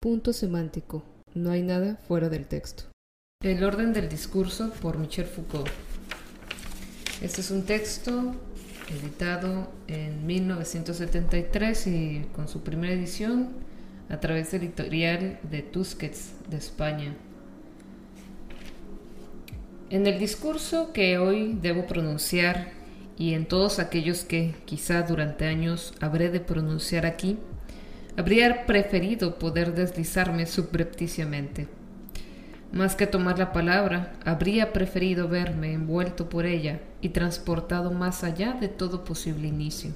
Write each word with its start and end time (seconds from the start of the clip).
Punto 0.00 0.32
semántico. 0.32 1.02
No 1.34 1.50
hay 1.50 1.62
nada 1.62 1.96
fuera 2.06 2.28
del 2.28 2.46
texto. 2.46 2.84
El 3.42 3.64
orden 3.64 3.92
del 3.92 4.08
discurso 4.08 4.70
por 4.80 4.96
Michel 4.96 5.26
Foucault. 5.26 5.68
Este 7.20 7.40
es 7.40 7.50
un 7.50 7.64
texto 7.64 8.36
editado 8.88 9.72
en 9.88 10.24
1973 10.24 11.86
y 11.88 12.26
con 12.32 12.46
su 12.46 12.60
primera 12.62 12.92
edición 12.92 13.48
a 14.08 14.20
través 14.20 14.52
del 14.52 14.62
editorial 14.62 15.40
de 15.42 15.62
Tusquets 15.62 16.30
de 16.48 16.58
España. 16.58 17.16
En 19.90 20.06
el 20.06 20.20
discurso 20.20 20.92
que 20.92 21.18
hoy 21.18 21.58
debo 21.60 21.88
pronunciar 21.88 22.70
y 23.16 23.34
en 23.34 23.46
todos 23.46 23.80
aquellos 23.80 24.22
que 24.22 24.54
quizá 24.64 25.02
durante 25.02 25.46
años 25.46 25.92
habré 25.98 26.30
de 26.30 26.38
pronunciar 26.38 27.04
aquí, 27.04 27.36
habría 28.18 28.66
preferido 28.66 29.38
poder 29.38 29.74
deslizarme 29.74 30.44
subrepticiamente. 30.44 31.68
Más 32.72 32.96
que 32.96 33.06
tomar 33.06 33.38
la 33.38 33.52
palabra, 33.52 34.12
habría 34.24 34.72
preferido 34.72 35.28
verme 35.28 35.72
envuelto 35.72 36.28
por 36.28 36.44
ella 36.44 36.80
y 37.00 37.10
transportado 37.10 37.92
más 37.92 38.24
allá 38.24 38.52
de 38.52 38.68
todo 38.68 39.04
posible 39.04 39.48
inicio. 39.48 39.92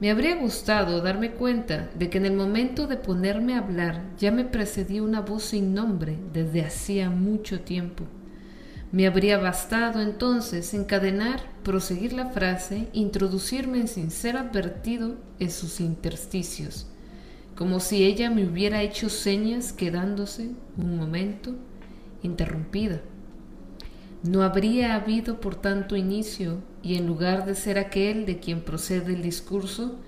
Me 0.00 0.10
habría 0.10 0.36
gustado 0.36 1.02
darme 1.02 1.32
cuenta 1.32 1.90
de 1.96 2.08
que 2.08 2.18
en 2.18 2.26
el 2.26 2.32
momento 2.32 2.86
de 2.86 2.96
ponerme 2.96 3.54
a 3.54 3.58
hablar 3.58 4.02
ya 4.18 4.30
me 4.30 4.44
precedía 4.44 5.02
una 5.02 5.20
voz 5.20 5.42
sin 5.42 5.74
nombre 5.74 6.16
desde 6.32 6.62
hacía 6.62 7.10
mucho 7.10 7.60
tiempo 7.60 8.06
me 8.92 9.06
habría 9.06 9.38
bastado 9.38 10.02
entonces 10.02 10.74
encadenar, 10.74 11.40
proseguir 11.62 12.12
la 12.12 12.26
frase, 12.26 12.88
introducirme 12.92 13.86
sin 13.86 14.10
ser 14.10 14.36
advertido 14.36 15.16
en 15.38 15.50
sus 15.50 15.80
intersticios, 15.80 16.86
como 17.56 17.80
si 17.80 18.04
ella 18.04 18.30
me 18.30 18.46
hubiera 18.46 18.82
hecho 18.82 19.08
señas 19.08 19.72
quedándose 19.72 20.50
un 20.76 20.96
momento 20.96 21.54
interrumpida. 22.22 23.00
No 24.22 24.42
habría 24.42 24.94
habido 24.94 25.40
por 25.40 25.56
tanto 25.56 25.96
inicio, 25.96 26.58
y 26.82 26.96
en 26.96 27.06
lugar 27.06 27.44
de 27.44 27.54
ser 27.54 27.78
aquel 27.78 28.26
de 28.26 28.38
quien 28.38 28.62
procede 28.62 29.14
el 29.14 29.22
discurso, 29.22 29.98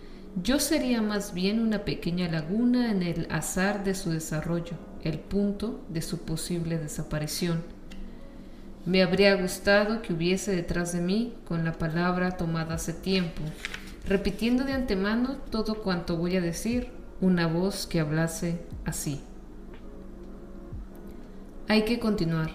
yo 0.43 0.59
sería 0.59 1.03
más 1.03 1.35
bien 1.35 1.61
una 1.61 1.85
pequeña 1.85 2.29
laguna 2.29 2.91
en 2.91 3.03
el 3.03 3.27
azar 3.31 3.85
de 3.85 3.95
su 3.95 4.11
desarrollo, 4.11 4.77
el 5.03 5.19
punto 5.19 5.81
de 5.89 6.03
su 6.03 6.19
posible 6.19 6.79
desaparición 6.79 7.63
me 8.87 9.03
habría 9.03 9.35
gustado 9.35 10.03
que 10.03 10.13
hubiese 10.13 10.55
detrás 10.55 10.93
de 10.93 11.01
mí, 11.01 11.35
con 11.47 11.65
la 11.65 11.73
palabra 11.73 12.33
tomada 12.33 12.75
hace 12.75 12.93
tiempo, 12.93 13.41
repitiendo 14.07 14.65
de 14.65 14.73
antemano 14.73 15.37
todo 15.51 15.83
cuanto 15.83 16.19
voy 16.19 16.37
a 16.37 16.43
decir, 16.43 16.89
una 17.21 17.47
voz 17.47 17.87
que 17.87 18.01
hablase 18.01 18.61
así. 18.85 19.21
Hay 21.69 21.85
que 21.85 21.99
continuar. 21.99 22.51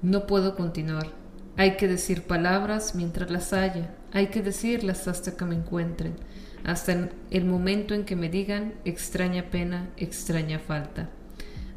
No 0.00 0.26
puedo 0.26 0.56
continuar. 0.56 1.08
Hay 1.56 1.76
que 1.76 1.88
decir 1.88 2.22
palabras 2.22 2.94
mientras 2.94 3.30
las 3.30 3.52
haya. 3.52 3.94
Hay 4.12 4.28
que 4.28 4.42
decirlas 4.42 5.08
hasta 5.08 5.36
que 5.36 5.44
me 5.44 5.56
encuentren, 5.56 6.14
hasta 6.64 7.10
el 7.30 7.44
momento 7.44 7.94
en 7.94 8.04
que 8.04 8.16
me 8.16 8.28
digan 8.28 8.74
extraña 8.84 9.50
pena, 9.50 9.90
extraña 9.96 10.58
falta. 10.58 11.10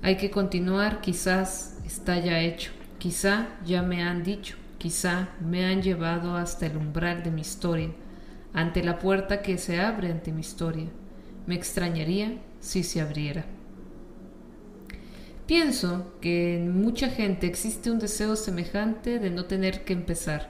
Hay 0.02 0.18
que 0.18 0.32
continuar, 0.32 1.02
quizás 1.02 1.78
está 1.86 2.18
ya 2.20 2.40
hecho. 2.40 2.72
Quizá 3.00 3.48
ya 3.66 3.82
me 3.82 4.04
han 4.04 4.24
dicho, 4.24 4.56
quizá 4.78 5.30
me 5.42 5.66
han 5.66 5.82
llevado 5.82 6.36
hasta 6.36 6.68
el 6.68 6.78
umbral 6.78 7.24
de 7.24 7.32
mi 7.32 7.42
historia, 7.42 7.90
ante 8.54 8.84
la 8.84 9.00
puerta 9.00 9.42
que 9.42 9.58
se 9.58 9.82
abre 9.82 10.12
ante 10.12 10.32
mi 10.32 10.42
historia. 10.42 10.86
Me 11.48 11.56
extrañaría 11.56 12.38
si 12.60 12.84
se 12.84 13.02
abriera. 13.02 13.46
Pienso 15.48 16.14
que 16.22 16.56
en 16.56 16.82
mucha 16.82 17.10
gente 17.10 17.48
existe 17.48 17.92
un 17.92 18.00
deseo 18.00 18.36
semejante 18.36 19.20
de 19.20 19.30
no 19.30 19.46
tener 19.46 19.84
que 19.84 19.94
empezar, 19.94 20.50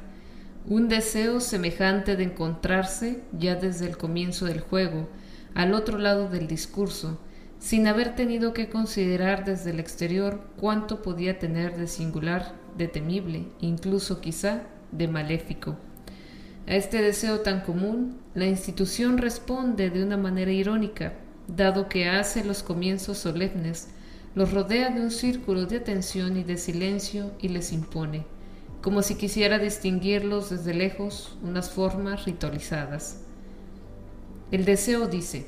un 0.67 0.89
deseo 0.89 1.39
semejante 1.39 2.15
de 2.15 2.25
encontrarse 2.25 3.23
ya 3.31 3.55
desde 3.55 3.87
el 3.87 3.97
comienzo 3.97 4.45
del 4.45 4.59
juego, 4.59 5.09
al 5.55 5.73
otro 5.73 5.97
lado 5.97 6.29
del 6.29 6.47
discurso, 6.47 7.19
sin 7.57 7.87
haber 7.87 8.15
tenido 8.15 8.53
que 8.53 8.69
considerar 8.69 9.43
desde 9.43 9.71
el 9.71 9.79
exterior 9.79 10.47
cuánto 10.57 11.01
podía 11.01 11.39
tener 11.39 11.77
de 11.77 11.87
singular, 11.87 12.53
de 12.77 12.87
temible, 12.87 13.47
incluso 13.59 14.21
quizá 14.21 14.63
de 14.91 15.07
maléfico. 15.07 15.77
A 16.67 16.75
este 16.75 17.01
deseo 17.01 17.39
tan 17.39 17.61
común, 17.61 18.19
la 18.33 18.45
institución 18.45 19.17
responde 19.17 19.89
de 19.89 20.03
una 20.03 20.17
manera 20.17 20.51
irónica, 20.51 21.13
dado 21.47 21.89
que 21.89 22.07
hace 22.07 22.43
los 22.43 22.63
comienzos 22.63 23.17
solemnes, 23.17 23.89
los 24.35 24.53
rodea 24.53 24.89
de 24.89 25.01
un 25.01 25.11
círculo 25.11 25.65
de 25.65 25.77
atención 25.77 26.37
y 26.37 26.43
de 26.43 26.57
silencio 26.57 27.31
y 27.39 27.49
les 27.49 27.73
impone, 27.73 28.25
como 28.81 29.01
si 29.01 29.15
quisiera 29.15 29.59
distinguirlos 29.59 30.49
desde 30.49 30.73
lejos, 30.73 31.37
unas 31.43 31.69
formas 31.69 32.25
ritualizadas. 32.25 33.21
El 34.51 34.63
deseo 34.63 35.07
dice, 35.07 35.47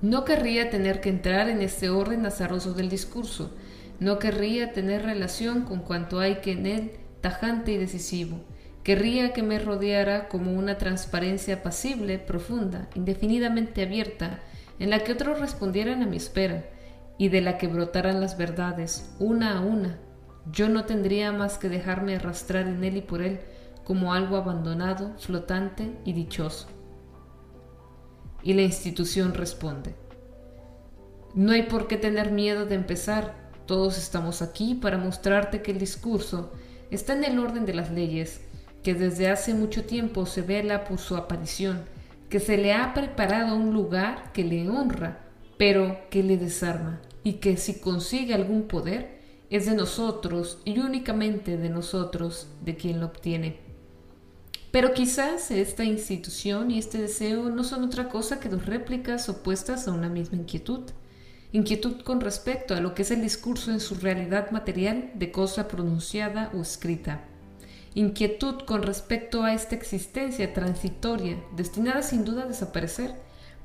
no 0.00 0.24
querría 0.24 0.70
tener 0.70 1.00
que 1.00 1.10
entrar 1.10 1.48
en 1.48 1.60
este 1.62 1.90
orden 1.90 2.26
azaroso 2.26 2.74
del 2.74 2.88
discurso, 2.88 3.50
no 4.00 4.18
querría 4.18 4.72
tener 4.72 5.02
relación 5.02 5.62
con 5.62 5.80
cuanto 5.80 6.18
hay 6.18 6.36
que 6.36 6.52
en 6.52 6.66
él 6.66 6.90
tajante 7.20 7.72
y 7.72 7.76
decisivo. 7.76 8.40
Querría 8.82 9.32
que 9.32 9.42
me 9.42 9.58
rodeara 9.58 10.28
como 10.28 10.52
una 10.52 10.78
transparencia 10.78 11.56
apacible, 11.56 12.18
profunda, 12.18 12.88
indefinidamente 12.94 13.82
abierta, 13.82 14.40
en 14.78 14.90
la 14.90 15.00
que 15.00 15.12
otros 15.12 15.38
respondieran 15.38 16.02
a 16.02 16.06
mi 16.06 16.16
espera, 16.16 16.64
y 17.18 17.28
de 17.28 17.40
la 17.40 17.58
que 17.58 17.68
brotaran 17.68 18.20
las 18.20 18.36
verdades, 18.36 19.14
una 19.18 19.58
a 19.58 19.60
una. 19.60 19.98
Yo 20.50 20.68
no 20.68 20.84
tendría 20.84 21.30
más 21.30 21.58
que 21.58 21.68
dejarme 21.68 22.16
arrastrar 22.16 22.66
en 22.66 22.82
él 22.82 22.96
y 22.96 23.02
por 23.02 23.22
él, 23.22 23.40
como 23.84 24.12
algo 24.12 24.36
abandonado, 24.36 25.14
flotante 25.18 25.92
y 26.04 26.12
dichoso 26.12 26.66
y 28.42 28.54
la 28.54 28.62
institución 28.62 29.34
responde. 29.34 29.94
No 31.34 31.52
hay 31.52 31.62
por 31.64 31.86
qué 31.86 31.96
tener 31.96 32.30
miedo 32.30 32.66
de 32.66 32.74
empezar, 32.74 33.34
todos 33.66 33.96
estamos 33.96 34.42
aquí 34.42 34.74
para 34.74 34.98
mostrarte 34.98 35.62
que 35.62 35.70
el 35.70 35.78
discurso 35.78 36.52
está 36.90 37.14
en 37.14 37.24
el 37.24 37.38
orden 37.38 37.64
de 37.64 37.74
las 37.74 37.90
leyes, 37.90 38.42
que 38.82 38.94
desde 38.94 39.28
hace 39.28 39.54
mucho 39.54 39.84
tiempo 39.84 40.26
se 40.26 40.42
vela 40.42 40.84
por 40.84 40.98
su 40.98 41.16
aparición, 41.16 41.84
que 42.28 42.40
se 42.40 42.56
le 42.56 42.72
ha 42.72 42.94
preparado 42.94 43.56
un 43.56 43.72
lugar 43.72 44.32
que 44.32 44.44
le 44.44 44.68
honra, 44.68 45.20
pero 45.58 45.98
que 46.10 46.22
le 46.22 46.36
desarma, 46.36 47.00
y 47.22 47.34
que 47.34 47.56
si 47.56 47.78
consigue 47.78 48.34
algún 48.34 48.62
poder, 48.62 49.20
es 49.50 49.66
de 49.66 49.74
nosotros 49.74 50.58
y 50.64 50.78
únicamente 50.78 51.58
de 51.58 51.68
nosotros 51.68 52.48
de 52.64 52.74
quien 52.74 53.00
lo 53.00 53.06
obtiene. 53.06 53.58
Pero 54.70 54.94
quizás 54.94 55.50
esta 55.50 55.84
institución 55.84 56.70
y 56.70 56.78
este 56.78 56.96
deseo 56.96 57.50
no 57.50 57.62
son 57.62 57.84
otra 57.84 58.08
cosa 58.08 58.40
que 58.40 58.48
dos 58.48 58.64
réplicas 58.64 59.28
opuestas 59.28 59.86
a 59.86 59.92
una 59.92 60.08
misma 60.08 60.38
inquietud. 60.38 60.90
Inquietud 61.52 62.00
con 62.00 62.22
respecto 62.22 62.74
a 62.74 62.80
lo 62.80 62.94
que 62.94 63.02
es 63.02 63.10
el 63.10 63.20
discurso 63.20 63.70
en 63.70 63.80
su 63.80 63.96
realidad 63.96 64.50
material 64.50 65.10
de 65.14 65.30
cosa 65.30 65.68
pronunciada 65.68 66.50
o 66.54 66.62
escrita. 66.62 67.28
Inquietud 67.94 68.62
con 68.62 68.82
respecto 68.82 69.42
a 69.42 69.52
esta 69.52 69.74
existencia 69.74 70.54
transitoria, 70.54 71.36
destinada 71.56 72.02
sin 72.02 72.24
duda 72.24 72.44
a 72.44 72.46
desaparecer, 72.46 73.14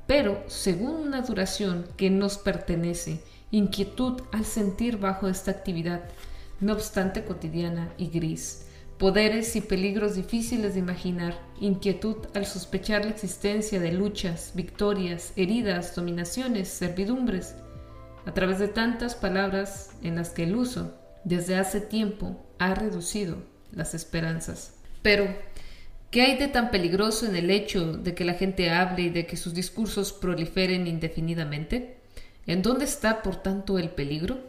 pero 0.06 0.42
según 0.48 0.96
una 0.96 1.22
duración 1.22 1.86
que 1.96 2.10
nos 2.10 2.38
pertenece. 2.38 3.22
Inquietud 3.50 4.22
al 4.32 4.44
sentir 4.44 4.98
bajo 4.98 5.28
esta 5.28 5.50
actividad, 5.50 6.02
no 6.60 6.74
obstante 6.74 7.24
cotidiana 7.24 7.92
y 7.96 8.08
gris 8.08 8.66
poderes 8.98 9.54
y 9.54 9.60
peligros 9.60 10.16
difíciles 10.16 10.74
de 10.74 10.80
imaginar, 10.80 11.38
inquietud 11.60 12.16
al 12.34 12.46
sospechar 12.46 13.04
la 13.04 13.12
existencia 13.12 13.78
de 13.78 13.92
luchas, 13.92 14.50
victorias, 14.54 15.32
heridas, 15.36 15.94
dominaciones, 15.94 16.68
servidumbres, 16.68 17.54
a 18.26 18.34
través 18.34 18.58
de 18.58 18.66
tantas 18.66 19.14
palabras 19.14 19.92
en 20.02 20.16
las 20.16 20.30
que 20.30 20.42
el 20.42 20.56
uso, 20.56 20.94
desde 21.22 21.56
hace 21.56 21.80
tiempo, 21.80 22.44
ha 22.58 22.74
reducido 22.74 23.36
las 23.72 23.94
esperanzas. 23.94 24.74
Pero, 25.02 25.26
¿qué 26.10 26.22
hay 26.22 26.36
de 26.36 26.48
tan 26.48 26.70
peligroso 26.70 27.26
en 27.26 27.36
el 27.36 27.50
hecho 27.50 27.92
de 27.92 28.14
que 28.14 28.24
la 28.24 28.34
gente 28.34 28.70
hable 28.70 29.02
y 29.02 29.10
de 29.10 29.26
que 29.26 29.36
sus 29.36 29.54
discursos 29.54 30.12
proliferen 30.12 30.86
indefinidamente? 30.86 31.96
¿En 32.46 32.62
dónde 32.62 32.84
está, 32.84 33.22
por 33.22 33.36
tanto, 33.36 33.78
el 33.78 33.90
peligro? 33.90 34.40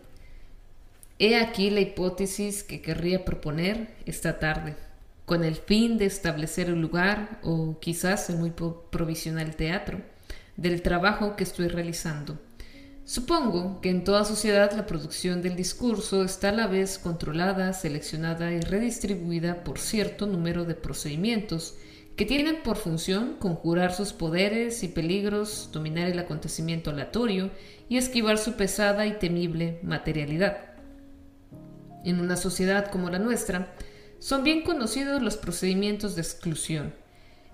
He 1.20 1.36
aquí 1.36 1.70
la 1.70 1.82
hipótesis 1.82 2.64
que 2.64 2.82
querría 2.82 3.26
proponer 3.26 3.90
esta 4.06 4.40
tarde, 4.40 4.76
con 5.26 5.44
el 5.44 5.56
fin 5.56 5.98
de 5.98 6.06
establecer 6.06 6.68
el 6.68 6.80
lugar, 6.80 7.40
o 7.44 7.78
quizás 7.80 8.30
en 8.30 8.40
muy 8.40 8.52
provisional 8.52 9.56
teatro, 9.56 10.00
del 10.56 10.82
trabajo 10.82 11.36
que 11.36 11.44
estoy 11.44 11.68
realizando. 11.68 12.40
Supongo 13.10 13.82
que 13.82 13.90
en 13.90 14.04
toda 14.04 14.24
sociedad 14.24 14.72
la 14.74 14.86
producción 14.86 15.42
del 15.42 15.56
discurso 15.56 16.24
está 16.24 16.50
a 16.50 16.52
la 16.52 16.68
vez 16.68 17.00
controlada, 17.00 17.74
seleccionada 17.74 18.52
y 18.52 18.62
redistribuida 18.62 19.64
por 19.64 19.80
cierto 19.80 20.28
número 20.28 20.64
de 20.64 20.76
procedimientos 20.76 21.74
que 22.16 22.28
tienen 22.28 22.62
por 22.62 22.78
función 22.78 23.38
conjurar 23.40 23.96
sus 23.96 24.14
poderes 24.14 24.84
y 24.84 24.90
peligros, 24.90 25.72
dominar 25.74 26.08
el 26.08 26.20
acontecimiento 26.20 26.92
aleatorio 26.92 27.50
y 27.90 27.98
esquivar 27.98 28.38
su 28.38 28.54
pesada 28.54 29.08
y 29.08 29.18
temible 29.18 29.80
materialidad. 29.82 30.76
En 32.06 32.20
una 32.20 32.38
sociedad 32.38 32.92
como 32.92 33.10
la 33.10 33.18
nuestra, 33.18 33.74
son 34.20 34.44
bien 34.44 34.62
conocidos 34.62 35.20
los 35.24 35.36
procedimientos 35.36 36.14
de 36.14 36.22
exclusión. 36.22 36.94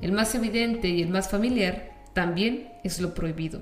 El 0.02 0.12
más 0.12 0.36
evidente 0.36 0.90
y 0.90 1.02
el 1.02 1.08
más 1.08 1.30
familiar 1.30 1.94
también 2.14 2.74
es 2.84 3.00
lo 3.00 3.14
prohibido. 3.14 3.62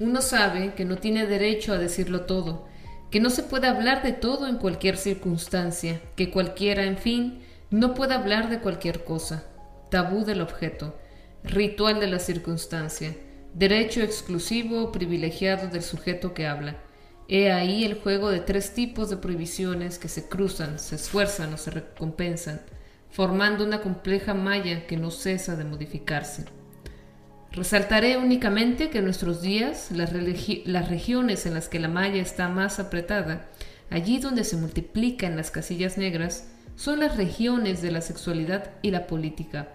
Uno 0.00 0.20
sabe 0.20 0.74
que 0.74 0.84
no 0.84 0.96
tiene 0.96 1.26
derecho 1.26 1.72
a 1.72 1.78
decirlo 1.78 2.22
todo, 2.22 2.66
que 3.10 3.20
no 3.20 3.30
se 3.30 3.42
puede 3.42 3.66
hablar 3.66 4.02
de 4.02 4.12
todo 4.12 4.46
en 4.46 4.56
cualquier 4.56 4.96
circunstancia, 4.96 6.00
que 6.14 6.30
cualquiera, 6.30 6.84
en 6.84 6.98
fin, 6.98 7.40
no 7.70 7.94
puede 7.94 8.14
hablar 8.14 8.48
de 8.48 8.60
cualquier 8.60 9.02
cosa, 9.04 9.44
tabú 9.90 10.24
del 10.24 10.40
objeto, 10.40 10.96
ritual 11.42 11.98
de 11.98 12.06
la 12.06 12.18
circunstancia, 12.18 13.16
derecho 13.54 14.02
exclusivo 14.02 14.84
o 14.84 14.92
privilegiado 14.92 15.68
del 15.68 15.82
sujeto 15.82 16.32
que 16.32 16.46
habla. 16.46 16.76
He 17.28 17.50
ahí 17.50 17.84
el 17.84 18.00
juego 18.00 18.30
de 18.30 18.40
tres 18.40 18.74
tipos 18.74 19.10
de 19.10 19.16
prohibiciones 19.16 19.98
que 19.98 20.08
se 20.08 20.28
cruzan, 20.28 20.78
se 20.78 20.94
esfuerzan 20.94 21.52
o 21.54 21.56
se 21.56 21.70
recompensan, 21.70 22.60
formando 23.10 23.64
una 23.64 23.80
compleja 23.80 24.32
malla 24.32 24.86
que 24.86 24.96
no 24.96 25.10
cesa 25.10 25.56
de 25.56 25.64
modificarse. 25.64 26.44
Resaltaré 27.52 28.18
únicamente 28.18 28.90
que 28.90 28.98
en 28.98 29.04
nuestros 29.04 29.42
días 29.42 29.90
las, 29.90 30.12
regiones 30.12 31.46
en 31.46 31.54
las 31.54 31.68
que 31.68 31.80
la 31.80 31.88
malla 31.88 32.20
está 32.20 32.48
más 32.48 32.78
apretada, 32.78 33.46
allí 33.90 34.18
donde 34.18 34.44
se 34.44 34.56
multiplican 34.56 35.36
las 35.36 35.50
casillas 35.50 35.98
negras, 35.98 36.48
son 36.76 37.00
las 37.00 37.16
regiones 37.16 37.82
de 37.82 37.90
la 37.90 38.00
sexualidad 38.00 38.70
y 38.82 38.90
la 38.90 39.06
política 39.06 39.68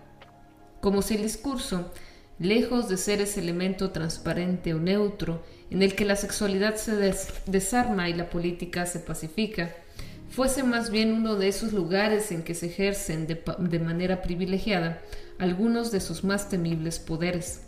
como 0.83 1.01
si 1.01 1.15
el 1.15 1.23
discurso, 1.23 1.93
lejos 2.39 2.89
de 2.89 2.97
ser 2.97 3.21
ese 3.21 3.39
elemento 3.39 3.91
transparente 3.91 4.73
o 4.73 4.79
neutro 4.79 5.41
en 5.71 5.81
el 5.81 5.95
que 5.95 6.03
la 6.03 6.17
sexualidad 6.17 6.75
se 6.75 7.15
desarma 7.45 8.09
y 8.09 8.13
la 8.13 8.29
política 8.29 8.85
se 8.85 8.99
pacifica, 8.99 9.73
fuese 10.29 10.61
más 10.63 10.89
bien 10.89 11.13
uno 11.13 11.37
de 11.37 11.47
esos 11.47 11.71
lugares 11.71 12.33
en 12.33 12.43
que 12.43 12.53
se 12.53 12.65
ejercen 12.65 13.27
de, 13.27 13.41
de 13.59 13.79
manera 13.79 14.21
privilegiada 14.21 15.01
algunos 15.39 15.89
de 15.89 16.01
sus 16.01 16.25
más 16.25 16.49
temibles 16.49 16.99
poderes. 16.99 17.61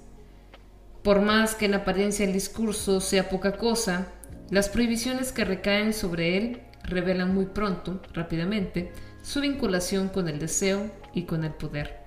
Por 1.06 1.22
más 1.22 1.54
que 1.54 1.66
en 1.66 1.76
apariencia 1.76 2.26
el 2.26 2.34
discurso 2.34 3.00
sea 3.00 3.30
poca 3.30 3.58
cosa, 3.58 4.08
las 4.50 4.70
prohibiciones 4.70 5.32
que 5.32 5.46
recaen 5.46 5.94
sobre 5.94 6.36
él 6.36 6.62
revelan 6.84 7.32
muy 7.32 7.46
pronto, 7.46 8.02
rápidamente, 8.12 8.92
su 9.22 9.40
vinculación 9.40 10.10
con 10.10 10.28
el 10.28 10.40
deseo 10.40 10.90
y 11.14 11.26
con 11.26 11.44
el 11.44 11.52
poder. 11.52 12.00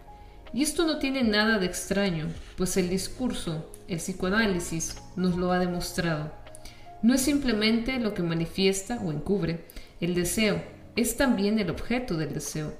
Y 0.52 0.64
esto 0.64 0.84
no 0.84 0.98
tiene 0.98 1.22
nada 1.22 1.58
de 1.58 1.66
extraño, 1.66 2.26
pues 2.56 2.76
el 2.76 2.90
discurso, 2.90 3.70
el 3.86 3.98
psicoanálisis, 3.98 4.96
nos 5.14 5.36
lo 5.36 5.52
ha 5.52 5.60
demostrado. 5.60 6.32
No 7.00 7.14
es 7.14 7.20
simplemente 7.20 8.00
lo 8.00 8.14
que 8.14 8.24
manifiesta 8.24 8.98
o 9.04 9.12
encubre 9.12 9.66
el 10.00 10.16
deseo, 10.16 10.60
es 10.96 11.16
también 11.16 11.60
el 11.60 11.70
objeto 11.70 12.16
del 12.16 12.34
deseo, 12.34 12.74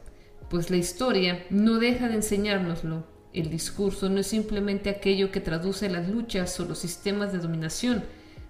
pues 0.50 0.68
la 0.68 0.78
historia 0.78 1.46
no 1.48 1.78
deja 1.78 2.08
de 2.08 2.14
enseñárnoslo. 2.14 3.17
El 3.32 3.50
discurso 3.50 4.08
no 4.08 4.20
es 4.20 4.26
simplemente 4.26 4.90
aquello 4.90 5.30
que 5.30 5.40
traduce 5.40 5.88
las 5.88 6.08
luchas 6.08 6.58
o 6.60 6.64
los 6.64 6.78
sistemas 6.78 7.32
de 7.32 7.38
dominación, 7.38 8.04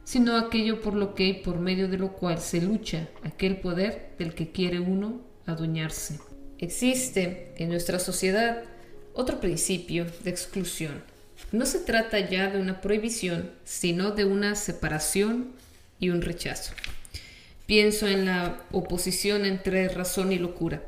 sino 0.05 0.37
aquello 0.37 0.81
por 0.81 0.95
lo 0.95 1.15
que 1.15 1.27
y 1.27 1.33
por 1.35 1.59
medio 1.59 1.89
de 1.89 1.99
lo 1.99 2.13
cual 2.13 2.41
se 2.41 2.63
lucha 2.63 3.09
aquel 3.25 3.59
poder 3.59 4.13
del 4.19 4.35
que 4.35 4.51
quiere 4.51 4.81
uno 4.81 5.21
adueñarse. 5.47 6.21
Existe 6.59 7.53
en 7.57 7.69
nuestra 7.69 7.99
sociedad 7.99 8.63
otro 9.15 9.41
principio 9.41 10.07
de 10.25 10.31
exclusión. 10.31 11.03
No 11.53 11.67
se 11.67 11.81
trata 11.81 12.21
ya 12.21 12.51
de 12.51 12.61
una 12.61 12.81
prohibición, 12.81 13.51
sino 13.65 14.13
de 14.13 14.25
una 14.25 14.55
separación 14.55 15.53
y 16.01 16.11
un 16.11 16.23
rechazo. 16.23 16.73
Pienso 17.67 18.07
en 18.09 18.25
la 18.25 18.63
oposición 18.73 19.45
entre 19.45 19.89
razón 19.89 20.33
y 20.33 20.39
locura. 20.39 20.83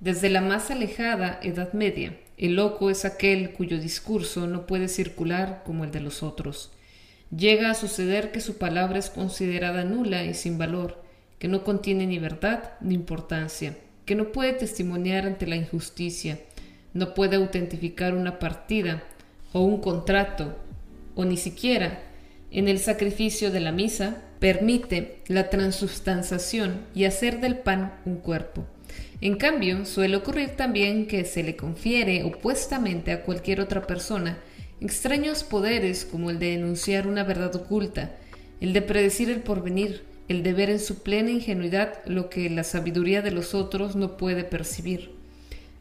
Desde 0.00 0.30
la 0.30 0.40
más 0.40 0.70
alejada 0.70 1.38
Edad 1.42 1.72
Media, 1.74 2.16
el 2.38 2.54
loco 2.54 2.88
es 2.88 3.04
aquel 3.04 3.50
cuyo 3.50 3.78
discurso 3.78 4.46
no 4.46 4.66
puede 4.66 4.88
circular 4.88 5.62
como 5.66 5.84
el 5.84 5.90
de 5.90 6.00
los 6.00 6.22
otros. 6.22 6.70
Llega 7.36 7.70
a 7.70 7.74
suceder 7.74 8.30
que 8.30 8.40
su 8.40 8.58
palabra 8.58 8.98
es 8.98 9.10
considerada 9.10 9.84
nula 9.84 10.24
y 10.24 10.34
sin 10.34 10.56
valor, 10.56 11.02
que 11.40 11.48
no 11.48 11.64
contiene 11.64 12.06
ni 12.06 12.18
verdad 12.18 12.74
ni 12.80 12.94
importancia, 12.94 13.76
que 14.06 14.14
no 14.14 14.30
puede 14.30 14.52
testimoniar 14.52 15.26
ante 15.26 15.46
la 15.46 15.56
injusticia, 15.56 16.38
no 16.94 17.12
puede 17.12 17.36
autentificar 17.36 18.14
una 18.14 18.38
partida 18.38 19.02
o 19.52 19.60
un 19.60 19.80
contrato, 19.80 20.56
o 21.16 21.24
ni 21.24 21.36
siquiera 21.36 22.02
en 22.50 22.68
el 22.68 22.78
sacrificio 22.78 23.50
de 23.50 23.60
la 23.60 23.72
misa, 23.72 24.22
permite 24.38 25.18
la 25.26 25.50
transubstanciación 25.50 26.86
y 26.94 27.04
hacer 27.04 27.40
del 27.40 27.58
pan 27.58 28.00
un 28.06 28.16
cuerpo. 28.16 28.64
En 29.20 29.36
cambio, 29.36 29.84
suele 29.84 30.16
ocurrir 30.16 30.50
también 30.50 31.06
que 31.06 31.24
se 31.24 31.42
le 31.42 31.56
confiere 31.56 32.22
opuestamente 32.22 33.10
a 33.10 33.22
cualquier 33.22 33.60
otra 33.60 33.86
persona 33.86 34.38
extraños 34.80 35.42
poderes 35.42 36.04
como 36.04 36.30
el 36.30 36.38
de 36.38 36.54
enunciar 36.54 37.08
una 37.08 37.24
verdad 37.24 37.54
oculta, 37.56 38.12
el 38.60 38.72
de 38.72 38.82
predecir 38.82 39.28
el 39.28 39.40
porvenir, 39.40 40.04
el 40.28 40.42
de 40.42 40.52
ver 40.52 40.70
en 40.70 40.78
su 40.78 41.02
plena 41.02 41.30
ingenuidad 41.30 42.04
lo 42.06 42.30
que 42.30 42.48
la 42.48 42.62
sabiduría 42.62 43.22
de 43.22 43.32
los 43.32 43.54
otros 43.54 43.96
no 43.96 44.16
puede 44.16 44.44
percibir. 44.44 45.10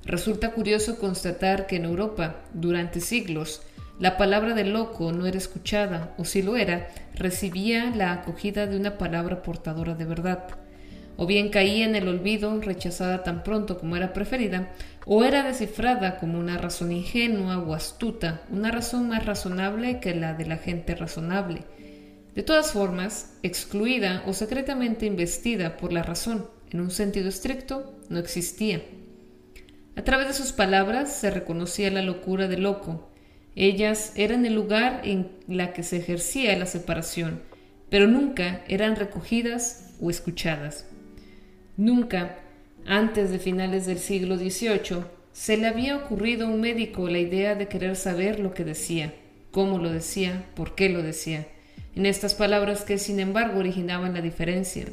Resulta 0.03 0.51
curioso 0.51 0.97
constatar 0.97 1.67
que 1.67 1.75
en 1.75 1.85
Europa, 1.85 2.37
durante 2.53 3.01
siglos, 3.01 3.61
la 3.99 4.17
palabra 4.17 4.53
de 4.53 4.63
loco 4.63 5.11
no 5.11 5.25
era 5.25 5.37
escuchada, 5.37 6.15
o 6.17 6.25
si 6.25 6.41
lo 6.41 6.55
era, 6.55 6.87
recibía 7.13 7.91
la 7.95 8.13
acogida 8.13 8.67
de 8.67 8.77
una 8.77 8.97
palabra 8.97 9.41
portadora 9.43 9.95
de 9.95 10.05
verdad. 10.05 10.66
O 11.17 11.25
bien 11.25 11.49
caía 11.49 11.85
en 11.85 11.95
el 11.95 12.07
olvido, 12.07 12.61
rechazada 12.61 13.23
tan 13.23 13.43
pronto 13.43 13.79
como 13.79 13.97
era 13.97 14.13
preferida, 14.13 14.71
o 15.05 15.23
era 15.23 15.43
descifrada 15.43 16.19
como 16.19 16.39
una 16.39 16.57
razón 16.57 16.91
ingenua 16.91 17.57
o 17.57 17.73
astuta, 17.73 18.43
una 18.49 18.71
razón 18.71 19.09
más 19.09 19.25
razonable 19.25 19.99
que 19.99 20.13
la 20.13 20.35
de 20.35 20.45
la 20.45 20.57
gente 20.57 20.95
razonable. 20.95 21.63
De 22.35 22.43
todas 22.43 22.71
formas, 22.71 23.33
excluida 23.41 24.23
o 24.27 24.33
secretamente 24.33 25.07
investida 25.07 25.75
por 25.75 25.91
la 25.91 26.03
razón, 26.03 26.47
en 26.71 26.81
un 26.81 26.91
sentido 26.91 27.29
estricto, 27.29 27.95
no 28.09 28.19
existía. 28.19 28.81
A 29.95 30.03
través 30.03 30.27
de 30.27 30.33
sus 30.33 30.51
palabras 30.51 31.11
se 31.11 31.31
reconocía 31.31 31.89
la 31.89 32.03
locura 32.03 32.47
del 32.47 32.61
loco. 32.61 33.09
Ellas 33.55 34.11
eran 34.15 34.45
el 34.45 34.53
lugar 34.53 35.01
en 35.03 35.31
la 35.47 35.73
que 35.73 35.81
se 35.81 35.97
ejercía 35.97 36.55
la 36.59 36.67
separación, 36.67 37.41
pero 37.89 38.07
nunca 38.07 38.61
eran 38.67 38.95
recogidas 38.95 39.95
o 39.99 40.11
escuchadas. 40.11 40.86
Nunca, 41.77 42.39
antes 42.87 43.29
de 43.29 43.37
finales 43.37 43.85
del 43.85 43.99
siglo 43.99 44.35
XVIII, 44.35 45.03
se 45.31 45.57
le 45.57 45.67
había 45.67 45.95
ocurrido 45.95 46.47
a 46.47 46.49
un 46.49 46.59
médico 46.59 47.07
la 47.07 47.19
idea 47.19 47.53
de 47.53 47.67
querer 47.67 47.95
saber 47.95 48.39
lo 48.39 48.55
que 48.55 48.63
decía, 48.63 49.13
cómo 49.51 49.77
lo 49.77 49.91
decía, 49.91 50.45
por 50.55 50.73
qué 50.73 50.89
lo 50.89 51.03
decía, 51.03 51.45
en 51.95 52.07
estas 52.07 52.33
palabras 52.33 52.81
que 52.81 52.97
sin 52.97 53.19
embargo 53.19 53.59
originaban 53.59 54.15
la 54.15 54.21
diferencia. 54.21 54.85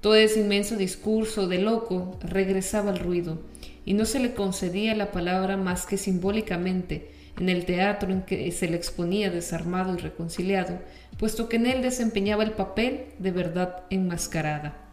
Todo 0.00 0.14
ese 0.14 0.40
inmenso 0.40 0.76
discurso 0.76 1.46
de 1.46 1.58
loco 1.58 2.18
regresaba 2.22 2.90
al 2.90 3.00
ruido, 3.00 3.42
y 3.84 3.92
no 3.92 4.06
se 4.06 4.18
le 4.18 4.32
concedía 4.32 4.94
la 4.94 5.12
palabra 5.12 5.58
más 5.58 5.84
que 5.84 5.98
simbólicamente 5.98 7.10
en 7.38 7.50
el 7.50 7.66
teatro 7.66 8.10
en 8.10 8.22
que 8.22 8.50
se 8.52 8.66
le 8.66 8.78
exponía 8.78 9.30
desarmado 9.30 9.92
y 9.92 9.98
reconciliado, 9.98 10.78
puesto 11.18 11.50
que 11.50 11.56
en 11.56 11.66
él 11.66 11.82
desempeñaba 11.82 12.44
el 12.44 12.52
papel 12.52 13.08
de 13.18 13.30
verdad 13.30 13.82
enmascarada. 13.90 14.87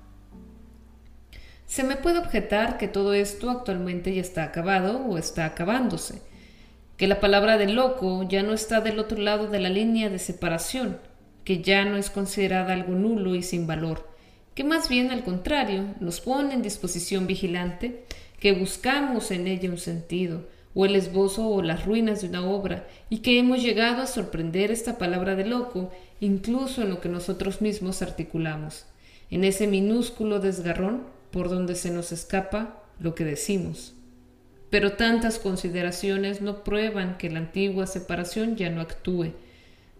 Se 1.67 1.83
me 1.83 1.95
puede 1.95 2.19
objetar 2.19 2.77
que 2.77 2.87
todo 2.87 3.13
esto 3.13 3.49
actualmente 3.49 4.13
ya 4.13 4.21
está 4.21 4.43
acabado 4.43 4.99
o 4.99 5.17
está 5.17 5.45
acabándose, 5.45 6.21
que 6.97 7.07
la 7.07 7.19
palabra 7.19 7.57
de 7.57 7.67
loco 7.67 8.23
ya 8.23 8.43
no 8.43 8.53
está 8.53 8.81
del 8.81 8.99
otro 8.99 9.17
lado 9.17 9.47
de 9.47 9.59
la 9.59 9.69
línea 9.69 10.09
de 10.09 10.19
separación, 10.19 10.97
que 11.43 11.61
ya 11.61 11.83
no 11.85 11.97
es 11.97 12.09
considerada 12.09 12.73
algo 12.73 12.93
nulo 12.93 13.35
y 13.35 13.43
sin 13.43 13.67
valor, 13.67 14.07
que 14.53 14.63
más 14.63 14.89
bien 14.89 15.11
al 15.11 15.23
contrario 15.23 15.95
nos 15.99 16.21
pone 16.21 16.53
en 16.53 16.61
disposición 16.61 17.27
vigilante 17.27 18.05
que 18.39 18.53
buscamos 18.53 19.31
en 19.31 19.47
ella 19.47 19.69
un 19.69 19.77
sentido, 19.77 20.47
o 20.73 20.85
el 20.85 20.95
esbozo 20.95 21.47
o 21.47 21.61
las 21.61 21.85
ruinas 21.85 22.21
de 22.21 22.27
una 22.27 22.45
obra, 22.45 22.87
y 23.09 23.19
que 23.19 23.39
hemos 23.39 23.61
llegado 23.61 24.01
a 24.01 24.07
sorprender 24.07 24.71
esta 24.71 24.97
palabra 24.97 25.35
de 25.35 25.45
loco, 25.45 25.91
incluso 26.19 26.81
en 26.81 26.89
lo 26.89 27.01
que 27.01 27.09
nosotros 27.09 27.61
mismos 27.61 28.01
articulamos, 28.01 28.85
en 29.31 29.43
ese 29.43 29.67
minúsculo 29.67 30.39
desgarrón 30.39 31.14
por 31.35 31.49
donde 31.49 31.75
se 31.75 31.91
nos 31.91 32.13
escapa 32.13 32.81
lo 32.97 33.13
que 33.13 33.25
decimos. 33.25 33.93
Pero 34.69 34.93
tantas 34.93 35.37
consideraciones 35.37 36.39
no 36.39 36.63
prueban 36.63 37.17
que 37.17 37.29
la 37.29 37.39
antigua 37.39 37.87
separación 37.87 38.55
ya 38.55 38.69
no 38.69 38.79
actúe. 38.79 39.33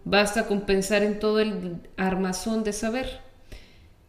Basta 0.06 0.46
con 0.46 0.62
pensar 0.62 1.02
en 1.02 1.18
todo 1.18 1.40
el 1.40 1.82
armazón 1.98 2.64
de 2.64 2.72
saber, 2.72 3.20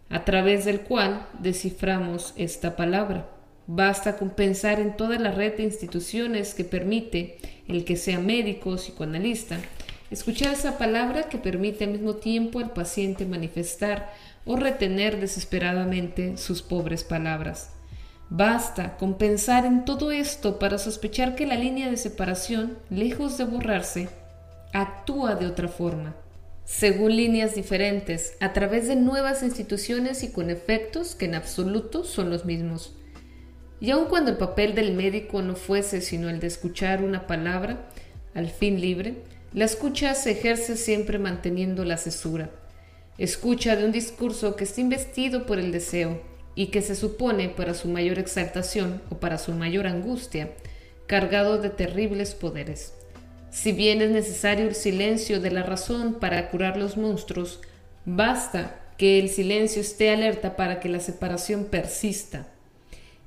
a 0.08 0.24
través 0.24 0.64
del 0.64 0.80
cual 0.80 1.28
desciframos 1.42 2.34
esta 2.38 2.78
palabra 2.78 3.28
Basta 3.70 4.16
con 4.16 4.30
pensar 4.30 4.80
en 4.80 4.96
toda 4.96 5.20
la 5.20 5.32
red 5.32 5.58
de 5.58 5.64
instituciones 5.64 6.54
que 6.54 6.64
permite, 6.64 7.38
el 7.68 7.84
que 7.84 7.98
sea 7.98 8.18
médico 8.18 8.70
o 8.70 8.76
psicoanalista, 8.78 9.60
escuchar 10.10 10.54
esa 10.54 10.78
palabra 10.78 11.28
que 11.28 11.38
permite 11.38 11.84
al 11.84 11.92
mismo 11.92 12.16
tiempo 12.16 12.60
al 12.60 12.72
paciente 12.72 13.26
manifestar 13.26 14.14
o 14.48 14.56
retener 14.56 15.20
desesperadamente 15.20 16.38
sus 16.38 16.62
pobres 16.62 17.04
palabras. 17.04 17.72
Basta 18.30 18.98
con 18.98 19.18
pensar 19.18 19.66
en 19.66 19.86
todo 19.86 20.12
esto 20.12 20.60
para 20.60 20.78
sospechar 20.78 21.36
que 21.36 21.46
la 21.46 21.56
línea 21.56 21.90
de 21.90 21.98
separación, 21.98 22.78
lejos 22.90 23.38
de 23.38 23.46
borrarse, 23.46 24.10
actúa 24.74 25.36
de 25.36 25.46
otra 25.46 25.68
forma, 25.68 26.16
según 26.66 27.16
líneas 27.16 27.56
diferentes, 27.56 28.36
a 28.42 28.52
través 28.52 28.88
de 28.90 28.98
nuevas 28.98 29.44
instituciones 29.44 30.24
y 30.24 30.32
con 30.32 30.50
efectos 30.50 31.16
que 31.16 31.26
en 31.26 31.36
absoluto 31.36 32.04
son 32.04 32.30
los 32.30 32.44
mismos. 32.44 32.96
Y 33.80 33.92
aun 33.92 34.06
cuando 34.06 34.32
el 34.32 34.38
papel 34.38 34.76
del 34.76 34.94
médico 34.94 35.42
no 35.42 35.56
fuese 35.56 36.02
sino 36.02 36.30
el 36.30 36.42
de 36.42 36.48
escuchar 36.48 37.04
una 37.04 37.28
palabra, 37.28 37.88
al 38.34 38.50
fin 38.50 38.82
libre, 38.82 39.16
la 39.54 39.64
escucha 39.64 40.14
se 40.16 40.32
ejerce 40.32 40.76
siempre 40.76 41.20
manteniendo 41.20 41.86
la 41.86 41.98
cesura. 41.98 42.50
Escucha 43.18 43.76
de 43.76 43.86
un 43.86 43.92
discurso 43.92 44.56
que 44.56 44.64
está 44.64 44.82
investido 44.82 45.46
por 45.46 45.58
el 45.58 45.72
deseo 45.72 46.22
y 46.54 46.68
que 46.68 46.82
se 46.82 46.96
supone 46.96 47.50
para 47.50 47.74
su 47.74 47.88
mayor 47.88 48.20
exaltación 48.20 49.02
o 49.10 49.18
para 49.18 49.38
su 49.38 49.54
mayor 49.54 49.88
angustia, 49.88 50.52
cargado 51.08 51.58
de 51.58 51.70
terribles 51.70 52.36
poderes. 52.36 52.94
Si 53.50 53.72
bien 53.72 54.02
es 54.02 54.12
necesario 54.12 54.68
el 54.68 54.76
silencio 54.76 55.40
de 55.40 55.52
la 55.52 55.64
razón 55.64 56.16
para 56.20 56.50
curar 56.50 56.78
los 56.78 56.98
monstruos, 56.98 57.60
basta 58.06 58.80
que 58.98 59.20
el 59.20 59.30
silencio 59.30 59.82
esté 59.82 60.12
alerta 60.12 60.56
para 60.56 60.80
que 60.80 60.90
la 60.90 61.00
separación 61.00 61.66
persista. 61.66 62.48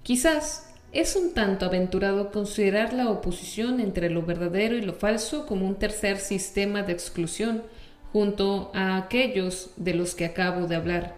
Quizás 0.03 0.69
es 0.93 1.15
un 1.17 1.35
tanto 1.35 1.67
aventurado 1.67 2.33
considerar 2.33 2.93
la 2.93 3.09
oposición 3.09 3.81
entre 3.81 4.11
lo 4.11 4.23
verdadero 4.23 4.77
y 4.77 4.83
lo 4.83 4.93
falso 4.93 5.47
como 5.47 5.67
un 5.67 5.77
tercer 5.77 6.19
sistema 6.19 6.83
de 6.83 6.93
exclusión 6.93 7.63
junto 8.13 8.71
a 8.75 8.97
aquellos 8.97 9.71
de 9.77 9.95
los 9.95 10.15
que 10.15 10.25
acabo 10.25 10.67
de 10.67 10.77
hablar. 10.77 11.17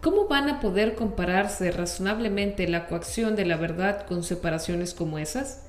¿Cómo 0.00 0.28
van 0.28 0.48
a 0.48 0.60
poder 0.60 0.94
compararse 0.94 1.70
razonablemente 1.70 2.68
la 2.68 2.86
coacción 2.86 3.34
de 3.34 3.44
la 3.44 3.56
verdad 3.56 4.06
con 4.06 4.22
separaciones 4.22 4.94
como 4.94 5.18
esas? 5.18 5.62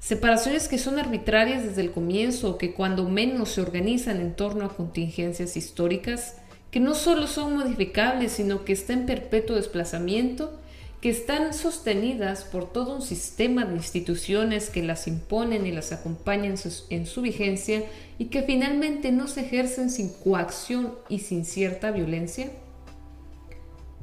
Separaciones 0.00 0.68
que 0.68 0.78
son 0.78 0.98
arbitrarias 0.98 1.64
desde 1.64 1.80
el 1.80 1.90
comienzo 1.90 2.58
que 2.58 2.74
cuando 2.74 3.08
menos 3.08 3.50
se 3.50 3.60
organizan 3.60 4.20
en 4.20 4.34
torno 4.34 4.64
a 4.64 4.76
contingencias 4.76 5.56
históricas, 5.56 6.36
que 6.70 6.80
no 6.80 6.94
solo 6.94 7.26
son 7.26 7.56
modificables, 7.56 8.32
sino 8.32 8.64
que 8.64 8.72
están 8.72 9.00
en 9.00 9.06
perpetuo 9.06 9.56
desplazamiento, 9.56 10.58
que 11.00 11.10
están 11.10 11.54
sostenidas 11.54 12.44
por 12.44 12.72
todo 12.72 12.96
un 12.96 13.02
sistema 13.02 13.64
de 13.64 13.76
instituciones 13.76 14.70
que 14.70 14.82
las 14.82 15.06
imponen 15.06 15.66
y 15.66 15.72
las 15.72 15.92
acompañan 15.92 16.56
en 16.90 17.06
su 17.06 17.22
vigencia 17.22 17.84
y 18.18 18.26
que 18.26 18.42
finalmente 18.42 19.12
no 19.12 19.26
se 19.26 19.42
ejercen 19.42 19.90
sin 19.90 20.08
coacción 20.08 20.94
y 21.08 21.20
sin 21.20 21.44
cierta 21.44 21.90
violencia? 21.90 22.50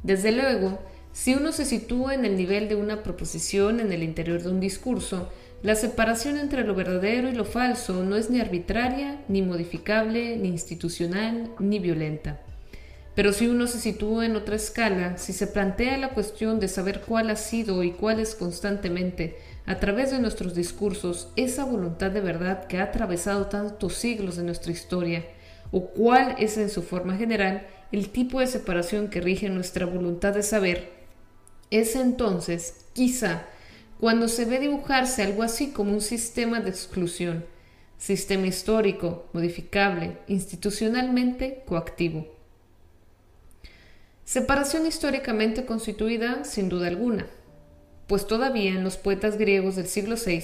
Desde 0.04 0.32
luego, 0.32 0.80
si 1.14 1.36
uno 1.36 1.52
se 1.52 1.66
sitúa 1.66 2.16
en 2.16 2.26
el 2.26 2.38
nivel 2.38 2.70
de 2.70 2.76
una 2.76 3.04
proposición 3.04 3.80
en 3.80 3.92
el 3.92 4.04
interior 4.04 4.42
de 4.42 4.50
un 4.50 4.60
discurso, 4.60 5.30
la 5.62 5.76
separación 5.76 6.38
entre 6.38 6.64
lo 6.64 6.74
verdadero 6.74 7.30
y 7.30 7.34
lo 7.34 7.46
falso 7.46 8.04
no 8.04 8.16
es 8.16 8.30
ni 8.30 8.40
arbitraria, 8.40 9.22
ni 9.28 9.42
modificable, 9.42 10.38
ni 10.38 10.48
institucional, 10.48 11.52
ni 11.60 11.80
violenta. 11.80 12.42
Pero 13.14 13.34
si 13.34 13.48
uno 13.48 13.68
se 13.68 13.78
sitúa 13.78 14.26
en 14.26 14.36
otra 14.36 14.56
escala, 14.56 15.18
si 15.18 15.34
se 15.34 15.48
plantea 15.48 15.98
la 15.98 16.14
cuestión 16.14 16.60
de 16.60 16.68
saber 16.68 17.02
cuál 17.02 17.30
ha 17.30 17.36
sido 17.36 17.84
y 17.84 17.92
cuál 17.92 18.20
es 18.20 18.36
constantemente, 18.36 19.38
a 19.66 19.80
través 19.80 20.12
de 20.12 20.20
nuestros 20.20 20.56
discursos, 20.56 21.30
esa 21.36 21.66
voluntad 21.66 22.12
de 22.12 22.22
verdad 22.22 22.66
que 22.68 22.80
ha 22.80 22.84
atravesado 22.84 23.48
tantos 23.48 23.96
siglos 23.96 24.36
de 24.36 24.44
nuestra 24.44 24.72
historia, 24.72 25.26
o 25.72 25.88
cuál 25.88 26.36
es 26.40 26.58
en 26.58 26.70
su 26.70 26.82
forma 26.82 27.16
general 27.16 27.68
el 27.92 28.10
tipo 28.10 28.40
de 28.40 28.48
separación 28.48 29.10
que 29.10 29.22
rige 29.22 29.50
nuestra 29.50 29.86
voluntad 29.86 30.34
de 30.34 30.44
saber, 30.44 30.90
es 31.70 31.96
entonces, 31.96 32.86
quizá, 32.94 33.46
cuando 34.00 34.28
se 34.28 34.46
ve 34.46 34.60
dibujarse 34.60 35.24
algo 35.24 35.44
así 35.44 35.72
como 35.72 35.94
un 35.94 36.02
sistema 36.02 36.60
de 36.60 36.70
exclusión, 36.70 37.46
sistema 37.98 38.48
histórico, 38.48 39.30
modificable, 39.32 40.18
institucionalmente 40.28 41.64
coactivo. 41.66 42.28
Separación 44.26 44.86
históricamente 44.88 45.66
constituida 45.66 46.44
sin 46.44 46.68
duda 46.68 46.88
alguna, 46.88 47.28
pues 48.12 48.28
todavía 48.28 48.72
en 48.72 48.84
los 48.84 48.98
poetas 48.98 49.38
griegos 49.38 49.78
del 49.78 49.88
siglo 49.88 50.18
VI, 50.18 50.44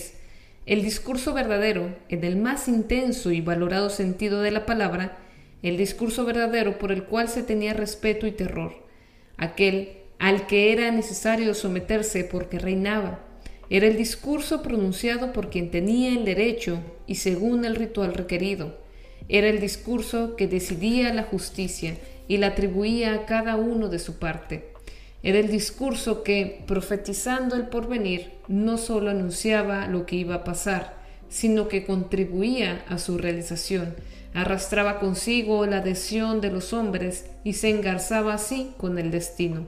el 0.66 0.84
discurso 0.84 1.34
verdadero, 1.34 1.94
en 2.08 2.24
el 2.24 2.38
más 2.38 2.70
intenso 2.70 3.30
y 3.34 3.42
valorado 3.42 3.90
sentido 3.90 4.42
de 4.42 4.52
la 4.52 4.66
palabra, 4.66 5.18
el 5.64 5.76
discurso 5.76 6.24
verdadero 6.24 6.80
por 6.80 6.94
el 6.94 7.04
cual 7.04 7.28
se 7.28 7.44
tenía 7.44 7.74
respeto 7.74 8.26
y 8.26 8.32
terror, 8.32 8.74
aquel 9.36 9.98
al 10.18 10.48
que 10.48 10.72
era 10.72 10.90
necesario 10.92 11.54
someterse 11.54 12.24
porque 12.24 12.58
reinaba, 12.58 13.20
era 13.70 13.86
el 13.86 13.98
discurso 13.98 14.64
pronunciado 14.64 15.34
por 15.34 15.50
quien 15.50 15.70
tenía 15.70 16.12
el 16.12 16.24
derecho 16.24 16.80
y 17.06 17.16
según 17.16 17.66
el 17.66 17.76
ritual 17.76 18.14
requerido. 18.14 18.78
Era 19.28 19.50
el 19.50 19.60
discurso 19.60 20.38
que 20.38 20.48
decidía 20.48 21.14
la 21.14 21.24
justicia 21.24 21.98
y 22.30 22.38
la 22.38 22.48
atribuía 22.48 23.14
a 23.14 23.26
cada 23.26 23.58
uno 23.58 23.90
de 23.90 24.00
su 24.00 24.20
parte. 24.20 24.77
Era 25.24 25.40
el 25.40 25.50
discurso 25.50 26.24
que, 26.24 26.64
profetizando 26.68 27.56
el 27.56 27.68
porvenir, 27.68 28.34
no 28.48 28.78
sólo 28.78 29.10
anunciaba 29.10 29.88
lo 29.88 30.06
que 30.06 30.16
iba 30.16 30.36
a 30.36 30.44
pasar, 30.44 30.98
sino 31.30 31.68
que 31.68 31.86
contribuía 31.86 32.86
a 32.88 32.98
su 32.98 33.18
realización, 33.18 33.96
arrastraba 34.34 35.00
consigo 35.00 35.66
la 35.66 35.78
adhesión 35.78 36.42
de 36.42 36.52
los 36.52 36.72
hombres 36.72 37.26
y 37.44 37.54
se 37.54 37.70
engarzaba 37.70 38.36
así 38.36 38.72
con 38.78 39.00
el 39.00 39.12
destino. 39.12 39.68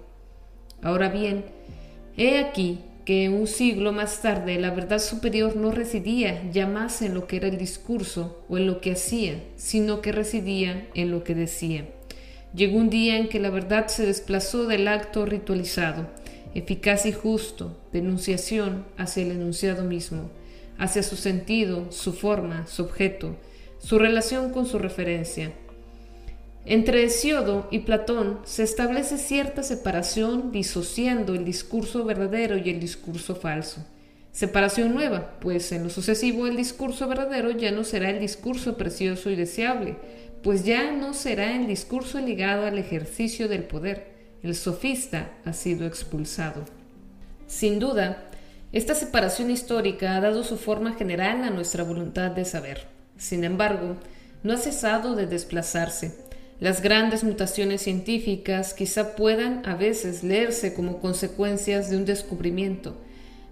Ahora 0.82 1.10
bien, 1.10 1.46
he 2.16 2.38
aquí 2.40 2.80
que 3.04 3.30
un 3.30 3.48
siglo 3.48 3.92
más 3.92 4.22
tarde 4.22 4.60
la 4.60 4.70
verdad 4.70 5.00
superior 5.00 5.56
no 5.56 5.72
residía 5.72 6.48
ya 6.52 6.68
más 6.68 7.02
en 7.02 7.16
lo 7.16 7.26
que 7.26 7.38
era 7.38 7.48
el 7.48 7.58
discurso 7.58 8.46
o 8.48 8.58
en 8.58 8.68
lo 8.68 8.82
que 8.82 8.92
hacía, 8.92 9.44
sino 9.56 10.02
que 10.02 10.12
residía 10.12 10.88
en 10.94 11.10
lo 11.10 11.24
que 11.24 11.34
decía. 11.34 11.86
Llegó 12.54 12.78
un 12.78 12.90
día 12.90 13.18
en 13.18 13.30
que 13.30 13.40
la 13.40 13.50
verdad 13.50 13.88
se 13.88 14.06
desplazó 14.06 14.66
del 14.66 14.88
acto 14.88 15.26
ritualizado, 15.26 16.08
eficaz 16.56 17.06
y 17.06 17.12
justo, 17.12 17.78
denunciación 17.94 18.86
hacia 18.98 19.24
el 19.24 19.32
enunciado 19.32 19.84
mismo, 19.84 20.30
hacia 20.78 21.04
su 21.04 21.16
sentido, 21.16 21.92
su 21.92 22.14
forma, 22.14 22.66
su 22.68 22.84
objeto, 22.84 23.36
su 23.78 24.00
relación 24.00 24.52
con 24.52 24.66
su 24.66 24.80
referencia, 24.80 25.54
entre 26.66 27.04
Hesiodo 27.04 27.68
y 27.72 27.80
Platón 27.80 28.42
se 28.44 28.62
establece 28.62 29.18
cierta 29.18 29.64
separación 29.64 30.52
disociando 30.52 31.34
el 31.34 31.44
discurso 31.44 32.06
verdadero 32.06 32.58
y 32.58 32.70
el 32.70 32.80
discurso 32.80 33.36
falso. 33.36 33.84
Separación 34.32 34.94
nueva, 34.94 35.40
pues 35.40 35.72
en 35.72 35.84
lo 35.84 35.90
sucesivo 35.90 36.46
el 36.46 36.56
discurso 36.56 37.08
verdadero 37.08 37.50
ya 37.50 37.72
no 37.72 37.84
será 37.84 38.12
el 38.12 38.20
discurso 38.20 38.78
precioso 38.78 39.32
y 39.32 39.36
deseable, 39.36 39.98
pues 40.44 40.64
ya 40.64 40.92
no 40.92 41.14
será 41.14 41.56
el 41.56 41.68
discurso 41.68 42.20
ligado 42.20 42.66
al 42.66 42.78
ejercicio 42.78 43.48
del 43.48 43.64
poder. 43.64 44.14
El 44.44 44.56
sofista 44.56 45.32
ha 45.46 45.54
sido 45.54 45.86
expulsado. 45.86 46.64
Sin 47.48 47.80
duda, 47.80 48.30
esta 48.72 48.96
separación 48.96 49.52
histórica 49.52 50.16
ha 50.16 50.22
dado 50.22 50.44
su 50.44 50.58
forma 50.58 50.94
general 50.94 51.44
a 51.44 51.50
nuestra 51.50 51.84
voluntad 51.84 52.32
de 52.32 52.46
saber. 52.46 52.88
Sin 53.18 53.44
embargo, 53.44 53.98
no 54.44 54.54
ha 54.54 54.58
cesado 54.58 55.16
de 55.16 55.28
desplazarse 55.28 56.30
las 56.60 56.82
grandes 56.82 57.24
mutaciones 57.24 57.82
científicas 57.84 58.74
quizá 58.74 59.16
puedan 59.16 59.66
a 59.66 59.76
veces 59.76 60.24
leerse 60.24 60.74
como 60.74 61.00
consecuencias 61.00 61.90
de 61.90 61.96
un 61.96 62.04
descubrimiento, 62.04 62.98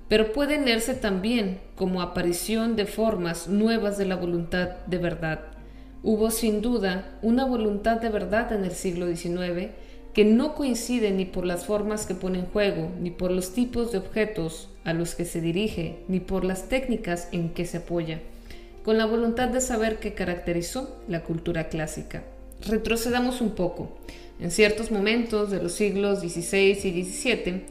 pero 0.10 0.34
pueden 0.34 0.65
leerse 0.65 0.94
también 0.94 1.62
como 1.75 2.01
aparición 2.01 2.75
de 2.75 2.86
formas 2.86 3.48
nuevas 3.48 3.98
de 3.98 4.06
la 4.06 4.17
voluntad 4.17 4.72
de 4.88 4.98
verdad. 4.98 5.57
Hubo 6.04 6.32
sin 6.32 6.62
duda 6.62 7.18
una 7.22 7.46
voluntad 7.46 8.00
de 8.00 8.10
verdad 8.10 8.51
en 8.54 8.63
el 8.63 8.72
siglo 8.72 9.08
XIX 9.08 9.72
que 10.13 10.25
no 10.25 10.56
coincide 10.56 11.12
ni 11.12 11.25
por 11.25 11.46
las 11.46 11.66
formas 11.66 12.08
que 12.08 12.16
pone 12.16 12.39
en 12.39 12.48
juego, 12.48 12.89
ni 13.00 13.12
por 13.12 13.30
los 13.30 13.54
tipos 13.54 13.92
de 13.92 14.00
objetos 14.00 14.70
a 14.84 14.94
los 14.94 15.13
que 15.13 15.25
se 15.25 15.42
dirige, 15.42 16.00
ni 16.08 16.20
por 16.20 16.44
las 16.44 16.70
técnicas 16.70 17.30
en 17.32 17.50
que 17.50 17.66
se 17.66 17.77
apoya, 17.77 18.20
con 18.84 18.98
la 18.98 19.06
voluntad 19.06 19.50
de 19.50 19.62
saber 19.62 20.00
que 20.00 20.16
caracterizó 20.16 20.98
la 21.08 21.24
cultura 21.24 21.70
clásica. 21.70 22.24
Retrocedamos 22.68 23.42
un 23.42 23.51
poco. 23.51 23.96
En 24.39 24.50
ciertos 24.50 24.92
momentos 24.92 25.51
de 25.51 25.62
los 25.62 25.74
siglos 25.74 26.22
XVI 26.22 26.80
y 26.84 27.04
XVII, 27.04 27.63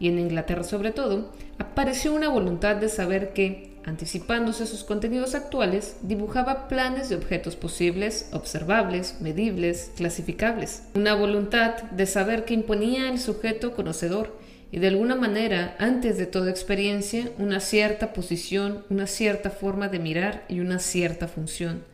y 0.00 0.08
en 0.08 0.18
Inglaterra 0.18 0.64
sobre 0.64 0.90
todo, 0.90 1.30
apareció 1.58 2.12
una 2.12 2.28
voluntad 2.28 2.74
de 2.74 2.88
saber 2.88 3.32
que, 3.32 3.71
anticipándose 3.84 4.64
a 4.64 4.66
sus 4.66 4.84
contenidos 4.84 5.34
actuales, 5.34 5.96
dibujaba 6.02 6.68
planes 6.68 7.08
de 7.08 7.16
objetos 7.16 7.56
posibles, 7.56 8.28
observables, 8.32 9.20
medibles, 9.20 9.90
clasificables. 9.96 10.84
Una 10.94 11.14
voluntad 11.14 11.82
de 11.82 12.06
saber 12.06 12.44
que 12.44 12.54
imponía 12.54 13.08
el 13.08 13.18
sujeto 13.18 13.74
conocedor 13.74 14.38
y 14.70 14.78
de 14.78 14.88
alguna 14.88 15.16
manera, 15.16 15.76
antes 15.78 16.16
de 16.16 16.26
toda 16.26 16.50
experiencia, 16.50 17.30
una 17.38 17.60
cierta 17.60 18.14
posición, 18.14 18.84
una 18.88 19.06
cierta 19.06 19.50
forma 19.50 19.88
de 19.88 19.98
mirar 19.98 20.44
y 20.48 20.60
una 20.60 20.78
cierta 20.78 21.28
función. 21.28 21.84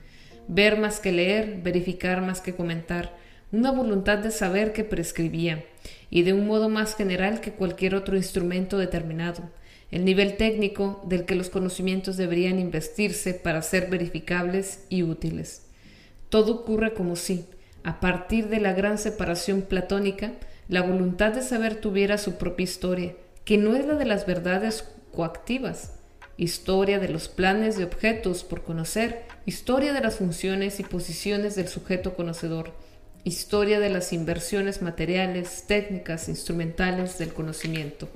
Ver 0.47 0.79
más 0.79 1.01
que 1.01 1.11
leer, 1.11 1.61
verificar 1.63 2.23
más 2.23 2.41
que 2.41 2.55
comentar, 2.55 3.17
una 3.51 3.73
voluntad 3.73 4.19
de 4.19 4.31
saber 4.31 4.73
que 4.73 4.85
prescribía, 4.85 5.65
y 6.11 6.23
de 6.23 6.35
un 6.35 6.47
modo 6.47 6.69
más 6.69 6.95
general 6.95 7.41
que 7.41 7.53
cualquier 7.53 7.95
otro 7.95 8.17
instrumento 8.17 8.79
determinado, 8.79 9.51
el 9.91 10.05
nivel 10.05 10.37
técnico 10.37 11.01
del 11.07 11.25
que 11.25 11.35
los 11.35 11.49
conocimientos 11.49 12.17
deberían 12.17 12.59
investirse 12.59 13.35
para 13.35 13.63
ser 13.63 13.89
verificables 13.89 14.81
y 14.89 15.03
útiles. 15.03 15.63
Todo 16.29 16.53
ocurre 16.55 16.93
como 16.93 17.17
si, 17.17 17.47
a 17.85 18.01
partir 18.01 18.49
de 18.49 18.61
la 18.61 18.75
gran 18.75 18.99
separación 18.99 19.63
platónica, 19.63 20.33
la 20.69 20.83
voluntad 20.83 21.33
de 21.33 21.43
saber 21.43 21.81
tuviera 21.81 22.19
su 22.19 22.37
propia 22.37 22.65
historia, 22.65 23.15
que 23.47 23.57
no 23.57 23.75
es 23.75 23.87
la 23.87 23.95
de 23.95 24.05
las 24.05 24.27
verdades 24.27 24.85
coactivas, 25.11 25.93
historia 26.37 26.99
de 26.99 27.09
los 27.09 27.29
planes 27.29 27.79
de 27.79 27.85
objetos 27.85 28.45
por 28.45 28.63
conocer, 28.63 29.25
historia 29.47 29.95
de 29.95 30.03
las 30.03 30.17
funciones 30.17 30.81
y 30.81 30.83
posiciones 30.83 31.57
del 31.57 31.69
sujeto 31.69 32.15
conocedor, 32.15 32.73
historia 33.25 33.81
de 33.81 33.89
las 33.89 34.13
inversiones 34.13 34.83
materiales, 34.83 35.65
técnicas, 35.67 36.29
instrumentales 36.29 37.19
del 37.19 37.33
conocimiento. 37.33 38.09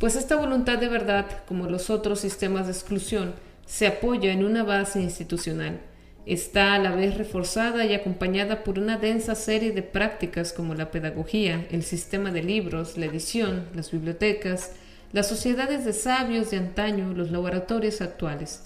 Pues 0.00 0.14
esta 0.14 0.36
voluntad 0.36 0.78
de 0.78 0.88
verdad, 0.88 1.26
como 1.46 1.66
los 1.66 1.90
otros 1.90 2.20
sistemas 2.20 2.66
de 2.66 2.72
exclusión, 2.72 3.34
se 3.66 3.88
apoya 3.88 4.32
en 4.32 4.44
una 4.44 4.62
base 4.62 5.02
institucional, 5.02 5.80
está 6.24 6.74
a 6.74 6.78
la 6.78 6.94
vez 6.94 7.16
reforzada 7.16 7.84
y 7.84 7.94
acompañada 7.94 8.62
por 8.62 8.78
una 8.78 8.96
densa 8.96 9.34
serie 9.34 9.72
de 9.72 9.82
prácticas 9.82 10.52
como 10.52 10.74
la 10.74 10.92
pedagogía, 10.92 11.66
el 11.72 11.82
sistema 11.82 12.30
de 12.30 12.44
libros, 12.44 12.96
la 12.96 13.06
edición, 13.06 13.66
las 13.74 13.90
bibliotecas, 13.90 14.70
las 15.12 15.26
sociedades 15.26 15.84
de 15.84 15.92
sabios 15.92 16.50
de 16.50 16.58
antaño, 16.58 17.12
los 17.12 17.32
laboratorios 17.32 18.00
actuales. 18.00 18.62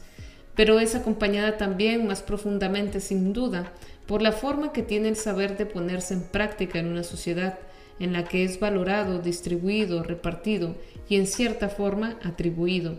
Pero 0.55 0.81
es 0.81 0.95
acompañada 0.95 1.57
también 1.57 2.07
más 2.07 2.21
profundamente, 2.21 3.01
sin 3.01 3.33
duda, 3.33 3.73
por 4.07 4.21
la 4.21 4.33
forma 4.33 4.73
que 4.73 4.83
tiene 4.83 5.09
el 5.09 5.17
saber 5.17 5.57
de 5.57 5.65
ponerse 5.65 6.12
en 6.12 6.25
práctica 6.25 6.79
en 6.79 6.89
una 6.89 7.05
sociedad 7.05 7.59
en 8.03 8.13
la 8.13 8.25
que 8.25 8.43
es 8.43 8.59
valorado, 8.59 9.21
distribuido, 9.21 10.03
repartido 10.03 10.75
y 11.09 11.17
en 11.17 11.29
cierta 11.29 11.69
forma 11.69 12.19
atribuido. 12.25 12.99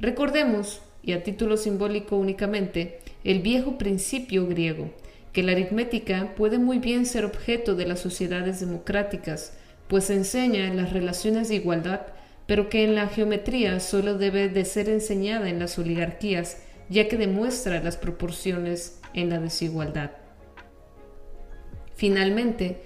Recordemos, 0.00 0.82
y 1.04 1.12
a 1.12 1.22
título 1.22 1.56
simbólico 1.56 2.16
únicamente, 2.16 2.98
el 3.22 3.40
viejo 3.40 3.78
principio 3.78 4.48
griego, 4.48 4.90
que 5.32 5.44
la 5.44 5.52
aritmética 5.52 6.34
puede 6.36 6.58
muy 6.58 6.80
bien 6.80 7.06
ser 7.06 7.24
objeto 7.24 7.76
de 7.76 7.86
las 7.86 8.00
sociedades 8.00 8.58
democráticas, 8.58 9.56
pues 9.86 10.10
enseña 10.10 10.74
las 10.74 10.92
relaciones 10.92 11.48
de 11.48 11.54
igualdad, 11.54 12.00
pero 12.46 12.68
que 12.68 12.82
en 12.82 12.96
la 12.96 13.06
geometría 13.06 13.78
solo 13.78 14.18
debe 14.18 14.48
de 14.48 14.64
ser 14.64 14.88
enseñada 14.88 15.48
en 15.48 15.60
las 15.60 15.78
oligarquías, 15.78 16.58
ya 16.88 17.06
que 17.06 17.16
demuestra 17.16 17.80
las 17.82 17.96
proporciones 17.96 19.00
en 19.14 19.30
la 19.30 19.38
desigualdad. 19.38 20.10
Finalmente, 21.94 22.80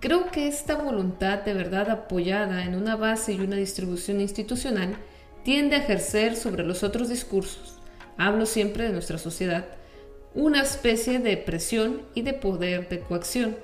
creo 0.00 0.30
que 0.30 0.48
esta 0.48 0.74
voluntad 0.74 1.40
de 1.40 1.54
verdad 1.54 1.90
apoyada 1.90 2.64
en 2.64 2.74
una 2.74 2.96
base 2.96 3.32
y 3.32 3.40
una 3.40 3.56
distribución 3.56 4.20
institucional 4.20 4.96
tiende 5.44 5.76
a 5.76 5.80
ejercer 5.80 6.36
sobre 6.36 6.64
los 6.64 6.82
otros 6.82 7.08
discursos, 7.08 7.78
hablo 8.16 8.46
siempre 8.46 8.84
de 8.84 8.92
nuestra 8.92 9.18
sociedad, 9.18 9.66
una 10.34 10.62
especie 10.62 11.18
de 11.18 11.36
presión 11.36 12.02
y 12.14 12.22
de 12.22 12.32
poder 12.32 12.88
de 12.88 13.00
coacción. 13.00 13.56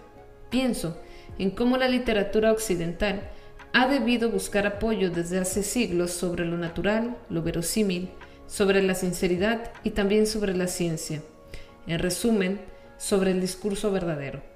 Pienso 0.50 1.00
en 1.38 1.50
cómo 1.50 1.76
la 1.76 1.88
literatura 1.88 2.52
occidental 2.52 3.30
ha 3.72 3.86
debido 3.88 4.30
buscar 4.30 4.66
apoyo 4.66 5.10
desde 5.10 5.38
hace 5.38 5.62
siglos 5.62 6.10
sobre 6.10 6.44
lo 6.44 6.56
natural, 6.56 7.16
lo 7.28 7.42
verosímil, 7.42 8.10
sobre 8.46 8.82
la 8.82 8.94
sinceridad 8.94 9.70
y 9.84 9.90
también 9.90 10.26
sobre 10.26 10.56
la 10.56 10.66
ciencia. 10.66 11.22
En 11.86 11.98
resumen, 11.98 12.60
sobre 12.96 13.32
el 13.32 13.40
discurso 13.40 13.90
verdadero. 13.90 14.55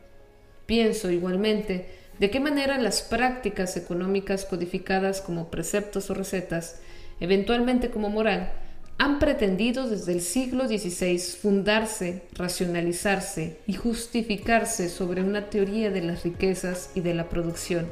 Pienso 0.70 1.10
igualmente 1.10 1.86
de 2.20 2.30
qué 2.30 2.38
manera 2.38 2.78
las 2.78 3.02
prácticas 3.02 3.76
económicas 3.76 4.44
codificadas 4.44 5.20
como 5.20 5.50
preceptos 5.50 6.10
o 6.10 6.14
recetas, 6.14 6.76
eventualmente 7.18 7.90
como 7.90 8.08
moral, 8.08 8.52
han 8.96 9.18
pretendido 9.18 9.88
desde 9.88 10.12
el 10.12 10.20
siglo 10.20 10.68
XVI 10.68 11.18
fundarse, 11.18 12.22
racionalizarse 12.34 13.58
y 13.66 13.72
justificarse 13.72 14.88
sobre 14.88 15.24
una 15.24 15.50
teoría 15.50 15.90
de 15.90 16.02
las 16.02 16.22
riquezas 16.22 16.90
y 16.94 17.00
de 17.00 17.14
la 17.14 17.28
producción. 17.28 17.88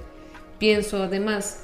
Pienso 0.60 1.02
además 1.02 1.58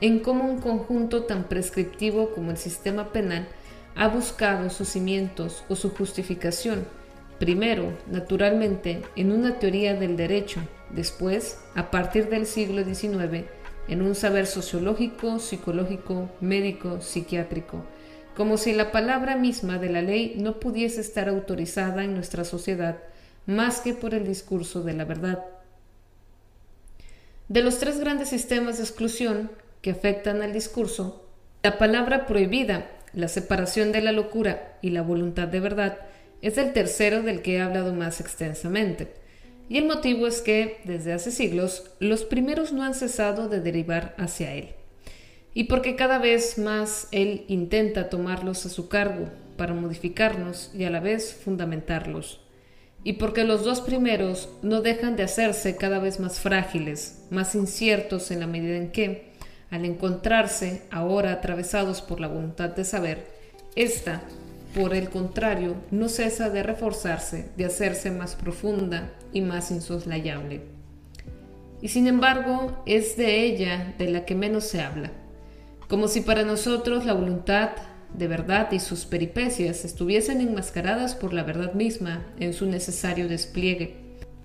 en 0.00 0.20
cómo 0.20 0.44
un 0.44 0.60
conjunto 0.60 1.24
tan 1.24 1.48
prescriptivo 1.48 2.30
como 2.32 2.52
el 2.52 2.58
sistema 2.58 3.10
penal 3.10 3.48
ha 3.96 4.06
buscado 4.06 4.70
sus 4.70 4.90
cimientos 4.90 5.64
o 5.68 5.74
su 5.74 5.90
justificación, 5.90 6.86
primero, 7.40 7.96
naturalmente, 8.06 9.02
en 9.16 9.32
una 9.32 9.58
teoría 9.58 9.94
del 9.94 10.16
derecho, 10.16 10.60
después, 10.90 11.58
a 11.74 11.90
partir 11.90 12.28
del 12.28 12.44
siglo 12.44 12.84
XIX, 12.84 13.46
en 13.88 14.02
un 14.02 14.14
saber 14.14 14.46
sociológico, 14.46 15.38
psicológico, 15.38 16.28
médico, 16.42 17.00
psiquiátrico, 17.00 17.82
como 18.36 18.58
si 18.58 18.74
la 18.74 18.92
palabra 18.92 19.36
misma 19.36 19.78
de 19.78 19.88
la 19.88 20.02
ley 20.02 20.34
no 20.36 20.60
pudiese 20.60 21.00
estar 21.00 21.30
autorizada 21.30 22.04
en 22.04 22.14
nuestra 22.14 22.44
sociedad 22.44 22.98
más 23.46 23.80
que 23.80 23.94
por 23.94 24.14
el 24.14 24.26
discurso 24.26 24.82
de 24.82 24.92
la 24.92 25.06
verdad. 25.06 25.42
De 27.48 27.62
los 27.62 27.78
tres 27.78 27.98
grandes 27.98 28.28
sistemas 28.28 28.76
de 28.76 28.84
exclusión 28.84 29.50
que 29.80 29.92
afectan 29.92 30.42
al 30.42 30.52
discurso, 30.52 31.26
la 31.62 31.78
palabra 31.78 32.26
prohibida, 32.26 32.90
la 33.14 33.28
separación 33.28 33.92
de 33.92 34.02
la 34.02 34.12
locura 34.12 34.76
y 34.82 34.90
la 34.90 35.00
voluntad 35.00 35.48
de 35.48 35.60
verdad 35.60 35.98
es 36.42 36.58
el 36.58 36.72
tercero 36.72 37.22
del 37.22 37.42
que 37.42 37.56
he 37.56 37.60
hablado 37.60 37.94
más 37.94 38.20
extensamente. 38.20 39.08
Y 39.68 39.78
el 39.78 39.86
motivo 39.86 40.26
es 40.26 40.40
que, 40.40 40.78
desde 40.84 41.12
hace 41.12 41.30
siglos, 41.30 41.90
los 42.00 42.24
primeros 42.24 42.72
no 42.72 42.82
han 42.82 42.94
cesado 42.94 43.48
de 43.48 43.60
derivar 43.60 44.14
hacia 44.18 44.54
él 44.54 44.74
y 45.54 45.64
porque 45.64 45.96
cada 45.96 46.18
vez 46.18 46.58
más 46.58 47.08
Él 47.10 47.44
intenta 47.48 48.08
tomarlos 48.08 48.66
a 48.66 48.68
su 48.68 48.88
cargo 48.88 49.28
para 49.56 49.74
modificarnos 49.74 50.70
y 50.74 50.84
a 50.84 50.90
la 50.90 51.00
vez 51.00 51.34
fundamentarlos. 51.34 52.40
Y 53.02 53.14
porque 53.14 53.44
los 53.44 53.64
dos 53.64 53.80
primeros 53.80 54.50
no 54.62 54.82
dejan 54.82 55.16
de 55.16 55.22
hacerse 55.22 55.76
cada 55.76 55.98
vez 55.98 56.20
más 56.20 56.38
frágiles, 56.38 57.24
más 57.30 57.54
inciertos 57.54 58.30
en 58.30 58.40
la 58.40 58.46
medida 58.46 58.76
en 58.76 58.92
que, 58.92 59.30
al 59.70 59.84
encontrarse 59.84 60.82
ahora 60.90 61.32
atravesados 61.32 62.02
por 62.02 62.20
la 62.20 62.28
voluntad 62.28 62.70
de 62.70 62.84
saber, 62.84 63.26
ésta, 63.74 64.22
por 64.74 64.94
el 64.94 65.10
contrario, 65.10 65.76
no 65.90 66.08
cesa 66.08 66.50
de 66.50 66.62
reforzarse, 66.62 67.50
de 67.56 67.64
hacerse 67.64 68.10
más 68.10 68.36
profunda 68.36 69.12
y 69.32 69.40
más 69.40 69.70
insoslayable. 69.70 70.62
Y 71.82 71.88
sin 71.88 72.06
embargo, 72.06 72.82
es 72.86 73.16
de 73.16 73.44
ella 73.44 73.94
de 73.98 74.10
la 74.10 74.24
que 74.24 74.34
menos 74.34 74.64
se 74.64 74.80
habla 74.80 75.12
como 75.90 76.06
si 76.06 76.20
para 76.20 76.44
nosotros 76.44 77.04
la 77.04 77.14
voluntad 77.14 77.70
de 78.14 78.28
verdad 78.28 78.70
y 78.70 78.78
sus 78.78 79.06
peripecias 79.06 79.84
estuviesen 79.84 80.40
enmascaradas 80.40 81.16
por 81.16 81.32
la 81.34 81.42
verdad 81.42 81.74
misma 81.74 82.24
en 82.38 82.54
su 82.54 82.66
necesario 82.66 83.26
despliegue. 83.26 83.96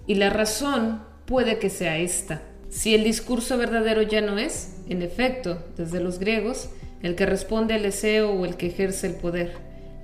Y 0.08 0.16
la 0.16 0.32
razón 0.32 1.04
puede 1.26 1.60
que 1.60 1.70
sea 1.70 2.00
esta. 2.00 2.42
Si 2.70 2.96
el 2.96 3.04
discurso 3.04 3.60
verdadero 3.60 4.02
ya 4.02 4.22
no 4.22 4.40
es, 4.40 4.78
en 4.90 5.04
efecto, 5.04 5.64
desde 5.78 6.00
los 6.00 6.18
griegos, 6.18 6.70
el 7.04 7.14
que 7.14 7.28
responde 7.28 7.76
al 7.76 7.84
deseo 7.84 8.32
o 8.32 8.46
el 8.46 8.58
que 8.58 8.68
ejerce 8.68 9.06
el 9.06 9.14
poder, 9.14 9.54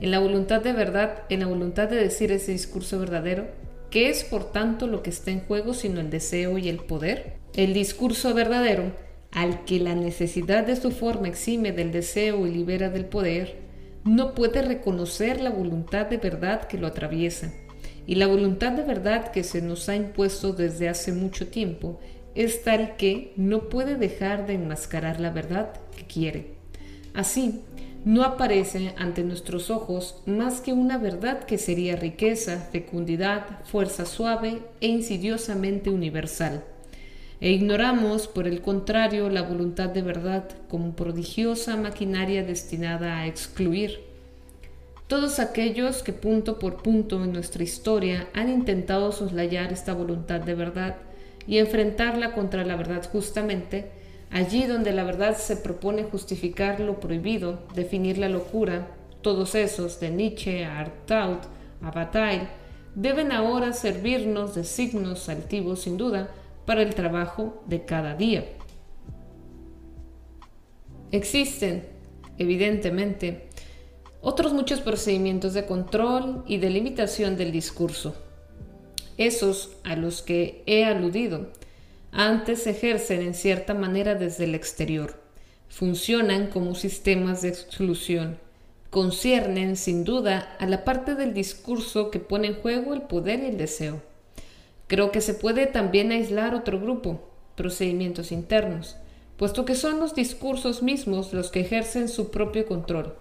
en 0.02 0.12
la 0.12 0.20
voluntad 0.20 0.62
de 0.62 0.74
verdad, 0.74 1.24
en 1.30 1.42
la 1.42 1.46
voluntad 1.46 1.88
de 1.88 1.96
decir 1.96 2.32
ese 2.32 2.52
discurso 2.52 3.00
verdadero, 3.00 3.48
¿qué 3.90 4.10
es 4.10 4.24
por 4.24 4.52
tanto 4.52 4.88
lo 4.88 5.04
que 5.04 5.12
está 5.12 5.32
en 5.32 5.42
juego 5.42 5.74
sino 5.74 6.02
el 6.02 6.10
deseo 6.10 6.58
y 6.58 6.70
el 6.70 6.78
poder? 6.78 7.38
El 7.56 7.74
discurso 7.74 8.34
verdadero 8.34 8.92
al 9.32 9.64
que 9.64 9.80
la 9.80 9.96
necesidad 9.96 10.66
de 10.66 10.76
su 10.76 10.92
forma 10.92 11.28
exime 11.28 11.72
del 11.72 11.92
deseo 11.92 12.46
y 12.48 12.52
libera 12.52 12.90
del 12.90 13.06
poder, 13.06 13.60
no 14.04 14.34
puede 14.34 14.62
reconocer 14.62 15.40
la 15.40 15.52
voluntad 15.52 16.08
de 16.08 16.18
verdad 16.18 16.68
que 16.68 16.78
lo 16.78 16.88
atraviesa. 16.88 17.54
Y 18.08 18.16
la 18.16 18.28
voluntad 18.28 18.72
de 18.72 18.84
verdad 18.84 19.32
que 19.32 19.44
se 19.44 19.62
nos 19.62 19.88
ha 19.88 19.96
impuesto 19.96 20.54
desde 20.54 20.90
hace 20.90 21.14
mucho 21.14 21.48
tiempo 21.48 22.00
es 22.34 22.64
tal 22.64 22.96
que 22.98 23.34
no 23.36 23.70
puede 23.70 23.96
dejar 23.96 24.48
de 24.48 24.54
enmascarar 24.54 25.20
la 25.20 25.30
verdad 25.30 25.74
que 25.96 26.06
quiere. 26.06 26.54
Así, 27.14 27.62
no 28.06 28.24
aparece 28.24 28.94
ante 28.98 29.24
nuestros 29.24 29.70
ojos 29.70 30.22
más 30.26 30.62
que 30.62 30.74
una 30.74 30.98
verdad 30.98 31.44
que 31.44 31.58
sería 31.58 31.96
riqueza, 31.96 32.58
fecundidad, 32.72 33.64
fuerza 33.66 34.06
suave 34.06 34.62
e 34.80 34.88
insidiosamente 34.88 35.90
universal 35.90 36.64
e 37.42 37.52
ignoramos, 37.52 38.28
por 38.28 38.48
el 38.48 38.62
contrario, 38.62 39.28
la 39.30 39.42
voluntad 39.42 39.90
de 39.90 40.04
verdad 40.04 40.44
como 40.70 40.96
prodigiosa 40.96 41.76
maquinaria 41.76 42.44
destinada 42.44 43.18
a 43.18 43.26
excluir. 43.26 44.02
Todos 45.08 45.40
aquellos 45.40 46.04
que 46.04 46.14
punto 46.14 46.60
por 46.60 46.84
punto 46.84 47.24
en 47.24 47.34
nuestra 47.34 47.64
historia 47.64 48.28
han 48.36 48.48
intentado 48.48 49.12
soslayar 49.12 49.74
esta 49.74 49.94
voluntad 49.94 50.40
de 50.42 50.54
verdad 50.54 50.98
y 51.48 51.58
enfrentarla 51.58 52.34
contra 52.34 52.64
la 52.64 52.76
verdad 52.76 53.10
justamente, 53.12 53.90
Allí 54.32 54.66
donde 54.66 54.94
la 54.94 55.04
verdad 55.04 55.38
se 55.38 55.58
propone 55.58 56.04
justificar 56.04 56.80
lo 56.80 57.02
prohibido, 57.02 57.60
definir 57.76 58.18
la 58.18 58.30
locura, 58.30 58.88
todos 59.22 59.56
esos, 59.56 60.00
de 60.00 60.10
Nietzsche 60.10 60.64
a 60.64 60.80
Artaud, 60.80 61.40
a 61.82 61.92
Bataille, 61.92 62.48
deben 62.96 63.34
ahora 63.34 63.74
servirnos 63.74 64.56
de 64.56 64.64
signos 64.64 65.28
altivos 65.28 65.82
sin 65.82 65.98
duda 65.98 66.32
para 66.66 66.82
el 66.82 66.96
trabajo 66.96 67.62
de 67.68 67.84
cada 67.84 68.16
día. 68.16 68.46
Existen, 71.12 71.86
evidentemente, 72.38 73.50
otros 74.22 74.54
muchos 74.54 74.80
procedimientos 74.80 75.54
de 75.54 75.66
control 75.66 76.46
y 76.48 76.58
de 76.58 76.70
limitación 76.70 77.36
del 77.36 77.52
discurso. 77.52 78.16
Esos 79.18 79.76
a 79.84 79.98
los 79.98 80.22
que 80.22 80.64
he 80.68 80.86
aludido 80.86 81.52
antes 82.12 82.68
ejercen 82.68 83.22
en 83.22 83.34
cierta 83.34 83.74
manera 83.74 84.16
desde 84.16 84.44
el 84.44 84.56
exterior. 84.56 85.22
Funcionan 85.70 86.48
como 86.48 86.76
sistemas 86.76 87.42
de 87.42 87.50
exclusión. 87.50 88.38
Conciernen, 88.90 89.78
sin 89.78 90.04
duda, 90.04 90.56
a 90.60 90.68
la 90.68 90.84
parte 90.84 91.16
del 91.16 91.34
discurso 91.34 92.12
que 92.12 92.20
pone 92.20 92.48
en 92.48 92.56
juego 92.56 92.94
el 92.94 93.04
poder 93.04 93.40
y 93.40 93.46
el 93.46 93.58
deseo. 93.58 94.02
Creo 94.88 95.14
que 95.14 95.22
se 95.22 95.34
puede 95.34 95.68
también 95.68 96.12
aislar 96.12 96.54
otro 96.54 96.82
grupo, 96.82 97.22
procedimientos 97.56 98.34
internos, 98.34 98.98
puesto 99.38 99.64
que 99.64 99.76
son 99.76 100.00
los 100.00 100.14
discursos 100.14 100.84
mismos 100.84 101.32
los 101.32 101.50
que 101.50 101.62
ejercen 101.62 102.10
su 102.10 102.30
propio 102.30 102.66
control. 102.66 103.16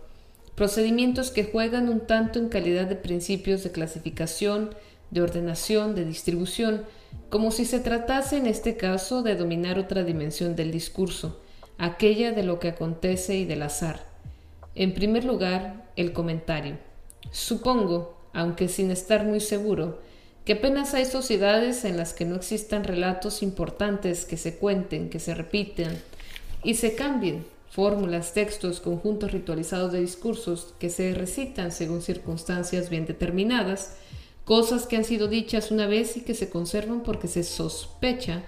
Procedimientos 0.57 1.31
que 1.31 1.45
juegan 1.45 1.89
un 1.89 2.01
tanto 2.01 2.41
en 2.41 2.49
calidad 2.49 2.87
de 2.87 2.97
principios 2.97 3.63
de 3.63 3.71
clasificación, 3.71 4.75
de 5.13 5.23
ordenación, 5.23 5.95
de 5.95 6.05
distribución, 6.05 6.83
como 7.29 7.51
si 7.51 7.65
se 7.65 7.81
tratase 7.81 8.37
en 8.37 8.47
este 8.47 8.77
caso 8.77 9.23
de 9.23 9.37
dominar 9.37 9.79
otra 9.79 10.03
dimensión 10.03 10.57
del 10.57 10.73
discurso, 10.73 11.41
aquella 11.79 12.33
de 12.33 12.43
lo 12.43 12.59
que 12.59 12.69
acontece 12.69 13.37
y 13.37 13.45
del 13.45 13.63
azar. 13.63 14.05
En 14.75 14.95
primer 14.95 15.25
lugar, 15.25 15.91
el 15.97 16.13
comentario. 16.13 16.79
Supongo, 17.31 18.17
aunque 18.33 18.69
sin 18.69 18.91
estar 18.91 19.25
muy 19.25 19.41
seguro, 19.41 20.01
que 20.45 20.55
apenas 20.55 20.95
hay 20.95 21.05
sociedades 21.05 21.85
en 21.85 21.97
las 21.97 22.13
que 22.13 22.25
no 22.25 22.35
existan 22.35 22.85
relatos 22.85 23.43
importantes 23.43 24.25
que 24.25 24.37
se 24.37 24.57
cuenten, 24.57 25.11
que 25.11 25.21
se 25.21 25.35
repiten 25.35 26.01
y 26.65 26.75
se 26.75 26.95
cambien, 26.95 27.45
fórmulas, 27.71 28.33
textos, 28.35 28.81
conjuntos 28.81 29.33
ritualizados 29.33 29.93
de 29.93 30.01
discursos 30.01 30.75
que 30.79 30.91
se 30.91 31.15
recitan 31.15 31.73
según 31.73 32.03
circunstancias 32.03 32.91
bien 32.91 33.07
determinadas, 33.07 33.97
cosas 34.51 34.89
que 34.89 34.97
han 34.97 35.05
sido 35.05 35.29
dichas 35.29 35.71
una 35.71 35.87
vez 35.87 36.17
y 36.17 36.23
que 36.23 36.35
se 36.35 36.51
conservan 36.51 37.05
porque 37.05 37.29
se 37.29 37.45
sospecha 37.45 38.43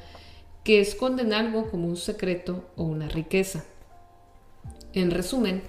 que 0.65 0.81
esconden 0.81 1.33
algo 1.33 1.71
como 1.71 1.87
un 1.87 1.97
secreto 1.97 2.65
o 2.75 2.83
una 2.83 3.09
riqueza. 3.09 3.65
En 4.95 5.13
resumen, 5.13 5.63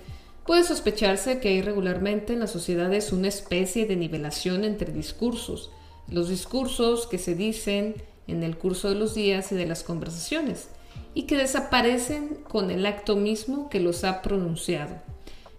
puede 0.47 0.63
sospecharse 0.63 1.39
que 1.39 1.49
hay 1.49 1.61
regularmente 1.61 2.33
en 2.33 2.39
las 2.39 2.49
sociedades 2.49 3.11
una 3.11 3.27
especie 3.27 3.85
de 3.85 3.95
nivelación 3.95 4.63
entre 4.63 4.91
discursos, 4.91 5.69
los 6.07 6.29
discursos 6.29 7.05
que 7.05 7.19
se 7.19 7.35
dicen 7.35 7.93
en 8.25 8.41
el 8.41 8.57
curso 8.57 8.89
de 8.89 8.95
los 8.95 9.13
días 9.13 9.51
y 9.51 9.55
de 9.55 9.67
las 9.67 9.83
conversaciones, 9.83 10.69
y 11.13 11.27
que 11.27 11.37
desaparecen 11.37 12.39
con 12.47 12.71
el 12.71 12.87
acto 12.87 13.15
mismo 13.15 13.69
que 13.69 13.79
los 13.79 14.03
ha 14.03 14.23
pronunciado, 14.23 14.95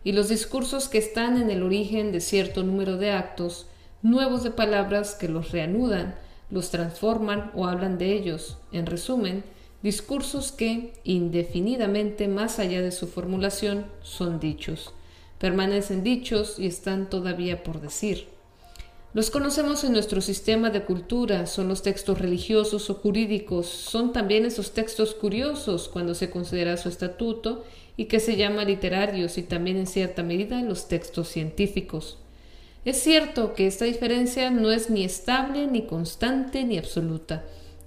y 0.03 0.11
los 0.11 0.29
discursos 0.31 0.89
que 0.89 0.99
están 0.99 1.41
en 1.41 1.53
el 1.53 1.63
origen 1.63 2.11
de 2.11 2.21
cierto 2.21 2.65
número 2.65 2.97
de 2.97 3.13
actos, 3.13 3.69
nuevos 4.05 4.43
de 4.45 4.51
palabras 4.51 5.15
que 5.15 5.29
los 5.29 5.51
reanudan, 5.51 6.15
los 6.51 6.71
transforman 6.71 7.51
o 7.55 7.67
hablan 7.67 7.97
de 7.97 8.13
ellos. 8.13 8.59
En 8.71 8.85
resumen, 8.85 9.43
discursos 9.83 10.53
que, 10.53 10.93
indefinidamente 11.05 12.29
más 12.29 12.59
allá 12.59 12.83
de 12.83 12.93
su 12.93 13.09
formulación, 13.09 13.87
son 14.03 14.41
dichos. 14.41 14.93
Permanecen 15.39 16.05
dichos 16.05 16.59
y 16.59 16.67
están 16.67 17.09
todavía 17.09 17.63
por 17.63 17.81
decir. 17.81 18.29
Los 19.15 19.31
conocemos 19.31 19.85
en 19.85 19.93
nuestro 19.93 20.21
sistema 20.21 20.69
de 20.69 20.85
cultura, 20.85 21.47
son 21.47 21.69
los 21.69 21.83
textos 21.83 22.19
religiosos 22.19 22.91
o 22.91 22.95
jurídicos, 22.95 23.67
son 23.67 24.13
también 24.13 24.45
esos 24.45 24.73
textos 24.75 25.15
curiosos 25.15 25.89
cuando 25.89 26.15
se 26.15 26.29
considera 26.29 26.77
su 26.77 26.91
estatuto 26.91 27.65
y 27.97 28.05
que 28.05 28.21
se 28.21 28.37
llama 28.37 28.65
literarios 28.65 29.39
y 29.39 29.45
también 29.45 29.79
en 29.79 29.87
cierta 29.87 30.23
medida 30.23 30.61
los 30.61 30.89
textos 30.89 31.29
científicos. 31.29 32.19
Es 32.85 33.03
cierto 33.03 33.55
que 33.55 33.67
esta 33.67 33.87
diferencia 33.87 34.51
no 34.51 34.71
es 34.71 34.91
ni 34.91 35.05
estable, 35.05 35.67
ni 35.67 35.87
constante, 35.87 36.65
ni 36.65 36.77
absoluta. 36.77 37.45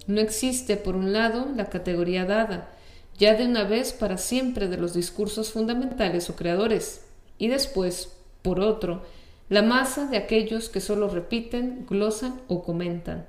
No 0.08 0.20
existe, 0.20 0.76
por 0.76 0.96
un 0.96 1.12
lado, 1.12 1.46
la 1.54 1.66
categoría 1.66 2.24
dada, 2.24 2.70
ya 3.16 3.34
de 3.34 3.46
una 3.46 3.64
vez 3.64 3.92
para 3.92 4.18
siempre 4.18 4.68
de 4.68 4.76
los 4.76 4.94
discursos 4.94 5.52
fundamentales 5.52 6.28
o 6.30 6.36
creadores, 6.36 7.02
y 7.36 7.48
después, 7.48 8.12
por 8.42 8.58
otro, 8.58 9.02
la 9.48 9.62
masa 9.62 10.06
de 10.06 10.16
aquellos 10.16 10.68
que 10.68 10.80
solo 10.80 11.08
repiten, 11.08 11.86
glosan 11.88 12.40
o 12.48 12.62
comentan. 12.64 13.26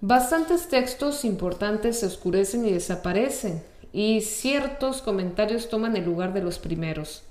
Bastantes 0.00 0.68
textos 0.68 1.24
importantes 1.24 2.00
se 2.00 2.06
oscurecen 2.06 2.66
y 2.66 2.72
desaparecen, 2.72 3.62
y 3.92 4.22
ciertos 4.22 5.02
comentarios 5.02 5.68
toman 5.68 5.96
el 5.96 6.04
lugar 6.04 6.32
de 6.32 6.42
los 6.42 6.58
primeros. 6.58 7.22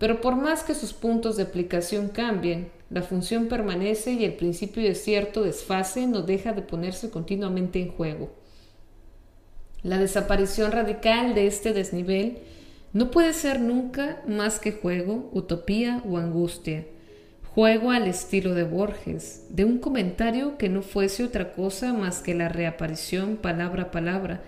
Pero 0.00 0.22
por 0.22 0.34
más 0.34 0.62
que 0.64 0.74
sus 0.74 0.94
puntos 0.94 1.36
de 1.36 1.42
aplicación 1.42 2.08
cambien, 2.08 2.70
la 2.88 3.02
función 3.02 3.48
permanece 3.48 4.14
y 4.14 4.24
el 4.24 4.32
principio 4.32 4.82
de 4.82 4.94
cierto 4.94 5.42
desfase 5.42 6.06
no 6.06 6.22
deja 6.22 6.54
de 6.54 6.62
ponerse 6.62 7.10
continuamente 7.10 7.82
en 7.82 7.90
juego. 7.90 8.30
La 9.82 9.98
desaparición 9.98 10.72
radical 10.72 11.34
de 11.34 11.46
este 11.46 11.74
desnivel 11.74 12.38
no 12.94 13.10
puede 13.10 13.34
ser 13.34 13.60
nunca 13.60 14.22
más 14.26 14.58
que 14.58 14.72
juego, 14.72 15.28
utopía 15.34 16.02
o 16.08 16.16
angustia. 16.16 16.86
Juego 17.54 17.90
al 17.90 18.06
estilo 18.06 18.54
de 18.54 18.64
Borges, 18.64 19.44
de 19.50 19.66
un 19.66 19.78
comentario 19.78 20.56
que 20.56 20.70
no 20.70 20.80
fuese 20.80 21.24
otra 21.24 21.52
cosa 21.52 21.92
más 21.92 22.20
que 22.20 22.34
la 22.34 22.48
reaparición 22.48 23.36
palabra 23.36 23.82
a 23.82 23.90
palabra, 23.90 24.40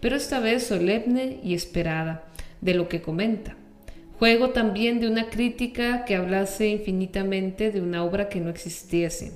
pero 0.00 0.16
esta 0.16 0.40
vez 0.40 0.66
solemne 0.66 1.38
y 1.44 1.54
esperada, 1.54 2.24
de 2.60 2.74
lo 2.74 2.88
que 2.88 3.02
comenta. 3.02 3.56
Juego 4.18 4.48
también 4.48 4.98
de 4.98 5.08
una 5.08 5.28
crítica 5.28 6.06
que 6.06 6.16
hablase 6.16 6.68
infinitamente 6.68 7.70
de 7.70 7.82
una 7.82 8.02
obra 8.02 8.30
que 8.30 8.40
no 8.40 8.48
existiese. 8.48 9.34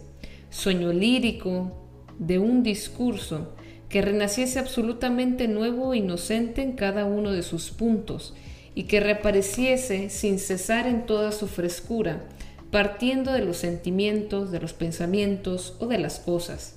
Sueño 0.49 0.91
lírico 0.91 1.87
de 2.19 2.39
un 2.39 2.63
discurso 2.63 3.55
que 3.91 4.01
renaciese 4.01 4.59
absolutamente 4.59 5.49
nuevo 5.49 5.93
e 5.93 5.99
inocente 5.99 6.63
en 6.63 6.73
cada 6.73 7.05
uno 7.05 7.31
de 7.31 7.43
sus 7.43 7.71
puntos 7.71 8.33
y 8.75 8.85
que 8.85 9.01
reapareciese 9.01 10.09
sin 10.09 10.39
cesar 10.39 10.87
en 10.87 11.05
toda 11.05 11.33
su 11.33 11.47
frescura, 11.47 12.25
partiendo 12.71 13.33
de 13.33 13.45
los 13.45 13.59
sentimientos, 13.59 14.51
de 14.51 14.61
los 14.61 14.73
pensamientos 14.73 15.77
o 15.79 15.89
de 15.89 15.99
las 15.99 16.21
cosas. 16.21 16.77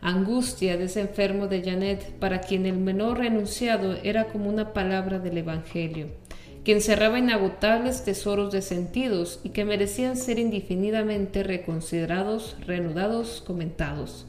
Angustia 0.00 0.76
de 0.76 0.84
ese 0.84 1.00
enfermo 1.00 1.48
de 1.48 1.62
Janet, 1.62 2.12
para 2.20 2.40
quien 2.40 2.66
el 2.66 2.78
menor 2.78 3.18
renunciado 3.18 3.96
era 4.04 4.26
como 4.28 4.48
una 4.48 4.72
palabra 4.72 5.18
del 5.18 5.38
Evangelio 5.38 6.21
que 6.64 6.72
encerraba 6.72 7.18
inagotables 7.18 8.04
tesoros 8.04 8.52
de 8.52 8.62
sentidos 8.62 9.40
y 9.42 9.50
que 9.50 9.64
merecían 9.64 10.16
ser 10.16 10.38
indefinidamente 10.38 11.42
reconsiderados, 11.42 12.56
reanudados, 12.66 13.42
comentados. 13.44 14.26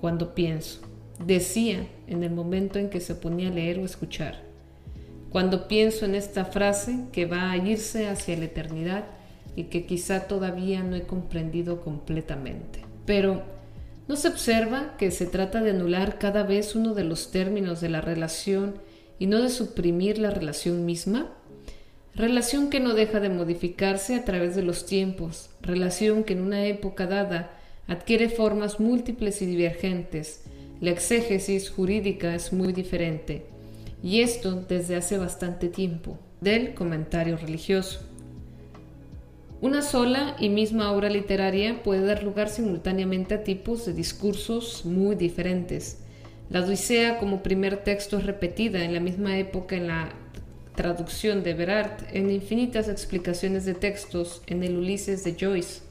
Cuando 0.00 0.34
pienso, 0.34 0.80
decía 1.24 1.86
en 2.08 2.24
el 2.24 2.32
momento 2.32 2.78
en 2.78 2.90
que 2.90 3.00
se 3.00 3.14
ponía 3.14 3.48
a 3.48 3.52
leer 3.52 3.78
o 3.78 3.84
escuchar. 3.84 4.42
Cuando 5.30 5.68
pienso 5.68 6.04
en 6.04 6.16
esta 6.16 6.44
frase 6.44 7.04
que 7.12 7.26
va 7.26 7.52
a 7.52 7.56
irse 7.56 8.08
hacia 8.08 8.36
la 8.36 8.46
eternidad 8.46 9.04
y 9.54 9.64
que 9.64 9.86
quizá 9.86 10.26
todavía 10.26 10.82
no 10.82 10.96
he 10.96 11.02
comprendido 11.02 11.80
completamente. 11.80 12.80
Pero, 13.06 13.42
¿no 14.08 14.16
se 14.16 14.28
observa 14.28 14.96
que 14.98 15.10
se 15.10 15.26
trata 15.26 15.62
de 15.62 15.70
anular 15.70 16.18
cada 16.18 16.42
vez 16.42 16.74
uno 16.74 16.94
de 16.94 17.04
los 17.04 17.30
términos 17.30 17.80
de 17.80 17.88
la 17.88 18.00
relación 18.00 18.74
y 19.18 19.26
no 19.26 19.40
de 19.40 19.48
suprimir 19.48 20.18
la 20.18 20.30
relación 20.30 20.84
misma? 20.84 21.30
Relación 22.14 22.68
que 22.68 22.78
no 22.78 22.92
deja 22.92 23.20
de 23.20 23.30
modificarse 23.30 24.14
a 24.14 24.24
través 24.24 24.54
de 24.54 24.62
los 24.62 24.84
tiempos, 24.84 25.48
relación 25.62 26.24
que 26.24 26.34
en 26.34 26.42
una 26.42 26.66
época 26.66 27.06
dada 27.06 27.52
adquiere 27.88 28.28
formas 28.28 28.80
múltiples 28.80 29.40
y 29.40 29.46
divergentes. 29.46 30.44
La 30.82 30.90
exégesis 30.90 31.70
jurídica 31.70 32.34
es 32.34 32.52
muy 32.52 32.74
diferente, 32.74 33.46
y 34.02 34.20
esto 34.20 34.62
desde 34.68 34.96
hace 34.96 35.16
bastante 35.16 35.68
tiempo, 35.68 36.18
del 36.42 36.74
comentario 36.74 37.38
religioso. 37.38 38.00
Una 39.62 39.80
sola 39.80 40.36
y 40.38 40.50
misma 40.50 40.92
obra 40.92 41.08
literaria 41.08 41.82
puede 41.82 42.04
dar 42.04 42.24
lugar 42.24 42.50
simultáneamente 42.50 43.36
a 43.36 43.44
tipos 43.44 43.86
de 43.86 43.94
discursos 43.94 44.84
muy 44.84 45.14
diferentes. 45.14 46.00
La 46.50 46.60
Odisea 46.60 47.18
como 47.18 47.42
primer 47.42 47.84
texto 47.84 48.18
es 48.18 48.26
repetida 48.26 48.84
en 48.84 48.92
la 48.92 49.00
misma 49.00 49.38
época 49.38 49.76
en 49.76 49.86
la 49.86 50.12
traducción 50.74 51.42
de 51.42 51.54
Berard 51.54 52.04
en 52.12 52.30
infinitas 52.30 52.88
explicaciones 52.88 53.64
de 53.64 53.74
textos 53.74 54.42
en 54.46 54.62
el 54.62 54.76
Ulises 54.76 55.24
de 55.24 55.36
Joyce. 55.38 55.82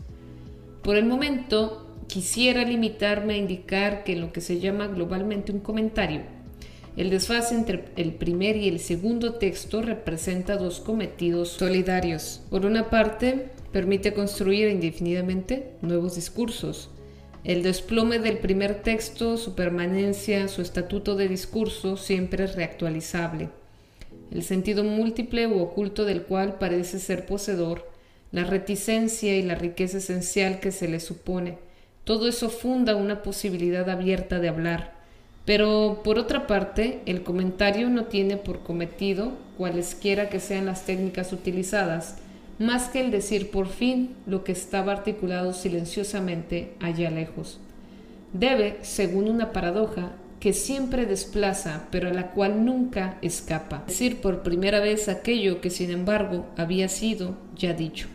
Por 0.84 0.96
el 0.96 1.06
momento, 1.06 1.88
quisiera 2.08 2.64
limitarme 2.66 3.36
a 3.36 3.38
indicar 3.38 4.04
que 4.04 4.14
en 4.14 4.22
lo 4.22 4.34
que 4.34 4.42
se 4.42 4.60
llama 4.60 4.88
globalmente 4.88 5.52
un 5.52 5.60
comentario, 5.60 6.22
El 6.98 7.10
desfase 7.10 7.56
entre 7.56 7.86
el 7.96 8.14
primer 8.16 8.58
y 8.58 8.68
el 8.68 8.80
segundo 8.80 9.36
texto 9.36 9.82
representa 9.82 10.58
dos 10.58 10.82
cometidos 10.82 11.50
solidarios. 11.50 12.42
Por 12.50 12.66
una 12.66 12.90
parte, 12.90 13.48
permite 13.72 14.14
construir 14.14 14.68
indefinidamente 14.68 15.72
nuevos 15.82 16.16
discursos. 16.16 16.90
El 17.46 17.64
desplome 17.64 18.20
del 18.20 18.40
primer 18.40 18.84
texto, 18.84 19.38
su 19.38 19.56
permanencia, 19.56 20.50
su 20.50 20.62
estatuto 20.62 21.16
de 21.16 21.30
discurso 21.30 21.96
siempre 21.96 22.44
es 22.44 22.56
reactualizable. 22.56 23.50
El 24.32 24.44
sentido 24.44 24.84
múltiple 24.84 25.48
u 25.48 25.60
oculto 25.60 26.06
del 26.06 26.24
cual 26.24 26.58
parece 26.58 27.00
ser 27.00 27.26
poseedor, 27.26 27.92
la 28.32 28.46
reticencia 28.46 29.36
y 29.38 29.42
la 29.42 29.56
riqueza 29.56 29.98
esencial 29.98 30.60
que 30.62 30.72
se 30.72 30.88
le 30.88 31.02
supone, 31.02 31.58
todo 32.06 32.28
eso 32.28 32.50
funda 32.50 32.96
una 32.96 33.22
posibilidad 33.22 33.90
abierta 33.90 34.40
de 34.40 34.50
hablar. 34.50 34.94
Pero, 35.46 36.02
por 36.04 36.18
otra 36.18 36.48
parte, 36.48 37.02
el 37.06 37.24
comentario 37.24 37.90
no 37.90 38.06
tiene 38.06 38.38
por 38.38 38.60
cometido, 38.60 39.34
cualesquiera 39.58 40.30
que 40.30 40.40
sean 40.40 40.66
las 40.66 40.86
técnicas 40.86 41.34
utilizadas, 41.34 42.18
más 42.58 42.90
que 42.90 43.02
el 43.02 43.12
decir 43.12 43.52
por 43.52 43.68
fin 43.68 44.16
lo 44.26 44.44
que 44.44 44.52
estaba 44.52 44.92
articulado 44.92 45.54
silenciosamente 45.54 46.74
allá 46.80 47.10
lejos. 47.10 47.60
Debe, 48.34 48.78
según 48.82 49.28
una 49.28 49.52
paradoja, 49.52 50.12
que 50.42 50.54
siempre 50.54 51.06
desplaza, 51.06 51.88
pero 51.92 52.10
a 52.10 52.14
la 52.14 52.32
cual 52.32 52.66
nunca 52.66 53.20
escapa, 53.22 53.84
decir 53.88 54.22
por 54.22 54.42
primera 54.42 54.80
vez 54.80 55.08
aquello 55.08 55.62
que 55.62 55.70
sin 55.70 55.92
embargo 55.92 56.48
había 56.58 56.90
sido 56.90 57.38
ya 57.56 57.74
dicho. 57.74 58.08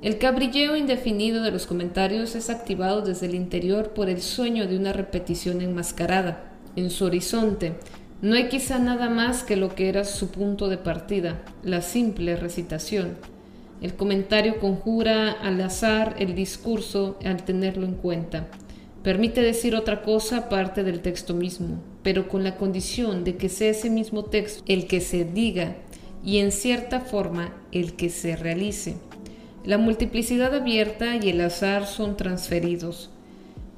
El 0.00 0.16
cabrilleo 0.16 0.74
indefinido 0.74 1.42
de 1.42 1.50
los 1.50 1.66
comentarios 1.66 2.34
es 2.34 2.48
activado 2.48 3.02
desde 3.02 3.26
el 3.26 3.34
interior 3.34 3.90
por 3.90 4.08
el 4.08 4.22
sueño 4.22 4.66
de 4.66 4.78
una 4.78 4.94
repetición 4.94 5.60
enmascarada. 5.60 6.52
En 6.76 6.88
su 6.90 7.04
horizonte, 7.04 7.74
no 8.22 8.34
hay 8.34 8.48
quizá 8.48 8.78
nada 8.78 9.10
más 9.10 9.42
que 9.42 9.56
lo 9.56 9.74
que 9.74 9.90
era 9.90 10.04
su 10.04 10.28
punto 10.28 10.68
de 10.68 10.78
partida, 10.78 11.42
la 11.62 11.82
simple 11.82 12.36
recitación. 12.36 13.18
El 13.82 13.94
comentario 13.94 14.60
conjura 14.60 15.32
al 15.32 15.60
azar 15.60 16.16
el 16.18 16.34
discurso 16.34 17.18
al 17.22 17.44
tenerlo 17.44 17.84
en 17.84 17.94
cuenta. 17.96 18.48
Permite 19.06 19.40
decir 19.40 19.76
otra 19.76 20.02
cosa 20.02 20.36
aparte 20.36 20.82
del 20.82 20.98
texto 20.98 21.32
mismo, 21.32 21.80
pero 22.02 22.26
con 22.26 22.42
la 22.42 22.56
condición 22.56 23.22
de 23.22 23.36
que 23.36 23.48
sea 23.48 23.70
ese 23.70 23.88
mismo 23.88 24.24
texto 24.24 24.64
el 24.66 24.88
que 24.88 25.00
se 25.00 25.24
diga 25.24 25.76
y 26.24 26.38
en 26.38 26.50
cierta 26.50 26.98
forma 26.98 27.54
el 27.70 27.94
que 27.94 28.10
se 28.10 28.34
realice. 28.34 28.96
La 29.64 29.78
multiplicidad 29.78 30.52
abierta 30.56 31.14
y 31.14 31.28
el 31.28 31.40
azar 31.40 31.86
son 31.86 32.16
transferidos 32.16 33.10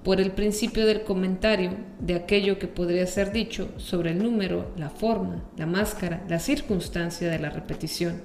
por 0.02 0.18
el 0.18 0.30
principio 0.30 0.86
del 0.86 1.02
comentario 1.02 1.72
de 2.00 2.14
aquello 2.14 2.58
que 2.58 2.66
podría 2.66 3.06
ser 3.06 3.30
dicho 3.30 3.68
sobre 3.76 4.12
el 4.12 4.22
número, 4.22 4.72
la 4.78 4.88
forma, 4.88 5.44
la 5.58 5.66
máscara, 5.66 6.24
la 6.30 6.38
circunstancia 6.38 7.30
de 7.30 7.38
la 7.38 7.50
repetición. 7.50 8.22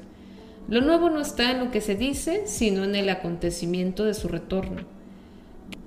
Lo 0.70 0.80
nuevo 0.80 1.10
no 1.10 1.20
está 1.20 1.52
en 1.52 1.60
lo 1.60 1.70
que 1.70 1.82
se 1.82 1.96
dice, 1.96 2.44
sino 2.46 2.86
en 2.86 2.96
el 2.96 3.10
acontecimiento 3.10 4.06
de 4.06 4.14
su 4.14 4.30
retorno. 4.30 5.03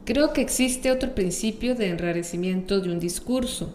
Creo 0.07 0.33
que 0.33 0.41
existe 0.41 0.93
otro 0.93 1.17
principio 1.17 1.75
de 1.75 1.89
enrarecimiento 1.89 2.81
de 2.81 2.93
un 2.93 3.01
discurso, 3.01 3.75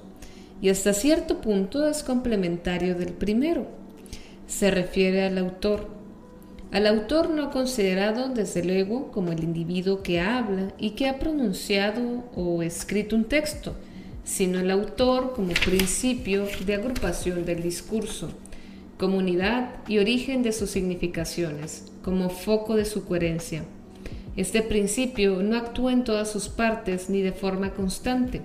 y 0.61 0.69
hasta 0.69 0.93
cierto 0.93 1.41
punto 1.41 1.89
es 1.89 2.03
complementario 2.03 2.95
del 2.95 3.11
primero. 3.11 3.67
Se 4.47 4.71
refiere 4.71 5.25
al 5.25 5.37
autor, 5.37 5.89
al 6.71 6.87
autor 6.87 7.31
no 7.31 7.51
considerado 7.51 8.29
desde 8.29 8.63
luego 8.63 9.11
como 9.11 9.33
el 9.33 9.43
individuo 9.43 10.03
que 10.03 10.21
habla 10.21 10.71
y 10.77 10.91
que 10.91 11.09
ha 11.09 11.19
pronunciado 11.19 12.23
o 12.33 12.63
escrito 12.63 13.17
un 13.17 13.25
texto, 13.25 13.75
sino 14.23 14.61
el 14.61 14.71
autor 14.71 15.33
como 15.33 15.51
principio 15.65 16.45
de 16.65 16.75
agrupación 16.75 17.43
del 17.43 17.61
discurso, 17.61 18.29
comunidad 18.97 19.81
y 19.85 19.97
origen 19.97 20.43
de 20.43 20.53
sus 20.53 20.69
significaciones, 20.69 21.91
como 22.01 22.29
foco 22.29 22.77
de 22.77 22.85
su 22.85 23.03
coherencia. 23.03 23.65
Este 24.37 24.61
principio 24.61 25.41
no 25.43 25.57
actúa 25.57 25.91
en 25.91 26.03
todas 26.03 26.31
sus 26.31 26.49
partes 26.49 27.09
ni 27.09 27.21
de 27.21 27.31
forma 27.31 27.73
constante, 27.73 28.41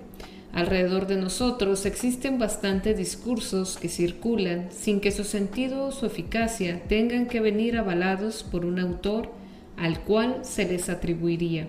Alrededor 0.57 1.07
de 1.07 1.19
nosotros 1.19 1.85
existen 1.85 2.39
bastantes 2.39 2.97
discursos 2.97 3.77
que 3.77 3.91
circulan 3.91 4.69
sin 4.71 5.01
que 5.01 5.13
su 5.13 5.23
sentido 5.23 5.85
o 5.85 5.93
su 5.93 6.07
eficacia 6.07 6.83
tengan 6.89 7.27
que 7.27 7.41
venir 7.41 7.77
avalados 7.77 8.43
por 8.43 8.65
un 8.65 8.79
autor 8.79 9.31
al 9.77 10.01
cual 10.01 10.39
se 10.45 10.67
les 10.67 10.89
atribuiría. 10.89 11.69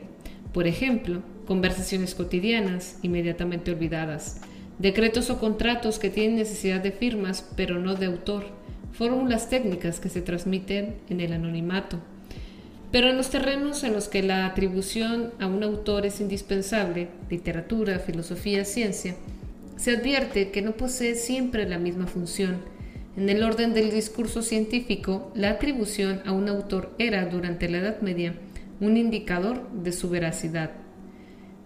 Por 0.54 0.68
ejemplo, 0.68 1.22
conversaciones 1.46 2.16
cotidianas 2.16 2.98
inmediatamente 3.02 3.72
olvidadas, 3.72 4.40
decretos 4.80 5.30
o 5.30 5.38
contratos 5.38 6.00
que 6.00 6.10
tienen 6.10 6.38
necesidad 6.38 6.80
de 6.80 6.94
firmas 6.94 7.46
pero 7.58 7.80
no 7.80 7.96
de 7.96 8.06
autor, 8.06 8.46
fórmulas 8.94 9.50
técnicas 9.50 10.00
que 10.00 10.08
se 10.08 10.22
transmiten 10.22 10.96
en 11.10 11.20
el 11.20 11.34
anonimato, 11.34 12.00
pero 12.92 13.10
en 13.10 13.18
los 13.18 13.30
terrenos 13.30 13.84
en 13.84 13.94
los 13.94 14.08
que 14.08 14.24
la 14.24 14.46
atribución 14.46 15.32
a 15.40 15.48
un 15.48 15.64
autor 15.64 16.06
es 16.06 16.22
indispensable, 16.22 17.10
literatura, 17.30 18.00
filosofía, 18.00 18.64
ciencia, 18.66 19.16
se 19.76 19.92
advierte 19.92 20.52
que 20.52 20.62
no 20.62 20.72
posee 20.72 21.16
siempre 21.16 21.68
la 21.68 21.78
misma 21.78 22.08
función. 22.08 22.58
En 23.16 23.30
el 23.30 23.44
orden 23.44 23.74
del 23.74 23.92
discurso 23.92 24.42
científico, 24.42 25.32
la 25.36 25.52
atribución 25.52 26.22
a 26.26 26.32
un 26.32 26.50
autor 26.50 26.94
era, 26.98 27.26
durante 27.26 27.68
la 27.68 27.80
Edad 27.80 28.02
Media, 28.02 28.36
un 28.80 28.96
indicador 28.96 29.70
de 29.72 29.92
su 29.92 30.10
veracidad. 30.10 30.72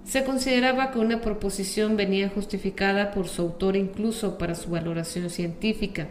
Se 0.03 0.23
consideraba 0.23 0.91
que 0.91 0.99
una 0.99 1.21
proposición 1.21 1.95
venía 1.95 2.29
justificada 2.29 3.11
por 3.11 3.27
su 3.27 3.43
autor 3.43 3.75
incluso 3.75 4.37
para 4.37 4.55
su 4.55 4.69
valoración 4.69 5.29
científica. 5.29 6.07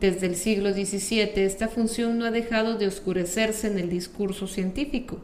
Desde 0.00 0.26
el 0.26 0.36
siglo 0.36 0.74
XVII 0.74 1.30
esta 1.36 1.68
función 1.68 2.18
no 2.18 2.26
ha 2.26 2.30
dejado 2.30 2.76
de 2.76 2.86
oscurecerse 2.86 3.66
en 3.66 3.78
el 3.78 3.88
discurso 3.88 4.46
científico. 4.46 5.20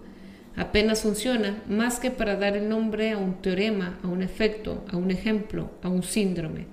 Apenas 0.56 1.02
funciona 1.02 1.62
más 1.68 2.00
que 2.00 2.10
para 2.10 2.36
dar 2.36 2.56
el 2.56 2.70
nombre 2.70 3.10
a 3.10 3.18
un 3.18 3.34
teorema, 3.42 3.98
a 4.02 4.08
un 4.08 4.22
efecto, 4.22 4.82
a 4.90 4.96
un 4.96 5.10
ejemplo, 5.10 5.70
a 5.82 5.90
un 5.90 6.02
síndrome. 6.02 6.64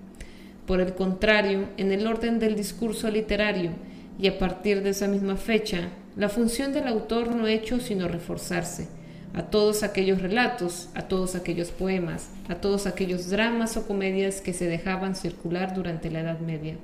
Por 0.65 0.79
el 0.79 0.93
contrario, 0.93 1.67
en 1.75 1.91
el 1.91 2.07
orden 2.07 2.39
del 2.39 2.55
discurso 2.55 3.11
literario 3.11 3.71
y 4.17 4.27
a 4.27 4.37
partir 4.37 4.81
de 4.81 4.91
esa 4.91 5.09
misma 5.09 5.35
fecha, 5.35 5.89
la 6.15 6.29
función 6.29 6.71
del 6.71 6.87
autor 6.87 7.35
no 7.35 7.47
ha 7.47 7.51
hecho 7.51 7.81
sino 7.81 8.07
reforzarse. 8.07 8.87
A 9.33 9.43
todos 9.43 9.83
aquellos 9.83 10.21
relatos, 10.21 10.87
a 10.95 11.09
todos 11.09 11.35
aquellos 11.35 11.71
poemas, 11.71 12.29
a 12.47 12.55
todos 12.55 12.87
aquellos 12.87 13.29
dramas 13.29 13.75
o 13.75 13.85
comedias 13.85 14.39
que 14.39 14.53
se 14.53 14.67
dejaban 14.67 15.15
circular 15.17 15.73
durante 15.73 16.09
la 16.09 16.21
Edad 16.21 16.39
Media 16.39 16.77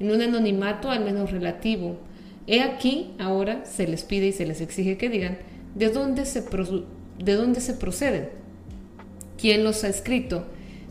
en 0.00 0.10
un 0.10 0.22
anonimato 0.22 0.90
al 0.90 1.04
menos 1.04 1.30
relativo. 1.30 1.98
He 2.46 2.62
aquí, 2.62 3.12
ahora 3.18 3.64
se 3.66 3.86
les 3.86 4.02
pide 4.02 4.28
y 4.28 4.32
se 4.32 4.46
les 4.46 4.60
exige 4.60 4.96
que 4.96 5.10
digan 5.10 5.38
de 5.74 5.90
dónde 5.90 6.24
se, 6.26 6.42
de 7.18 7.34
dónde 7.34 7.60
se 7.60 7.74
proceden, 7.74 8.30
quién 9.38 9.62
los 9.62 9.84
ha 9.84 9.88
escrito. 9.88 10.46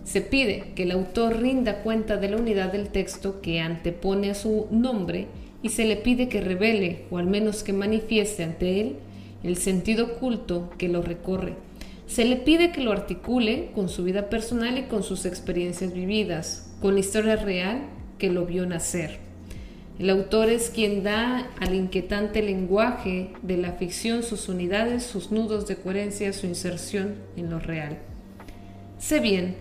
Se 0.06 0.22
pide 0.22 0.72
que 0.76 0.84
el 0.84 0.92
autor 0.92 1.42
rinda 1.42 1.82
cuenta 1.82 2.18
de 2.18 2.30
la 2.30 2.38
unidad 2.38 2.72
del 2.72 2.90
texto 2.90 3.42
que 3.42 3.60
antepone 3.60 4.32
a 4.32 4.36
su 4.36 4.68
nombre 4.72 5.28
y 5.62 5.70
se 5.70 5.86
le 5.86 5.98
pide 5.98 6.30
que 6.30 6.40
revele, 6.40 7.06
o 7.12 7.18
al 7.18 7.28
menos 7.28 7.64
que 7.64 7.74
manifieste 7.74 8.44
ante 8.44 8.80
él, 8.80 8.96
el 9.44 9.58
sentido 9.58 10.06
oculto 10.06 10.70
que 10.78 10.88
lo 10.88 11.02
recorre. 11.02 11.56
Se 12.08 12.26
le 12.26 12.38
pide 12.38 12.72
que 12.72 12.82
lo 12.82 12.92
articule 12.92 13.72
con 13.76 13.90
su 13.90 14.04
vida 14.04 14.30
personal 14.30 14.78
y 14.78 14.84
con 14.84 15.04
sus 15.04 15.26
experiencias 15.26 15.94
vividas, 15.94 16.74
con 16.82 16.94
la 16.94 17.02
historia 17.02 17.36
real 17.36 17.82
que 18.20 18.30
lo 18.30 18.46
vio 18.46 18.68
nacer. 18.68 19.18
El 19.98 20.10
autor 20.12 20.50
es 20.50 20.70
quien 20.70 21.04
da 21.04 21.48
al 21.60 21.76
inquietante 21.76 22.42
lenguaje 22.42 23.32
de 23.42 23.58
la 23.58 23.74
ficción 23.74 24.24
sus 24.24 24.48
unidades, 24.48 25.04
sus 25.04 25.32
nudos 25.32 25.68
de 25.68 25.76
coherencia, 25.76 26.32
su 26.32 26.46
inserción 26.46 27.16
en 27.36 27.50
lo 27.50 27.60
real. 27.60 27.98
Sé 28.98 29.20
bien 29.20 29.56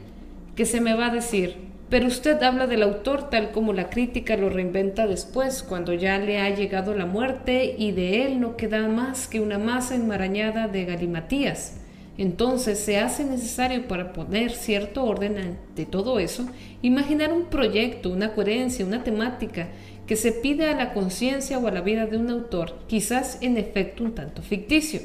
que 0.54 0.64
se 0.64 0.80
me 0.80 0.94
va 0.94 1.06
a 1.06 1.14
decir, 1.14 1.56
pero 1.90 2.06
usted 2.06 2.40
habla 2.42 2.66
del 2.66 2.82
autor 2.82 3.30
tal 3.30 3.50
como 3.50 3.72
la 3.72 3.88
crítica 3.88 4.36
lo 4.36 4.50
reinventa 4.50 5.06
después, 5.06 5.62
cuando 5.62 5.94
ya 5.94 6.18
le 6.18 6.38
ha 6.38 6.54
llegado 6.54 6.94
la 6.94 7.06
muerte 7.06 7.74
y 7.78 7.92
de 7.92 8.26
él 8.26 8.40
no 8.40 8.56
queda 8.56 8.86
más 8.86 9.26
que 9.26 9.40
una 9.40 9.58
masa 9.58 9.94
enmarañada 9.94 10.68
de 10.68 10.84
galimatías. 10.84 11.78
Entonces 12.18 12.80
se 12.80 12.98
hace 12.98 13.24
necesario 13.24 13.86
para 13.86 14.12
poner 14.12 14.50
cierto 14.50 15.04
orden 15.04 15.38
ante 15.38 15.86
todo 15.86 16.18
eso, 16.18 16.46
imaginar 16.82 17.32
un 17.32 17.44
proyecto, 17.44 18.10
una 18.10 18.34
coherencia, 18.34 18.84
una 18.84 19.04
temática 19.04 19.68
que 20.04 20.16
se 20.16 20.32
pide 20.32 20.68
a 20.68 20.74
la 20.74 20.92
conciencia 20.92 21.58
o 21.58 21.68
a 21.68 21.70
la 21.70 21.80
vida 21.80 22.06
de 22.06 22.16
un 22.16 22.28
autor, 22.28 22.80
quizás 22.88 23.38
en 23.40 23.56
efecto 23.56 24.02
un 24.02 24.16
tanto 24.16 24.42
ficticio. 24.42 25.00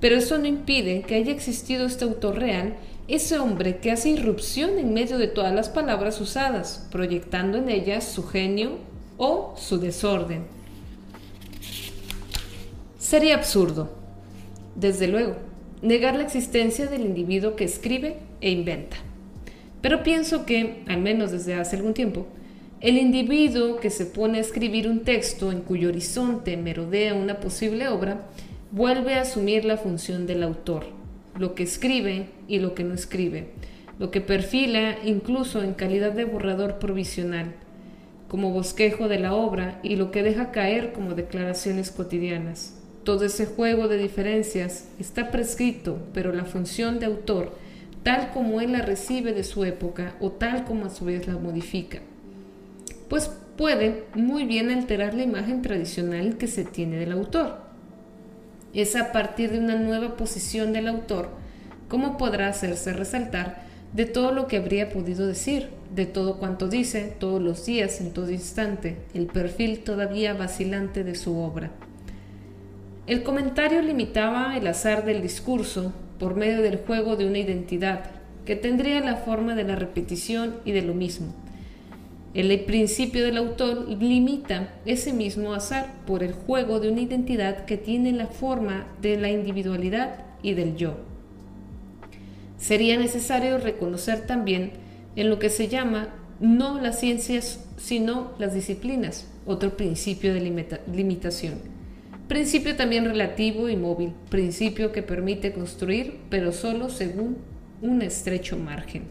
Pero 0.00 0.16
eso 0.16 0.38
no 0.38 0.46
impide 0.46 1.02
que 1.02 1.16
haya 1.16 1.32
existido 1.32 1.84
este 1.84 2.04
autor 2.04 2.38
real, 2.38 2.76
ese 3.08 3.38
hombre 3.38 3.76
que 3.76 3.90
hace 3.90 4.08
irrupción 4.08 4.78
en 4.78 4.94
medio 4.94 5.18
de 5.18 5.28
todas 5.28 5.54
las 5.54 5.68
palabras 5.68 6.18
usadas, 6.18 6.88
proyectando 6.90 7.58
en 7.58 7.68
ellas 7.68 8.04
su 8.04 8.26
genio 8.26 8.78
o 9.18 9.54
su 9.58 9.78
desorden. 9.78 10.44
Sería 12.98 13.34
absurdo, 13.34 13.90
desde 14.76 15.08
luego 15.08 15.36
negar 15.84 16.16
la 16.16 16.22
existencia 16.22 16.86
del 16.86 17.02
individuo 17.02 17.56
que 17.56 17.64
escribe 17.64 18.16
e 18.40 18.50
inventa. 18.50 18.96
Pero 19.82 20.02
pienso 20.02 20.46
que, 20.46 20.82
al 20.88 21.00
menos 21.02 21.30
desde 21.30 21.54
hace 21.54 21.76
algún 21.76 21.92
tiempo, 21.92 22.26
el 22.80 22.96
individuo 22.96 23.76
que 23.76 23.90
se 23.90 24.06
pone 24.06 24.38
a 24.38 24.40
escribir 24.40 24.88
un 24.88 25.00
texto 25.00 25.52
en 25.52 25.60
cuyo 25.60 25.90
horizonte 25.90 26.56
merodea 26.56 27.12
una 27.12 27.38
posible 27.38 27.88
obra, 27.88 28.26
vuelve 28.70 29.14
a 29.14 29.20
asumir 29.20 29.66
la 29.66 29.76
función 29.76 30.26
del 30.26 30.42
autor, 30.42 30.86
lo 31.38 31.54
que 31.54 31.64
escribe 31.64 32.28
y 32.48 32.60
lo 32.60 32.74
que 32.74 32.82
no 32.82 32.94
escribe, 32.94 33.48
lo 33.98 34.10
que 34.10 34.22
perfila 34.22 34.96
incluso 35.04 35.62
en 35.62 35.74
calidad 35.74 36.12
de 36.12 36.24
borrador 36.24 36.78
provisional, 36.78 37.52
como 38.28 38.52
bosquejo 38.52 39.06
de 39.06 39.18
la 39.18 39.34
obra 39.34 39.80
y 39.82 39.96
lo 39.96 40.10
que 40.10 40.22
deja 40.22 40.50
caer 40.50 40.94
como 40.94 41.14
declaraciones 41.14 41.90
cotidianas. 41.90 42.80
Todo 43.04 43.26
ese 43.26 43.44
juego 43.44 43.86
de 43.86 43.98
diferencias 43.98 44.86
está 44.98 45.30
prescrito, 45.30 45.98
pero 46.14 46.32
la 46.32 46.46
función 46.46 46.98
de 46.98 47.06
autor, 47.06 47.52
tal 48.02 48.30
como 48.32 48.62
él 48.62 48.72
la 48.72 48.80
recibe 48.80 49.34
de 49.34 49.44
su 49.44 49.64
época 49.64 50.14
o 50.20 50.30
tal 50.32 50.64
como 50.64 50.86
a 50.86 50.90
su 50.90 51.04
vez 51.04 51.26
la 51.26 51.36
modifica, 51.36 51.98
pues 53.10 53.30
puede 53.58 54.04
muy 54.14 54.46
bien 54.46 54.70
alterar 54.70 55.12
la 55.12 55.22
imagen 55.22 55.60
tradicional 55.60 56.38
que 56.38 56.46
se 56.46 56.64
tiene 56.64 56.96
del 56.96 57.12
autor. 57.12 57.58
Es 58.72 58.96
a 58.96 59.12
partir 59.12 59.52
de 59.52 59.58
una 59.58 59.76
nueva 59.76 60.16
posición 60.16 60.72
del 60.72 60.88
autor 60.88 61.28
cómo 61.88 62.16
podrá 62.16 62.48
hacerse 62.48 62.94
resaltar 62.94 63.64
de 63.92 64.06
todo 64.06 64.32
lo 64.32 64.48
que 64.48 64.56
habría 64.56 64.88
podido 64.88 65.26
decir, 65.26 65.68
de 65.94 66.06
todo 66.06 66.38
cuanto 66.38 66.68
dice 66.68 67.14
todos 67.18 67.40
los 67.40 67.66
días, 67.66 68.00
en 68.00 68.12
todo 68.12 68.30
instante, 68.30 68.96
el 69.12 69.26
perfil 69.26 69.84
todavía 69.84 70.32
vacilante 70.32 71.04
de 71.04 71.14
su 71.14 71.36
obra. 71.38 71.70
El 73.06 73.22
comentario 73.22 73.82
limitaba 73.82 74.56
el 74.56 74.66
azar 74.66 75.04
del 75.04 75.22
discurso 75.22 75.92
por 76.18 76.36
medio 76.36 76.62
del 76.62 76.78
juego 76.78 77.16
de 77.16 77.26
una 77.26 77.38
identidad, 77.38 78.10
que 78.46 78.56
tendría 78.56 79.00
la 79.00 79.16
forma 79.16 79.54
de 79.54 79.64
la 79.64 79.76
repetición 79.76 80.56
y 80.64 80.72
de 80.72 80.82
lo 80.82 80.94
mismo 80.94 81.34
el 82.34 82.64
principio 82.64 83.24
del 83.24 83.36
autor 83.36 83.88
limita 83.88 84.74
ese 84.84 85.12
mismo 85.12 85.54
azar 85.54 85.92
por 86.04 86.24
el 86.24 86.32
juego 86.32 86.80
de 86.80 86.90
una 86.90 87.00
identidad 87.00 87.64
que 87.64 87.76
tiene 87.76 88.12
la 88.12 88.26
forma 88.26 88.88
de 89.00 89.16
la 89.16 89.30
individualidad 89.30 90.16
y 90.42 90.54
del 90.54 90.76
yo. 90.76 90.96
Sería 92.58 92.98
necesario 92.98 93.58
reconocer 93.58 94.26
también 94.26 94.72
en 95.14 95.30
lo 95.30 95.38
que 95.38 95.48
se 95.48 95.68
llama 95.68 96.08
no 96.40 96.80
las 96.80 96.98
ciencias, 96.98 97.64
sino 97.76 98.32
las 98.38 98.52
disciplinas, 98.52 99.28
otro 99.46 99.76
principio 99.76 100.34
de 100.34 100.40
limitación. 100.92 101.73
Principio 102.28 102.74
también 102.74 103.04
relativo 103.04 103.68
y 103.68 103.76
móvil, 103.76 104.14
principio 104.30 104.92
que 104.92 105.02
permite 105.02 105.52
construir, 105.52 106.20
pero 106.30 106.52
solo 106.52 106.88
según 106.88 107.36
un 107.82 108.00
estrecho 108.00 108.56
margen. 108.56 109.02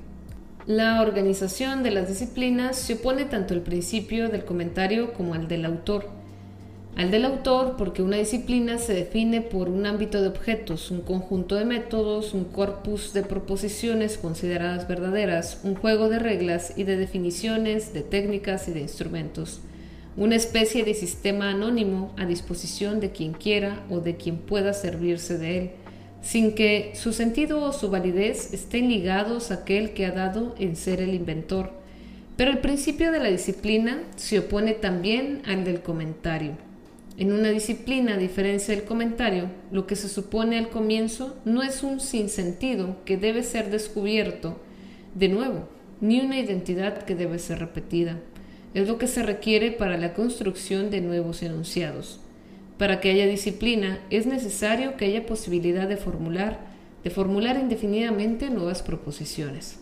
La 0.66 1.00
organización 1.02 1.84
de 1.84 1.92
las 1.92 2.08
disciplinas 2.08 2.76
se 2.76 2.94
opone 2.94 3.26
tanto 3.26 3.54
al 3.54 3.62
principio 3.62 4.30
del 4.30 4.46
comentario 4.46 5.14
como 5.14 5.36
al 5.36 5.48
del 5.48 5.66
autor. 5.66 6.10
Al 6.96 7.12
del 7.12 7.26
autor 7.26 7.76
porque 7.78 8.02
una 8.02 8.18
disciplina 8.18 8.80
se 8.80 8.96
define 8.96 9.42
por 9.42 9.70
un 9.70 9.86
ámbito 9.86 10.20
de 10.20 10.30
objetos, 10.30 10.90
un 10.90 11.02
conjunto 11.02 11.56
de 11.56 11.66
métodos, 11.66 12.34
un 12.34 12.46
corpus 12.46 13.14
de 13.14 13.22
proposiciones 13.22 14.18
consideradas 14.18 14.88
verdaderas, 14.88 15.60
un 15.64 15.76
juego 15.76 16.10
de 16.10 16.18
reglas 16.18 16.74
y 16.78 16.84
de 16.84 16.98
definiciones, 16.98 17.94
de 17.94 18.02
técnicas 18.02 18.68
y 18.68 18.72
de 18.72 18.82
instrumentos, 18.82 19.62
una 20.16 20.36
especie 20.36 20.84
de 20.84 20.94
sistema 20.94 21.50
anónimo 21.50 22.14
a 22.18 22.26
disposición 22.26 23.00
de 23.00 23.12
quien 23.12 23.34
quiera 23.34 23.84
o 23.90 24.00
de 24.00 24.16
quien 24.18 24.38
pueda 24.38 24.74
servirse 24.74 25.38
de 25.38 25.58
él 25.58 25.72
sin 26.24 26.56
que 26.56 26.94
su 26.96 27.12
sentido 27.12 27.62
o 27.62 27.74
su 27.74 27.92
validez 27.92 28.54
estén 28.54 28.88
ligados 28.88 29.52
a 29.52 29.56
aquel 29.56 29.94
que 29.94 30.06
ha 30.06 30.12
dado 30.12 30.56
en 30.58 30.78
ser 30.78 31.02
el 31.02 31.14
inventor. 31.14 31.72
Pero 32.38 32.50
el 32.50 32.60
principio 32.60 33.12
de 33.12 33.20
la 33.20 33.30
disciplina 33.30 34.02
se 34.16 34.40
opone 34.40 34.74
también 34.74 35.42
al 35.46 35.66
del 35.66 35.82
comentario. 35.82 36.54
En 37.18 37.32
una 37.32 37.50
disciplina, 37.50 38.16
a 38.16 38.18
diferencia 38.18 38.74
del 38.74 38.86
comentario, 38.86 39.50
lo 39.72 39.86
que 39.86 39.96
se 39.96 40.10
supone 40.10 40.58
al 40.58 40.70
comienzo 40.70 41.38
no 41.46 41.62
es 41.62 41.84
un 41.84 42.00
sinsentido 42.00 43.04
que 43.06 43.18
debe 43.18 43.44
ser 43.44 43.70
descubierto 43.70 44.58
de 45.14 45.28
nuevo, 45.28 45.68
ni 46.02 46.22
una 46.22 46.40
identidad 46.40 47.04
que 47.04 47.16
debe 47.16 47.38
ser 47.38 47.60
repetida. 47.60 48.18
Es 48.74 48.88
lo 48.88 48.98
que 48.98 49.08
se 49.08 49.22
requiere 49.22 49.72
para 49.72 49.98
la 49.98 50.14
construcción 50.14 50.90
de 50.90 51.02
nuevos 51.02 51.44
enunciados. 51.44 52.20
Para 52.78 53.00
que 53.00 53.12
haya 53.12 53.28
disciplina 53.28 54.00
es 54.10 54.26
necesario 54.26 54.98
que 54.98 55.06
haya 55.06 55.26
posibilidad 55.26 55.88
de 55.88 55.98
formular, 55.98 56.60
de 57.04 57.12
formular 57.12 57.58
indefinidamente 57.60 58.50
nuevas 58.50 58.82
proposiciones. 58.82 59.80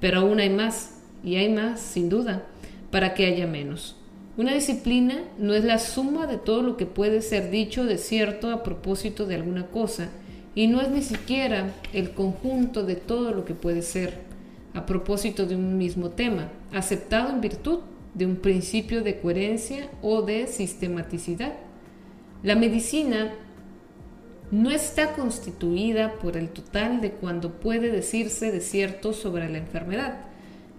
Pero 0.00 0.20
aún 0.20 0.40
hay 0.40 0.50
más, 0.50 0.94
y 1.22 1.36
hay 1.36 1.50
más, 1.50 1.80
sin 1.80 2.08
duda, 2.08 2.46
para 2.90 3.12
que 3.12 3.26
haya 3.26 3.46
menos. 3.46 3.96
Una 4.38 4.54
disciplina 4.54 5.24
no 5.38 5.54
es 5.54 5.64
la 5.64 5.78
suma 5.78 6.26
de 6.26 6.36
todo 6.36 6.62
lo 6.62 6.76
que 6.76 6.86
puede 6.86 7.20
ser 7.22 7.50
dicho 7.50 7.84
de 7.84 7.98
cierto 7.98 8.50
a 8.50 8.62
propósito 8.62 9.26
de 9.26 9.34
alguna 9.34 9.66
cosa, 9.66 10.08
y 10.54 10.68
no 10.68 10.80
es 10.80 10.88
ni 10.88 11.02
siquiera 11.02 11.74
el 11.92 12.12
conjunto 12.12 12.82
de 12.82 12.96
todo 12.96 13.32
lo 13.32 13.44
que 13.44 13.54
puede 13.54 13.82
ser 13.82 14.24
a 14.72 14.84
propósito 14.84 15.46
de 15.46 15.56
un 15.56 15.78
mismo 15.78 16.10
tema, 16.10 16.48
aceptado 16.72 17.30
en 17.30 17.40
virtud 17.40 17.80
de 18.16 18.24
un 18.24 18.36
principio 18.36 19.02
de 19.02 19.20
coherencia 19.20 19.90
o 20.00 20.22
de 20.22 20.46
sistematicidad. 20.46 21.52
La 22.42 22.56
medicina 22.56 23.34
no 24.50 24.70
está 24.70 25.12
constituida 25.12 26.14
por 26.14 26.38
el 26.38 26.48
total 26.48 27.02
de 27.02 27.12
cuando 27.12 27.60
puede 27.60 27.90
decirse 27.90 28.50
de 28.50 28.60
cierto 28.60 29.12
sobre 29.12 29.50
la 29.50 29.58
enfermedad. 29.58 30.16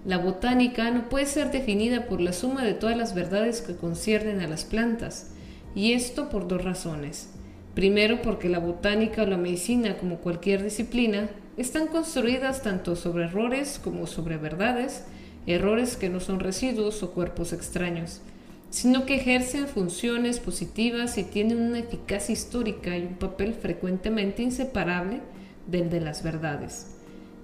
La 0.04 0.18
botánica 0.18 0.90
no 0.90 1.10
puede 1.10 1.28
ser 1.28 1.52
definida 1.52 2.08
por 2.08 2.22
la 2.22 2.34
suma 2.34 2.64
de 2.64 2.74
todas 2.74 2.98
las 2.98 3.14
verdades 3.14 3.62
que 3.62 3.76
conciernen 3.76 4.42
a 4.42 4.48
las 4.48 4.66
plantas, 4.66 5.32
y 5.76 5.94
esto 5.94 6.30
por 6.30 6.48
dos 6.48 6.64
razones. 6.64 7.30
Primero, 7.76 8.24
porque 8.24 8.50
la 8.50 8.60
botánica 8.60 9.22
o 9.22 9.28
la 9.28 9.38
medicina, 9.38 9.98
como 9.98 10.18
cualquier 10.18 10.64
disciplina, 10.64 11.30
están 11.58 11.88
construidas 11.88 12.64
tanto 12.64 12.96
sobre 12.96 13.26
errores 13.26 13.80
como 13.84 14.08
sobre 14.08 14.38
verdades, 14.38 15.04
errores 15.48 15.98
que 15.98 16.10
no 16.10 16.20
son 16.20 16.40
residuos 16.40 17.02
o 17.02 17.12
cuerpos 17.12 17.54
extraños 17.54 18.22
sino 18.70 19.06
que 19.06 19.16
ejercen 19.16 19.68
funciones 19.68 20.40
positivas 20.40 21.18
y 21.18 21.24
tienen 21.24 21.62
una 21.62 21.80
eficacia 21.80 22.34
histórica 22.34 22.98
y 22.98 23.04
un 23.04 23.16
papel 23.16 23.54
frecuentemente 23.54 24.44
inseparable 24.44 25.22
del 25.68 25.90
de 25.90 26.02
las 26.02 26.24
verdades. 26.24 26.88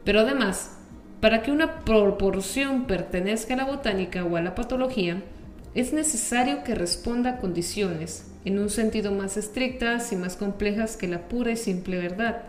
Pero 0.04 0.22
además, 0.22 0.78
para 1.22 1.42
que 1.42 1.52
una 1.52 1.80
proporción 1.86 2.86
pertenezca 2.86 3.54
a 3.54 3.58
la 3.58 3.66
botánica 3.66 4.26
o 4.26 4.36
a 4.36 4.42
la 4.42 4.56
patología, 4.56 5.24
es 5.74 5.94
necesario 5.94 6.64
que 6.64 6.76
responda 6.76 7.32
a 7.32 7.38
condiciones, 7.38 8.30
en 8.46 8.60
un 8.60 8.70
sentido 8.70 9.14
más 9.14 9.38
estrictas 9.38 10.12
y 10.12 10.18
más 10.18 10.36
complejas 10.36 10.98
que 10.98 11.08
la 11.08 11.30
pura 11.30 11.52
y 11.52 11.58
simple 11.58 11.98
verdad, 11.98 12.44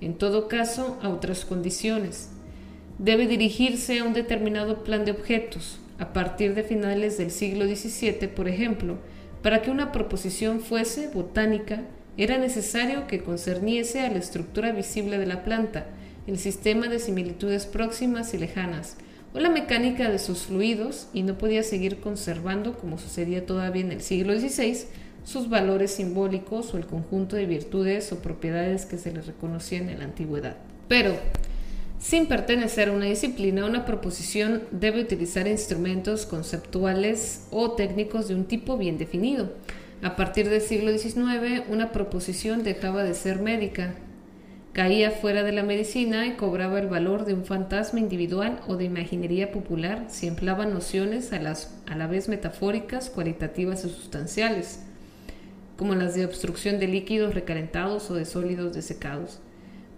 en 0.00 0.14
todo 0.14 0.46
caso 0.46 0.98
a 1.02 1.08
otras 1.08 1.44
condiciones. 1.44 2.30
Debe 2.98 3.26
dirigirse 3.26 3.98
a 3.98 4.04
un 4.04 4.12
determinado 4.12 4.84
plan 4.84 5.04
de 5.04 5.12
objetos, 5.12 5.78
a 5.98 6.12
partir 6.12 6.54
de 6.54 6.62
finales 6.62 7.18
del 7.18 7.30
siglo 7.30 7.64
XVII, 7.64 8.28
por 8.28 8.48
ejemplo, 8.48 8.98
para 9.42 9.62
que 9.62 9.70
una 9.70 9.92
proposición 9.92 10.60
fuese 10.60 11.08
botánica, 11.08 11.82
era 12.16 12.38
necesario 12.38 13.06
que 13.06 13.22
concerniese 13.22 14.00
a 14.00 14.10
la 14.10 14.18
estructura 14.18 14.72
visible 14.72 15.18
de 15.18 15.26
la 15.26 15.44
planta, 15.44 15.86
el 16.26 16.38
sistema 16.38 16.88
de 16.88 16.98
similitudes 16.98 17.66
próximas 17.66 18.34
y 18.34 18.38
lejanas, 18.38 18.96
o 19.34 19.40
la 19.40 19.48
mecánica 19.48 20.10
de 20.10 20.18
sus 20.18 20.40
fluidos, 20.40 21.08
y 21.14 21.22
no 21.22 21.38
podía 21.38 21.62
seguir 21.62 22.00
conservando, 22.00 22.76
como 22.76 22.98
sucedía 22.98 23.46
todavía 23.46 23.82
en 23.82 23.92
el 23.92 24.02
siglo 24.02 24.38
XVI, 24.38 24.76
sus 25.24 25.48
valores 25.48 25.92
simbólicos 25.92 26.74
o 26.74 26.76
el 26.76 26.86
conjunto 26.86 27.36
de 27.36 27.46
virtudes 27.46 28.12
o 28.12 28.18
propiedades 28.18 28.86
que 28.86 28.98
se 28.98 29.12
le 29.12 29.22
reconocían 29.22 29.88
en 29.88 30.00
la 30.00 30.04
antigüedad. 30.04 30.56
Pero, 30.88 31.16
sin 32.02 32.26
pertenecer 32.26 32.88
a 32.88 32.92
una 32.92 33.04
disciplina, 33.04 33.64
una 33.64 33.86
proposición 33.86 34.64
debe 34.72 35.00
utilizar 35.00 35.46
instrumentos 35.46 36.26
conceptuales 36.26 37.46
o 37.52 37.72
técnicos 37.72 38.26
de 38.26 38.34
un 38.34 38.44
tipo 38.44 38.76
bien 38.76 38.98
definido. 38.98 39.52
A 40.02 40.16
partir 40.16 40.50
del 40.50 40.60
siglo 40.60 40.90
XIX, 40.90 41.62
una 41.70 41.92
proposición 41.92 42.64
dejaba 42.64 43.04
de 43.04 43.14
ser 43.14 43.40
médica, 43.40 43.94
caía 44.72 45.12
fuera 45.12 45.44
de 45.44 45.52
la 45.52 45.62
medicina 45.62 46.26
y 46.26 46.32
cobraba 46.32 46.80
el 46.80 46.88
valor 46.88 47.24
de 47.24 47.34
un 47.34 47.44
fantasma 47.44 48.00
individual 48.00 48.58
o 48.66 48.74
de 48.74 48.84
imaginería 48.84 49.52
popular 49.52 50.06
si 50.08 50.26
empleaba 50.26 50.66
nociones 50.66 51.32
a, 51.32 51.38
las, 51.38 51.72
a 51.86 51.94
la 51.94 52.08
vez 52.08 52.28
metafóricas, 52.28 53.10
cualitativas 53.10 53.84
y 53.84 53.90
sustanciales, 53.90 54.80
como 55.76 55.94
las 55.94 56.16
de 56.16 56.24
obstrucción 56.24 56.80
de 56.80 56.88
líquidos 56.88 57.32
recalentados 57.32 58.10
o 58.10 58.14
de 58.14 58.24
sólidos 58.24 58.74
desecados. 58.74 59.38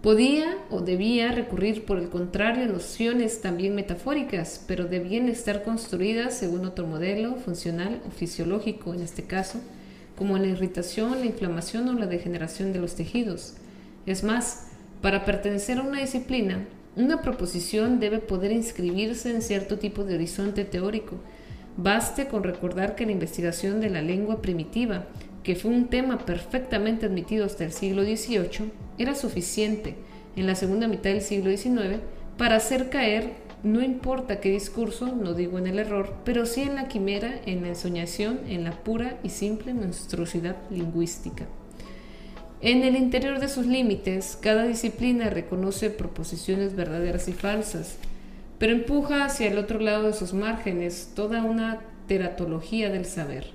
Podía 0.05 0.59
o 0.69 0.81
debía 0.81 1.31
recurrir, 1.31 1.83
por 1.83 1.97
el 1.97 2.09
contrario, 2.09 2.65
a 2.65 2.67
nociones 2.67 3.41
también 3.41 3.73
metafóricas, 3.73 4.63
pero 4.67 4.85
debían 4.85 5.27
estar 5.29 5.63
construidas 5.63 6.37
según 6.37 6.63
otro 6.63 6.85
modelo 6.85 7.37
funcional 7.37 8.03
o 8.07 8.11
fisiológico, 8.11 8.93
en 8.93 9.01
este 9.01 9.23
caso, 9.23 9.59
como 10.15 10.37
la 10.37 10.45
irritación, 10.45 11.21
la 11.21 11.25
inflamación 11.25 11.89
o 11.89 11.93
la 11.93 12.05
degeneración 12.05 12.71
de 12.71 12.77
los 12.77 12.93
tejidos. 12.93 13.55
Es 14.05 14.23
más, 14.23 14.67
para 15.01 15.25
pertenecer 15.25 15.79
a 15.79 15.81
una 15.81 16.01
disciplina, 16.01 16.67
una 16.95 17.23
proposición 17.23 17.99
debe 17.99 18.19
poder 18.19 18.51
inscribirse 18.51 19.31
en 19.31 19.41
cierto 19.41 19.79
tipo 19.79 20.03
de 20.03 20.13
horizonte 20.13 20.65
teórico. 20.65 21.15
Baste 21.77 22.27
con 22.27 22.43
recordar 22.43 22.93
que 22.93 23.07
la 23.07 23.11
investigación 23.11 23.81
de 23.81 23.89
la 23.89 24.03
lengua 24.03 24.39
primitiva, 24.43 25.07
que 25.41 25.55
fue 25.55 25.71
un 25.71 25.87
tema 25.87 26.19
perfectamente 26.27 27.07
admitido 27.07 27.43
hasta 27.43 27.63
el 27.63 27.71
siglo 27.71 28.03
XVIII, 28.03 28.84
era 28.97 29.15
suficiente 29.15 29.95
en 30.35 30.47
la 30.47 30.55
segunda 30.55 30.87
mitad 30.87 31.11
del 31.11 31.21
siglo 31.21 31.55
XIX 31.55 31.99
para 32.37 32.55
hacer 32.55 32.89
caer 32.89 33.45
no 33.65 33.81
importa 33.81 34.39
qué 34.39 34.51
discurso, 34.51 35.07
no 35.07 35.33
digo 35.33 35.57
en 35.57 35.65
el 35.65 35.79
error, 35.79 36.17
pero 36.23 36.45
sí 36.45 36.61
en 36.61 36.75
la 36.75 36.87
quimera, 36.87 37.41
en 37.47 37.63
la 37.63 37.69
ensoñación, 37.69 38.41
en 38.47 38.63
la 38.63 38.71
pura 38.71 39.17
y 39.23 39.29
simple 39.29 39.73
monstruosidad 39.73 40.55
lingüística. 40.69 41.47
En 42.61 42.83
el 42.83 42.95
interior 42.95 43.39
de 43.39 43.47
sus 43.47 43.65
límites, 43.65 44.37
cada 44.39 44.67
disciplina 44.67 45.31
reconoce 45.31 45.89
proposiciones 45.89 46.75
verdaderas 46.75 47.27
y 47.27 47.33
falsas, 47.33 47.97
pero 48.59 48.71
empuja 48.71 49.25
hacia 49.25 49.47
el 49.47 49.57
otro 49.57 49.79
lado 49.79 50.03
de 50.03 50.13
sus 50.13 50.33
márgenes 50.33 51.13
toda 51.15 51.43
una 51.43 51.81
teratología 52.07 52.91
del 52.91 53.05
saber. 53.05 53.47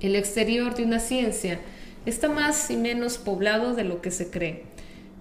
El 0.00 0.14
exterior 0.14 0.76
de 0.76 0.84
una 0.84 1.00
ciencia 1.00 1.58
está 2.06 2.28
más 2.28 2.70
y 2.70 2.76
menos 2.76 3.18
poblado 3.18 3.74
de 3.74 3.84
lo 3.84 4.00
que 4.00 4.10
se 4.10 4.30
cree. 4.30 4.64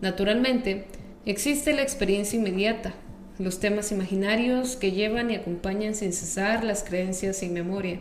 Naturalmente, 0.02 0.86
existe 1.26 1.74
la 1.74 1.82
experiencia 1.82 2.38
inmediata, 2.40 2.94
los 3.38 3.60
temas 3.60 3.92
imaginarios 3.92 4.76
que 4.76 4.92
llevan 4.92 5.32
y 5.32 5.36
acompañan 5.36 5.96
sin 5.96 6.14
cesar 6.14 6.64
las 6.64 6.84
creencias 6.84 7.38
sin 7.38 7.54
memoria. 7.54 8.00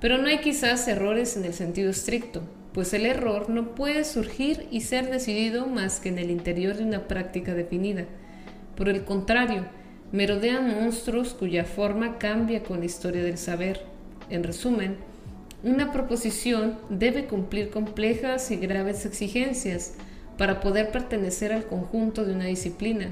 Pero 0.00 0.18
no 0.18 0.28
hay 0.28 0.38
quizás 0.38 0.86
errores 0.88 1.36
en 1.36 1.44
el 1.44 1.54
sentido 1.54 1.90
estricto, 1.90 2.42
pues 2.72 2.94
el 2.94 3.04
error 3.04 3.50
no 3.50 3.74
puede 3.74 4.04
surgir 4.04 4.66
y 4.70 4.82
ser 4.82 5.10
decidido 5.10 5.66
más 5.66 6.00
que 6.00 6.08
en 6.08 6.18
el 6.18 6.30
interior 6.30 6.76
de 6.76 6.84
una 6.84 7.08
práctica 7.08 7.54
definida. 7.54 8.06
Por 8.76 8.88
el 8.88 9.04
contrario, 9.04 9.66
merodean 10.12 10.68
monstruos 10.68 11.34
cuya 11.34 11.64
forma 11.64 12.18
cambia 12.18 12.62
con 12.62 12.80
la 12.80 12.86
historia 12.86 13.22
del 13.22 13.38
saber. 13.38 13.84
En 14.30 14.44
resumen, 14.44 14.96
una 15.62 15.92
proposición 15.92 16.78
debe 16.88 17.26
cumplir 17.26 17.70
complejas 17.70 18.50
y 18.50 18.56
graves 18.56 19.04
exigencias 19.04 19.94
para 20.38 20.60
poder 20.60 20.90
pertenecer 20.90 21.52
al 21.52 21.66
conjunto 21.66 22.24
de 22.24 22.34
una 22.34 22.46
disciplina 22.46 23.10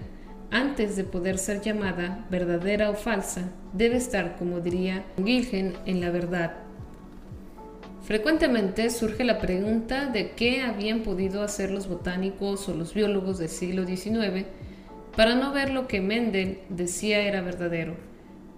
antes 0.50 0.96
de 0.96 1.04
poder 1.04 1.38
ser 1.38 1.60
llamada 1.60 2.26
verdadera 2.30 2.90
o 2.90 2.94
falsa, 2.94 3.50
debe 3.72 3.96
estar, 3.96 4.36
como 4.36 4.60
diría 4.60 5.04
Gilgen, 5.22 5.74
en 5.84 6.00
la 6.00 6.10
verdad. 6.10 6.52
Frecuentemente 8.02 8.88
surge 8.88 9.24
la 9.24 9.38
pregunta 9.38 10.06
de 10.06 10.30
qué 10.30 10.62
habían 10.62 11.00
podido 11.00 11.42
hacer 11.42 11.70
los 11.70 11.88
botánicos 11.88 12.66
o 12.68 12.74
los 12.74 12.94
biólogos 12.94 13.38
del 13.38 13.50
siglo 13.50 13.86
XIX 13.86 14.46
para 15.14 15.34
no 15.34 15.52
ver 15.52 15.70
lo 15.70 15.86
que 15.86 16.00
Mendel 16.00 16.60
decía 16.70 17.20
era 17.20 17.42
verdadero. 17.42 18.07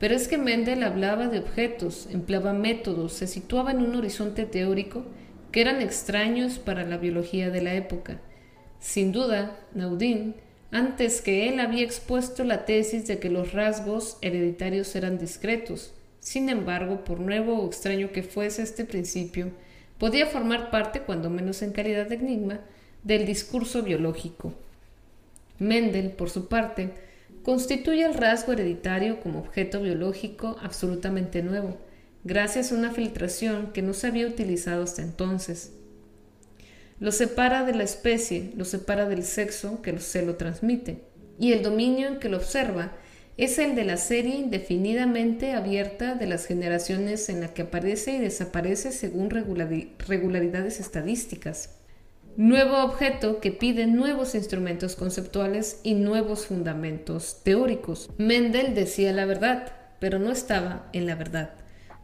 Pero 0.00 0.16
es 0.16 0.26
que 0.26 0.38
Mendel 0.38 0.82
hablaba 0.82 1.28
de 1.28 1.38
objetos, 1.38 2.08
empleaba 2.10 2.52
métodos, 2.52 3.12
se 3.12 3.28
situaba 3.28 3.70
en 3.70 3.78
un 3.78 3.94
horizonte 3.94 4.46
teórico 4.46 5.04
que 5.52 5.60
eran 5.60 5.80
extraños 5.80 6.58
para 6.58 6.84
la 6.84 6.96
biología 6.96 7.50
de 7.50 7.62
la 7.62 7.74
época. 7.74 8.18
Sin 8.80 9.12
duda, 9.12 9.56
Naudin 9.74 10.34
antes 10.72 11.20
que 11.20 11.48
él 11.48 11.58
había 11.58 11.82
expuesto 11.82 12.44
la 12.44 12.64
tesis 12.64 13.06
de 13.08 13.18
que 13.18 13.28
los 13.28 13.52
rasgos 13.52 14.18
hereditarios 14.22 14.94
eran 14.94 15.18
discretos. 15.18 15.92
Sin 16.20 16.48
embargo, 16.48 17.04
por 17.04 17.18
nuevo 17.18 17.58
o 17.58 17.66
extraño 17.66 18.12
que 18.12 18.22
fuese 18.22 18.62
este 18.62 18.84
principio, 18.84 19.50
podía 19.98 20.26
formar 20.26 20.70
parte, 20.70 21.00
cuando 21.00 21.28
menos 21.28 21.62
en 21.62 21.72
calidad 21.72 22.06
de 22.06 22.14
enigma, 22.16 22.60
del 23.02 23.26
discurso 23.26 23.82
biológico. 23.82 24.54
Mendel, 25.58 26.12
por 26.12 26.30
su 26.30 26.46
parte, 26.46 26.90
constituye 27.50 28.04
el 28.04 28.14
rasgo 28.14 28.52
hereditario 28.52 29.18
como 29.18 29.40
objeto 29.40 29.80
biológico 29.80 30.56
absolutamente 30.62 31.42
nuevo, 31.42 31.78
gracias 32.22 32.70
a 32.70 32.76
una 32.76 32.92
filtración 32.92 33.72
que 33.72 33.82
no 33.82 33.92
se 33.92 34.06
había 34.06 34.28
utilizado 34.28 34.84
hasta 34.84 35.02
entonces. 35.02 35.72
Lo 37.00 37.10
separa 37.10 37.64
de 37.64 37.74
la 37.74 37.82
especie, 37.82 38.52
lo 38.56 38.64
separa 38.64 39.08
del 39.08 39.24
sexo 39.24 39.82
que 39.82 39.98
se 39.98 40.24
lo 40.24 40.36
transmite. 40.36 41.02
Y 41.40 41.52
el 41.52 41.64
dominio 41.64 42.06
en 42.06 42.20
que 42.20 42.28
lo 42.28 42.36
observa 42.36 42.92
es 43.36 43.58
el 43.58 43.74
de 43.74 43.82
la 43.82 43.96
serie 43.96 44.36
indefinidamente 44.36 45.52
abierta 45.52 46.14
de 46.14 46.28
las 46.28 46.46
generaciones 46.46 47.28
en 47.30 47.40
la 47.40 47.52
que 47.52 47.62
aparece 47.62 48.12
y 48.12 48.20
desaparece 48.20 48.92
según 48.92 49.28
regularidades 49.28 50.78
estadísticas. 50.78 51.79
Nuevo 52.36 52.84
objeto 52.84 53.40
que 53.40 53.50
pide 53.50 53.86
nuevos 53.86 54.34
instrumentos 54.34 54.96
conceptuales 54.96 55.80
y 55.82 55.94
nuevos 55.94 56.46
fundamentos 56.46 57.40
teóricos. 57.42 58.08
Mendel 58.18 58.74
decía 58.74 59.12
la 59.12 59.26
verdad, 59.26 59.72
pero 59.98 60.18
no 60.18 60.30
estaba 60.30 60.88
en 60.92 61.06
la 61.06 61.16
verdad 61.16 61.50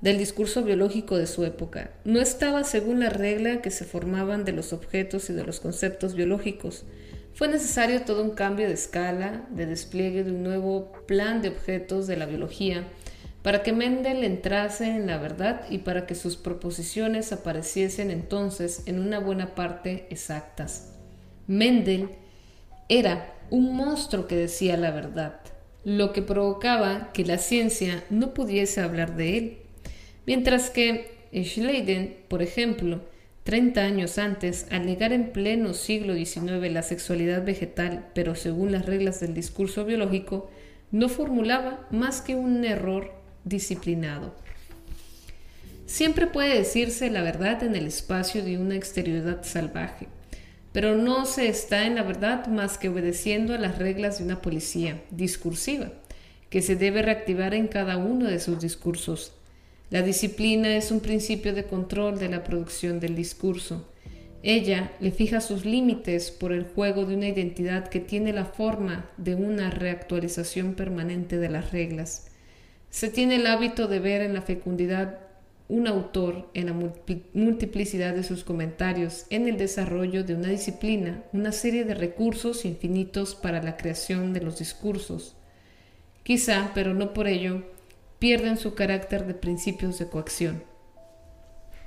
del 0.00 0.18
discurso 0.18 0.62
biológico 0.62 1.16
de 1.16 1.26
su 1.26 1.44
época. 1.44 1.90
No 2.04 2.20
estaba 2.20 2.64
según 2.64 3.00
la 3.00 3.08
regla 3.10 3.62
que 3.62 3.70
se 3.70 3.84
formaban 3.84 4.44
de 4.44 4.52
los 4.52 4.72
objetos 4.72 5.30
y 5.30 5.32
de 5.32 5.44
los 5.44 5.60
conceptos 5.60 6.14
biológicos. 6.14 6.84
Fue 7.34 7.48
necesario 7.48 8.02
todo 8.02 8.22
un 8.22 8.30
cambio 8.30 8.66
de 8.66 8.74
escala, 8.74 9.46
de 9.50 9.66
despliegue 9.66 10.24
de 10.24 10.32
un 10.32 10.42
nuevo 10.42 10.92
plan 11.06 11.42
de 11.42 11.48
objetos 11.48 12.06
de 12.06 12.16
la 12.16 12.26
biología, 12.26 12.84
para 13.46 13.62
que 13.62 13.72
Mendel 13.72 14.24
entrase 14.24 14.88
en 14.88 15.06
la 15.06 15.18
verdad 15.18 15.66
y 15.70 15.78
para 15.78 16.04
que 16.04 16.16
sus 16.16 16.36
proposiciones 16.36 17.30
apareciesen 17.30 18.10
entonces 18.10 18.82
en 18.86 18.98
una 18.98 19.20
buena 19.20 19.54
parte 19.54 20.08
exactas. 20.10 20.92
Mendel 21.46 22.08
era 22.88 23.36
un 23.50 23.76
monstruo 23.76 24.26
que 24.26 24.34
decía 24.34 24.76
la 24.76 24.90
verdad, 24.90 25.42
lo 25.84 26.12
que 26.12 26.22
provocaba 26.22 27.12
que 27.12 27.24
la 27.24 27.38
ciencia 27.38 28.02
no 28.10 28.34
pudiese 28.34 28.80
hablar 28.80 29.14
de 29.14 29.38
él. 29.38 29.58
Mientras 30.26 30.68
que 30.68 31.12
Schleiden, 31.32 32.16
por 32.26 32.42
ejemplo, 32.42 33.02
30 33.44 33.80
años 33.80 34.18
antes, 34.18 34.66
al 34.72 34.86
negar 34.86 35.12
en 35.12 35.30
pleno 35.30 35.72
siglo 35.72 36.16
XIX 36.16 36.68
la 36.72 36.82
sexualidad 36.82 37.44
vegetal, 37.44 38.08
pero 38.12 38.34
según 38.34 38.72
las 38.72 38.86
reglas 38.86 39.20
del 39.20 39.34
discurso 39.34 39.84
biológico, 39.84 40.50
no 40.90 41.08
formulaba 41.08 41.86
más 41.92 42.20
que 42.20 42.34
un 42.34 42.64
error 42.64 43.15
disciplinado. 43.46 44.34
Siempre 45.86 46.26
puede 46.26 46.58
decirse 46.58 47.08
la 47.10 47.22
verdad 47.22 47.62
en 47.62 47.74
el 47.74 47.86
espacio 47.86 48.44
de 48.44 48.58
una 48.58 48.76
exterioridad 48.76 49.42
salvaje, 49.42 50.08
pero 50.72 50.94
no 50.94 51.24
se 51.24 51.48
está 51.48 51.86
en 51.86 51.94
la 51.94 52.02
verdad 52.02 52.48
más 52.48 52.76
que 52.76 52.90
obedeciendo 52.90 53.54
a 53.54 53.58
las 53.58 53.78
reglas 53.78 54.18
de 54.18 54.24
una 54.24 54.42
policía 54.42 55.02
discursiva, 55.10 55.90
que 56.50 56.60
se 56.60 56.76
debe 56.76 57.00
reactivar 57.00 57.54
en 57.54 57.68
cada 57.68 57.96
uno 57.96 58.26
de 58.26 58.40
sus 58.40 58.60
discursos 58.60 59.32
la 59.88 60.02
disciplina 60.02 60.76
es 60.76 60.90
un 60.90 60.98
principio 60.98 61.54
de 61.54 61.64
control 61.64 62.18
de 62.18 62.28
la 62.28 62.42
producción 62.42 62.98
del 62.98 63.14
discurso. 63.14 63.88
Ella 64.42 64.90
le 64.98 65.12
fija 65.12 65.40
sus 65.40 65.64
límites 65.64 66.32
por 66.32 66.52
el 66.52 66.64
juego 66.64 67.04
de 67.04 67.14
una 67.14 67.28
identidad 67.28 67.86
que 67.86 68.00
tiene 68.00 68.32
la 68.32 68.46
forma 68.46 69.08
de 69.16 69.36
una 69.36 69.70
reactualización 69.70 70.74
permanente 70.74 71.36
de 71.36 71.50
las 71.50 71.70
reglas. 71.70 72.26
Se 72.96 73.10
tiene 73.10 73.36
el 73.36 73.46
hábito 73.46 73.88
de 73.88 74.00
ver 74.00 74.22
en 74.22 74.32
la 74.32 74.40
fecundidad 74.40 75.18
un 75.68 75.86
autor 75.86 76.48
en 76.54 76.64
la 76.64 76.72
multiplicidad 77.34 78.14
de 78.14 78.24
sus 78.24 78.42
comentarios, 78.42 79.26
en 79.28 79.46
el 79.48 79.58
desarrollo 79.58 80.24
de 80.24 80.34
una 80.34 80.48
disciplina, 80.48 81.22
una 81.34 81.52
serie 81.52 81.84
de 81.84 81.92
recursos 81.92 82.64
infinitos 82.64 83.34
para 83.34 83.62
la 83.62 83.76
creación 83.76 84.32
de 84.32 84.40
los 84.40 84.58
discursos. 84.58 85.36
Quizá, 86.22 86.70
pero 86.72 86.94
no 86.94 87.12
por 87.12 87.26
ello, 87.26 87.64
pierden 88.18 88.56
su 88.56 88.74
carácter 88.74 89.26
de 89.26 89.34
principios 89.34 89.98
de 89.98 90.08
coacción. 90.08 90.62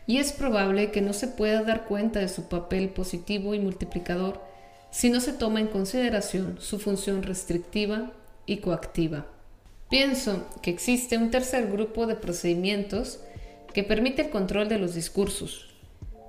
Y 0.06 0.18
es 0.18 0.32
probable 0.32 0.92
que 0.92 1.02
no 1.02 1.14
se 1.14 1.28
pueda 1.28 1.64
dar 1.64 1.86
cuenta 1.86 2.20
de 2.20 2.30
su 2.30 2.50
papel 2.50 2.90
positivo 2.90 3.56
y 3.56 3.60
multiplicador 3.60 4.44
si 4.92 5.10
no 5.10 5.22
se 5.22 5.34
toma 5.34 5.60
en 5.60 5.70
consideración 5.70 6.58
su 6.60 6.78
función 6.78 7.24
restrictiva 7.24 8.12
y 8.46 8.58
coactiva. 8.58 9.26
Pienso 9.90 10.46
que 10.62 10.72
existe 10.72 11.18
un 11.18 11.32
tercer 11.32 11.68
grupo 11.72 12.06
de 12.06 12.16
procedimientos 12.16 13.20
que 13.74 13.84
permite 13.84 14.24
el 14.24 14.30
control 14.30 14.70
de 14.70 14.80
los 14.80 14.94
discursos. 14.94 15.70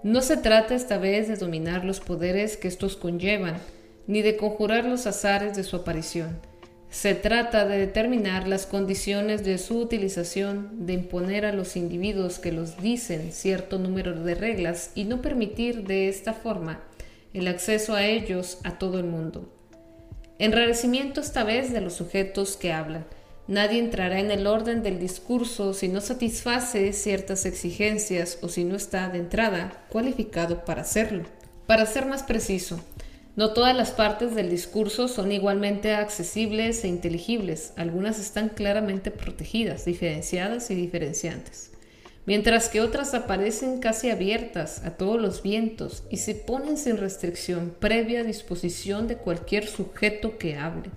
No 0.02 0.22
se 0.22 0.36
trata 0.36 0.74
esta 0.74 0.98
vez 0.98 1.28
de 1.28 1.36
dominar 1.36 1.84
los 1.84 2.00
poderes 2.00 2.56
que 2.56 2.68
estos 2.68 2.96
conllevan, 2.96 3.58
ni 4.06 4.22
de 4.22 4.36
conjurar 4.36 4.86
los 4.86 5.06
azares 5.06 5.56
de 5.56 5.62
su 5.62 5.76
aparición, 5.76 6.40
se 6.90 7.14
trata 7.14 7.66
de 7.66 7.78
determinar 7.78 8.48
las 8.48 8.66
condiciones 8.66 9.44
de 9.44 9.58
su 9.58 9.78
utilización, 9.78 10.86
de 10.86 10.94
imponer 10.94 11.46
a 11.46 11.52
los 11.52 11.76
individuos 11.76 12.40
que 12.40 12.50
los 12.50 12.82
dicen 12.82 13.30
cierto 13.30 13.78
número 13.78 14.12
de 14.12 14.34
reglas 14.34 14.90
y 14.96 15.04
no 15.04 15.22
permitir 15.22 15.86
de 15.86 16.08
esta 16.08 16.34
forma 16.34 16.80
el 17.32 17.46
acceso 17.46 17.94
a 17.94 18.04
ellos 18.04 18.58
a 18.64 18.76
todo 18.78 18.98
el 18.98 19.06
mundo. 19.06 19.52
Enrarecimiento 20.40 21.20
esta 21.20 21.44
vez 21.44 21.72
de 21.72 21.80
los 21.80 21.94
sujetos 21.94 22.56
que 22.56 22.72
hablan. 22.72 23.06
Nadie 23.50 23.80
entrará 23.80 24.20
en 24.20 24.30
el 24.30 24.46
orden 24.46 24.84
del 24.84 25.00
discurso 25.00 25.74
si 25.74 25.88
no 25.88 26.00
satisface 26.00 26.92
ciertas 26.92 27.44
exigencias 27.46 28.38
o 28.42 28.48
si 28.48 28.62
no 28.62 28.76
está 28.76 29.08
de 29.08 29.18
entrada 29.18 29.72
cualificado 29.88 30.64
para 30.64 30.82
hacerlo. 30.82 31.24
Para 31.66 31.84
ser 31.84 32.06
más 32.06 32.22
preciso, 32.22 32.78
No 33.34 33.52
todas 33.52 33.76
las 33.76 33.90
partes 33.90 34.36
del 34.36 34.50
discurso 34.50 35.08
son 35.08 35.32
igualmente 35.32 35.94
accesibles 35.94 36.84
e 36.84 36.88
inteligibles, 36.88 37.72
algunas 37.76 38.20
están 38.20 38.50
claramente 38.50 39.10
protegidas, 39.10 39.84
diferenciadas 39.84 40.70
y 40.70 40.76
diferenciantes, 40.76 41.72
mientras 42.26 42.68
que 42.68 42.80
otras 42.80 43.14
aparecen 43.14 43.80
casi 43.80 44.10
abiertas 44.10 44.84
a 44.84 44.92
todos 44.96 45.20
los 45.20 45.42
vientos 45.42 46.04
y 46.08 46.18
se 46.18 46.36
ponen 46.36 46.76
sin 46.76 46.98
restricción 46.98 47.74
previa 47.80 48.22
disposición 48.22 49.08
de 49.08 49.16
cualquier 49.16 49.66
sujeto 49.66 50.38
que 50.38 50.56
hable. 50.56 50.90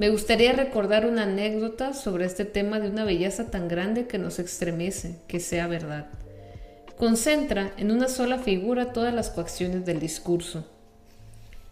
Me 0.00 0.08
gustaría 0.08 0.52
recordar 0.54 1.04
una 1.04 1.24
anécdota 1.24 1.92
sobre 1.92 2.24
este 2.24 2.46
tema 2.46 2.80
de 2.80 2.88
una 2.88 3.04
belleza 3.04 3.50
tan 3.50 3.68
grande 3.68 4.06
que 4.06 4.16
nos 4.16 4.38
estremece, 4.38 5.16
que 5.28 5.40
sea 5.40 5.66
verdad. 5.66 6.06
Concentra 6.96 7.74
en 7.76 7.90
una 7.92 8.08
sola 8.08 8.38
figura 8.38 8.94
todas 8.94 9.12
las 9.12 9.28
coacciones 9.28 9.84
del 9.84 10.00
discurso 10.00 10.64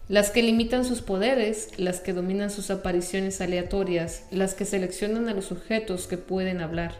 las 0.09 0.31
que 0.31 0.41
limitan 0.41 0.85
sus 0.85 1.01
poderes, 1.01 1.69
las 1.77 2.01
que 2.01 2.13
dominan 2.13 2.49
sus 2.49 2.71
apariciones 2.71 3.41
aleatorias, 3.41 4.23
las 4.31 4.55
que 4.55 4.65
seleccionan 4.65 5.29
a 5.29 5.33
los 5.35 5.45
sujetos 5.45 6.07
que 6.07 6.17
pueden 6.17 6.61
hablar. 6.61 6.93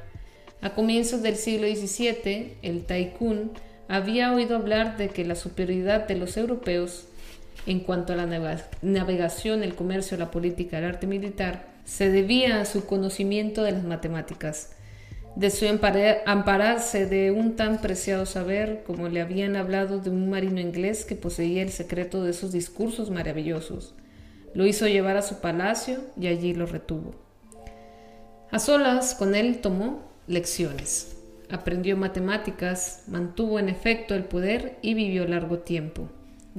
A 0.61 0.75
comienzos 0.75 1.23
del 1.23 1.35
siglo 1.35 1.67
XVII, 1.67 2.57
el 2.61 2.85
Taikun 2.85 3.51
había 3.87 4.31
oído 4.31 4.55
hablar 4.55 4.97
de 4.97 5.09
que 5.09 5.25
la 5.25 5.35
superioridad 5.35 6.07
de 6.07 6.15
los 6.15 6.37
europeos 6.37 7.07
en 7.65 7.79
cuanto 7.81 8.13
a 8.13 8.15
la 8.15 8.25
navegación, 8.81 9.63
el 9.63 9.75
comercio, 9.75 10.17
la 10.17 10.31
política, 10.31 10.77
el 10.77 10.85
arte 10.85 11.07
militar, 11.07 11.67
se 11.85 12.09
debía 12.09 12.61
a 12.61 12.65
su 12.65 12.85
conocimiento 12.85 13.63
de 13.63 13.71
las 13.71 13.83
matemáticas 13.83 14.69
de 15.35 15.51
su 15.51 15.65
ampararse 16.25 17.05
de 17.05 17.31
un 17.31 17.55
tan 17.55 17.79
preciado 17.79 18.25
saber 18.25 18.83
como 18.85 19.07
le 19.07 19.21
habían 19.21 19.55
hablado 19.55 19.99
de 19.99 20.09
un 20.09 20.29
marino 20.29 20.59
inglés 20.59 21.05
que 21.05 21.15
poseía 21.15 21.61
el 21.61 21.71
secreto 21.71 22.23
de 22.23 22.31
esos 22.31 22.51
discursos 22.51 23.09
maravillosos. 23.09 23.95
Lo 24.53 24.65
hizo 24.65 24.87
llevar 24.87 25.17
a 25.17 25.21
su 25.21 25.39
palacio 25.39 25.99
y 26.19 26.27
allí 26.27 26.53
lo 26.53 26.65
retuvo. 26.65 27.15
A 28.51 28.59
solas 28.59 29.13
con 29.13 29.35
él 29.35 29.59
tomó 29.61 30.11
lecciones. 30.27 31.15
Aprendió 31.49 31.95
matemáticas, 31.95 33.03
mantuvo 33.07 33.59
en 33.59 33.69
efecto 33.69 34.15
el 34.15 34.25
poder 34.25 34.77
y 34.81 34.93
vivió 34.93 35.25
largo 35.25 35.59
tiempo. 35.59 36.09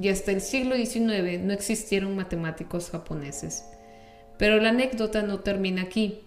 Y 0.01 0.09
hasta 0.09 0.31
el 0.31 0.41
siglo 0.41 0.75
XIX 0.75 1.41
no 1.41 1.53
existieron 1.53 2.15
matemáticos 2.15 2.89
japoneses. 2.89 3.65
Pero 4.39 4.57
la 4.57 4.69
anécdota 4.69 5.21
no 5.21 5.41
termina 5.41 5.83
aquí. 5.83 6.21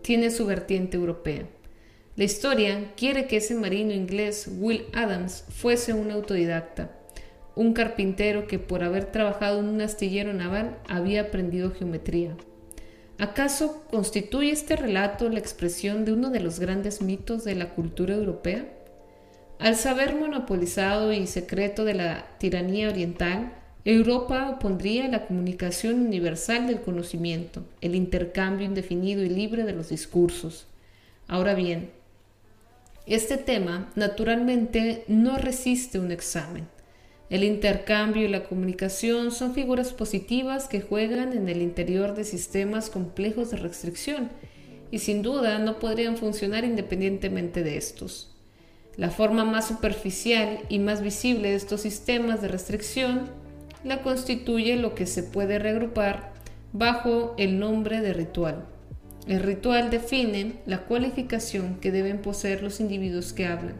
Tiene 0.00 0.30
su 0.30 0.46
vertiente 0.46 0.96
europea. 0.96 1.46
La 2.16 2.24
historia 2.24 2.92
quiere 2.96 3.26
que 3.26 3.36
ese 3.36 3.54
marino 3.54 3.92
inglés, 3.92 4.50
Will 4.58 4.86
Adams, 4.94 5.44
fuese 5.50 5.92
un 5.92 6.10
autodidacta, 6.10 6.90
un 7.54 7.74
carpintero 7.74 8.46
que 8.46 8.58
por 8.58 8.82
haber 8.82 9.12
trabajado 9.12 9.60
en 9.60 9.66
un 9.66 9.82
astillero 9.82 10.32
naval 10.32 10.78
había 10.88 11.22
aprendido 11.22 11.70
geometría. 11.70 12.34
¿Acaso 13.18 13.84
constituye 13.90 14.52
este 14.52 14.74
relato 14.74 15.28
la 15.28 15.38
expresión 15.38 16.06
de 16.06 16.12
uno 16.12 16.30
de 16.30 16.40
los 16.40 16.60
grandes 16.60 17.02
mitos 17.02 17.44
de 17.44 17.56
la 17.56 17.74
cultura 17.74 18.14
europea? 18.14 18.66
Al 19.62 19.76
saber 19.76 20.16
monopolizado 20.16 21.12
y 21.12 21.28
secreto 21.28 21.84
de 21.84 21.94
la 21.94 22.26
tiranía 22.38 22.88
oriental, 22.88 23.52
Europa 23.84 24.50
opondría 24.50 25.06
la 25.06 25.24
comunicación 25.28 26.00
universal 26.00 26.66
del 26.66 26.80
conocimiento, 26.80 27.62
el 27.80 27.94
intercambio 27.94 28.66
indefinido 28.66 29.22
y 29.22 29.28
libre 29.28 29.62
de 29.62 29.72
los 29.72 29.90
discursos. 29.90 30.66
Ahora 31.28 31.54
bien, 31.54 31.90
este 33.06 33.36
tema, 33.36 33.88
naturalmente, 33.94 35.04
no 35.06 35.38
resiste 35.38 36.00
un 36.00 36.10
examen. 36.10 36.66
El 37.30 37.44
intercambio 37.44 38.24
y 38.24 38.28
la 38.28 38.42
comunicación 38.42 39.30
son 39.30 39.54
figuras 39.54 39.92
positivas 39.92 40.66
que 40.66 40.80
juegan 40.80 41.34
en 41.34 41.48
el 41.48 41.62
interior 41.62 42.16
de 42.16 42.24
sistemas 42.24 42.90
complejos 42.90 43.52
de 43.52 43.58
restricción 43.58 44.28
y 44.90 44.98
sin 44.98 45.22
duda 45.22 45.60
no 45.60 45.78
podrían 45.78 46.16
funcionar 46.16 46.64
independientemente 46.64 47.62
de 47.62 47.76
estos. 47.76 48.31
La 48.96 49.10
forma 49.10 49.44
más 49.44 49.68
superficial 49.68 50.60
y 50.68 50.78
más 50.78 51.00
visible 51.00 51.50
de 51.50 51.54
estos 51.54 51.80
sistemas 51.80 52.42
de 52.42 52.48
restricción 52.48 53.30
la 53.84 54.02
constituye 54.02 54.76
lo 54.76 54.94
que 54.94 55.06
se 55.06 55.22
puede 55.22 55.58
reagrupar 55.58 56.32
bajo 56.72 57.34
el 57.38 57.58
nombre 57.58 58.00
de 58.00 58.12
ritual. 58.12 58.66
El 59.26 59.40
ritual 59.40 59.90
define 59.90 60.54
la 60.66 60.84
cualificación 60.84 61.76
que 61.80 61.92
deben 61.92 62.20
poseer 62.20 62.62
los 62.62 62.80
individuos 62.80 63.32
que 63.32 63.46
hablan 63.46 63.76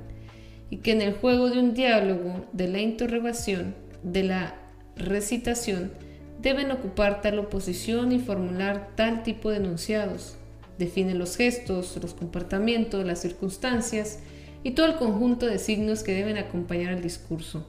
y 0.71 0.79
que 0.79 0.93
en 0.93 1.03
el 1.03 1.15
juego 1.15 1.51
de 1.51 1.59
un 1.59 1.75
diálogo, 1.75 2.47
de 2.53 2.69
la 2.69 2.81
interrogación, 2.81 3.75
de 4.03 4.23
la 4.23 4.55
recitación, 4.97 5.93
deben 6.41 6.71
ocupar 6.71 7.21
tal 7.21 7.39
oposición 7.39 8.13
y 8.13 8.19
formular 8.19 8.91
tal 8.95 9.23
tipo 9.23 9.51
de 9.51 9.59
enunciados. 9.59 10.37
Define 10.79 11.15
los 11.15 11.37
gestos, 11.37 11.99
los 12.01 12.15
comportamientos, 12.15 13.05
las 13.05 13.21
circunstancias 13.21 14.21
y 14.63 14.73
todo 14.73 14.87
el 14.87 14.97
conjunto 14.97 15.47
de 15.47 15.59
signos 15.59 16.03
que 16.03 16.15
deben 16.15 16.37
acompañar 16.37 16.93
el 16.93 17.03
discurso. 17.03 17.67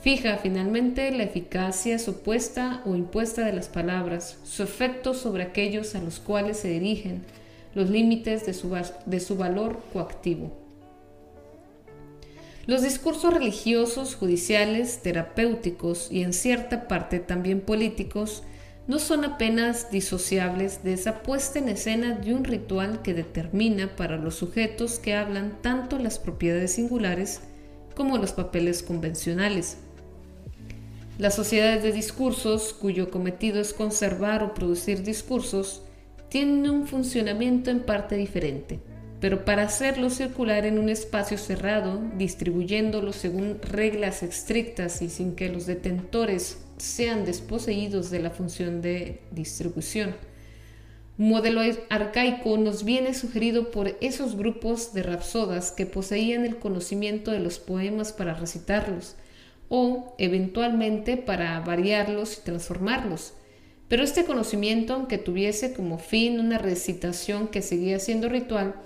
Fija 0.00 0.38
finalmente 0.38 1.10
la 1.10 1.24
eficacia 1.24 1.98
supuesta 1.98 2.82
o 2.86 2.94
impuesta 2.94 3.44
de 3.44 3.52
las 3.52 3.68
palabras, 3.68 4.38
su 4.44 4.62
efecto 4.62 5.12
sobre 5.12 5.42
aquellos 5.42 5.94
a 5.94 6.00
los 6.00 6.20
cuales 6.20 6.58
se 6.58 6.68
dirigen, 6.68 7.24
los 7.74 7.90
límites 7.90 8.46
de 8.46 8.54
su, 8.54 8.76
de 9.06 9.20
su 9.20 9.36
valor 9.36 9.80
coactivo. 9.92 10.52
Los 12.66 12.82
discursos 12.82 13.32
religiosos, 13.32 14.14
judiciales, 14.14 15.00
terapéuticos 15.02 16.12
y 16.12 16.22
en 16.22 16.32
cierta 16.32 16.86
parte 16.86 17.18
también 17.18 17.60
políticos 17.60 18.42
no 18.88 18.98
son 18.98 19.26
apenas 19.26 19.90
disociables 19.90 20.82
de 20.82 20.94
esa 20.94 21.22
puesta 21.22 21.58
en 21.58 21.68
escena 21.68 22.14
de 22.14 22.34
un 22.34 22.42
ritual 22.42 23.02
que 23.02 23.12
determina 23.12 23.94
para 23.94 24.16
los 24.16 24.36
sujetos 24.36 24.98
que 24.98 25.14
hablan 25.14 25.58
tanto 25.60 25.98
las 25.98 26.18
propiedades 26.18 26.72
singulares 26.72 27.42
como 27.94 28.16
los 28.16 28.32
papeles 28.32 28.82
convencionales. 28.82 29.76
Las 31.18 31.34
sociedades 31.34 31.82
de 31.82 31.92
discursos, 31.92 32.72
cuyo 32.72 33.10
cometido 33.10 33.60
es 33.60 33.74
conservar 33.74 34.42
o 34.42 34.54
producir 34.54 35.02
discursos, 35.02 35.82
tienen 36.30 36.70
un 36.70 36.86
funcionamiento 36.86 37.70
en 37.70 37.80
parte 37.80 38.16
diferente, 38.16 38.80
pero 39.20 39.44
para 39.44 39.64
hacerlo 39.64 40.08
circular 40.08 40.64
en 40.64 40.78
un 40.78 40.88
espacio 40.88 41.36
cerrado, 41.36 42.00
distribuyéndolo 42.16 43.12
según 43.12 43.58
reglas 43.60 44.22
estrictas 44.22 45.02
y 45.02 45.10
sin 45.10 45.34
que 45.34 45.50
los 45.50 45.66
detentores 45.66 46.67
sean 46.78 47.24
desposeídos 47.24 48.10
de 48.10 48.20
la 48.20 48.30
función 48.30 48.80
de 48.82 49.20
distribución. 49.30 50.14
Modelo 51.16 51.60
arcaico 51.90 52.56
nos 52.58 52.84
viene 52.84 53.12
sugerido 53.12 53.72
por 53.72 53.96
esos 54.00 54.36
grupos 54.36 54.94
de 54.94 55.02
rapsodas 55.02 55.72
que 55.72 55.84
poseían 55.84 56.44
el 56.44 56.58
conocimiento 56.58 57.32
de 57.32 57.40
los 57.40 57.58
poemas 57.58 58.12
para 58.12 58.34
recitarlos, 58.34 59.16
o 59.68 60.14
eventualmente 60.18 61.16
para 61.16 61.58
variarlos 61.60 62.38
y 62.38 62.42
transformarlos. 62.42 63.34
Pero 63.88 64.04
este 64.04 64.24
conocimiento, 64.24 64.94
aunque 64.94 65.18
tuviese 65.18 65.72
como 65.72 65.98
fin 65.98 66.38
una 66.38 66.58
recitación 66.58 67.48
que 67.48 67.62
seguía 67.62 67.98
siendo 67.98 68.28
ritual, 68.28 68.76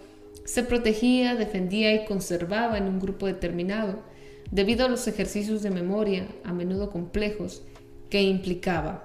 se 0.44 0.62
protegía, 0.62 1.34
defendía 1.34 1.94
y 1.94 2.06
conservaba 2.06 2.78
en 2.78 2.84
un 2.84 2.98
grupo 2.98 3.26
determinado, 3.26 4.02
debido 4.50 4.86
a 4.86 4.88
los 4.88 5.06
ejercicios 5.06 5.62
de 5.62 5.70
memoria, 5.70 6.26
a 6.44 6.52
menudo 6.52 6.90
complejos, 6.90 7.62
que 8.12 8.20
implicaba. 8.20 9.02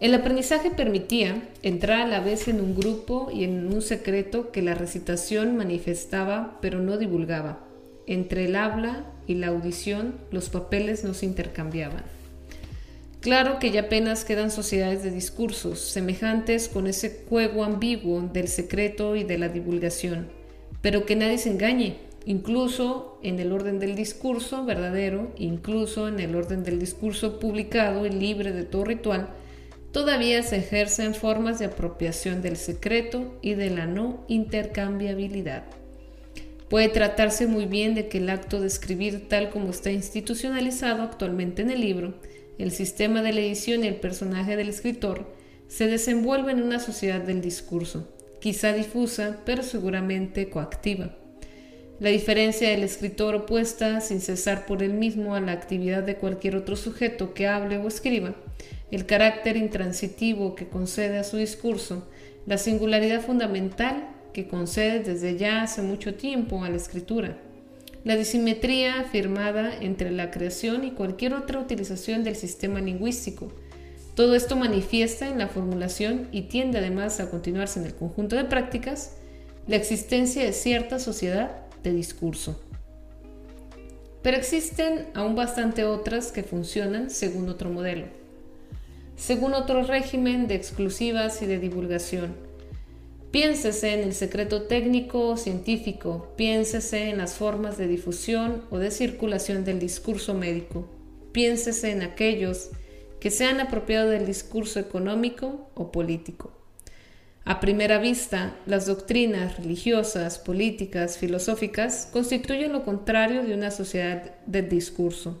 El 0.00 0.14
aprendizaje 0.14 0.70
permitía 0.70 1.42
entrar 1.62 2.00
a 2.00 2.06
la 2.06 2.20
vez 2.20 2.48
en 2.48 2.58
un 2.58 2.74
grupo 2.74 3.30
y 3.30 3.44
en 3.44 3.70
un 3.70 3.82
secreto 3.82 4.50
que 4.50 4.62
la 4.62 4.72
recitación 4.72 5.58
manifestaba 5.58 6.56
pero 6.62 6.80
no 6.80 6.96
divulgaba. 6.96 7.58
Entre 8.06 8.46
el 8.46 8.56
habla 8.56 9.04
y 9.26 9.34
la 9.34 9.48
audición 9.48 10.14
los 10.30 10.48
papeles 10.48 11.04
no 11.04 11.12
se 11.12 11.26
intercambiaban. 11.26 12.02
Claro 13.20 13.58
que 13.58 13.72
ya 13.72 13.82
apenas 13.82 14.24
quedan 14.24 14.50
sociedades 14.50 15.02
de 15.02 15.10
discursos, 15.10 15.78
semejantes 15.78 16.70
con 16.70 16.86
ese 16.86 17.24
juego 17.28 17.62
ambiguo 17.62 18.22
del 18.22 18.48
secreto 18.48 19.16
y 19.16 19.24
de 19.24 19.36
la 19.36 19.50
divulgación, 19.50 20.28
pero 20.80 21.04
que 21.04 21.14
nadie 21.14 21.36
se 21.36 21.50
engañe, 21.50 21.98
incluso 22.28 23.18
en 23.22 23.38
el 23.38 23.52
orden 23.52 23.78
del 23.78 23.96
discurso 23.96 24.66
verdadero, 24.66 25.32
incluso 25.38 26.08
en 26.08 26.20
el 26.20 26.36
orden 26.36 26.62
del 26.62 26.78
discurso 26.78 27.38
publicado 27.38 28.04
y 28.04 28.10
libre 28.10 28.52
de 28.52 28.64
todo 28.64 28.84
ritual, 28.84 29.30
todavía 29.92 30.42
se 30.42 30.58
ejercen 30.58 31.14
formas 31.14 31.58
de 31.58 31.64
apropiación 31.64 32.42
del 32.42 32.58
secreto 32.58 33.38
y 33.40 33.54
de 33.54 33.70
la 33.70 33.86
no 33.86 34.26
intercambiabilidad. 34.28 35.64
Puede 36.68 36.90
tratarse 36.90 37.46
muy 37.46 37.64
bien 37.64 37.94
de 37.94 38.08
que 38.08 38.18
el 38.18 38.28
acto 38.28 38.60
de 38.60 38.66
escribir 38.66 39.26
tal 39.30 39.48
como 39.48 39.70
está 39.70 39.90
institucionalizado 39.90 41.04
actualmente 41.04 41.62
en 41.62 41.70
el 41.70 41.80
libro, 41.80 42.12
el 42.58 42.72
sistema 42.72 43.22
de 43.22 43.32
la 43.32 43.40
edición 43.40 43.84
y 43.84 43.88
el 43.88 43.96
personaje 43.96 44.54
del 44.54 44.68
escritor, 44.68 45.34
se 45.66 45.86
desenvuelve 45.86 46.52
en 46.52 46.62
una 46.62 46.78
sociedad 46.78 47.22
del 47.22 47.40
discurso, 47.40 48.06
quizá 48.38 48.74
difusa, 48.74 49.38
pero 49.46 49.62
seguramente 49.62 50.50
coactiva. 50.50 51.16
La 52.00 52.10
diferencia 52.10 52.70
del 52.70 52.84
escritor 52.84 53.34
opuesta 53.34 54.00
sin 54.00 54.20
cesar 54.20 54.66
por 54.66 54.84
él 54.84 54.94
mismo 54.94 55.34
a 55.34 55.40
la 55.40 55.50
actividad 55.50 56.04
de 56.04 56.14
cualquier 56.14 56.54
otro 56.54 56.76
sujeto 56.76 57.34
que 57.34 57.48
hable 57.48 57.76
o 57.78 57.88
escriba, 57.88 58.36
el 58.92 59.04
carácter 59.04 59.56
intransitivo 59.56 60.54
que 60.54 60.68
concede 60.68 61.18
a 61.18 61.24
su 61.24 61.38
discurso, 61.38 62.08
la 62.46 62.56
singularidad 62.56 63.20
fundamental 63.20 64.10
que 64.32 64.46
concede 64.46 65.00
desde 65.00 65.36
ya 65.36 65.62
hace 65.62 65.82
mucho 65.82 66.14
tiempo 66.14 66.62
a 66.62 66.70
la 66.70 66.76
escritura, 66.76 67.36
la 68.04 68.14
disimetría 68.14 69.00
afirmada 69.00 69.76
entre 69.80 70.12
la 70.12 70.30
creación 70.30 70.84
y 70.84 70.92
cualquier 70.92 71.34
otra 71.34 71.58
utilización 71.58 72.22
del 72.22 72.36
sistema 72.36 72.80
lingüístico. 72.80 73.52
Todo 74.14 74.36
esto 74.36 74.54
manifiesta 74.54 75.28
en 75.28 75.38
la 75.38 75.48
formulación 75.48 76.28
y 76.30 76.42
tiende 76.42 76.78
además 76.78 77.18
a 77.18 77.28
continuarse 77.28 77.80
en 77.80 77.86
el 77.86 77.94
conjunto 77.94 78.36
de 78.36 78.44
prácticas 78.44 79.16
la 79.66 79.74
existencia 79.74 80.44
de 80.44 80.52
cierta 80.52 81.00
sociedad 81.00 81.67
de 81.88 81.96
discurso. 81.96 82.60
Pero 84.22 84.36
existen 84.36 85.06
aún 85.14 85.34
bastante 85.34 85.84
otras 85.84 86.32
que 86.32 86.42
funcionan 86.42 87.10
según 87.10 87.48
otro 87.48 87.70
modelo, 87.70 88.06
según 89.16 89.54
otro 89.54 89.82
régimen 89.84 90.48
de 90.48 90.54
exclusivas 90.54 91.40
y 91.42 91.46
de 91.46 91.58
divulgación. 91.58 92.34
Piénsese 93.30 93.94
en 93.94 94.00
el 94.00 94.14
secreto 94.14 94.62
técnico 94.62 95.28
o 95.28 95.36
científico, 95.36 96.32
piénsese 96.36 97.10
en 97.10 97.18
las 97.18 97.34
formas 97.34 97.76
de 97.76 97.86
difusión 97.86 98.62
o 98.70 98.78
de 98.78 98.90
circulación 98.90 99.64
del 99.64 99.78
discurso 99.78 100.34
médico, 100.34 100.86
piénsese 101.32 101.90
en 101.90 102.02
aquellos 102.02 102.70
que 103.20 103.30
se 103.30 103.44
han 103.44 103.60
apropiado 103.60 104.10
del 104.10 104.26
discurso 104.26 104.80
económico 104.80 105.70
o 105.74 105.92
político. 105.92 106.57
A 107.48 107.60
primera 107.60 107.96
vista, 107.96 108.54
las 108.66 108.84
doctrinas 108.84 109.56
religiosas, 109.56 110.38
políticas, 110.38 111.16
filosóficas 111.16 112.06
constituyen 112.12 112.74
lo 112.74 112.84
contrario 112.84 113.42
de 113.42 113.54
una 113.54 113.70
sociedad 113.70 114.34
del 114.44 114.68
discurso. 114.68 115.40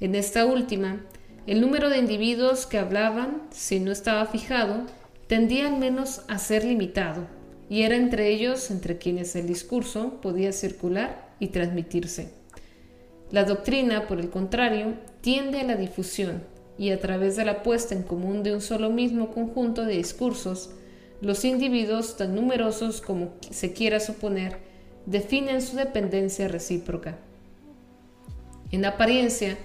En 0.00 0.14
esta 0.14 0.46
última, 0.46 1.02
el 1.46 1.60
número 1.60 1.90
de 1.90 1.98
individuos 1.98 2.64
que 2.64 2.78
hablaban, 2.78 3.42
si 3.50 3.80
no 3.80 3.92
estaba 3.92 4.24
fijado, 4.24 4.86
tendía 5.26 5.66
al 5.66 5.76
menos 5.76 6.22
a 6.26 6.38
ser 6.38 6.64
limitado, 6.64 7.26
y 7.68 7.82
era 7.82 7.96
entre 7.96 8.30
ellos 8.30 8.70
entre 8.70 8.96
quienes 8.96 9.36
el 9.36 9.46
discurso 9.46 10.22
podía 10.22 10.54
circular 10.54 11.34
y 11.38 11.48
transmitirse. 11.48 12.32
La 13.30 13.44
doctrina, 13.44 14.06
por 14.06 14.20
el 14.20 14.30
contrario, 14.30 14.94
tiende 15.20 15.60
a 15.60 15.64
la 15.64 15.76
difusión, 15.76 16.44
y 16.78 16.92
a 16.92 16.98
través 16.98 17.36
de 17.36 17.44
la 17.44 17.62
puesta 17.62 17.94
en 17.94 18.04
común 18.04 18.42
de 18.42 18.54
un 18.54 18.62
solo 18.62 18.88
mismo 18.88 19.32
conjunto 19.34 19.84
de 19.84 19.98
discursos, 19.98 20.70
los 21.20 21.44
individuos, 21.44 22.16
tan 22.16 22.34
numerosos 22.34 23.00
como 23.00 23.32
se 23.50 23.72
quiera 23.72 24.00
suponer, 24.00 24.58
definen 25.06 25.62
su 25.62 25.76
dependencia 25.76 26.48
recíproca. 26.48 27.16
En 28.72 28.84
apariencia, 28.84 29.56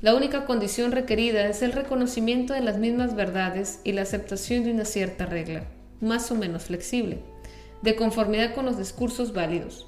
la 0.00 0.14
única 0.14 0.46
condición 0.46 0.92
requerida 0.92 1.48
es 1.48 1.62
el 1.62 1.72
reconocimiento 1.72 2.54
de 2.54 2.60
las 2.60 2.78
mismas 2.78 3.14
verdades 3.14 3.80
y 3.84 3.92
la 3.92 4.02
aceptación 4.02 4.64
de 4.64 4.72
una 4.72 4.84
cierta 4.84 5.26
regla, 5.26 5.64
más 6.00 6.30
o 6.30 6.34
menos 6.34 6.64
flexible, 6.64 7.18
de 7.82 7.96
conformidad 7.96 8.54
con 8.54 8.64
los 8.64 8.78
discursos 8.78 9.32
válidos. 9.32 9.86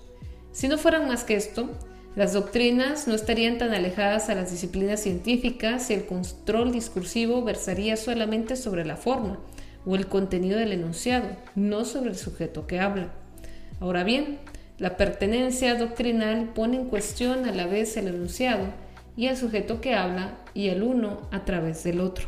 Si 0.53 0.69
no 0.69 0.79
fueran 0.79 1.07
más 1.07 1.25
que 1.25 1.37
esto, 1.37 1.71
las 2.17 2.33
doctrinas 2.33 3.07
no 3.07 3.15
estarían 3.15 3.59
tan 3.59 3.73
alejadas 3.73 4.29
a 4.29 4.35
las 4.35 4.51
disciplinas 4.51 5.01
científicas 5.01 5.91
y 5.91 5.95
el 5.95 6.07
control 6.07 6.73
discursivo 6.73 7.43
versaría 7.45 7.97
solamente 7.97 8.57
sobre 8.57 8.85
la 8.85 8.97
forma, 8.97 9.39
o 9.87 9.97
el 9.97 10.07
contenido 10.07 10.59
del 10.59 10.73
enunciado, 10.73 11.29
no 11.55 11.85
sobre 11.85 12.11
el 12.11 12.17
sujeto 12.17 12.67
que 12.67 12.81
habla. 12.81 13.09
Ahora 13.81 14.05
bien, 14.05 14.39
la 14.79 14.97
pertenencia 14.97 15.75
doctrinal 15.75 16.53
pone 16.55 16.77
en 16.77 16.89
cuestión 16.89 17.47
a 17.47 17.53
la 17.53 17.67
vez 17.67 17.97
el 17.97 18.09
enunciado 18.09 18.67
y 19.17 19.27
el 19.27 19.37
sujeto 19.37 19.81
que 19.81 19.95
habla 19.95 20.39
y 20.55 20.69
el 20.69 20.83
uno 20.83 21.29
a 21.31 21.45
través 21.45 21.85
del 21.85 22.01
otro. 22.01 22.27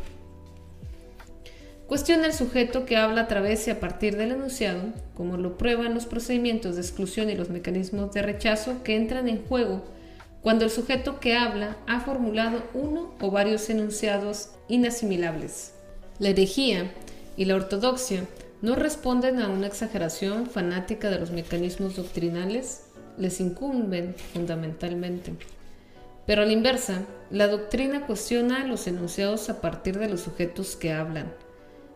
Cuestiona 1.87 2.25
el 2.25 2.33
sujeto 2.33 2.85
que 2.85 2.97
habla 2.97 3.21
a 3.21 3.27
través 3.27 3.67
y 3.67 3.71
a 3.71 3.79
partir 3.79 4.17
del 4.17 4.31
enunciado, 4.31 4.81
como 5.15 5.37
lo 5.37 5.57
prueban 5.57 5.93
los 5.93 6.05
procedimientos 6.05 6.75
de 6.75 6.81
exclusión 6.81 7.29
y 7.29 7.35
los 7.35 7.49
mecanismos 7.49 8.13
de 8.13 8.21
rechazo 8.21 8.83
que 8.83 8.95
entran 8.95 9.27
en 9.27 9.45
juego 9.45 9.83
cuando 10.43 10.65
el 10.65 10.71
sujeto 10.71 11.19
que 11.19 11.35
habla 11.35 11.77
ha 11.87 12.01
formulado 12.01 12.63
uno 12.73 13.13
o 13.21 13.31
varios 13.31 13.69
enunciados 13.69 14.49
inasimilables. 14.67 15.73
La 16.19 16.29
herejía 16.29 16.91
y 17.37 17.45
la 17.45 17.55
ortodoxia 17.55 18.25
no 18.61 18.75
responden 18.75 19.39
a 19.39 19.49
una 19.49 19.67
exageración 19.67 20.47
fanática 20.47 21.09
de 21.09 21.19
los 21.19 21.31
mecanismos 21.31 21.95
doctrinales, 21.95 22.85
les 23.17 23.39
incumben 23.39 24.15
fundamentalmente. 24.33 25.33
Pero 26.25 26.43
a 26.43 26.45
la 26.45 26.53
inversa, 26.53 27.01
la 27.29 27.47
doctrina 27.47 28.05
cuestiona 28.05 28.65
los 28.65 28.87
enunciados 28.87 29.49
a 29.49 29.59
partir 29.59 29.99
de 29.99 30.07
los 30.07 30.21
sujetos 30.21 30.75
que 30.75 30.93
hablan, 30.93 31.33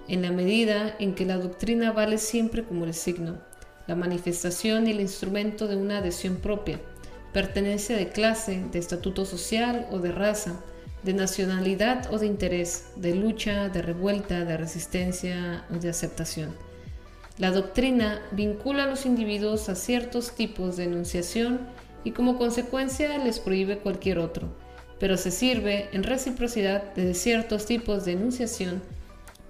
en 0.09 0.21
la 0.21 0.31
medida 0.31 0.95
en 0.99 1.15
que 1.15 1.25
la 1.25 1.37
doctrina 1.37 1.91
vale 1.91 2.17
siempre 2.17 2.63
como 2.63 2.85
el 2.85 2.93
signo, 2.93 3.37
la 3.87 3.95
manifestación 3.95 4.87
y 4.87 4.91
el 4.91 4.99
instrumento 4.99 5.67
de 5.67 5.77
una 5.77 5.99
adhesión 5.99 6.35
propia, 6.35 6.81
pertenencia 7.31 7.95
de 7.95 8.09
clase, 8.09 8.63
de 8.71 8.79
estatuto 8.79 9.25
social 9.25 9.87
o 9.91 9.99
de 9.99 10.11
raza, 10.11 10.59
de 11.07 11.13
nacionalidad 11.13 12.13
o 12.13 12.19
de 12.19 12.27
interés, 12.27 12.87
de 12.97 13.15
lucha, 13.15 13.69
de 13.69 13.81
revuelta, 13.81 14.43
de 14.43 14.57
resistencia 14.57 15.63
o 15.73 15.75
de 15.79 15.87
aceptación. 15.89 16.53
La 17.37 17.51
doctrina 17.51 18.21
vincula 18.33 18.83
a 18.83 18.87
los 18.87 19.05
individuos 19.05 19.69
a 19.69 19.75
ciertos 19.75 20.31
tipos 20.31 20.75
de 20.75 20.83
enunciación 20.83 21.61
y 22.03 22.11
como 22.11 22.37
consecuencia 22.37 23.17
les 23.19 23.39
prohíbe 23.39 23.77
cualquier 23.77 24.19
otro, 24.19 24.49
pero 24.99 25.15
se 25.15 25.31
sirve 25.31 25.87
en 25.93 26.03
reciprocidad 26.03 26.93
de 26.93 27.13
ciertos 27.13 27.65
tipos 27.65 28.03
de 28.03 28.11
enunciación 28.11 28.81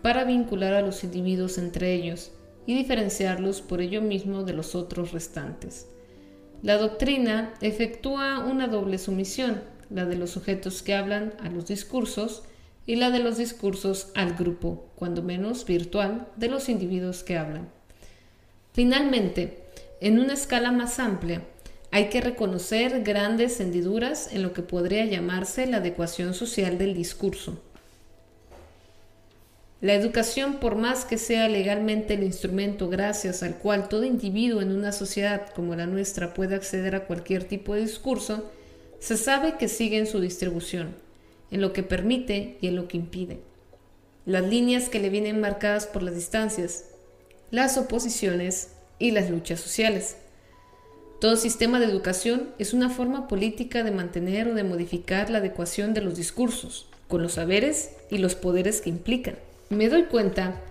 para 0.03 0.25
vincular 0.25 0.75
a 0.75 0.83
los 0.83 1.03
individuos 1.03 1.57
entre 1.57 1.91
ellos 1.95 2.33
y 2.67 2.75
diferenciarlos 2.75 3.61
por 3.61 3.81
ello 3.81 4.03
mismo 4.03 4.43
de 4.43 4.53
los 4.53 4.75
otros 4.75 5.11
restantes. 5.11 5.87
La 6.61 6.77
doctrina 6.77 7.55
efectúa 7.61 8.45
una 8.45 8.67
doble 8.67 8.99
sumisión, 8.99 9.61
la 9.89 10.05
de 10.05 10.15
los 10.15 10.31
sujetos 10.31 10.81
que 10.81 10.95
hablan 10.95 11.33
a 11.39 11.49
los 11.49 11.67
discursos 11.67 12.43
y 12.85 12.95
la 12.95 13.11
de 13.11 13.19
los 13.19 13.37
discursos 13.37 14.09
al 14.15 14.33
grupo, 14.33 14.87
cuando 14.95 15.21
menos 15.21 15.65
virtual, 15.65 16.27
de 16.37 16.47
los 16.47 16.69
individuos 16.69 17.23
que 17.23 17.37
hablan. 17.37 17.69
Finalmente, 18.73 19.63
en 19.99 20.19
una 20.19 20.33
escala 20.33 20.71
más 20.71 20.99
amplia, 20.99 21.41
hay 21.91 22.09
que 22.09 22.21
reconocer 22.21 23.03
grandes 23.03 23.59
hendiduras 23.59 24.31
en 24.33 24.43
lo 24.43 24.53
que 24.53 24.61
podría 24.61 25.05
llamarse 25.05 25.67
la 25.67 25.77
adecuación 25.77 26.33
social 26.33 26.77
del 26.77 26.93
discurso. 26.93 27.61
La 29.79 29.93
educación, 29.93 30.55
por 30.55 30.75
más 30.75 31.05
que 31.05 31.19
sea 31.19 31.47
legalmente 31.47 32.15
el 32.15 32.23
instrumento 32.23 32.89
gracias 32.89 33.43
al 33.43 33.57
cual 33.57 33.89
todo 33.89 34.05
individuo 34.05 34.61
en 34.61 34.71
una 34.71 34.91
sociedad 34.91 35.49
como 35.53 35.75
la 35.75 35.85
nuestra 35.85 36.33
puede 36.33 36.55
acceder 36.55 36.95
a 36.95 37.05
cualquier 37.05 37.43
tipo 37.43 37.75
de 37.75 37.81
discurso, 37.81 38.51
se 38.99 39.17
sabe 39.17 39.57
que 39.57 39.67
sigue 39.67 39.97
en 39.97 40.07
su 40.07 40.19
distribución, 40.19 40.95
en 41.51 41.61
lo 41.61 41.73
que 41.73 41.83
permite 41.83 42.57
y 42.61 42.67
en 42.67 42.75
lo 42.75 42.87
que 42.87 42.97
impide. 42.97 43.39
Las 44.25 44.43
líneas 44.43 44.89
que 44.89 44.99
le 44.99 45.09
vienen 45.09 45.39
marcadas 45.39 45.87
por 45.87 46.03
las 46.03 46.15
distancias, 46.15 46.85
las 47.51 47.77
oposiciones 47.77 48.69
y 48.99 49.11
las 49.11 49.29
luchas 49.29 49.59
sociales. 49.59 50.17
Todo 51.21 51.35
sistema 51.35 51.79
de 51.79 51.85
educación 51.85 52.49
es 52.59 52.73
una 52.73 52.89
forma 52.89 53.27
política 53.27 53.83
de 53.83 53.91
mantener 53.91 54.49
o 54.49 54.53
de 54.53 54.63
modificar 54.63 55.29
la 55.29 55.39
adecuación 55.39 55.93
de 55.93 56.01
los 56.01 56.15
discursos, 56.15 56.87
con 57.07 57.21
los 57.21 57.33
saberes 57.33 57.91
y 58.11 58.17
los 58.17 58.35
poderes 58.35 58.81
que 58.81 58.89
implican. 58.89 59.35
Me 59.69 59.89
doy 59.89 60.03
cuenta 60.03 60.61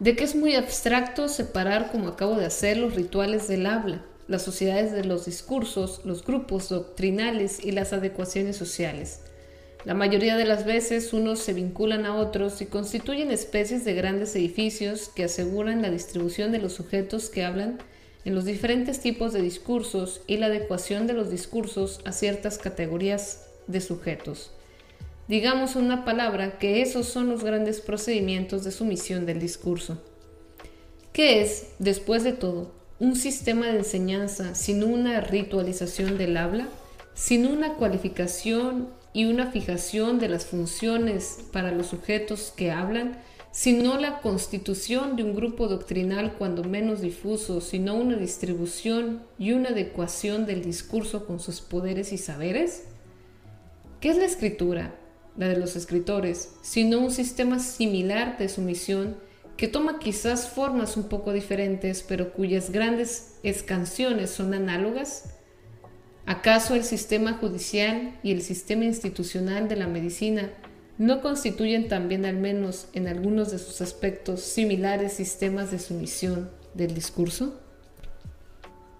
de 0.00 0.16
que 0.16 0.24
es 0.24 0.34
muy 0.34 0.56
abstracto 0.56 1.28
separar 1.28 1.90
como 1.90 2.08
acabo 2.08 2.36
de 2.36 2.46
hacer 2.46 2.76
los 2.76 2.94
rituales 2.94 3.48
del 3.48 3.66
habla, 3.66 4.04
las 4.28 4.42
sociedades 4.42 4.92
de 4.92 5.04
los 5.04 5.24
discursos, 5.26 6.00
los 6.04 6.24
grupos 6.24 6.68
doctrinales 6.68 7.64
y 7.64 7.72
las 7.72 7.92
adecuaciones 7.92 8.56
sociales. 8.56 9.20
La 9.84 9.92
mayoría 9.92 10.36
de 10.36 10.46
las 10.46 10.64
veces 10.64 11.12
unos 11.12 11.40
se 11.40 11.52
vinculan 11.52 12.06
a 12.06 12.16
otros 12.16 12.62
y 12.62 12.66
constituyen 12.66 13.30
especies 13.30 13.84
de 13.84 13.92
grandes 13.92 14.34
edificios 14.34 15.10
que 15.14 15.24
aseguran 15.24 15.82
la 15.82 15.90
distribución 15.90 16.52
de 16.52 16.58
los 16.58 16.72
sujetos 16.72 17.28
que 17.28 17.44
hablan 17.44 17.78
en 18.24 18.34
los 18.34 18.46
diferentes 18.46 19.00
tipos 19.00 19.34
de 19.34 19.42
discursos 19.42 20.22
y 20.26 20.38
la 20.38 20.46
adecuación 20.46 21.06
de 21.06 21.12
los 21.12 21.30
discursos 21.30 22.00
a 22.06 22.12
ciertas 22.12 22.56
categorías 22.56 23.46
de 23.66 23.82
sujetos. 23.82 24.52
Digamos 25.28 25.76
una 25.76 26.04
palabra 26.06 26.58
que 26.58 26.80
esos 26.80 27.06
son 27.06 27.28
los 27.28 27.44
grandes 27.44 27.80
procedimientos 27.80 28.64
de 28.64 28.70
sumisión 28.70 29.26
del 29.26 29.38
discurso. 29.38 30.02
¿Qué 31.12 31.42
es, 31.42 31.68
después 31.78 32.24
de 32.24 32.32
todo, 32.32 32.72
un 33.00 33.16
sistema 33.16 33.66
de 33.66 33.78
enseñanza 33.78 34.54
sin 34.54 34.84
una 34.84 35.20
ritualización 35.20 36.16
del 36.16 36.36
habla, 36.36 36.68
sin 37.14 37.46
una 37.46 37.74
cualificación 37.74 38.88
y 39.12 39.26
una 39.26 39.50
fijación 39.50 40.18
de 40.18 40.28
las 40.28 40.46
funciones 40.46 41.38
para 41.52 41.72
los 41.72 41.88
sujetos 41.88 42.52
que 42.56 42.70
hablan, 42.70 43.18
sino 43.50 43.98
la 43.98 44.20
constitución 44.20 45.14
de 45.14 45.22
un 45.22 45.34
grupo 45.34 45.68
doctrinal 45.68 46.34
cuando 46.34 46.64
menos 46.64 47.00
difuso, 47.00 47.60
sino 47.60 47.94
una 47.94 48.16
distribución 48.16 49.22
y 49.38 49.52
una 49.52 49.68
adecuación 49.68 50.44
del 50.46 50.62
discurso 50.62 51.24
con 51.26 51.38
sus 51.38 51.60
poderes 51.60 52.12
y 52.12 52.18
saberes? 52.18 52.84
¿Qué 54.00 54.10
es 54.10 54.16
la 54.16 54.24
escritura, 54.24 54.96
la 55.36 55.48
de 55.48 55.56
los 55.56 55.76
escritores, 55.76 56.50
sino 56.62 56.98
un 56.98 57.12
sistema 57.12 57.60
similar 57.60 58.38
de 58.38 58.48
sumisión 58.48 59.16
que 59.56 59.68
toma 59.68 59.98
quizás 59.98 60.48
formas 60.48 60.96
un 60.96 61.08
poco 61.08 61.32
diferentes, 61.32 62.02
pero 62.02 62.32
cuyas 62.32 62.70
grandes 62.70 63.36
escansiones 63.42 64.30
son 64.30 64.54
análogas? 64.54 65.34
¿Acaso 66.26 66.74
el 66.74 66.84
sistema 66.84 67.34
judicial 67.34 68.18
y 68.22 68.32
el 68.32 68.42
sistema 68.42 68.84
institucional 68.84 69.68
de 69.68 69.76
la 69.76 69.86
medicina 69.86 70.50
¿No 70.96 71.20
constituyen 71.20 71.88
también, 71.88 72.24
al 72.24 72.36
menos 72.36 72.86
en 72.92 73.08
algunos 73.08 73.50
de 73.50 73.58
sus 73.58 73.80
aspectos, 73.80 74.42
similares 74.42 75.14
sistemas 75.14 75.72
de 75.72 75.80
sumisión 75.80 76.50
del 76.74 76.94
discurso? 76.94 77.60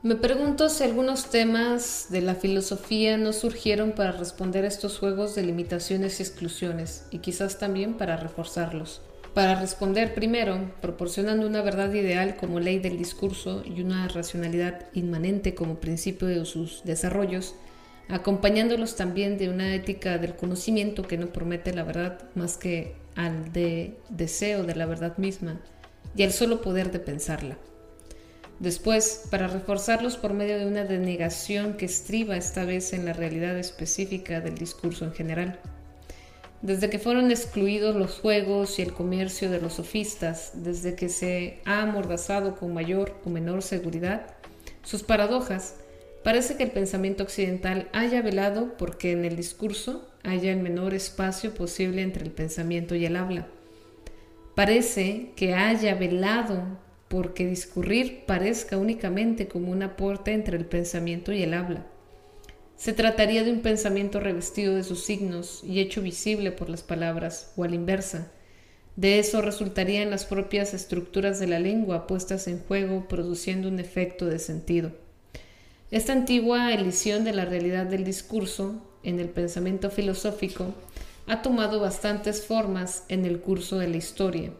Me 0.03 0.17
pregunto 0.17 0.69
si 0.69 0.83
algunos 0.83 1.31
temas 1.31 2.07
de 2.11 2.21
la 2.21 2.35
filosofía 2.35 3.17
no 3.17 3.33
surgieron 3.33 3.93
para 3.93 4.11
responder 4.11 4.65
a 4.65 4.69
estos 4.69 4.99
juegos 4.99 5.37
de 5.37 5.45
limitaciones 5.45 6.19
y 6.19 6.25
exclusiones, 6.25 7.07
y 7.13 7.19
quizás 7.19 7.61
también 7.61 7.95
para 7.95 8.17
reforzarlos. 8.17 9.01
Para 9.35 9.61
responder 9.61 10.15
primero, 10.15 10.71
proporcionando 10.81 11.49
una 11.49 11.61
verdad 11.61 11.93
ideal 11.93 12.37
como 12.37 12.61
ley 12.61 12.79
del 12.79 12.97
discurso 12.97 13.65
y 13.67 13.81
una 13.81 14.07
racionalidad 14.07 14.87
inmanente 14.93 15.57
como 15.57 15.81
principio 15.81 16.29
de 16.29 16.45
sus 16.45 16.85
desarrollos, 16.85 17.57
acompañándolos 18.09 18.95
también 18.95 19.37
de 19.37 19.49
una 19.49 19.75
ética 19.75 20.19
del 20.19 20.37
conocimiento 20.37 21.03
que 21.03 21.19
no 21.19 21.33
promete 21.33 21.75
la 21.75 21.83
verdad 21.83 22.31
más 22.37 22.57
que 22.57 22.95
al 23.17 23.53
de 23.53 23.99
deseo 24.09 24.63
de 24.63 24.77
la 24.77 24.87
verdad 24.87 25.19
misma 25.19 25.61
y 26.15 26.23
al 26.23 26.31
solo 26.31 26.63
poder 26.63 26.93
de 26.93 27.01
pensarla. 27.01 27.59
Después, 28.61 29.27
para 29.33 29.49
reforzarlos 29.49 30.17
por 30.17 30.33
medio 30.33 30.59
de 30.59 30.67
una 30.67 30.85
denegación 30.85 31.75
que 31.75 31.87
estriba 31.87 32.37
esta 32.37 32.65
vez 32.65 32.93
en 32.93 33.05
la 33.05 33.13
realidad 33.13 33.59
específica 33.59 34.41
del 34.41 34.55
discurso 34.55 35.05
en 35.05 35.13
general. 35.13 35.59
Desde 36.65 36.91
que 36.91 36.99
fueron 36.99 37.31
excluidos 37.31 37.95
los 37.95 38.19
juegos 38.19 38.79
y 38.79 38.83
el 38.83 38.93
comercio 38.93 39.51
de 39.51 39.61
los 39.61 39.75
sofistas, 39.75 40.51
desde 40.55 40.97
que 40.97 41.09
se 41.09 41.61
ha 41.65 41.83
amordazado 41.83 42.57
con 42.57 42.75
mayor 42.75 43.15
o 43.25 43.31
menor 43.31 43.63
seguridad, 43.63 44.35
sus 44.83 45.05
paradojas, 45.05 45.77
Parece 46.25 46.57
que 46.57 46.63
el 46.63 46.71
pensamiento 46.71 47.23
occidental 47.23 47.91
haya 47.93 48.23
velado 48.23 48.79
porque 48.79 49.13
en 49.13 49.27
el 49.27 49.37
discurso 49.37 50.09
haya 50.23 50.53
el 50.53 50.61
menor 50.61 50.95
espacio 50.95 51.53
posible 51.53 52.01
entre 52.01 52.25
el 52.25 52.31
pensamiento 52.31 52.95
y 52.95 53.05
el 53.05 53.17
habla. 53.17 53.47
Parece 54.55 55.33
que 55.37 55.53
haya 55.53 55.95
velado 55.95 56.63
porque 57.09 57.47
discurrir 57.47 58.25
parezca 58.27 58.79
únicamente 58.79 59.49
como 59.49 59.71
un 59.71 59.83
aporte 59.83 60.33
entre 60.33 60.57
el 60.57 60.65
pensamiento 60.65 61.31
y 61.31 61.43
el 61.43 61.53
habla. 61.53 61.85
Se 62.77 62.93
trataría 62.93 63.45
de 63.45 63.53
un 63.53 63.61
pensamiento 63.61 64.21
revestido 64.21 64.75
de 64.75 64.85
sus 64.85 65.05
signos 65.05 65.63
y 65.65 65.81
hecho 65.81 66.03
visible 66.03 66.51
por 66.53 66.69
las 66.69 66.83
palabras, 66.83 67.53
o 67.57 67.65
a 67.65 67.69
la 67.69 67.77
inversa. 67.77 68.33
De 68.97 69.19
eso 69.19 69.43
resultarían 69.43 70.11
las 70.11 70.25
propias 70.25 70.75
estructuras 70.75 71.41
de 71.41 71.47
la 71.47 71.59
lengua 71.59 72.07
puestas 72.07 72.47
en 72.47 72.61
juego, 72.61 73.09
produciendo 73.09 73.69
un 73.69 73.81
efecto 73.81 74.27
de 74.27 74.39
sentido. 74.39 74.93
Esta 75.91 76.13
antigua 76.13 76.73
elisión 76.73 77.25
de 77.25 77.33
la 77.33 77.45
realidad 77.45 77.87
del 77.87 78.05
discurso 78.05 78.83
en 79.03 79.21
el 79.21 79.29
pensamiento 79.29 79.91
filosófico 79.91 80.75
ha 81.27 81.43
tomado 81.43 81.81
bastantes 81.81 82.45
formas 82.45 83.05
en 83.09 83.25
el 83.25 83.41
curso 83.41 83.79
de 83.79 83.89
la 83.89 83.97
historia. 83.97 84.51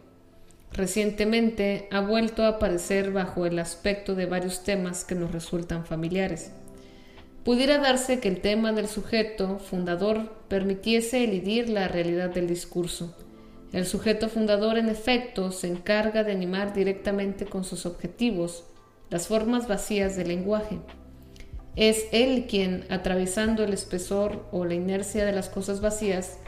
Recientemente 0.71 1.87
ha 1.91 2.01
vuelto 2.01 2.43
a 2.43 2.49
aparecer 2.49 3.11
bajo 3.11 3.45
el 3.45 3.59
aspecto 3.59 4.15
de 4.15 4.25
varios 4.25 4.63
temas 4.63 5.05
que 5.05 5.15
nos 5.15 5.31
resultan 5.31 5.85
familiares. 5.85 6.51
Pudiera 7.45 7.77
darse 7.77 8.19
que 8.19 8.27
el 8.27 8.41
tema 8.41 8.71
del 8.71 8.87
sujeto 8.87 9.59
fundador 9.59 10.33
permitiese 10.47 11.23
elidir 11.23 11.69
la 11.69 11.87
realidad 11.87 12.31
del 12.31 12.47
discurso. 12.47 13.15
El 13.71 13.85
sujeto 13.85 14.29
fundador, 14.29 14.79
en 14.79 14.89
efecto, 14.89 15.51
se 15.51 15.67
encarga 15.67 16.23
de 16.23 16.31
animar 16.31 16.73
directamente 16.73 17.45
con 17.45 17.63
sus 17.63 17.85
objetivos 17.85 18.63
las 19.11 19.27
formas 19.27 19.67
vacías 19.67 20.15
del 20.15 20.29
lenguaje. 20.29 20.79
Es 21.75 22.07
él 22.11 22.47
quien, 22.49 22.83
atravesando 22.89 23.63
el 23.63 23.73
espesor 23.73 24.47
o 24.51 24.65
la 24.65 24.73
inercia 24.73 25.23
de 25.23 25.31
las 25.31 25.47
cosas 25.47 25.81
vacías, 25.81 26.39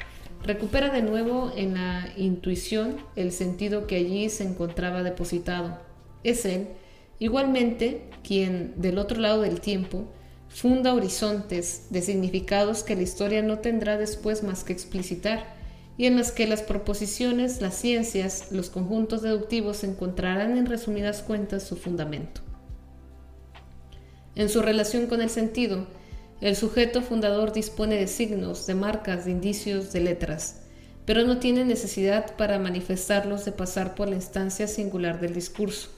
recupera 0.42 0.90
de 0.90 1.04
nuevo 1.04 1.52
en 1.56 1.76
la 1.76 2.12
intuición 2.18 2.98
el 3.16 3.32
sentido 3.32 3.86
que 3.86 3.98
allí 3.98 4.32
se 4.32 4.46
encontraba 4.46 5.04
depositado. 5.04 5.78
Es 6.24 6.44
él, 6.46 6.70
igualmente, 7.20 8.10
quien, 8.24 8.74
del 8.78 8.98
otro 8.98 9.20
lado 9.20 9.42
del 9.42 9.62
tiempo, 9.62 10.12
funda 10.58 10.96
horizontes 10.96 11.84
de 11.92 12.02
significados 12.02 12.82
que 12.82 12.96
la 12.96 13.04
historia 13.04 13.44
no 13.44 13.60
tendrá 13.60 13.96
después 13.96 14.42
más 14.42 14.64
que 14.64 14.74
explicitar 14.74 15.46
y 16.00 16.08
en 16.08 16.18
las 16.18 16.32
que 16.32 16.48
las 16.48 16.64
proposiciones, 16.64 17.62
las 17.62 17.76
ciencias, 17.76 18.52
los 18.52 18.72
conjuntos 18.72 19.22
deductivos 19.22 19.84
encontrarán 19.84 20.58
en 20.58 20.66
resumidas 20.66 21.22
cuentas 21.22 21.62
su 21.62 21.76
fundamento. 21.76 22.42
En 24.34 24.50
su 24.50 24.64
relación 24.64 25.06
con 25.06 25.22
el 25.22 25.30
sentido, 25.30 25.86
el 26.42 26.56
sujeto 26.56 27.04
fundador 27.04 27.54
dispone 27.54 27.96
de 27.98 28.08
signos, 28.08 28.66
de 28.66 28.74
marcas, 28.74 29.26
de 29.26 29.32
indicios, 29.32 29.94
de 29.94 30.00
letras, 30.00 30.64
pero 31.06 31.24
no 31.24 31.38
tiene 31.38 31.66
necesidad 31.66 32.36
para 32.36 32.58
manifestarlos 32.58 33.46
de 33.46 33.52
pasar 33.52 33.94
por 33.94 34.10
la 34.10 34.16
instancia 34.16 34.68
singular 34.68 35.20
del 35.20 35.36
discurso. 35.36 35.97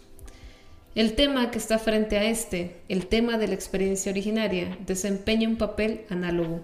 El 1.00 1.14
tema 1.14 1.50
que 1.50 1.60
está 1.60 1.80
frente 1.80 2.18
a 2.18 2.26
este, 2.26 2.82
el 2.90 3.08
tema 3.08 3.38
de 3.38 3.48
la 3.48 3.54
experiencia 3.54 4.12
originaria, 4.12 4.78
desempeña 4.86 5.48
un 5.48 5.56
papel 5.56 6.02
análogo. 6.10 6.60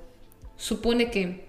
Supone 0.58 1.10
que, 1.10 1.48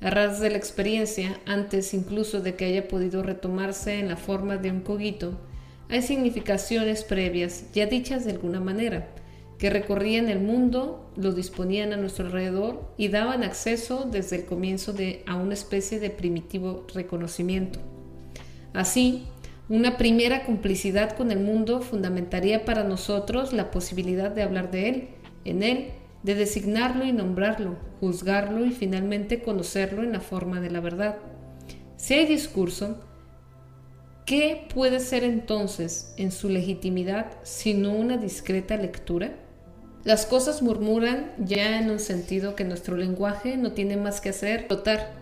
a 0.00 0.10
ras 0.10 0.38
de 0.38 0.48
la 0.48 0.56
experiencia, 0.56 1.40
antes 1.46 1.92
incluso 1.94 2.40
de 2.40 2.54
que 2.54 2.66
haya 2.66 2.86
podido 2.86 3.24
retomarse 3.24 3.98
en 3.98 4.06
la 4.06 4.16
forma 4.16 4.56
de 4.56 4.70
un 4.70 4.82
cogito, 4.82 5.36
hay 5.88 6.00
significaciones 6.00 7.02
previas, 7.02 7.64
ya 7.72 7.86
dichas 7.86 8.24
de 8.24 8.30
alguna 8.30 8.60
manera, 8.60 9.08
que 9.58 9.68
recorrían 9.68 10.28
el 10.28 10.38
mundo, 10.38 11.10
lo 11.16 11.32
disponían 11.32 11.92
a 11.92 11.96
nuestro 11.96 12.26
alrededor 12.26 12.94
y 12.96 13.08
daban 13.08 13.42
acceso 13.42 14.08
desde 14.08 14.36
el 14.36 14.44
comienzo 14.44 14.92
de, 14.92 15.24
a 15.26 15.34
una 15.34 15.54
especie 15.54 15.98
de 15.98 16.10
primitivo 16.10 16.86
reconocimiento. 16.94 17.80
Así, 18.74 19.26
una 19.68 19.98
primera 19.98 20.44
complicidad 20.44 21.16
con 21.16 21.30
el 21.30 21.40
mundo 21.40 21.82
fundamentaría 21.82 22.64
para 22.64 22.84
nosotros 22.84 23.52
la 23.52 23.70
posibilidad 23.70 24.30
de 24.30 24.42
hablar 24.42 24.70
de 24.70 24.88
él, 24.88 25.08
en 25.44 25.62
él, 25.62 25.90
de 26.22 26.34
designarlo 26.34 27.04
y 27.04 27.12
nombrarlo, 27.12 27.76
juzgarlo 28.00 28.64
y 28.64 28.70
finalmente 28.70 29.42
conocerlo 29.42 30.02
en 30.02 30.12
la 30.12 30.20
forma 30.20 30.60
de 30.60 30.70
la 30.70 30.80
verdad. 30.80 31.18
Si 31.96 32.14
hay 32.14 32.26
discurso, 32.26 32.98
¿qué 34.24 34.66
puede 34.72 35.00
ser 35.00 35.22
entonces 35.22 36.14
en 36.16 36.32
su 36.32 36.48
legitimidad 36.48 37.26
sino 37.42 37.92
una 37.92 38.16
discreta 38.16 38.76
lectura? 38.76 39.36
Las 40.04 40.24
cosas 40.24 40.62
murmuran 40.62 41.32
ya 41.38 41.78
en 41.78 41.90
un 41.90 41.98
sentido 41.98 42.54
que 42.56 42.64
nuestro 42.64 42.96
lenguaje 42.96 43.56
no 43.58 43.72
tiene 43.72 43.96
más 43.96 44.20
que 44.20 44.30
hacer 44.30 44.66
flotar. 44.66 45.17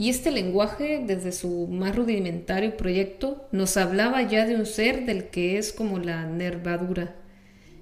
Y 0.00 0.08
este 0.08 0.30
lenguaje, 0.30 1.04
desde 1.06 1.30
su 1.30 1.66
más 1.66 1.94
rudimentario 1.94 2.74
proyecto, 2.74 3.46
nos 3.52 3.76
hablaba 3.76 4.22
ya 4.22 4.46
de 4.46 4.54
un 4.54 4.64
ser 4.64 5.04
del 5.04 5.24
que 5.28 5.58
es 5.58 5.74
como 5.74 5.98
la 5.98 6.24
nervadura. 6.24 7.16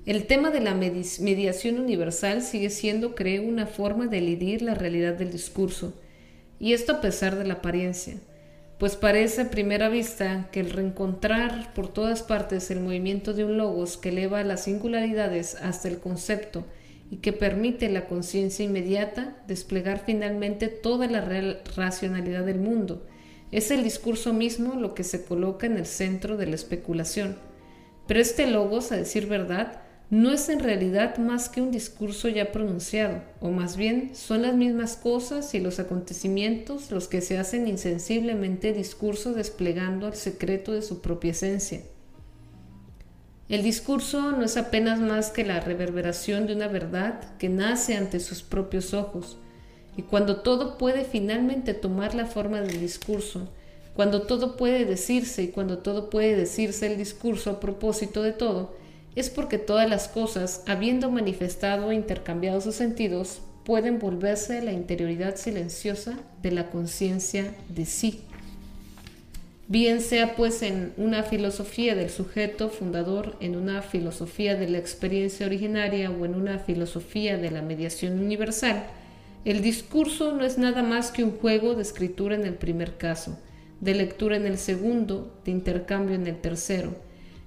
El 0.05 0.27
tema 0.27 0.51
de 0.51 0.59
la 0.59 0.75
mediación 0.75 1.79
universal 1.79 2.43
sigue 2.43 2.71
siendo, 2.71 3.15
creo, 3.15 3.45
una 3.45 3.67
forma 3.67 4.09
de 4.09 4.19
elidir 4.19 4.63
la 4.63 4.75
realidad 4.75 5.15
del 5.15 5.31
discurso, 5.31 5.95
y 6.59 6.73
esto 6.73 6.95
a 6.95 7.01
pesar 7.01 7.39
de 7.39 7.45
la 7.45 7.55
apariencia 7.55 8.17
pues 8.79 8.95
parece 8.95 9.43
a 9.43 9.51
primera 9.51 9.89
vista 9.89 10.49
que 10.53 10.61
el 10.61 10.71
reencontrar 10.71 11.75
por 11.75 11.93
todas 11.93 12.23
partes 12.23 12.71
el 12.71 12.79
movimiento 12.79 13.33
de 13.33 13.45
un 13.45 13.59
logos 13.59 13.97
que 13.97 14.11
eleva 14.11 14.45
las 14.45 14.65
singularidades 14.65 15.57
hasta 15.57 15.89
el 15.89 15.99
concepto 15.99 16.65
y 17.11 17.17
que 17.17 17.33
permite 17.33 17.89
la 17.89 18.07
conciencia 18.07 18.65
inmediata 18.65 19.43
desplegar 19.47 20.03
finalmente 20.05 20.69
toda 20.69 21.07
la 21.07 21.21
racionalidad 21.77 22.45
del 22.45 22.59
mundo. 22.59 23.07
Es 23.51 23.71
el 23.71 23.83
discurso 23.83 24.33
mismo 24.33 24.75
lo 24.75 24.95
que 24.95 25.05
se 25.05 25.25
coloca 25.25 25.67
en 25.67 25.79
el 25.79 25.87
centro 25.87 26.37
de 26.37 26.47
la 26.47 26.55
especulación. 26.55 27.37
Pero 28.07 28.21
este 28.21 28.47
logos, 28.47 28.93
a 28.93 28.97
decir 28.97 29.27
verdad, 29.27 29.83
no 30.11 30.33
es 30.33 30.49
en 30.49 30.61
realidad 30.61 31.19
más 31.19 31.51
que 31.51 31.61
un 31.61 31.71
discurso 31.71 32.29
ya 32.29 32.51
pronunciado, 32.51 33.23
o 33.41 33.51
más 33.51 33.77
bien 33.77 34.13
son 34.15 34.43
las 34.43 34.55
mismas 34.55 34.97
cosas 34.97 35.55
y 35.55 35.61
los 35.61 35.79
acontecimientos 35.79 36.91
los 36.91 37.09
que 37.09 37.21
se 37.21 37.37
hacen 37.37 37.69
insensiblemente 37.69 38.73
discurso 38.73 39.35
desplegando 39.35 40.09
el 40.09 40.15
secreto 40.15 40.73
de 40.73 40.81
su 40.81 41.03
propia 41.03 41.33
esencia. 41.33 41.83
El 43.49 43.63
discurso 43.63 44.33
no 44.33 44.45
es 44.45 44.59
apenas 44.59 45.01
más 45.01 45.31
que 45.31 45.43
la 45.43 45.61
reverberación 45.61 46.47
de 46.47 46.55
una 46.55 46.69
verdad 46.69 47.37
que 47.39 47.49
nace 47.49 47.97
ante 47.97 48.21
sus 48.21 48.43
propios 48.43 48.93
ojos, 48.93 49.39
y 49.97 50.03
cuando 50.03 50.43
todo 50.43 50.77
puede 50.77 51.05
finalmente 51.05 51.73
tomar 51.73 52.15
la 52.15 52.27
forma 52.27 52.61
del 52.61 52.79
discurso, 52.79 53.49
cuando 53.97 54.23
todo 54.23 54.57
puede 54.57 54.85
decirse 54.85 55.43
y 55.43 55.49
cuando 55.49 55.79
todo 55.79 56.11
puede 56.11 56.37
decirse 56.37 56.87
el 56.87 56.99
discurso 56.99 57.51
a 57.51 57.59
propósito 57.59 58.23
de 58.23 58.33
todo, 58.33 58.77
es 59.17 59.31
porque 59.31 59.57
todas 59.57 59.89
las 59.89 60.09
cosas, 60.09 60.63
habiendo 60.67 61.11
manifestado 61.11 61.91
e 61.91 61.95
intercambiado 61.95 62.61
sus 62.61 62.75
sentidos, 62.75 63.41
pueden 63.65 63.99
volverse 63.99 64.63
la 64.63 64.73
interioridad 64.73 65.37
silenciosa 65.37 66.19
de 66.43 66.53
la 66.53 66.71
conciencia 66.71 67.55
de 67.71 67.87
sí. 67.87 68.28
Bien 69.71 70.01
sea 70.01 70.35
pues 70.35 70.63
en 70.63 70.95
una 70.97 71.23
filosofía 71.23 71.95
del 71.95 72.09
sujeto 72.09 72.71
fundador, 72.71 73.37
en 73.41 73.55
una 73.55 73.83
filosofía 73.83 74.55
de 74.57 74.67
la 74.67 74.79
experiencia 74.79 75.45
originaria 75.45 76.11
o 76.11 76.25
en 76.25 76.35
una 76.35 76.59
filosofía 76.59 77.37
de 77.37 77.51
la 77.51 77.61
mediación 77.61 78.19
universal, 78.19 78.87
el 79.45 79.61
discurso 79.61 80.33
no 80.33 80.43
es 80.47 80.57
nada 80.57 80.83
más 80.83 81.11
que 81.11 81.23
un 81.23 81.33
juego 81.33 81.75
de 81.75 81.83
escritura 81.83 82.35
en 82.35 82.47
el 82.47 82.55
primer 82.55 82.97
caso, 82.97 83.39
de 83.83 83.95
lectura 83.95 84.37
en 84.37 84.47
el 84.47 84.57
segundo, 84.57 85.39
de 85.45 85.51
intercambio 85.51 86.15
en 86.15 86.27
el 86.27 86.41
tercero. 86.41 86.95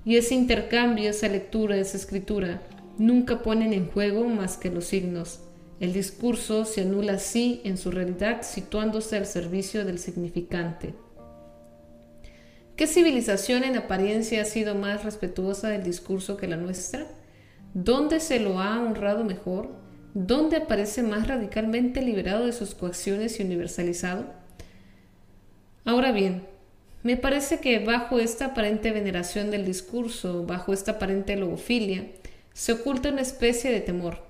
Y 0.05 0.17
ese 0.17 0.35
intercambio, 0.35 1.09
esa 1.09 1.27
lectura, 1.27 1.75
esa 1.75 1.97
escritura, 1.97 2.61
nunca 2.99 3.41
ponen 3.41 3.73
en 3.73 3.87
juego 3.87 4.25
más 4.25 4.57
que 4.57 4.69
los 4.69 4.85
signos, 4.85 5.39
el 5.79 5.93
discurso 5.93 6.65
se 6.65 6.81
anula 6.81 7.13
así 7.13 7.61
en 7.63 7.75
su 7.79 7.89
realidad 7.89 8.43
situándose 8.43 9.17
al 9.17 9.25
servicio 9.25 9.83
del 9.83 9.97
significante. 9.97 10.93
¿Qué 12.81 12.87
civilización 12.87 13.63
en 13.63 13.77
apariencia 13.77 14.41
ha 14.41 14.45
sido 14.45 14.73
más 14.73 15.03
respetuosa 15.03 15.69
del 15.69 15.83
discurso 15.83 16.35
que 16.35 16.47
la 16.47 16.57
nuestra? 16.57 17.05
¿Dónde 17.75 18.19
se 18.19 18.39
lo 18.39 18.59
ha 18.59 18.81
honrado 18.81 19.23
mejor? 19.23 19.69
¿Dónde 20.15 20.57
aparece 20.57 21.03
más 21.03 21.27
radicalmente 21.27 22.01
liberado 22.01 22.47
de 22.47 22.53
sus 22.53 22.73
coacciones 22.73 23.39
y 23.39 23.43
universalizado? 23.43 24.25
Ahora 25.85 26.11
bien, 26.11 26.41
me 27.03 27.17
parece 27.17 27.59
que 27.59 27.77
bajo 27.77 28.17
esta 28.17 28.45
aparente 28.45 28.89
veneración 28.89 29.51
del 29.51 29.63
discurso, 29.63 30.47
bajo 30.47 30.73
esta 30.73 30.93
aparente 30.93 31.35
logofilia, 31.35 32.07
se 32.51 32.71
oculta 32.71 33.09
una 33.09 33.21
especie 33.21 33.71
de 33.71 33.81
temor 33.81 34.23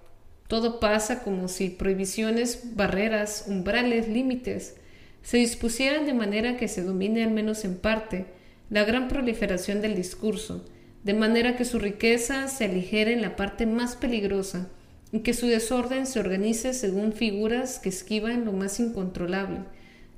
todo 0.49 0.82
pasa 0.82 1.24
como 1.24 1.47
si 1.47 1.70
prohibiciones, 1.70 2.76
barreras, 2.76 3.45
umbrales, 3.47 4.10
límites 4.10 4.76
se 5.24 5.38
dispusieran 5.38 6.06
de 6.06 6.14
manera 6.14 6.58
que 6.58 6.68
se 6.68 6.84
domine 6.84 7.24
al 7.24 7.32
menos 7.32 7.64
en 7.64 7.78
parte 7.78 8.40
la 8.72 8.86
gran 8.86 9.09
proliferación 9.09 9.82
del 9.82 9.95
discurso, 9.95 10.65
de 11.03 11.13
manera 11.13 11.57
que 11.57 11.65
su 11.65 11.78
riqueza 11.78 12.47
se 12.47 12.65
aligere 12.65 13.11
en 13.11 13.22
la 13.22 13.36
parte 13.36 13.65
más 13.65 13.97
peligrosa 13.97 14.69
y 15.11 15.19
que 15.19 15.34
su 15.34 15.47
desorden 15.47 16.07
se 16.07 16.22
organice 16.22 16.74
según 16.74 17.11
figuras 17.11 17.80
que 17.80 17.89
esquivan 17.89 18.45
lo 18.45 18.53
más 18.53 18.80
incontrolable. 18.80 19.59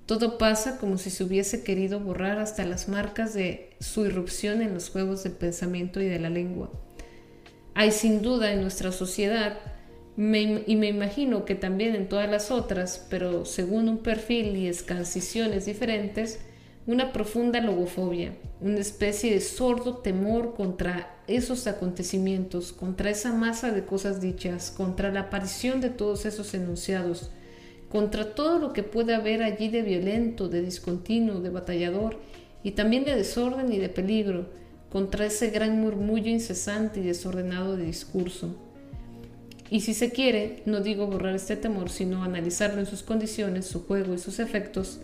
Todo 0.06 0.38
pasa 0.38 0.78
como 0.78 1.00
si 1.00 1.10
se 1.10 1.24
hubiese 1.24 1.64
querido 1.64 2.00
borrar 2.00 2.38
hasta 2.38 2.64
las 2.64 2.88
marcas 2.88 3.34
de 3.34 3.72
su 3.80 4.06
irrupción 4.06 4.62
en 4.62 4.76
los 4.76 4.90
juegos 4.90 5.24
del 5.24 5.34
pensamiento 5.34 6.00
y 6.00 6.06
de 6.06 6.20
la 6.20 6.30
lengua. 6.30 6.70
Hay 7.74 7.92
sin 7.92 8.22
duda 8.22 8.54
en 8.54 8.62
nuestra 8.62 8.92
sociedad 8.92 9.58
y 10.16 10.76
me 10.76 10.88
imagino 10.88 11.44
que 11.44 11.56
también 11.56 11.96
en 11.96 12.08
todas 12.08 12.30
las 12.30 12.52
otras, 12.52 13.04
pero 13.10 13.46
según 13.46 13.90
un 13.90 13.98
perfil 13.98 14.56
y 14.58 14.68
escancisiones 14.68 15.66
diferentes, 15.66 16.40
una 16.86 17.14
profunda 17.14 17.62
logofobia, 17.62 18.36
una 18.60 18.80
especie 18.80 19.34
de 19.34 19.40
sordo 19.40 19.98
temor 19.98 20.54
contra 20.54 21.16
esos 21.28 21.66
acontecimientos, 21.68 22.74
contra 22.74 23.10
esa 23.10 23.32
masa 23.32 23.72
de 23.72 23.86
cosas 23.86 24.20
dichas, 24.20 24.72
contra 24.72 25.12
la 25.12 25.22
aparición 25.22 25.80
de 25.80 25.90
todos 25.90 26.26
esos 26.26 26.54
enunciados, 26.54 27.32
contra 27.90 28.36
todo 28.36 28.60
lo 28.60 28.74
que 28.74 28.84
puede 28.84 29.16
haber 29.16 29.44
allí 29.44 29.70
de 29.70 29.82
violento, 29.82 30.50
de 30.50 30.62
discontinuo, 30.62 31.40
de 31.40 31.50
batallador, 31.50 32.20
y 32.64 32.72
también 32.72 33.06
de 33.06 33.16
desorden 33.16 33.72
y 33.72 33.78
de 33.78 33.90
peligro, 33.90 34.48
contra 34.90 35.26
ese 35.26 35.50
gran 35.50 35.80
murmullo 35.80 36.30
incesante 36.30 37.00
y 37.00 37.04
desordenado 37.04 37.78
de 37.78 37.86
discurso. 37.86 38.56
Y 39.70 39.82
si 39.82 39.94
se 39.94 40.12
quiere, 40.12 40.62
no 40.66 40.82
digo 40.82 41.08
borrar 41.08 41.36
este 41.36 41.56
temor, 41.56 41.90
sino 41.90 42.24
analizarlo 42.24 42.80
en 42.80 42.86
sus 42.86 43.04
condiciones, 43.04 43.66
su 43.66 43.86
juego 43.86 44.14
y 44.14 44.20
sus 44.20 44.40
efectos, 44.40 45.00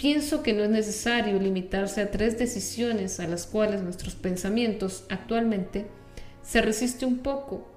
pienso 0.00 0.42
que 0.42 0.54
no 0.54 0.64
es 0.64 0.70
necesario 0.70 1.38
limitarse 1.38 2.00
a 2.00 2.10
tres 2.10 2.38
decisiones 2.38 3.20
a 3.20 3.28
las 3.28 3.46
cuales 3.46 3.82
nuestros 3.82 4.14
pensamientos 4.14 5.04
actualmente 5.10 5.88
se 6.42 6.62
resiste 6.62 7.04
un 7.04 7.18
poco 7.18 7.68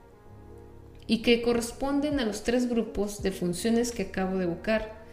y 1.06 1.22
que 1.22 1.42
corresponden 1.42 2.22
a 2.22 2.26
los 2.26 2.44
tres 2.44 2.70
grupos 2.70 3.22
de 3.24 3.34
funciones 3.34 3.92
que 3.92 4.04
acabo 4.04 4.38
de 4.38 4.46
evocar. 4.46 5.04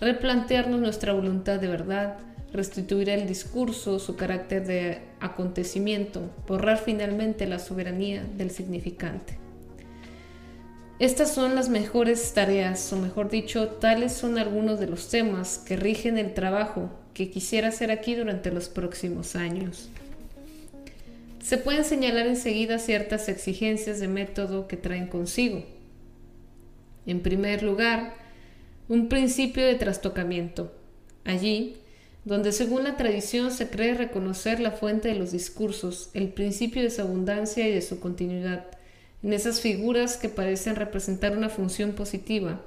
Replantearnos 0.00 0.80
nuestra 0.80 1.12
voluntad 1.12 1.60
de 1.60 1.68
verdad, 1.68 2.16
restituir 2.50 3.10
el 3.10 3.28
discurso, 3.28 3.98
su 3.98 4.16
carácter 4.16 4.66
de 4.66 5.02
acontecimiento, 5.20 6.30
borrar 6.48 6.78
finalmente 6.78 7.46
la 7.46 7.58
soberanía 7.58 8.24
del 8.38 8.50
significante. 8.50 9.43
Estas 11.00 11.34
son 11.34 11.56
las 11.56 11.68
mejores 11.68 12.32
tareas, 12.34 12.92
o 12.92 12.96
mejor 12.96 13.28
dicho, 13.28 13.68
tales 13.68 14.12
son 14.12 14.38
algunos 14.38 14.78
de 14.78 14.86
los 14.86 15.08
temas 15.08 15.58
que 15.58 15.76
rigen 15.76 16.18
el 16.18 16.34
trabajo 16.34 16.88
que 17.14 17.30
quisiera 17.30 17.68
hacer 17.68 17.90
aquí 17.90 18.14
durante 18.14 18.52
los 18.52 18.68
próximos 18.68 19.34
años. 19.34 19.88
Se 21.42 21.58
pueden 21.58 21.84
señalar 21.84 22.26
enseguida 22.26 22.78
ciertas 22.78 23.28
exigencias 23.28 23.98
de 23.98 24.08
método 24.08 24.68
que 24.68 24.76
traen 24.76 25.08
consigo. 25.08 25.64
En 27.06 27.20
primer 27.20 27.62
lugar, 27.64 28.14
un 28.88 29.08
principio 29.08 29.66
de 29.66 29.74
trastocamiento. 29.74 30.72
Allí, 31.24 31.76
donde 32.24 32.52
según 32.52 32.84
la 32.84 32.96
tradición 32.96 33.50
se 33.50 33.68
cree 33.68 33.94
reconocer 33.94 34.60
la 34.60 34.70
fuente 34.70 35.08
de 35.08 35.16
los 35.16 35.32
discursos, 35.32 36.10
el 36.14 36.28
principio 36.28 36.82
de 36.82 36.90
su 36.90 37.02
abundancia 37.02 37.68
y 37.68 37.72
de 37.72 37.82
su 37.82 38.00
continuidad, 38.00 38.64
en 39.24 39.32
esas 39.32 39.62
figuras 39.62 40.18
que 40.18 40.28
parecen 40.28 40.76
representar 40.76 41.34
una 41.34 41.48
función 41.48 41.92
positiva, 41.92 42.60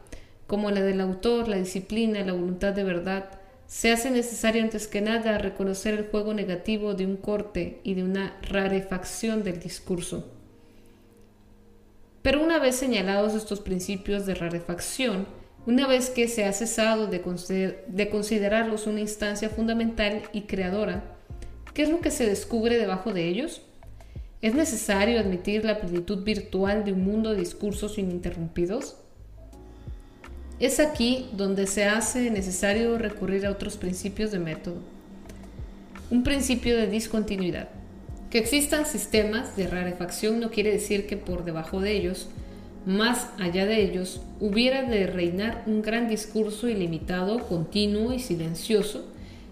como 0.47 0.71
la 0.71 0.81
del 0.81 1.01
autor, 1.01 1.47
la 1.47 1.57
disciplina, 1.57 2.25
la 2.25 2.33
voluntad 2.33 2.73
de 2.73 2.83
verdad, 2.83 3.29
se 3.67 3.91
hace 3.91 4.09
necesario 4.09 4.63
antes 4.63 4.87
que 4.87 4.99
nada 4.99 5.37
reconocer 5.37 5.93
el 5.93 6.07
juego 6.07 6.33
negativo 6.33 6.95
de 6.95 7.05
un 7.05 7.15
corte 7.15 7.79
y 7.83 7.93
de 7.93 8.03
una 8.03 8.35
rarefacción 8.41 9.43
del 9.43 9.59
discurso. 9.59 10.25
Pero 12.23 12.43
una 12.43 12.57
vez 12.57 12.75
señalados 12.75 13.35
estos 13.35 13.59
principios 13.59 14.25
de 14.25 14.33
rarefacción, 14.33 15.27
una 15.67 15.85
vez 15.85 16.09
que 16.09 16.27
se 16.27 16.45
ha 16.45 16.53
cesado 16.53 17.05
de, 17.05 17.83
de 17.87 18.09
considerarlos 18.09 18.87
una 18.87 19.01
instancia 19.01 19.49
fundamental 19.49 20.23
y 20.33 20.43
creadora, 20.43 21.03
¿qué 21.75 21.83
es 21.83 21.89
lo 21.89 22.01
que 22.01 22.09
se 22.09 22.25
descubre 22.25 22.79
debajo 22.79 23.13
de 23.13 23.27
ellos? 23.27 23.61
¿Es 24.39 24.53
necesario 24.53 25.19
admitir 25.19 25.65
la 25.65 25.79
plenitud 25.79 26.23
virtual 26.23 26.85
de 26.85 26.93
un 26.93 27.03
mundo 27.03 27.31
de 27.31 27.39
discursos 27.39 27.97
ininterrumpidos? 27.97 28.95
Es 30.59 30.79
aquí 30.79 31.27
donde 31.33 31.65
se 31.65 31.85
hace 31.85 32.29
necesario 32.29 32.99
recurrir 32.99 33.47
a 33.47 33.51
otros 33.51 33.77
principios 33.77 34.31
de 34.31 34.37
método. 34.37 34.77
Un 36.11 36.21
principio 36.21 36.77
de 36.77 36.85
discontinuidad. 36.85 37.69
Que 38.29 38.37
existan 38.37 38.85
sistemas 38.85 39.55
de 39.55 39.67
rarefacción 39.67 40.39
no 40.39 40.51
quiere 40.51 40.71
decir 40.71 41.07
que 41.07 41.17
por 41.17 41.43
debajo 41.43 41.81
de 41.81 41.97
ellos, 41.97 42.27
más 42.85 43.29
allá 43.39 43.65
de 43.65 43.81
ellos, 43.81 44.21
hubiera 44.39 44.83
de 44.83 45.07
reinar 45.07 45.63
un 45.65 45.81
gran 45.81 46.07
discurso 46.07 46.69
ilimitado, 46.69 47.47
continuo 47.47 48.13
y 48.13 48.19
silencioso, 48.19 49.07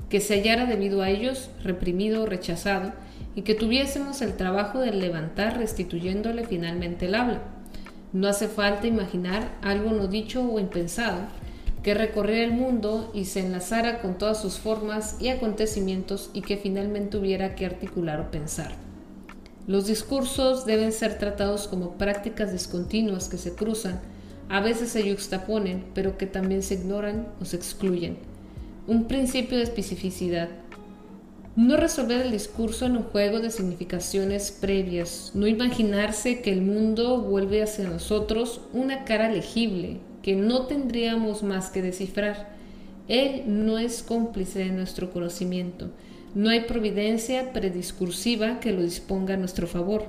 que 0.09 0.19
se 0.19 0.35
hallara 0.35 0.67
debido 0.67 1.01
a 1.01 1.09
ellos 1.09 1.49
reprimido 1.63 2.21
o 2.21 2.25
rechazado, 2.27 2.93
y 3.35 3.41
que 3.41 3.53
tuviésemos 3.53 4.21
el 4.21 4.37
trabajo 4.37 4.79
de 4.79 4.91
levantar 4.91 5.57
restituyéndole 5.57 6.45
finalmente 6.45 7.05
el 7.07 7.15
habla. 7.15 7.41
No 8.13 8.27
hace 8.27 8.47
falta 8.47 8.87
imaginar 8.87 9.57
algo 9.61 9.91
no 9.91 10.07
dicho 10.07 10.41
o 10.41 10.59
impensado, 10.59 11.19
que 11.83 11.93
recorriera 11.93 12.45
el 12.45 12.53
mundo 12.53 13.11
y 13.13 13.25
se 13.25 13.41
enlazara 13.41 14.01
con 14.01 14.17
todas 14.17 14.41
sus 14.41 14.57
formas 14.57 15.17
y 15.19 15.27
acontecimientos 15.27 16.31
y 16.33 16.41
que 16.41 16.57
finalmente 16.57 17.17
hubiera 17.17 17.53
que 17.55 17.65
articular 17.65 18.19
o 18.21 18.31
pensar. 18.31 18.71
Los 19.67 19.85
discursos 19.85 20.65
deben 20.65 20.91
ser 20.91 21.17
tratados 21.17 21.67
como 21.67 21.97
prácticas 21.97 22.51
discontinuas 22.51 23.29
que 23.29 23.37
se 23.37 23.53
cruzan, 23.53 23.99
a 24.49 24.61
veces 24.61 24.89
se 24.89 25.07
yuxtaponen, 25.07 25.85
pero 25.93 26.17
que 26.17 26.27
también 26.27 26.63
se 26.63 26.75
ignoran 26.75 27.27
o 27.41 27.45
se 27.45 27.55
excluyen. 27.55 28.17
Un 28.87 29.07
principio 29.07 29.57
de 29.57 29.63
especificidad, 29.63 30.49
no 31.55 31.77
resolver 31.77 32.19
el 32.19 32.31
discurso 32.31 32.85
en 32.85 32.97
un 32.97 33.03
juego 33.03 33.39
de 33.39 33.49
significaciones 33.49 34.51
previas, 34.51 35.31
no 35.33 35.47
imaginarse 35.47 36.41
que 36.41 36.51
el 36.51 36.61
mundo 36.61 37.21
vuelve 37.21 37.63
hacia 37.63 37.87
nosotros 37.87 38.59
una 38.73 39.05
cara 39.05 39.31
legible 39.31 39.99
que 40.21 40.35
no 40.35 40.65
tendríamos 40.65 41.43
más 41.43 41.69
que 41.69 41.81
descifrar. 41.81 42.53
Él 43.07 43.43
no 43.47 43.77
es 43.77 44.03
cómplice 44.03 44.59
de 44.59 44.71
nuestro 44.71 45.13
conocimiento, 45.13 45.91
no 46.33 46.49
hay 46.49 46.61
providencia 46.61 47.53
prediscursiva 47.53 48.59
que 48.59 48.73
lo 48.73 48.81
disponga 48.81 49.35
a 49.35 49.37
nuestro 49.37 49.65
favor. 49.65 50.03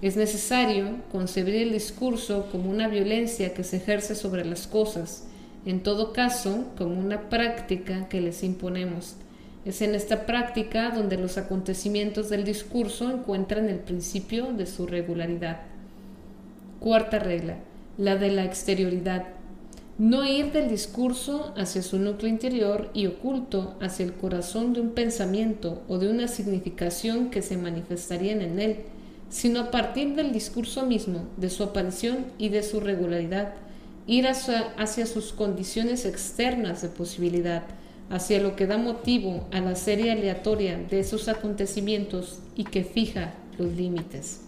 Es 0.00 0.16
necesario 0.16 1.02
concebir 1.12 1.56
el 1.56 1.72
discurso 1.72 2.48
como 2.50 2.70
una 2.70 2.88
violencia 2.88 3.52
que 3.52 3.64
se 3.64 3.76
ejerce 3.76 4.14
sobre 4.14 4.46
las 4.46 4.66
cosas, 4.66 5.24
en 5.66 5.82
todo 5.82 6.14
caso 6.14 6.64
como 6.78 6.98
una 6.98 7.28
práctica 7.28 8.08
que 8.08 8.22
les 8.22 8.42
imponemos 8.42 9.16
Es 9.64 9.80
en 9.80 9.94
esta 9.94 10.26
práctica 10.26 10.90
donde 10.90 11.16
los 11.16 11.38
acontecimientos 11.38 12.28
del 12.28 12.44
discurso 12.44 13.10
encuentran 13.10 13.68
el 13.68 13.78
principio 13.78 14.52
de 14.52 14.66
su 14.66 14.86
regularidad. 14.86 15.62
Cuarta 16.80 17.18
regla, 17.18 17.56
la 17.96 18.16
de 18.16 18.30
la 18.30 18.44
exterioridad. 18.44 19.24
No 19.96 20.26
ir 20.26 20.50
del 20.52 20.68
discurso 20.68 21.54
hacia 21.56 21.80
su 21.82 21.98
núcleo 21.98 22.28
interior 22.28 22.90
y 22.94 23.06
oculto 23.06 23.76
hacia 23.80 24.04
el 24.04 24.12
corazón 24.12 24.72
de 24.72 24.80
un 24.80 24.90
pensamiento 24.90 25.82
o 25.88 25.98
de 25.98 26.10
una 26.10 26.26
significación 26.26 27.30
que 27.30 27.42
se 27.42 27.56
manifestaría 27.56 28.32
en 28.32 28.58
él, 28.58 28.78
sino 29.30 29.60
a 29.60 29.70
partir 29.70 30.14
del 30.14 30.32
discurso 30.32 30.84
mismo, 30.84 31.26
de 31.36 31.48
su 31.48 31.62
aparición 31.62 32.26
y 32.38 32.50
de 32.50 32.62
su 32.62 32.80
regularidad, 32.80 33.54
ir 34.06 34.26
hacia, 34.26 35.06
sus 35.06 35.32
condiciones 35.32 36.04
externas 36.04 36.82
de 36.82 36.88
posibilidad, 36.88 37.62
hacia 38.14 38.40
lo 38.40 38.54
que 38.54 38.68
da 38.68 38.78
motivo 38.78 39.48
a 39.50 39.60
la 39.60 39.74
serie 39.74 40.12
aleatoria 40.12 40.78
de 40.78 41.00
esos 41.00 41.26
acontecimientos 41.26 42.38
y 42.54 42.62
que 42.62 42.84
fija 42.84 43.34
los 43.58 43.72
límites. 43.72 44.40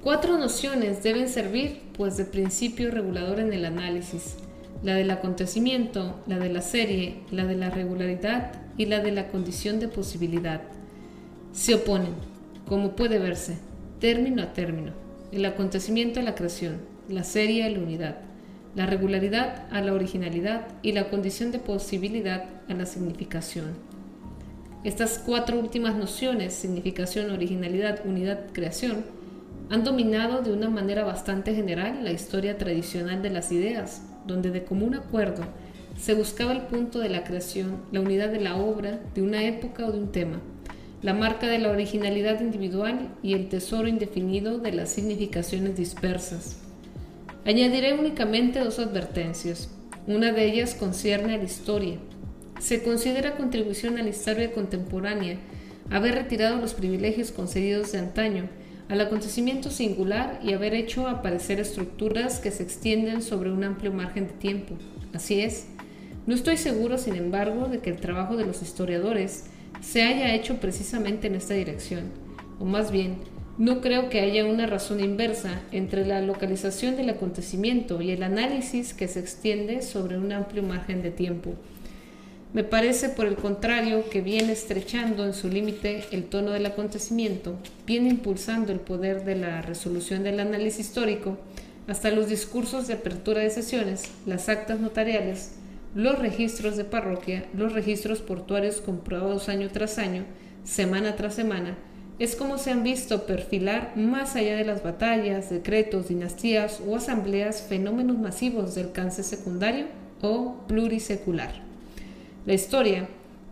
Cuatro 0.00 0.38
nociones 0.38 1.02
deben 1.02 1.28
servir 1.28 1.80
pues 1.96 2.16
de 2.16 2.24
principio 2.24 2.92
regulador 2.92 3.40
en 3.40 3.52
el 3.52 3.64
análisis, 3.64 4.36
la 4.84 4.94
del 4.94 5.10
acontecimiento, 5.10 6.22
la 6.28 6.38
de 6.38 6.50
la 6.50 6.62
serie, 6.62 7.16
la 7.32 7.44
de 7.44 7.56
la 7.56 7.68
regularidad 7.68 8.52
y 8.76 8.86
la 8.86 9.00
de 9.00 9.10
la 9.10 9.26
condición 9.26 9.80
de 9.80 9.88
posibilidad. 9.88 10.62
Se 11.52 11.74
oponen, 11.74 12.14
como 12.68 12.94
puede 12.94 13.18
verse, 13.18 13.58
término 13.98 14.40
a 14.40 14.52
término, 14.52 14.92
el 15.32 15.44
acontecimiento 15.46 16.20
a 16.20 16.22
la 16.22 16.36
creación, 16.36 16.76
la 17.08 17.24
serie 17.24 17.64
a 17.64 17.70
la 17.70 17.80
unidad, 17.80 18.18
la 18.74 18.86
regularidad 18.86 19.66
a 19.70 19.80
la 19.80 19.92
originalidad 19.92 20.66
y 20.82 20.92
la 20.92 21.08
condición 21.08 21.52
de 21.52 21.58
posibilidad 21.58 22.44
a 22.68 22.74
la 22.74 22.86
significación. 22.86 23.66
Estas 24.82 25.18
cuatro 25.24 25.58
últimas 25.58 25.96
nociones, 25.96 26.52
significación, 26.52 27.30
originalidad, 27.30 28.00
unidad, 28.04 28.40
creación, 28.52 29.04
han 29.70 29.82
dominado 29.82 30.42
de 30.42 30.52
una 30.52 30.68
manera 30.68 31.04
bastante 31.04 31.54
general 31.54 32.04
la 32.04 32.12
historia 32.12 32.58
tradicional 32.58 33.22
de 33.22 33.30
las 33.30 33.50
ideas, 33.50 34.02
donde 34.26 34.50
de 34.50 34.64
común 34.64 34.94
acuerdo 34.94 35.44
se 35.98 36.14
buscaba 36.14 36.52
el 36.52 36.62
punto 36.62 36.98
de 36.98 37.08
la 37.08 37.24
creación, 37.24 37.76
la 37.92 38.00
unidad 38.00 38.28
de 38.30 38.40
la 38.40 38.56
obra, 38.56 39.00
de 39.14 39.22
una 39.22 39.44
época 39.44 39.86
o 39.86 39.92
de 39.92 39.98
un 39.98 40.12
tema, 40.12 40.40
la 41.02 41.14
marca 41.14 41.46
de 41.46 41.58
la 41.58 41.70
originalidad 41.70 42.40
individual 42.40 43.10
y 43.22 43.34
el 43.34 43.48
tesoro 43.48 43.88
indefinido 43.88 44.58
de 44.58 44.72
las 44.72 44.90
significaciones 44.90 45.76
dispersas. 45.76 46.63
Añadiré 47.46 47.92
únicamente 47.92 48.58
dos 48.60 48.78
advertencias. 48.78 49.68
Una 50.06 50.32
de 50.32 50.46
ellas 50.46 50.74
concierne 50.74 51.34
a 51.34 51.38
la 51.38 51.44
historia. 51.44 51.98
Se 52.58 52.82
considera 52.82 53.36
contribución 53.36 53.98
a 53.98 54.02
la 54.02 54.08
historia 54.08 54.50
contemporánea 54.52 55.36
haber 55.90 56.14
retirado 56.14 56.56
los 56.56 56.72
privilegios 56.72 57.32
concedidos 57.32 57.92
de 57.92 57.98
antaño 57.98 58.48
al 58.88 59.02
acontecimiento 59.02 59.70
singular 59.70 60.40
y 60.42 60.54
haber 60.54 60.72
hecho 60.72 61.06
aparecer 61.06 61.60
estructuras 61.60 62.40
que 62.40 62.50
se 62.50 62.62
extienden 62.62 63.20
sobre 63.20 63.52
un 63.52 63.62
amplio 63.62 63.92
margen 63.92 64.26
de 64.28 64.32
tiempo. 64.32 64.76
Así 65.12 65.42
es. 65.42 65.66
No 66.26 66.34
estoy 66.34 66.56
seguro, 66.56 66.96
sin 66.96 67.14
embargo, 67.14 67.68
de 67.68 67.80
que 67.80 67.90
el 67.90 68.00
trabajo 68.00 68.36
de 68.36 68.46
los 68.46 68.62
historiadores 68.62 69.44
se 69.82 70.02
haya 70.02 70.34
hecho 70.34 70.60
precisamente 70.60 71.26
en 71.26 71.34
esta 71.34 71.52
dirección, 71.52 72.04
o 72.58 72.64
más 72.64 72.90
bien, 72.90 73.16
no 73.56 73.80
creo 73.80 74.08
que 74.08 74.20
haya 74.20 74.44
una 74.44 74.66
razón 74.66 75.00
inversa 75.00 75.60
entre 75.70 76.04
la 76.04 76.20
localización 76.20 76.96
del 76.96 77.10
acontecimiento 77.10 78.02
y 78.02 78.10
el 78.10 78.22
análisis 78.22 78.94
que 78.94 79.06
se 79.06 79.20
extiende 79.20 79.82
sobre 79.82 80.18
un 80.18 80.32
amplio 80.32 80.62
margen 80.62 81.02
de 81.02 81.10
tiempo. 81.10 81.54
Me 82.52 82.64
parece, 82.64 83.08
por 83.08 83.26
el 83.26 83.36
contrario, 83.36 84.08
que 84.10 84.20
viene 84.20 84.52
estrechando 84.52 85.24
en 85.24 85.34
su 85.34 85.48
límite 85.48 86.04
el 86.10 86.24
tono 86.24 86.52
del 86.52 86.66
acontecimiento, 86.66 87.56
viene 87.86 88.10
impulsando 88.10 88.72
el 88.72 88.80
poder 88.80 89.24
de 89.24 89.36
la 89.36 89.62
resolución 89.62 90.22
del 90.22 90.40
análisis 90.40 90.86
histórico, 90.86 91.36
hasta 91.86 92.10
los 92.10 92.28
discursos 92.28 92.86
de 92.86 92.94
apertura 92.94 93.40
de 93.40 93.50
sesiones, 93.50 94.04
las 94.26 94.48
actas 94.48 94.80
notariales, 94.80 95.52
los 95.94 96.18
registros 96.18 96.76
de 96.76 96.84
parroquia, 96.84 97.44
los 97.54 97.72
registros 97.72 98.20
portuarios 98.20 98.80
comprobados 98.80 99.48
año 99.48 99.68
tras 99.72 99.98
año, 99.98 100.24
semana 100.64 101.14
tras 101.14 101.34
semana, 101.34 101.76
es 102.18 102.36
como 102.36 102.58
se 102.58 102.70
han 102.70 102.84
visto 102.84 103.26
perfilar 103.26 103.96
más 103.96 104.36
allá 104.36 104.56
de 104.56 104.64
las 104.64 104.82
batallas, 104.82 105.50
decretos, 105.50 106.08
dinastías 106.08 106.80
o 106.86 106.96
asambleas 106.96 107.62
fenómenos 107.62 108.18
masivos 108.18 108.74
de 108.74 108.82
alcance 108.82 109.24
secundario 109.24 109.86
o 110.22 110.56
plurisecular. 110.68 111.52
La 112.46 112.54
historia, 112.54 113.08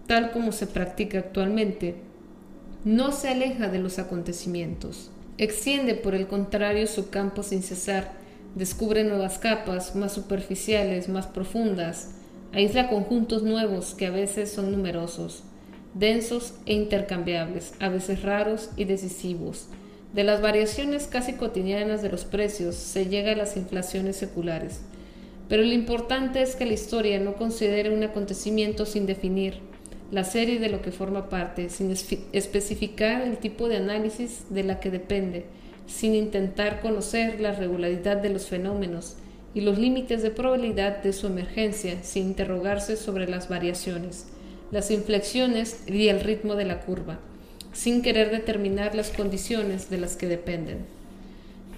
tal 0.07 0.31
como 0.31 0.53
se 0.53 0.67
practica 0.67 1.19
actualmente, 1.19 1.97
no 2.85 3.13
se 3.13 3.29
aleja 3.29 3.69
de 3.69 3.79
los 3.79 3.99
acontecimientos, 3.99 5.11
extiende 5.39 5.95
por 5.95 6.15
el 6.15 6.29
contrario 6.29 6.87
su 6.87 7.11
campo 7.11 7.43
sin 7.43 7.63
cesar, 7.63 8.13
descubre 8.55 9.03
nuevas 9.03 9.39
capas 9.39 9.97
más 9.97 10.13
superficiales, 10.13 11.09
más 11.09 11.27
profundas, 11.27 12.11
aísla 12.53 12.89
conjuntos 12.89 13.43
nuevos 13.43 13.95
que 13.95 14.07
a 14.07 14.11
veces 14.11 14.53
son 14.53 14.71
numerosos, 14.71 15.43
densos 15.95 16.55
e 16.67 16.73
intercambiables, 16.73 17.75
a 17.79 17.89
veces 17.89 18.23
raros 18.23 18.71
y 18.77 18.85
decisivos. 18.85 19.67
De 20.15 20.25
las 20.25 20.43
variaciones 20.43 21.07
casi 21.07 21.35
cotidianas 21.35 22.03
de 22.03 22.11
los 22.11 22.25
precios 22.25 22.75
se 22.75 23.07
llega 23.07 23.33
a 23.33 23.37
las 23.37 23.57
inflaciones 23.57 24.17
seculares. 24.17 24.81
Pero 25.49 25.63
lo 25.63 25.73
importante 25.73 26.43
es 26.43 26.57
que 26.57 26.67
la 26.67 26.75
historia 26.75 27.19
no 27.19 27.35
considere 27.35 27.95
un 27.95 28.03
acontecimiento 28.03 28.87
sin 28.87 29.07
definir 29.07 29.61
la 30.11 30.25
serie 30.25 30.59
de 30.59 30.69
lo 30.69 30.83
que 30.83 30.93
forma 30.93 31.29
parte, 31.29 31.71
sin 31.71 31.91
especificar 31.91 33.23
el 33.23 33.39
tipo 33.39 33.69
de 33.69 33.77
análisis 33.77 34.45
de 34.51 34.63
la 34.63 34.81
que 34.81 34.91
depende, 34.91 35.47
sin 35.87 36.15
intentar 36.15 36.81
conocer 36.81 37.41
la 37.41 37.53
regularidad 37.53 38.19
de 38.19 38.31
los 38.31 38.47
fenómenos 38.47 39.17
y 39.55 39.63
los 39.63 39.79
límites 39.79 40.23
de 40.23 40.31
probabilidad 40.31 41.03
de 41.03 41.13
su 41.13 41.27
emergencia, 41.27 42.03
sin 42.03 42.29
interrogarse 42.29 42.97
sobre 42.97 43.29
las 43.29 43.49
variaciones 43.49 44.27
las 44.73 44.91
inflexiones 44.91 45.85
y 45.87 46.09
el 46.09 46.21
ritmo 46.21 46.57
de 46.57 46.65
la 46.65 46.81
curva, 46.81 47.21
sin 47.73 48.03
querer 48.03 48.31
determinar 48.31 48.95
las 48.95 49.11
condiciones 49.11 49.91
de 49.91 49.99
las 49.99 50.17
que 50.17 50.27
dependen. 50.27 50.79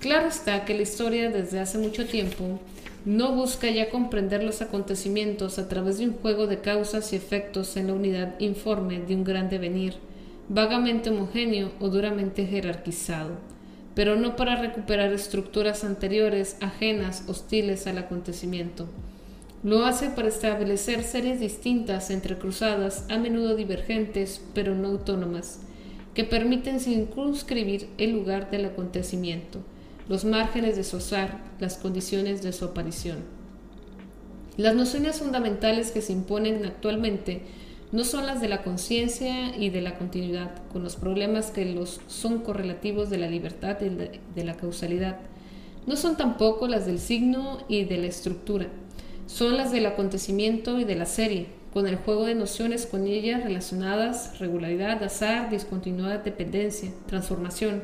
Claro 0.00 0.28
está 0.28 0.64
que 0.64 0.74
la 0.74 0.82
historia 0.82 1.28
desde 1.30 1.60
hace 1.60 1.76
mucho 1.78 2.06
tiempo 2.06 2.60
no 3.04 3.34
busca 3.34 3.68
ya 3.68 3.90
comprender 3.90 4.42
los 4.42 4.62
acontecimientos 4.62 5.58
a 5.58 5.68
través 5.68 5.98
de 5.98 6.06
un 6.06 6.14
juego 6.14 6.46
de 6.46 6.60
causas 6.60 7.12
y 7.12 7.16
efectos 7.16 7.76
en 7.76 7.88
la 7.88 7.92
unidad 7.92 8.38
informe 8.38 9.00
de 9.00 9.14
un 9.14 9.24
gran 9.24 9.50
devenir, 9.50 9.94
vagamente 10.48 11.10
homogéneo 11.10 11.72
o 11.80 11.88
duramente 11.88 12.46
jerarquizado, 12.46 13.32
pero 13.94 14.16
no 14.16 14.36
para 14.36 14.56
recuperar 14.56 15.12
estructuras 15.12 15.84
anteriores 15.84 16.56
ajenas, 16.60 17.24
hostiles 17.26 17.86
al 17.86 17.98
acontecimiento. 17.98 18.88
Lo 19.64 19.86
hace 19.86 20.10
para 20.10 20.28
establecer 20.28 21.02
series 21.04 21.40
distintas 21.40 22.10
entrecruzadas, 22.10 23.06
a 23.08 23.16
menudo 23.16 23.56
divergentes, 23.56 24.42
pero 24.52 24.74
no 24.74 24.88
autónomas, 24.88 25.60
que 26.12 26.24
permiten 26.24 26.80
circunscribir 26.80 27.88
el 27.96 28.10
lugar 28.10 28.50
del 28.50 28.66
acontecimiento, 28.66 29.60
los 30.06 30.26
márgenes 30.26 30.76
de 30.76 30.84
su 30.84 30.98
azar, 30.98 31.42
las 31.60 31.78
condiciones 31.78 32.42
de 32.42 32.52
su 32.52 32.66
aparición. 32.66 33.20
Las 34.58 34.74
nociones 34.74 35.20
fundamentales 35.20 35.92
que 35.92 36.02
se 36.02 36.12
imponen 36.12 36.66
actualmente 36.66 37.40
no 37.90 38.04
son 38.04 38.26
las 38.26 38.42
de 38.42 38.48
la 38.48 38.62
conciencia 38.62 39.56
y 39.56 39.70
de 39.70 39.80
la 39.80 39.96
continuidad, 39.96 40.50
con 40.74 40.82
los 40.82 40.96
problemas 40.96 41.50
que 41.50 41.64
los 41.64 42.02
son 42.06 42.40
correlativos 42.40 43.08
de 43.08 43.16
la 43.16 43.28
libertad 43.28 43.78
y 43.80 43.88
de 43.88 44.44
la 44.44 44.58
causalidad. 44.58 45.20
No 45.86 45.96
son 45.96 46.18
tampoco 46.18 46.68
las 46.68 46.84
del 46.84 46.98
signo 46.98 47.60
y 47.66 47.84
de 47.84 47.96
la 47.96 48.08
estructura 48.08 48.68
son 49.26 49.56
las 49.56 49.72
del 49.72 49.86
acontecimiento 49.86 50.78
y 50.78 50.84
de 50.84 50.96
la 50.96 51.06
serie, 51.06 51.46
con 51.72 51.86
el 51.86 51.96
juego 51.96 52.24
de 52.24 52.34
nociones 52.34 52.86
con 52.86 53.06
ellas 53.06 53.42
relacionadas, 53.42 54.38
regularidad, 54.38 55.02
azar, 55.02 55.50
discontinuidad, 55.50 56.22
dependencia, 56.22 56.90
transformación. 57.06 57.82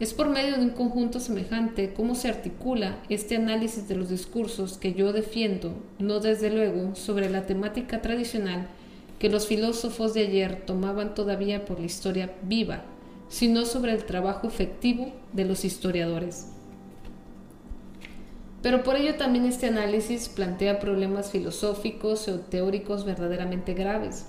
Es 0.00 0.14
por 0.14 0.30
medio 0.30 0.56
de 0.56 0.62
un 0.62 0.70
conjunto 0.70 1.20
semejante 1.20 1.92
cómo 1.92 2.14
se 2.14 2.28
articula 2.28 2.98
este 3.08 3.36
análisis 3.36 3.86
de 3.86 3.96
los 3.96 4.08
discursos 4.08 4.78
que 4.78 4.94
yo 4.94 5.12
defiendo, 5.12 5.74
no 5.98 6.20
desde 6.20 6.50
luego 6.50 6.96
sobre 6.96 7.28
la 7.28 7.46
temática 7.46 8.00
tradicional 8.00 8.66
que 9.18 9.28
los 9.28 9.46
filósofos 9.46 10.14
de 10.14 10.22
ayer 10.22 10.62
tomaban 10.64 11.14
todavía 11.14 11.66
por 11.66 11.78
la 11.78 11.86
historia 11.86 12.32
viva, 12.42 12.82
sino 13.28 13.66
sobre 13.66 13.92
el 13.92 14.04
trabajo 14.04 14.48
efectivo 14.48 15.12
de 15.34 15.44
los 15.44 15.66
historiadores. 15.66 16.46
Pero 18.62 18.82
por 18.82 18.96
ello 18.96 19.16
también 19.16 19.46
este 19.46 19.68
análisis 19.68 20.28
plantea 20.28 20.80
problemas 20.80 21.30
filosóficos 21.30 22.28
o 22.28 22.40
teóricos 22.40 23.04
verdaderamente 23.04 23.74
graves. 23.74 24.26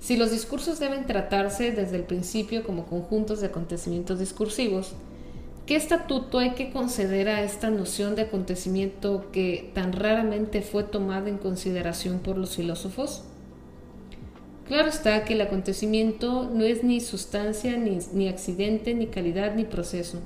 Si 0.00 0.16
los 0.16 0.30
discursos 0.30 0.80
deben 0.80 1.06
tratarse 1.06 1.72
desde 1.72 1.96
el 1.96 2.04
principio 2.04 2.64
como 2.64 2.86
conjuntos 2.86 3.40
de 3.40 3.48
acontecimientos 3.48 4.18
discursivos, 4.18 4.94
¿qué 5.66 5.76
estatuto 5.76 6.38
hay 6.38 6.52
que 6.52 6.70
conceder 6.70 7.28
a 7.28 7.42
esta 7.42 7.68
noción 7.68 8.16
de 8.16 8.22
acontecimiento 8.22 9.30
que 9.30 9.70
tan 9.74 9.92
raramente 9.92 10.62
fue 10.62 10.84
tomada 10.84 11.28
en 11.28 11.36
consideración 11.36 12.20
por 12.20 12.38
los 12.38 12.56
filósofos? 12.56 13.24
Claro 14.66 14.88
está 14.88 15.24
que 15.24 15.34
el 15.34 15.40
acontecimiento 15.42 16.48
no 16.50 16.64
es 16.64 16.82
ni 16.82 17.00
sustancia, 17.00 17.76
ni, 17.76 17.98
ni, 18.14 18.28
accidente, 18.28 18.94
ni 18.94 19.08
calidad, 19.08 19.54
ni 19.54 19.64
proceso. 19.64 20.20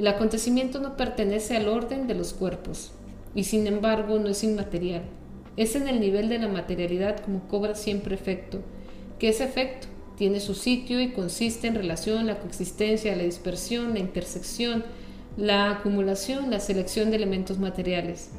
El 0.00 0.08
acontecimiento 0.08 0.80
no 0.80 0.96
pertenece 0.96 1.58
al 1.58 1.68
orden 1.68 2.06
de 2.06 2.14
los 2.14 2.32
cuerpos, 2.32 2.92
y 3.34 3.44
sin 3.44 3.66
embargo 3.66 4.18
no 4.18 4.30
es 4.30 4.42
inmaterial. 4.42 5.02
Es 5.58 5.76
en 5.76 5.88
el 5.88 6.00
nivel 6.00 6.30
de 6.30 6.38
la 6.38 6.48
materialidad 6.48 7.20
como 7.20 7.46
cobra 7.48 7.74
siempre 7.74 8.14
efecto, 8.14 8.62
que 9.18 9.28
ese 9.28 9.44
efecto 9.44 9.88
tiene 10.16 10.40
su 10.40 10.54
sitio 10.54 11.02
y 11.02 11.12
consiste 11.12 11.66
en 11.66 11.74
relación, 11.74 12.26
la 12.26 12.38
coexistencia, 12.38 13.14
la 13.14 13.24
dispersión, 13.24 13.92
la 13.92 13.98
intersección, 13.98 14.84
la 15.36 15.70
acumulación, 15.70 16.50
la 16.50 16.60
selección 16.60 17.10
de 17.10 17.16
elementos 17.16 17.58
materiales. 17.58 18.30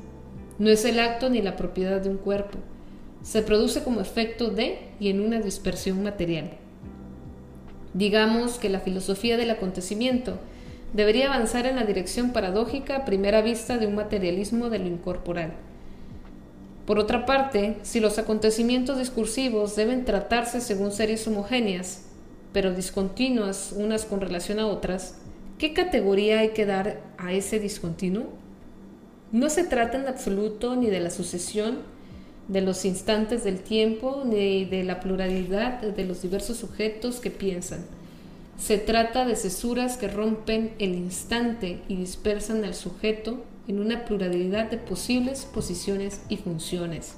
No 0.57 0.71
es 0.71 0.83
el 0.83 0.99
acto 0.99 1.29
ni 1.29 1.43
la 1.43 1.57
propiedad 1.57 2.01
de 2.01 2.09
un 2.09 2.17
cuerpo. 2.17 2.57
Se 3.21 3.43
produce 3.43 3.83
como 3.83 4.01
efecto 4.01 4.49
de 4.49 4.79
y 4.99 5.09
en 5.09 5.21
una 5.21 5.39
dispersión 5.39 6.01
material. 6.01 6.53
Digamos 7.93 8.57
que 8.57 8.69
la 8.69 8.79
filosofía 8.79 9.37
del 9.37 9.51
acontecimiento 9.51 10.39
debería 10.93 11.33
avanzar 11.33 11.65
en 11.65 11.77
la 11.77 11.85
dirección 11.85 12.31
paradójica 12.31 12.97
a 12.97 13.05
primera 13.05 13.41
vista 13.41 13.77
de 13.77 13.87
un 13.87 13.95
materialismo 13.95 14.69
de 14.69 14.79
lo 14.79 14.87
incorporal. 14.87 15.53
Por 16.85 16.99
otra 16.99 17.25
parte, 17.25 17.77
si 17.83 17.99
los 17.99 18.17
acontecimientos 18.17 18.97
discursivos 18.97 19.75
deben 19.75 20.03
tratarse 20.03 20.59
según 20.59 20.91
series 20.91 21.25
homogéneas, 21.27 22.03
pero 22.51 22.73
discontinuas 22.73 23.73
unas 23.77 24.05
con 24.05 24.19
relación 24.19 24.59
a 24.59 24.67
otras, 24.67 25.15
¿qué 25.57 25.73
categoría 25.73 26.39
hay 26.39 26.49
que 26.49 26.65
dar 26.65 26.99
a 27.17 27.31
ese 27.31 27.59
discontinuo? 27.59 28.25
No 29.31 29.49
se 29.49 29.63
trata 29.63 29.97
en 29.97 30.07
absoluto 30.07 30.75
ni 30.75 30.87
de 30.87 30.99
la 30.99 31.11
sucesión 31.11 31.79
de 32.49 32.59
los 32.59 32.83
instantes 32.83 33.45
del 33.45 33.61
tiempo, 33.61 34.23
ni 34.25 34.65
de 34.65 34.83
la 34.83 34.99
pluralidad 34.99 35.81
de 35.81 36.03
los 36.03 36.21
diversos 36.21 36.57
sujetos 36.57 37.21
que 37.21 37.31
piensan 37.31 37.85
se 38.61 38.77
trata 38.77 39.25
de 39.25 39.35
cesuras 39.35 39.97
que 39.97 40.07
rompen 40.07 40.75
el 40.77 40.93
instante 40.93 41.81
y 41.87 41.95
dispersan 41.95 42.63
al 42.63 42.75
sujeto 42.75 43.43
en 43.67 43.79
una 43.79 44.05
pluralidad 44.05 44.69
de 44.69 44.77
posibles 44.77 45.45
posiciones 45.45 46.21
y 46.29 46.37
funciones. 46.37 47.15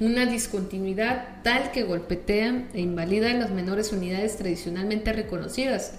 Una 0.00 0.26
discontinuidad 0.26 1.42
tal 1.44 1.70
que 1.70 1.84
golpetea 1.84 2.68
e 2.74 2.80
invalida 2.80 3.32
las 3.34 3.52
menores 3.52 3.92
unidades 3.92 4.36
tradicionalmente 4.36 5.12
reconocidas 5.12 5.92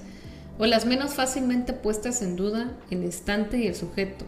o 0.60 0.66
las 0.66 0.86
menos 0.86 1.14
fácilmente 1.14 1.72
puestas 1.72 2.22
en 2.22 2.36
duda 2.36 2.78
el 2.92 3.04
instante 3.04 3.58
y 3.58 3.68
el 3.68 3.76
sujeto, 3.76 4.26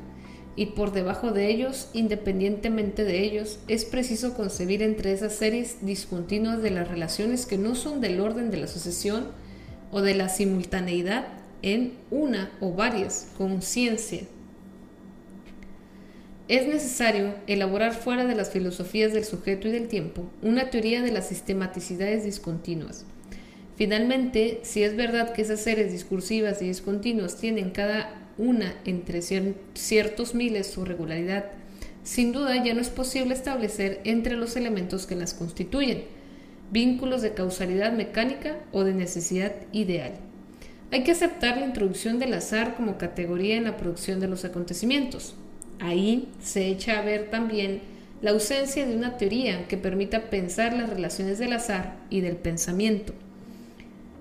y 0.55 0.67
por 0.67 0.93
debajo 0.93 1.31
de 1.31 1.49
ellos, 1.49 1.89
independientemente 1.91 3.03
de 3.03 3.23
ellos, 3.23 3.59
es 3.67 3.83
preciso 3.83 4.35
concebir 4.35 4.81
entre 4.81 5.11
esas 5.11 5.35
series 5.35 5.85
discontinuas 5.85 6.61
de 6.61 6.71
las 6.71 6.87
relaciones 6.87 7.45
que 7.45 7.57
no 7.57 7.75
son 7.75 7.99
del 7.99 8.21
orden 8.21 8.51
de 8.51 8.57
la 8.57 8.67
sucesión, 8.67 9.27
o 9.95 10.01
de 10.01 10.13
la 10.13 10.27
simultaneidad 10.27 11.25
en 11.61 11.93
una 12.11 12.51
o 12.59 12.73
varias 12.73 13.29
conciencia. 13.37 14.23
Es 16.49 16.67
necesario 16.67 17.33
elaborar 17.47 17.93
fuera 17.93 18.25
de 18.25 18.35
las 18.35 18.49
filosofías 18.49 19.13
del 19.13 19.23
sujeto 19.23 19.69
y 19.69 19.71
del 19.71 19.87
tiempo 19.87 20.29
una 20.41 20.69
teoría 20.69 21.01
de 21.01 21.13
las 21.13 21.29
sistematicidades 21.29 22.25
discontinuas. 22.25 23.05
Finalmente, 23.77 24.59
si 24.63 24.83
es 24.83 24.97
verdad 24.97 25.31
que 25.31 25.43
esas 25.43 25.61
series 25.61 25.93
discursivas 25.93 26.61
y 26.61 26.67
discontinuas 26.67 27.37
tienen 27.37 27.69
cada 27.69 28.21
una 28.37 28.75
entre 28.83 29.21
ciertos 29.21 30.35
miles 30.35 30.67
su 30.67 30.83
regularidad, 30.83 31.45
sin 32.03 32.33
duda 32.33 32.61
ya 32.61 32.73
no 32.73 32.81
es 32.81 32.89
posible 32.89 33.33
establecer 33.33 34.01
entre 34.03 34.35
los 34.35 34.57
elementos 34.57 35.07
que 35.07 35.15
las 35.15 35.33
constituyen 35.33 36.03
vínculos 36.71 37.21
de 37.21 37.33
causalidad 37.33 37.93
mecánica 37.93 38.57
o 38.71 38.83
de 38.83 38.93
necesidad 38.93 39.53
ideal. 39.71 40.13
Hay 40.91 41.03
que 41.03 41.11
aceptar 41.11 41.57
la 41.57 41.65
introducción 41.65 42.19
del 42.19 42.33
azar 42.33 42.75
como 42.75 42.97
categoría 42.97 43.57
en 43.57 43.65
la 43.65 43.77
producción 43.77 44.19
de 44.19 44.27
los 44.27 44.45
acontecimientos. 44.45 45.35
Ahí 45.79 46.29
se 46.41 46.67
echa 46.67 46.99
a 46.99 47.01
ver 47.01 47.29
también 47.29 47.81
la 48.21 48.31
ausencia 48.31 48.85
de 48.85 48.95
una 48.95 49.17
teoría 49.17 49.67
que 49.67 49.77
permita 49.77 50.29
pensar 50.29 50.73
las 50.73 50.89
relaciones 50.89 51.37
del 51.37 51.53
azar 51.53 51.97
y 52.09 52.21
del 52.21 52.37
pensamiento. 52.37 53.13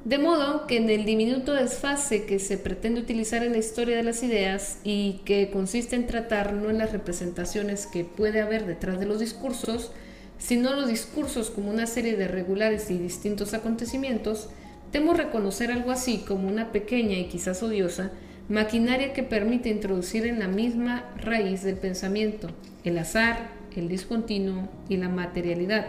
De 0.05 0.19
modo 0.19 0.67
que 0.67 0.77
en 0.77 0.91
el 0.91 1.07
diminuto 1.07 1.55
desfase 1.55 2.27
que 2.27 2.39
se 2.39 2.59
pretende 2.59 3.01
utilizar 3.01 3.43
en 3.43 3.53
la 3.53 3.59
historia 3.59 3.97
de 3.97 4.03
las 4.03 4.23
ideas 4.23 4.79
y 4.85 5.23
que 5.25 5.51
consiste 5.51 5.97
en 5.97 6.07
tratar 6.07 6.53
no 6.53 6.69
en 6.69 6.77
las 6.77 6.93
representaciones 6.93 7.87
que 7.87 8.05
puede 8.05 8.43
haber 8.43 8.67
detrás 8.67 9.01
de 9.01 9.07
los 9.07 9.21
discursos, 9.21 9.93
sino 10.39 10.75
los 10.75 10.89
discursos 10.89 11.51
como 11.51 11.71
una 11.71 11.87
serie 11.87 12.17
de 12.17 12.29
regulares 12.29 12.91
y 12.91 12.99
distintos 12.99 13.55
acontecimientos, 13.55 14.49
temo 14.91 15.15
reconocer 15.15 15.71
algo 15.73 15.91
así 15.91 16.19
como 16.27 16.49
una 16.49 16.71
pequeña 16.73 17.19
y 17.19 17.29
quizás 17.29 17.63
odiosa 17.63 18.13
maquinaria 18.49 19.13
que 19.13 19.23
permite 19.23 19.71
introducir 19.71 20.27
en 20.27 20.39
la 20.39 20.49
misma 20.49 21.05
raíz 21.17 21.63
del 21.63 21.77
pensamiento 21.77 22.49
el 22.85 22.99
azar, 22.99 23.49
el 23.75 23.89
discontinuo 23.89 24.69
y 24.89 24.99
la 24.99 25.09
materialidad, 25.09 25.87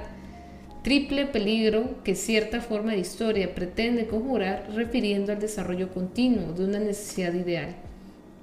triple 0.81 1.25
peligro 1.25 2.03
que 2.03 2.15
cierta 2.15 2.61
forma 2.61 2.91
de 2.93 2.99
historia 2.99 3.53
pretende 3.53 4.07
conjurar 4.07 4.69
refiriendo 4.73 5.33
al 5.33 5.39
desarrollo 5.39 5.91
continuo 5.91 6.53
de 6.53 6.63
una 6.63 6.79
necesidad 6.79 7.33
ideal. 7.33 7.75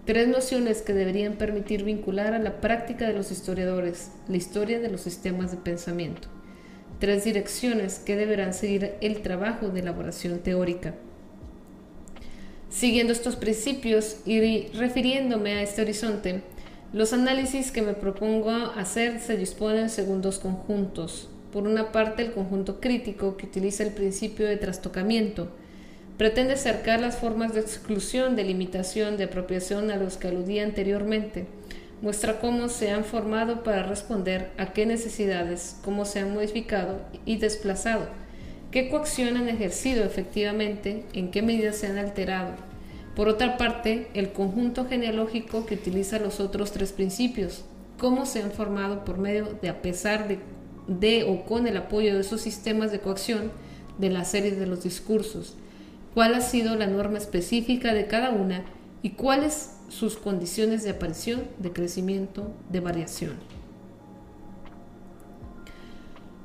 Tres 0.05 0.27
nociones 0.27 0.83
que 0.83 0.95
deberían 0.95 1.35
permitir 1.35 1.85
vincular 1.85 2.35
a 2.35 2.41
la 2.41 2.61
práctica 2.61 3.07
de 3.07 3.15
los 3.15 3.31
historiadores 3.31 4.11
la 4.27 4.37
historia 4.37 4.81
de 4.81 4.91
los 4.91 5.03
sistemas 5.03 5.53
de 5.53 5.59
pensamiento. 5.59 6.27
Tres 6.99 7.23
direcciones 7.23 8.01
que 8.01 8.17
deberán 8.17 8.53
seguir 8.53 8.95
el 9.01 9.23
trabajo 9.23 9.69
de 9.69 9.79
elaboración 9.79 10.41
teórica. 10.41 10.97
Siguiendo 12.69 13.13
estos 13.13 13.37
principios 13.37 14.17
y 14.27 14.67
refiriéndome 14.75 15.53
a 15.53 15.63
este 15.63 15.83
horizonte, 15.83 16.43
los 16.93 17.13
análisis 17.13 17.71
que 17.71 17.83
me 17.83 17.95
propongo 17.95 18.51
hacer 18.51 19.21
se 19.21 19.37
disponen 19.37 19.89
según 19.89 20.21
dos 20.21 20.41
conjuntos. 20.41 21.29
Por 21.53 21.69
una 21.69 21.93
parte, 21.93 22.23
el 22.23 22.33
conjunto 22.33 22.81
crítico 22.81 23.37
que 23.37 23.47
utiliza 23.47 23.85
el 23.85 23.93
principio 23.93 24.49
de 24.49 24.57
trastocamiento, 24.57 25.53
Pretende 26.23 26.53
acercar 26.53 27.01
las 27.01 27.17
formas 27.17 27.53
de 27.53 27.59
exclusión, 27.59 28.37
de 28.37 28.45
limitación, 28.45 29.17
de 29.17 29.25
apropiación 29.25 29.91
a 29.91 29.97
los 29.97 30.19
que 30.19 30.29
aludía 30.29 30.63
anteriormente. 30.63 31.47
Muestra 32.01 32.39
cómo 32.39 32.69
se 32.69 32.93
han 32.93 33.03
formado 33.03 33.65
para 33.65 33.83
responder 33.83 34.53
a 34.57 34.73
qué 34.73 34.87
necesidades, 34.87 35.79
cómo 35.83 36.05
se 36.05 36.21
han 36.21 36.33
modificado 36.33 37.01
y 37.27 37.39
desplazado, 37.39 38.07
qué 38.71 38.89
coacción 38.89 39.37
han 39.37 39.49
ejercido 39.49 40.05
efectivamente, 40.05 41.07
en 41.13 41.33
qué 41.33 41.43
medida 41.43 41.73
se 41.73 41.89
han 41.89 41.99
alterado. 41.99 42.53
Por 43.17 43.27
otra 43.27 43.57
parte, 43.57 44.07
el 44.15 44.31
conjunto 44.31 44.87
genealógico 44.87 45.67
que 45.67 45.75
utiliza 45.75 46.21
los 46.21 46.39
otros 46.39 46.71
tres 46.71 46.93
principios, 46.93 47.65
cómo 47.99 48.27
se 48.27 48.45
han 48.45 48.53
formado 48.53 49.05
por 49.05 49.19
medio 49.19 49.59
de, 49.61 49.69
a 49.71 49.83
pesar 49.83 50.29
de, 50.29 50.39
de 50.87 51.25
o 51.25 51.45
con 51.45 51.67
el 51.67 51.77
apoyo 51.77 52.15
de 52.15 52.21
esos 52.21 52.43
sistemas 52.43 52.93
de 52.93 53.01
coacción 53.01 53.51
de 53.99 54.11
las 54.11 54.31
series 54.31 54.57
de 54.57 54.67
los 54.67 54.85
discursos, 54.85 55.57
cuál 56.15 56.35
ha 56.35 56.41
sido 56.41 56.77
la 56.77 56.87
norma 56.87 57.19
específica 57.19 57.95
de 57.95 58.07
cada 58.07 58.31
una 58.31 58.65
y 59.03 59.11
cuáles 59.11 59.77
sus 59.89 60.17
condiciones 60.17 60.85
de 60.85 60.91
aparición, 60.91 61.43
de 61.59 61.73
crecimiento, 61.73 62.53
de 62.71 62.81
variación. 62.81 63.33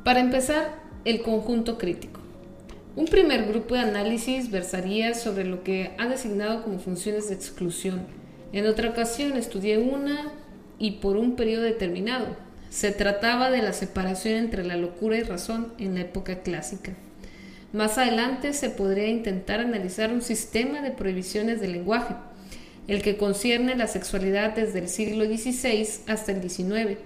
Para 0.03 0.19
empezar, 0.19 0.79
el 1.05 1.21
conjunto 1.21 1.77
crítico. 1.77 2.21
Un 2.95 3.05
primer 3.05 3.45
grupo 3.45 3.75
de 3.75 3.81
análisis 3.81 4.49
versaría 4.49 5.13
sobre 5.13 5.45
lo 5.45 5.63
que 5.63 5.91
ha 5.97 6.07
designado 6.07 6.63
como 6.63 6.79
funciones 6.79 7.29
de 7.29 7.35
exclusión. 7.35 8.07
En 8.53 8.65
otra 8.65 8.89
ocasión 8.89 9.37
estudié 9.37 9.77
una 9.77 10.31
y 10.79 10.91
por 10.91 11.15
un 11.15 11.35
periodo 11.35 11.63
determinado. 11.63 12.35
Se 12.69 12.91
trataba 12.91 13.49
de 13.51 13.61
la 13.61 13.73
separación 13.73 14.35
entre 14.35 14.65
la 14.65 14.77
locura 14.77 15.17
y 15.17 15.23
razón 15.23 15.73
en 15.77 15.93
la 15.93 16.01
época 16.01 16.41
clásica. 16.41 16.93
Más 17.73 17.97
adelante 17.97 18.53
se 18.53 18.69
podría 18.69 19.07
intentar 19.07 19.59
analizar 19.59 20.13
un 20.13 20.21
sistema 20.21 20.81
de 20.81 20.91
prohibiciones 20.91 21.59
del 21.59 21.73
lenguaje, 21.73 22.15
el 22.87 23.01
que 23.01 23.17
concierne 23.17 23.75
la 23.75 23.87
sexualidad 23.87 24.55
desde 24.55 24.79
el 24.79 24.87
siglo 24.87 25.25
XVI 25.25 25.87
hasta 26.07 26.31
el 26.31 26.49
XIX. 26.49 26.97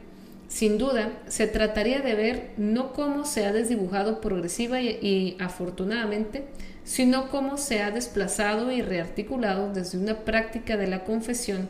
Sin 0.47 0.77
duda, 0.77 1.09
se 1.27 1.47
trataría 1.47 2.01
de 2.01 2.13
ver 2.13 2.51
no 2.57 2.93
cómo 2.93 3.25
se 3.25 3.45
ha 3.45 3.53
desdibujado 3.53 4.21
progresiva 4.21 4.81
y, 4.81 5.35
afortunadamente, 5.39 6.43
sino 6.83 7.29
cómo 7.29 7.57
se 7.57 7.81
ha 7.81 7.89
desplazado 7.89 8.71
y 8.71 8.81
rearticulado 8.81 9.73
desde 9.73 9.97
una 9.97 10.19
práctica 10.19 10.77
de 10.77 10.87
la 10.87 11.03
confesión 11.03 11.69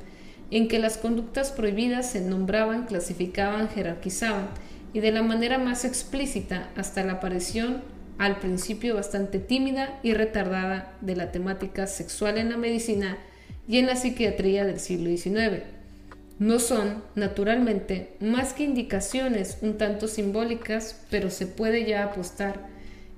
en 0.49 0.67
que 0.67 0.79
las 0.79 0.97
conductas 0.97 1.51
prohibidas 1.51 2.11
se 2.11 2.21
nombraban, 2.21 2.85
clasificaban, 2.85 3.69
jerarquizaban 3.69 4.49
y 4.93 4.99
de 4.99 5.11
la 5.11 5.21
manera 5.21 5.57
más 5.57 5.85
explícita 5.85 6.69
hasta 6.75 7.03
la 7.03 7.13
aparición 7.13 7.81
al 8.21 8.37
principio 8.37 8.93
bastante 8.93 9.39
tímida 9.39 9.99
y 10.03 10.13
retardada 10.13 10.93
de 11.01 11.15
la 11.15 11.31
temática 11.31 11.87
sexual 11.87 12.37
en 12.37 12.51
la 12.51 12.57
medicina 12.57 13.17
y 13.67 13.79
en 13.79 13.87
la 13.87 13.95
psiquiatría 13.95 14.63
del 14.63 14.79
siglo 14.79 15.09
XIX. 15.09 15.63
No 16.37 16.59
son, 16.59 17.03
naturalmente, 17.15 18.13
más 18.19 18.53
que 18.53 18.63
indicaciones 18.63 19.57
un 19.61 19.79
tanto 19.79 20.07
simbólicas, 20.07 21.01
pero 21.09 21.31
se 21.31 21.47
puede 21.47 21.83
ya 21.85 22.03
apostar 22.03 22.67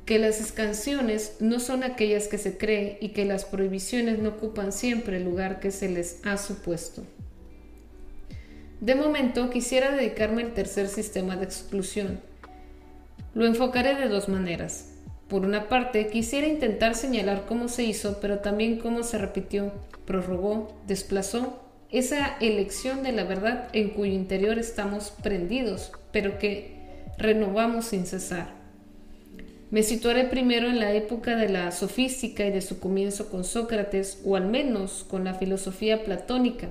que 0.05 0.19
las 0.19 0.53
canciones 0.53 1.35
no 1.41 1.59
son 1.59 1.83
aquellas 1.83 2.29
que 2.29 2.37
se 2.37 2.57
cree 2.57 2.97
y 3.01 3.09
que 3.09 3.25
las 3.25 3.43
prohibiciones 3.43 4.19
no 4.19 4.29
ocupan 4.29 4.71
siempre 4.71 5.17
el 5.17 5.25
lugar 5.25 5.59
que 5.59 5.71
se 5.71 5.89
les 5.89 6.21
ha 6.23 6.37
supuesto. 6.37 7.03
De 8.79 8.95
momento 8.95 9.49
quisiera 9.49 9.91
dedicarme 9.91 10.43
al 10.43 10.53
tercer 10.53 10.87
sistema 10.87 11.35
de 11.35 11.43
exclusión. 11.43 12.21
Lo 13.33 13.45
enfocaré 13.45 13.95
de 13.95 14.07
dos 14.07 14.29
maneras. 14.29 14.92
Por 15.33 15.47
una 15.47 15.67
parte, 15.67 16.09
quisiera 16.09 16.45
intentar 16.45 16.93
señalar 16.93 17.45
cómo 17.47 17.67
se 17.67 17.83
hizo, 17.83 18.19
pero 18.21 18.37
también 18.37 18.77
cómo 18.77 19.01
se 19.01 19.17
repitió, 19.17 19.71
prorrogó, 20.05 20.71
desplazó 20.85 21.59
esa 21.89 22.37
elección 22.39 23.01
de 23.01 23.13
la 23.13 23.23
verdad 23.23 23.67
en 23.73 23.89
cuyo 23.89 24.13
interior 24.13 24.59
estamos 24.59 25.09
prendidos, 25.23 25.91
pero 26.11 26.37
que 26.37 26.75
renovamos 27.17 27.85
sin 27.85 28.05
cesar. 28.05 28.51
Me 29.71 29.81
situaré 29.81 30.25
primero 30.25 30.67
en 30.67 30.79
la 30.79 30.93
época 30.93 31.35
de 31.35 31.49
la 31.49 31.71
sofística 31.71 32.45
y 32.45 32.51
de 32.51 32.61
su 32.61 32.79
comienzo 32.79 33.31
con 33.31 33.43
Sócrates, 33.43 34.21
o 34.23 34.35
al 34.35 34.45
menos 34.45 35.03
con 35.03 35.23
la 35.23 35.33
filosofía 35.33 36.03
platónica, 36.03 36.69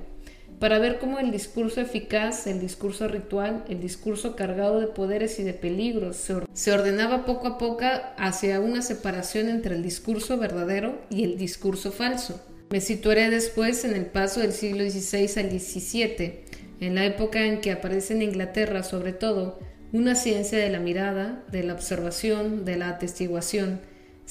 para 0.62 0.78
ver 0.78 1.00
cómo 1.00 1.18
el 1.18 1.32
discurso 1.32 1.80
eficaz, 1.80 2.46
el 2.46 2.60
discurso 2.60 3.08
ritual, 3.08 3.64
el 3.68 3.80
discurso 3.80 4.36
cargado 4.36 4.78
de 4.78 4.86
poderes 4.86 5.40
y 5.40 5.42
de 5.42 5.54
peligros 5.54 6.30
se 6.52 6.72
ordenaba 6.72 7.26
poco 7.26 7.48
a 7.48 7.58
poco 7.58 7.84
hacia 8.16 8.60
una 8.60 8.80
separación 8.80 9.48
entre 9.48 9.74
el 9.74 9.82
discurso 9.82 10.38
verdadero 10.38 11.00
y 11.10 11.24
el 11.24 11.36
discurso 11.36 11.90
falso. 11.90 12.40
Me 12.70 12.80
situaré 12.80 13.28
después 13.28 13.84
en 13.84 13.96
el 13.96 14.06
paso 14.06 14.38
del 14.38 14.52
siglo 14.52 14.88
XVI 14.88 15.40
al 15.40 15.50
XVII, 15.50 16.44
en 16.78 16.94
la 16.94 17.06
época 17.06 17.44
en 17.44 17.60
que 17.60 17.72
aparece 17.72 18.14
en 18.14 18.22
Inglaterra 18.22 18.84
sobre 18.84 19.12
todo 19.12 19.58
una 19.90 20.14
ciencia 20.14 20.58
de 20.58 20.70
la 20.70 20.78
mirada, 20.78 21.42
de 21.50 21.64
la 21.64 21.72
observación, 21.72 22.64
de 22.64 22.76
la 22.76 22.90
atestiguación, 22.90 23.80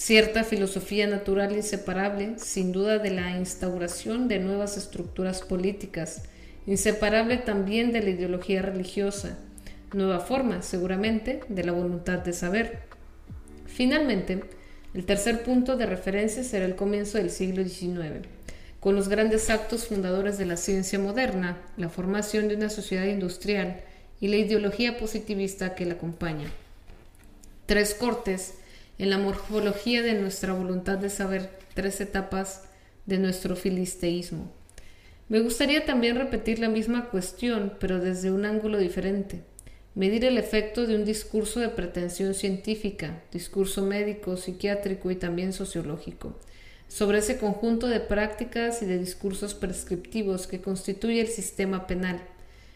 cierta 0.02 0.44
filosofía 0.44 1.06
natural 1.06 1.56
inseparable, 1.56 2.34
sin 2.38 2.72
duda, 2.72 2.98
de 2.98 3.12
la 3.12 3.38
instauración 3.38 4.28
de 4.28 4.40
nuevas 4.40 4.76
estructuras 4.76 5.44
políticas, 5.44 6.24
inseparable 6.66 7.38
también 7.38 7.92
de 7.92 8.02
la 8.02 8.10
ideología 8.10 8.64
religiosa, 8.64 9.38
nueva 9.94 10.20
forma, 10.20 10.64
seguramente, 10.64 11.42
de 11.50 11.64
la 11.64 11.72
voluntad 11.72 12.18
de 12.18 12.34
saber. 12.34 12.80
Finalmente, 13.68 14.44
el 14.96 15.06
tercer 15.06 15.44
punto 15.44 15.78
de 15.78 15.86
referencia 15.86 16.44
será 16.44 16.66
el 16.66 16.76
comienzo 16.76 17.20
del 17.20 17.30
siglo 17.30 17.64
XIX, 17.64 18.28
con 18.80 18.96
los 18.96 19.08
grandes 19.08 19.52
actos 19.52 19.86
fundadores 19.86 20.40
de 20.40 20.46
la 20.46 20.58
ciencia 20.58 20.98
moderna, 20.98 21.60
la 21.78 21.90
formación 21.90 22.48
de 22.48 22.56
una 22.56 22.72
sociedad 22.72 23.06
industrial, 23.06 23.82
y 24.20 24.30
la 24.30 24.38
ideología 24.38 24.98
positivista 24.98 25.76
que 25.76 25.86
la 25.86 25.94
acompaña. 25.94 26.52
Tres 27.68 27.94
cortes 27.94 28.56
en 29.02 29.10
la 29.10 29.18
morfología 29.18 30.04
de 30.04 30.14
nuestra 30.14 30.54
voluntad 30.54 31.00
de 31.00 31.10
saber, 31.10 31.50
tres 31.74 32.00
etapas 32.02 32.66
de 33.08 33.18
nuestro 33.18 33.56
filisteísmo. 33.56 34.52
Me 35.28 35.40
gustaría 35.40 35.88
también 35.88 36.18
repetir 36.18 36.60
la 36.60 36.70
misma 36.70 37.10
cuestión, 37.10 37.74
pero 37.80 38.00
desde 38.00 38.30
un 38.30 38.46
ángulo 38.46 38.78
diferente. 38.78 39.42
Medir 39.96 40.24
el 40.24 40.38
efecto 40.38 40.86
de 40.86 40.96
un 40.96 41.04
discurso 41.04 41.60
de 41.60 41.70
pretensión 41.70 42.36
científica, 42.36 43.24
discurso 43.32 43.82
médico, 43.82 44.38
psiquiátrico 44.38 45.10
y 45.10 45.16
también 45.16 45.52
sociológico, 45.52 46.40
sobre 46.88 47.18
ese 47.18 47.40
conjunto 47.40 47.88
de 47.88 48.02
prácticas 48.02 48.84
y 48.84 48.86
de 48.86 49.00
discursos 49.00 49.56
prescriptivos 49.56 50.46
que 50.46 50.62
constituye 50.62 51.22
el 51.22 51.28
sistema 51.28 51.88
penal, 51.88 52.22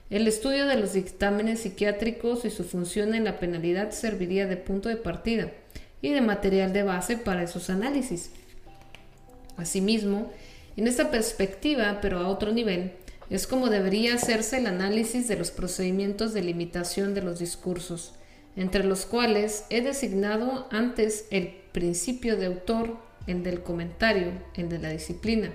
el 0.10 0.28
estudio 0.28 0.66
de 0.66 0.78
los 0.78 0.94
dictámenes 0.94 1.60
psiquiátricos 1.60 2.46
y 2.46 2.50
su 2.50 2.64
función 2.64 3.14
en 3.14 3.26
la 3.26 3.38
penalidad 3.38 3.92
serviría 3.92 4.48
de 4.48 4.58
punto 4.58 4.90
de 4.90 4.98
partida 4.98 5.52
y 6.02 6.12
de 6.12 6.22
material 6.22 6.74
de 6.74 6.84
base 6.84 7.18
para 7.18 7.44
esos 7.44 7.70
análisis. 7.70 8.32
Asimismo, 9.58 10.32
en 10.78 10.88
esta 10.88 11.12
perspectiva, 11.12 12.00
pero 12.02 12.20
a 12.20 12.28
otro 12.28 12.52
nivel, 12.52 12.94
es 13.30 13.48
como 13.48 13.70
debería 13.70 14.16
hacerse 14.16 14.58
el 14.58 14.68
análisis 14.68 15.28
de 15.28 15.38
los 15.38 15.52
procedimientos 15.52 16.34
de 16.34 16.44
limitación 16.44 17.14
de 17.14 17.22
los 17.22 17.40
discursos, 17.40 18.14
entre 18.56 18.84
los 18.84 19.06
cuales 19.06 19.66
he 19.70 19.82
designado 19.82 20.68
antes 20.72 21.26
el 21.32 21.56
principio 21.72 22.38
de 22.38 22.46
autor, 22.46 22.98
el 23.28 23.44
del 23.44 23.64
comentario, 23.64 24.32
el 24.56 24.70
de 24.70 24.80
la 24.80 24.90
disciplina. 24.90 25.52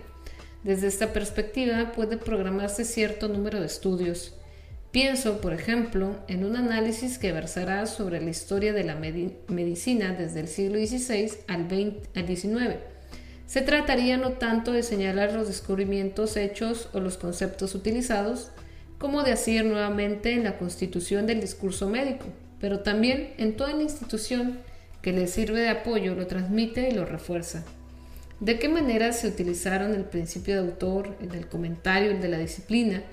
Desde 0.65 0.89
esta 0.89 1.12
perspectiva 1.12 1.93
puede 1.93 2.17
programarse 2.17 2.85
cierto 2.85 3.29
número 3.29 3.61
de 3.61 3.67
estudios, 3.67 4.35
Pienso, 4.91 5.41
por 5.41 5.53
ejemplo, 5.53 6.17
en 6.27 6.45
un 6.45 6.57
análisis 6.57 7.19
que 7.19 7.31
versará 7.31 7.87
sobre 7.87 8.21
la 8.21 8.31
historia 8.31 8.73
de 8.73 8.83
la 8.83 8.97
medicina 8.97 10.17
desde 10.19 10.41
el 10.41 10.49
siglo 10.49 10.79
XVI 10.79 11.31
al, 11.47 11.69
XIX. 12.27 12.75
Se 13.47 13.62
trataría 13.62 14.17
no 14.17 14.33
tanto 14.33 14.73
de 14.73 14.83
señalar 14.83 15.33
los 15.33 15.47
descubrimientos 15.47 16.37
hechos 16.37 16.89
o 16.93 16.99
los 16.99 17.19
conceptos 17.19 17.77
utilizados, 17.77 18.51
como 18.99 19.23
de 19.23 19.31
hacer 19.31 19.65
nuevamente 19.65 20.33
en 20.33 20.43
la 20.43 20.59
constitución 20.59 21.25
del 21.25 21.41
discurso 21.41 21.89
médico, 21.89 22.27
pero 22.61 22.81
también 22.81 23.33
en 23.39 23.57
toda 23.57 23.73
la 23.73 23.83
institución 23.83 24.59
que 25.03 25.12
le 25.12 25.29
sirve 25.29 25.61
de 25.61 25.69
apoyo, 25.69 26.17
lo 26.17 26.27
transmite 26.27 26.89
y 26.89 26.95
lo 26.95 27.05
refuerza. 27.05 27.65
¿De 28.41 28.59
qué 28.59 28.69
manera 28.69 29.12
se 29.12 29.29
utilizaron 29.29 29.95
el 29.95 30.05
principio 30.05 30.55
de 30.55 30.69
autor, 30.69 31.17
el 31.21 31.31
del 31.31 31.47
comentario, 31.47 32.11
el 32.11 32.21
de 32.21 32.29
la 32.29 32.39
disciplina, 32.39 33.05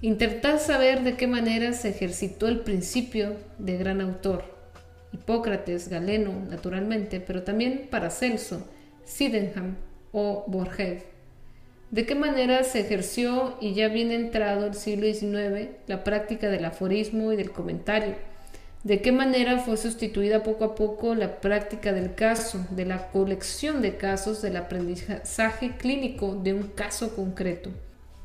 Intentar 0.00 0.60
saber 0.60 1.02
de 1.02 1.16
qué 1.16 1.26
manera 1.26 1.72
se 1.72 1.88
ejercitó 1.88 2.46
el 2.46 2.60
principio 2.60 3.34
de 3.58 3.78
gran 3.78 4.00
autor. 4.00 4.44
Hipócrates, 5.12 5.88
Galeno, 5.88 6.32
naturalmente, 6.48 7.18
pero 7.18 7.42
también 7.42 7.88
Paracelso, 7.90 8.64
Sydenham 9.04 9.74
o 10.12 10.44
Borges. 10.46 11.02
De 11.90 12.06
qué 12.06 12.14
manera 12.14 12.62
se 12.62 12.78
ejerció 12.78 13.56
y 13.60 13.74
ya 13.74 13.88
bien 13.88 14.12
entrado 14.12 14.66
el 14.66 14.74
siglo 14.74 15.12
XIX 15.12 15.70
la 15.88 16.04
práctica 16.04 16.48
del 16.48 16.66
aforismo 16.66 17.32
y 17.32 17.36
del 17.36 17.50
comentario. 17.50 18.14
De 18.84 19.00
qué 19.00 19.10
manera 19.10 19.58
fue 19.58 19.76
sustituida 19.76 20.44
poco 20.44 20.64
a 20.64 20.74
poco 20.76 21.16
la 21.16 21.40
práctica 21.40 21.92
del 21.92 22.14
caso, 22.14 22.64
de 22.70 22.84
la 22.84 23.08
colección 23.08 23.82
de 23.82 23.96
casos, 23.96 24.42
del 24.42 24.58
aprendizaje 24.58 25.76
clínico 25.76 26.36
de 26.36 26.54
un 26.54 26.68
caso 26.68 27.16
concreto 27.16 27.70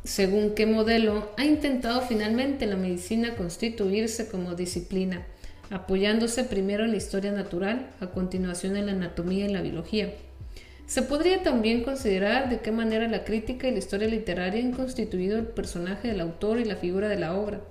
según 0.04 0.54
qué 0.54 0.66
modelo 0.66 1.32
ha 1.38 1.46
intentado 1.46 2.02
finalmente 2.02 2.66
la 2.66 2.76
medicina 2.76 3.36
constituirse 3.36 4.28
como 4.28 4.54
disciplina, 4.54 5.26
apoyándose 5.70 6.44
primero 6.44 6.84
en 6.84 6.92
la 6.92 6.98
historia 6.98 7.32
natural, 7.32 7.90
a 8.02 8.08
continuación 8.08 8.76
en 8.76 8.88
la 8.88 8.92
anatomía 8.92 9.46
y 9.46 9.54
la 9.54 9.62
biología. 9.62 10.14
Se 10.88 11.04
podría 11.04 11.42
también 11.42 11.84
considerar 11.84 12.50
de 12.50 12.60
qué 12.60 12.74
manera 12.74 13.08
la 13.08 13.24
crítica 13.24 13.68
y 13.68 13.72
la 13.72 13.80
historia 13.80 14.10
literaria 14.10 14.62
han 14.62 14.74
constituido 14.74 15.38
el 15.38 15.48
personaje 15.48 16.10
del 16.10 16.20
autor 16.20 16.60
y 16.60 16.66
la 16.66 16.76
figura 16.76 17.08
de 17.08 17.18
la 17.18 17.36
obra, 17.36 17.62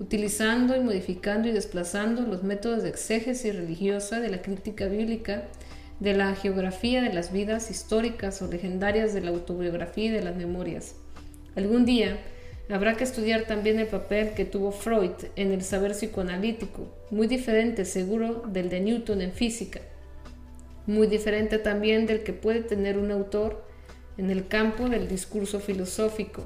utilizando 0.00 0.74
y 0.74 0.80
modificando 0.80 1.48
y 1.48 1.52
desplazando 1.52 2.22
los 2.22 2.42
métodos 2.42 2.82
de 2.82 2.88
exégesis 2.88 3.54
religiosa 3.54 4.18
de 4.20 4.30
la 4.30 4.40
crítica 4.40 4.86
bíblica, 4.86 5.44
de 6.00 6.14
la 6.14 6.34
geografía 6.34 7.02
de 7.02 7.12
las 7.12 7.32
vidas 7.32 7.70
históricas 7.70 8.40
o 8.40 8.48
legendarias 8.48 9.12
de 9.12 9.20
la 9.20 9.30
autobiografía 9.30 10.06
y 10.06 10.10
de 10.10 10.22
las 10.22 10.36
memorias. 10.36 10.96
Algún 11.54 11.84
día 11.84 12.18
habrá 12.70 12.96
que 12.96 13.04
estudiar 13.04 13.44
también 13.44 13.78
el 13.78 13.86
papel 13.86 14.32
que 14.34 14.44
tuvo 14.44 14.72
Freud 14.72 15.10
en 15.36 15.52
el 15.52 15.62
saber 15.62 15.92
psicoanalítico, 15.92 16.88
muy 17.10 17.26
diferente 17.26 17.84
seguro 17.84 18.42
del 18.46 18.70
de 18.70 18.80
Newton 18.80 19.20
en 19.20 19.32
física, 19.32 19.80
muy 20.86 21.06
diferente 21.06 21.58
también 21.58 22.06
del 22.06 22.22
que 22.22 22.32
puede 22.32 22.60
tener 22.60 22.96
un 22.96 23.10
autor 23.10 23.64
en 24.16 24.30
el 24.30 24.48
campo 24.48 24.88
del 24.88 25.08
discurso 25.08 25.60
filosófico, 25.60 26.44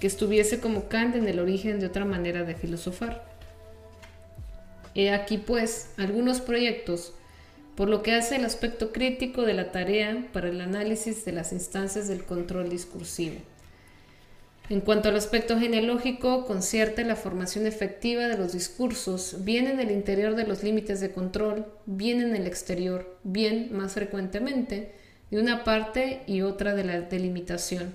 que 0.00 0.06
estuviese 0.06 0.60
como 0.60 0.88
Kant 0.88 1.16
en 1.16 1.28
el 1.28 1.38
origen 1.38 1.80
de 1.80 1.86
otra 1.86 2.04
manera 2.04 2.44
de 2.44 2.54
filosofar. 2.54 3.26
He 4.94 5.10
aquí 5.10 5.38
pues 5.38 5.92
algunos 5.96 6.40
proyectos 6.40 7.14
por 7.78 7.88
lo 7.88 8.02
que 8.02 8.10
hace 8.10 8.34
el 8.34 8.44
aspecto 8.44 8.90
crítico 8.90 9.42
de 9.42 9.54
la 9.54 9.70
tarea 9.70 10.26
para 10.32 10.48
el 10.48 10.60
análisis 10.60 11.24
de 11.24 11.30
las 11.30 11.52
instancias 11.52 12.08
del 12.08 12.24
control 12.24 12.70
discursivo. 12.70 13.36
En 14.68 14.80
cuanto 14.80 15.10
al 15.10 15.14
aspecto 15.14 15.56
genealógico, 15.56 16.44
concierte 16.44 17.04
la 17.04 17.14
formación 17.14 17.68
efectiva 17.68 18.26
de 18.26 18.36
los 18.36 18.52
discursos, 18.52 19.44
bien 19.44 19.68
en 19.68 19.78
el 19.78 19.92
interior 19.92 20.34
de 20.34 20.44
los 20.44 20.64
límites 20.64 21.00
de 21.00 21.12
control, 21.12 21.66
bien 21.86 22.20
en 22.20 22.34
el 22.34 22.48
exterior, 22.48 23.16
bien, 23.22 23.68
más 23.70 23.92
frecuentemente, 23.92 24.96
de 25.30 25.40
una 25.40 25.62
parte 25.62 26.22
y 26.26 26.42
otra 26.42 26.74
de 26.74 26.82
la 26.82 27.00
delimitación. 27.02 27.94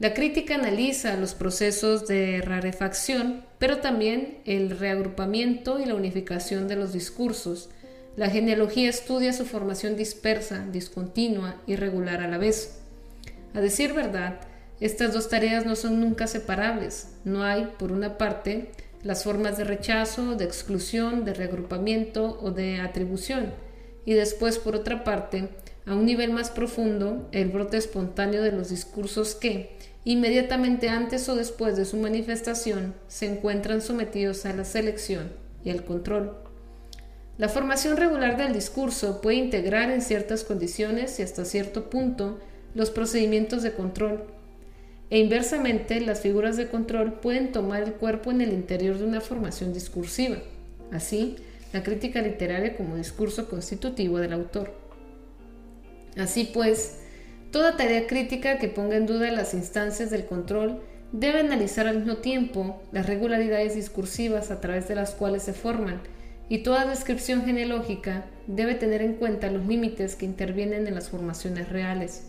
La 0.00 0.12
crítica 0.12 0.56
analiza 0.56 1.16
los 1.16 1.32
procesos 1.32 2.06
de 2.06 2.42
rarefacción, 2.42 3.46
pero 3.58 3.78
también 3.78 4.40
el 4.44 4.78
reagrupamiento 4.78 5.80
y 5.80 5.86
la 5.86 5.94
unificación 5.94 6.68
de 6.68 6.76
los 6.76 6.92
discursos, 6.92 7.70
la 8.16 8.30
genealogía 8.30 8.88
estudia 8.88 9.32
su 9.32 9.44
formación 9.44 9.96
dispersa, 9.96 10.64
discontinua 10.70 11.56
y 11.66 11.74
regular 11.74 12.20
a 12.20 12.28
la 12.28 12.38
vez. 12.38 12.80
A 13.54 13.60
decir 13.60 13.92
verdad, 13.92 14.40
estas 14.80 15.12
dos 15.12 15.28
tareas 15.28 15.66
no 15.66 15.74
son 15.74 16.00
nunca 16.00 16.26
separables. 16.26 17.08
No 17.24 17.42
hay, 17.42 17.72
por 17.78 17.90
una 17.90 18.16
parte, 18.16 18.70
las 19.02 19.24
formas 19.24 19.58
de 19.58 19.64
rechazo, 19.64 20.36
de 20.36 20.44
exclusión, 20.44 21.24
de 21.24 21.34
reagrupamiento 21.34 22.38
o 22.40 22.50
de 22.50 22.80
atribución, 22.80 23.52
y 24.04 24.14
después, 24.14 24.58
por 24.58 24.76
otra 24.76 25.04
parte, 25.04 25.48
a 25.86 25.94
un 25.94 26.06
nivel 26.06 26.32
más 26.32 26.50
profundo, 26.50 27.28
el 27.32 27.48
brote 27.48 27.76
espontáneo 27.76 28.42
de 28.42 28.52
los 28.52 28.70
discursos 28.70 29.34
que, 29.34 29.76
inmediatamente 30.04 30.88
antes 30.88 31.28
o 31.28 31.34
después 31.34 31.76
de 31.76 31.84
su 31.84 31.96
manifestación, 31.96 32.94
se 33.08 33.26
encuentran 33.26 33.82
sometidos 33.82 34.46
a 34.46 34.54
la 34.54 34.64
selección 34.64 35.32
y 35.64 35.70
al 35.70 35.84
control. 35.84 36.43
La 37.36 37.48
formación 37.48 37.96
regular 37.96 38.36
del 38.36 38.52
discurso 38.52 39.20
puede 39.20 39.36
integrar 39.36 39.90
en 39.90 40.02
ciertas 40.02 40.44
condiciones 40.44 41.18
y 41.18 41.22
hasta 41.22 41.44
cierto 41.44 41.90
punto 41.90 42.38
los 42.74 42.90
procedimientos 42.90 43.62
de 43.62 43.72
control. 43.72 44.22
E 45.10 45.18
inversamente, 45.18 46.00
las 46.00 46.20
figuras 46.20 46.56
de 46.56 46.68
control 46.68 47.14
pueden 47.14 47.50
tomar 47.50 47.82
el 47.82 47.94
cuerpo 47.94 48.30
en 48.30 48.40
el 48.40 48.52
interior 48.52 48.98
de 48.98 49.04
una 49.04 49.20
formación 49.20 49.72
discursiva. 49.72 50.36
Así, 50.92 51.36
la 51.72 51.82
crítica 51.82 52.22
literaria 52.22 52.76
como 52.76 52.96
discurso 52.96 53.48
constitutivo 53.48 54.18
del 54.18 54.32
autor. 54.32 54.72
Así 56.16 56.50
pues, 56.54 57.00
toda 57.50 57.76
tarea 57.76 58.06
crítica 58.06 58.58
que 58.58 58.68
ponga 58.68 58.96
en 58.96 59.06
duda 59.06 59.30
las 59.32 59.54
instancias 59.54 60.10
del 60.10 60.26
control 60.26 60.80
debe 61.10 61.40
analizar 61.40 61.88
al 61.88 61.98
mismo 61.98 62.18
tiempo 62.18 62.80
las 62.92 63.06
regularidades 63.06 63.74
discursivas 63.74 64.52
a 64.52 64.60
través 64.60 64.86
de 64.86 64.94
las 64.94 65.12
cuales 65.12 65.42
se 65.42 65.52
forman, 65.52 66.00
y 66.48 66.58
toda 66.58 66.86
descripción 66.86 67.44
genealógica 67.44 68.26
debe 68.46 68.74
tener 68.74 69.02
en 69.02 69.14
cuenta 69.14 69.50
los 69.50 69.66
límites 69.66 70.16
que 70.16 70.26
intervienen 70.26 70.86
en 70.86 70.94
las 70.94 71.08
formaciones 71.08 71.68
reales. 71.68 72.26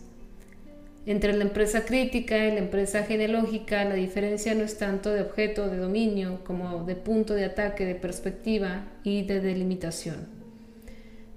Entre 1.05 1.33
la 1.33 1.43
empresa 1.43 1.85
crítica 1.85 2.47
y 2.47 2.51
la 2.51 2.59
empresa 2.59 3.03
genealógica 3.03 3.85
la 3.85 3.93
diferencia 3.93 4.55
no 4.55 4.63
es 4.63 4.77
tanto 4.77 5.11
de 5.11 5.21
objeto 5.21 5.69
de 5.69 5.77
dominio 5.77 6.43
como 6.43 6.83
de 6.83 6.95
punto 6.95 7.35
de 7.35 7.45
ataque 7.45 7.85
de 7.85 7.95
perspectiva 7.95 8.85
y 9.03 9.23
de 9.23 9.39
delimitación. 9.39 10.27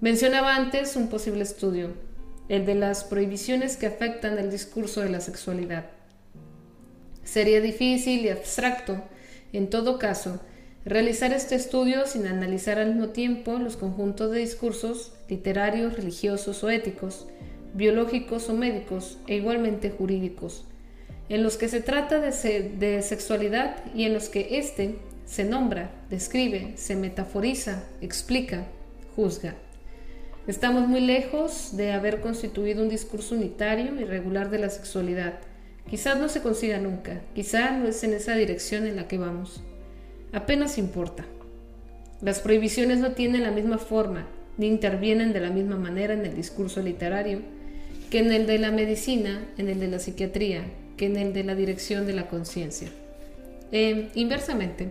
Mencionaba 0.01 0.57
antes 0.57 0.97
un 0.97 1.09
posible 1.09 1.43
estudio, 1.43 1.93
el 2.49 2.65
de 2.65 2.77
las 2.77 3.05
prohibiciones 3.05 3.77
que 3.77 3.87
afectan 3.87 4.39
el 4.39 4.51
discurso 4.51 5.03
de 5.03 5.11
la 5.11 5.21
sexualidad. 5.21 5.87
Sería 7.25 7.61
difícil 7.61 8.25
y 8.25 8.31
abstracto, 8.31 9.03
en 9.53 9.69
todo 9.69 9.99
caso, 9.99 10.41
realizar 10.89 11.35
este 11.35 11.55
estudio 11.55 12.07
sin 12.07 12.27
analizar 12.27 12.79
al 12.79 12.95
mismo 12.95 13.11
tiempo 13.11 13.59
los 13.59 13.77
conjuntos 13.77 14.31
de 14.31 14.39
discursos 14.39 15.13
literarios, 15.29 15.95
religiosos 15.95 16.65
o 16.65 16.71
éticos, 16.71 17.27
biológicos 17.75 18.49
o 18.49 18.55
médicos 18.55 19.19
e 19.27 19.37
igualmente 19.37 19.91
jurídicos, 19.91 20.65
en 21.29 21.43
los 21.43 21.59
que 21.59 21.69
se 21.69 21.83
trata 21.83 22.21
de, 22.21 22.31
de 22.79 23.03
sexualidad 23.03 23.85
y 23.95 24.05
en 24.05 24.15
los 24.15 24.31
que 24.31 24.59
éste 24.59 24.97
se 25.27 25.45
nombra, 25.45 25.91
describe, 26.09 26.73
se 26.77 26.97
metaforiza, 26.97 27.85
explica, 28.01 28.65
juzga. 29.15 29.57
Estamos 30.47 30.89
muy 30.89 31.03
lejos 31.03 31.77
de 31.77 31.93
haber 31.93 32.23
constituido 32.23 32.83
un 32.83 32.89
discurso 32.89 33.35
unitario 33.35 34.01
y 34.01 34.05
regular 34.05 34.49
de 34.49 34.61
la 34.61 34.71
sexualidad. 34.71 35.35
Quizás 35.91 36.19
no 36.19 36.31
se 36.31 36.41
consiga 36.41 36.79
nunca, 36.79 37.21
quizás 37.35 37.79
no 37.79 37.89
es 37.89 38.03
en 38.05 38.15
esa 38.15 38.35
dirección 38.37 38.87
en 38.87 38.97
la 38.97 39.07
que 39.07 39.19
vamos. 39.19 39.63
Apenas 40.33 40.79
importa. 40.79 41.25
Las 42.21 42.41
prohibiciones 42.41 42.99
no 42.99 43.13
tienen 43.13 43.45
la 43.45 43.51
misma 43.51 43.79
forma, 43.79 44.27
ni 44.57 44.67
intervienen 44.67 45.33
de 45.33 45.41
la 45.41 45.51
misma 45.51 45.77
manera 45.77 46.15
en 46.15 46.27
el 46.27 46.35
discurso 46.35 46.83
literario, 46.83 47.41
que 48.11 48.19
en 48.19 48.33
el 48.33 48.47
de 48.47 48.59
la 48.59 48.71
medicina, 48.71 49.47
en 49.57 49.69
el 49.69 49.81
de 49.81 49.89
la 49.89 49.99
psiquiatría, 49.99 50.65
que 50.97 51.07
en 51.07 51.17
el 51.17 51.33
de 51.33 51.45
la 51.45 51.55
dirección 51.55 52.07
de 52.07 52.13
la 52.13 52.29
conciencia. 52.29 52.89
E, 53.71 54.09
inversamente, 54.15 54.91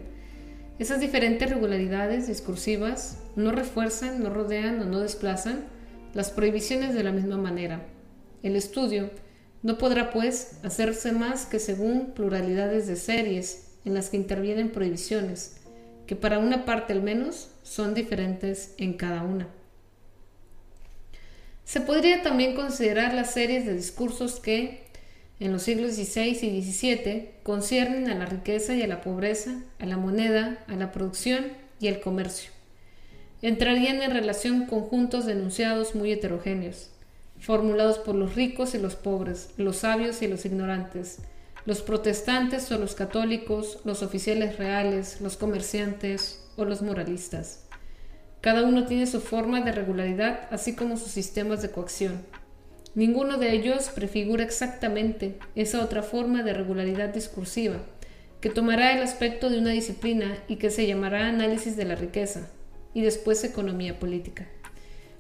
esas 0.80 1.00
diferentes 1.00 1.50
regularidades 1.50 2.28
discursivas 2.28 3.18
no 3.36 3.52
refuerzan, 3.52 4.24
no 4.24 4.30
rodean 4.30 4.80
o 4.82 4.86
no 4.86 5.00
desplazan 5.00 5.66
las 6.14 6.32
prohibiciones 6.32 6.94
de 6.94 7.04
la 7.04 7.12
misma 7.12 7.38
manera. 7.38 7.82
El 8.42 8.56
estudio 8.56 9.10
no 9.64 9.78
podrá, 9.78 10.12
pues, 10.12 10.60
hacerse 10.64 11.12
más 11.12 11.46
que 11.46 11.60
según 11.60 12.14
pluralidades 12.14 12.88
de 12.88 12.96
series 12.96 13.67
en 13.88 13.94
las 13.94 14.10
que 14.10 14.18
intervienen 14.18 14.70
prohibiciones, 14.70 15.62
que 16.08 16.18
para 16.18 16.40
una 16.40 16.66
parte 16.66 16.92
al 16.92 17.02
menos 17.02 17.52
son 17.64 17.94
diferentes 17.94 18.74
en 18.78 18.96
cada 18.96 19.24
una. 19.24 19.48
Se 21.64 21.80
podría 21.80 22.22
también 22.22 22.54
considerar 22.54 23.14
las 23.14 23.32
series 23.32 23.66
de 23.66 23.74
discursos 23.74 24.42
que, 24.42 24.84
en 25.40 25.54
los 25.54 25.64
siglos 25.64 25.94
XVI 25.94 26.38
y 26.42 26.62
XVII, 26.62 27.30
conciernen 27.44 28.10
a 28.10 28.16
la 28.16 28.26
riqueza 28.26 28.76
y 28.76 28.82
a 28.82 28.88
la 28.88 29.00
pobreza, 29.00 29.62
a 29.80 29.86
la 29.86 29.96
moneda, 29.96 30.66
a 30.68 30.76
la 30.76 30.92
producción 30.92 31.46
y 31.80 31.88
al 31.88 32.02
comercio. 32.02 32.52
Entrarían 33.42 34.02
en 34.02 34.12
relación 34.12 34.66
conjuntos 34.66 35.26
de 35.26 35.32
enunciados 35.32 35.96
muy 35.96 36.12
heterogéneos, 36.12 36.90
formulados 37.40 38.00
por 38.00 38.16
los 38.16 38.36
ricos 38.36 38.76
y 38.76 38.80
los 38.80 38.96
pobres, 38.96 39.52
los 39.56 39.78
sabios 39.78 40.22
y 40.22 40.28
los 40.28 40.44
ignorantes, 40.44 41.20
los 41.68 41.82
protestantes 41.82 42.72
o 42.72 42.78
los 42.78 42.96
católicos, 42.96 43.80
los 43.84 44.02
oficiales 44.02 44.58
reales, 44.58 45.20
los 45.20 45.36
comerciantes 45.36 46.48
o 46.56 46.64
los 46.64 46.82
moralistas. 46.82 47.66
Cada 48.40 48.64
uno 48.64 48.86
tiene 48.86 49.06
su 49.06 49.20
forma 49.20 49.60
de 49.60 49.74
regularidad, 49.74 50.48
así 50.50 50.76
como 50.76 50.96
sus 50.96 51.12
sistemas 51.12 51.62
de 51.62 51.70
coacción. 51.70 52.22
Ninguno 52.96 53.38
de 53.38 53.52
ellos 53.52 53.90
prefigura 53.90 54.46
exactamente 54.46 55.40
esa 55.56 55.84
otra 55.84 56.04
forma 56.04 56.42
de 56.42 56.54
regularidad 56.54 57.10
discursiva, 57.10 57.80
que 58.40 58.50
tomará 58.50 58.94
el 58.94 59.04
aspecto 59.04 59.50
de 59.50 59.60
una 59.60 59.72
disciplina 59.72 60.38
y 60.48 60.56
que 60.56 60.70
se 60.70 60.88
llamará 60.88 61.28
análisis 61.28 61.76
de 61.76 61.84
la 61.84 61.96
riqueza, 61.96 62.50
y 62.94 63.02
después 63.02 63.44
economía 63.44 64.00
política. 64.00 64.48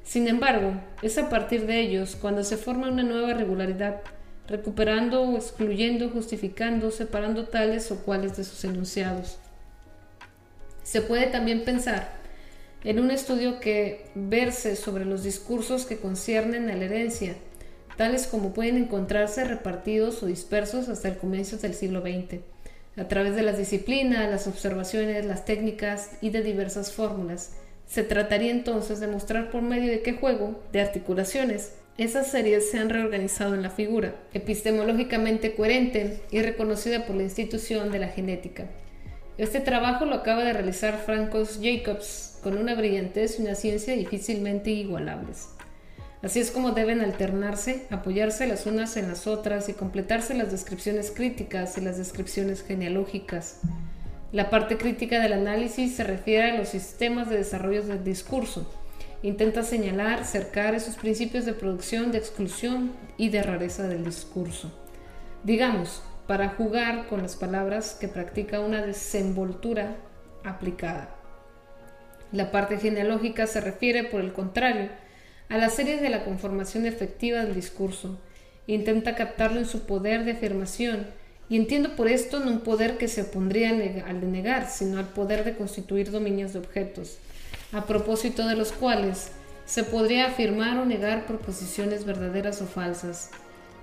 Sin 0.05 0.29
embargo, 0.29 0.75
es 1.01 1.17
a 1.17 1.29
partir 1.29 1.65
de 1.67 1.81
ellos 1.81 2.15
cuando 2.15 2.45
se 2.45 2.55
forma 2.55 2.87
una 2.87 3.03
nueva 3.03 3.33
regularidad, 3.33 4.01
recuperando 4.47 5.21
o 5.23 5.37
excluyendo, 5.37 6.09
justificando, 6.09 6.91
separando 6.91 7.47
tales 7.47 7.91
o 7.91 7.97
cuales 7.97 8.37
de 8.37 8.43
sus 8.43 8.63
enunciados. 8.63 9.37
Se 10.83 11.01
puede 11.01 11.27
también 11.27 11.65
pensar 11.65 12.17
en 12.83 12.99
un 12.99 13.11
estudio 13.11 13.59
que 13.59 14.05
verse 14.15 14.75
sobre 14.75 15.03
los 15.03 15.23
discursos 15.23 15.85
que 15.85 15.97
conciernen 15.97 16.69
a 16.69 16.75
la 16.75 16.85
herencia, 16.85 17.35
tales 17.97 18.27
como 18.27 18.53
pueden 18.53 18.77
encontrarse 18.77 19.43
repartidos 19.43 20.23
o 20.23 20.27
dispersos 20.27 20.87
hasta 20.87 21.09
el 21.09 21.17
comienzo 21.17 21.57
del 21.57 21.73
siglo 21.73 22.01
XX, 22.01 22.39
a 22.95 23.07
través 23.07 23.35
de 23.35 23.43
las 23.43 23.57
disciplinas, 23.57 24.29
las 24.29 24.47
observaciones, 24.47 25.25
las 25.25 25.43
técnicas 25.43 26.11
y 26.21 26.29
de 26.29 26.41
diversas 26.41 26.93
fórmulas. 26.93 27.53
Se 27.85 28.03
trataría 28.03 28.51
entonces 28.51 28.99
de 28.99 29.07
mostrar 29.07 29.49
por 29.49 29.61
medio 29.61 29.91
de 29.91 30.01
qué 30.01 30.13
juego, 30.13 30.61
de 30.71 30.81
articulaciones, 30.81 31.73
esas 31.97 32.29
series 32.29 32.69
se 32.69 32.77
han 32.77 32.89
reorganizado 32.89 33.55
en 33.55 33.63
la 33.63 33.71
figura, 33.71 34.13
epistemológicamente 34.33 35.55
coherente 35.55 36.21
y 36.29 36.41
reconocida 36.41 37.07
por 37.07 37.15
la 37.15 37.23
institución 37.23 37.91
de 37.91 37.97
la 37.97 38.09
genética. 38.09 38.65
Este 39.39 39.59
trabajo 39.59 40.05
lo 40.05 40.15
acaba 40.15 40.43
de 40.43 40.53
realizar 40.53 40.99
Francos 40.99 41.59
Jacobs 41.61 42.39
con 42.43 42.55
una 42.55 42.75
brillantez 42.75 43.39
y 43.39 43.41
una 43.41 43.55
ciencia 43.55 43.95
difícilmente 43.95 44.69
igualables. 44.69 45.49
Así 46.21 46.39
es 46.39 46.51
como 46.51 46.71
deben 46.71 47.01
alternarse, 47.01 47.85
apoyarse 47.89 48.45
las 48.47 48.65
unas 48.65 48.95
en 48.97 49.07
las 49.07 49.25
otras 49.25 49.67
y 49.69 49.73
completarse 49.73 50.33
las 50.35 50.51
descripciones 50.51 51.11
críticas 51.11 51.77
y 51.77 51.81
las 51.81 51.97
descripciones 51.97 52.63
genealógicas. 52.63 53.61
La 54.31 54.49
parte 54.49 54.77
crítica 54.77 55.19
del 55.19 55.33
análisis 55.33 55.95
se 55.95 56.03
refiere 56.03 56.51
a 56.51 56.57
los 56.57 56.69
sistemas 56.69 57.29
de 57.29 57.37
desarrollo 57.37 57.83
del 57.83 58.03
discurso. 58.03 58.71
Intenta 59.23 59.63
señalar, 59.63 60.25
cercar 60.25 60.75
esos 60.75 60.95
principios 60.95 61.45
de 61.45 61.53
producción, 61.53 62.11
de 62.11 62.19
exclusión 62.19 62.91
y 63.17 63.29
de 63.29 63.41
rareza 63.41 63.87
del 63.87 64.05
discurso. 64.05 64.71
Digamos, 65.43 66.03
para 66.27 66.49
jugar 66.49 67.07
con 67.07 67.23
las 67.23 67.35
palabras 67.35 67.97
que 67.99 68.07
practica 68.07 68.59
una 68.59 68.85
desenvoltura 68.85 69.95
aplicada. 70.43 71.15
La 72.31 72.51
parte 72.51 72.77
genealógica 72.77 73.47
se 73.47 73.61
refiere, 73.61 74.03
por 74.03 74.21
el 74.21 74.33
contrario, 74.33 74.89
a 75.49 75.57
las 75.57 75.73
series 75.73 76.01
de 76.01 76.09
la 76.09 76.23
conformación 76.25 76.85
efectiva 76.85 77.43
del 77.43 77.55
discurso. 77.55 78.19
Intenta 78.67 79.15
captarlo 79.15 79.59
en 79.59 79.65
su 79.65 79.85
poder 79.85 80.25
de 80.25 80.33
afirmación, 80.33 81.07
y 81.49 81.55
entiendo 81.55 81.95
por 81.95 82.09
esto 82.09 82.41
no 82.41 82.51
un 82.51 82.59
poder 82.59 82.97
que 82.97 83.07
se 83.07 83.21
opondría 83.21 83.69
al 83.69 84.21
de 84.21 84.27
negar, 84.27 84.69
sino 84.69 84.99
al 84.99 85.07
poder 85.07 85.45
de 85.45 85.55
constituir 85.55 86.11
dominios 86.11 86.51
de 86.51 86.59
objetos, 86.59 87.19
a 87.71 87.85
propósito 87.85 88.47
de 88.47 88.55
los 88.55 88.71
cuales 88.71 89.31
se 89.65 89.83
podría 89.83 90.27
afirmar 90.27 90.77
o 90.77 90.85
negar 90.85 91.25
proposiciones 91.25 92.05
verdaderas 92.05 92.61
o 92.61 92.65
falsas. 92.65 93.31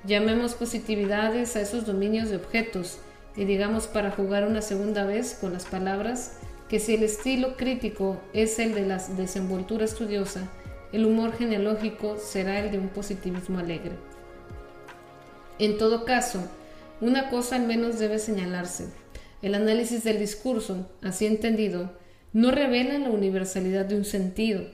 Llamemos 0.04 0.54
positividades 0.54 1.56
a 1.56 1.60
esos 1.60 1.86
dominios 1.86 2.30
de 2.30 2.36
objetos 2.36 2.98
y 3.36 3.44
digamos 3.44 3.86
para 3.86 4.10
jugar 4.10 4.46
una 4.46 4.62
segunda 4.62 5.04
vez 5.04 5.36
con 5.40 5.52
las 5.52 5.66
palabras 5.66 6.38
que 6.68 6.80
si 6.80 6.94
el 6.94 7.02
estilo 7.02 7.56
crítico 7.56 8.20
es 8.32 8.58
el 8.58 8.74
de 8.74 8.86
la 8.86 8.98
desenvoltura 8.98 9.84
estudiosa, 9.84 10.48
el 10.92 11.04
humor 11.04 11.36
genealógico 11.36 12.16
será 12.16 12.60
el 12.60 12.70
de 12.70 12.78
un 12.78 12.88
positivismo 12.88 13.58
alegre. 13.58 13.92
En 15.58 15.76
todo 15.76 16.04
caso, 16.04 16.40
una 17.00 17.28
cosa 17.28 17.56
al 17.56 17.66
menos 17.66 17.98
debe 17.98 18.18
señalarse. 18.18 18.88
El 19.42 19.54
análisis 19.54 20.04
del 20.04 20.18
discurso, 20.18 20.88
así 21.02 21.26
entendido, 21.26 21.92
no 22.34 22.50
revela 22.50 22.98
la 22.98 23.10
universalidad 23.10 23.86
de 23.86 23.94
un 23.94 24.04
sentido, 24.04 24.66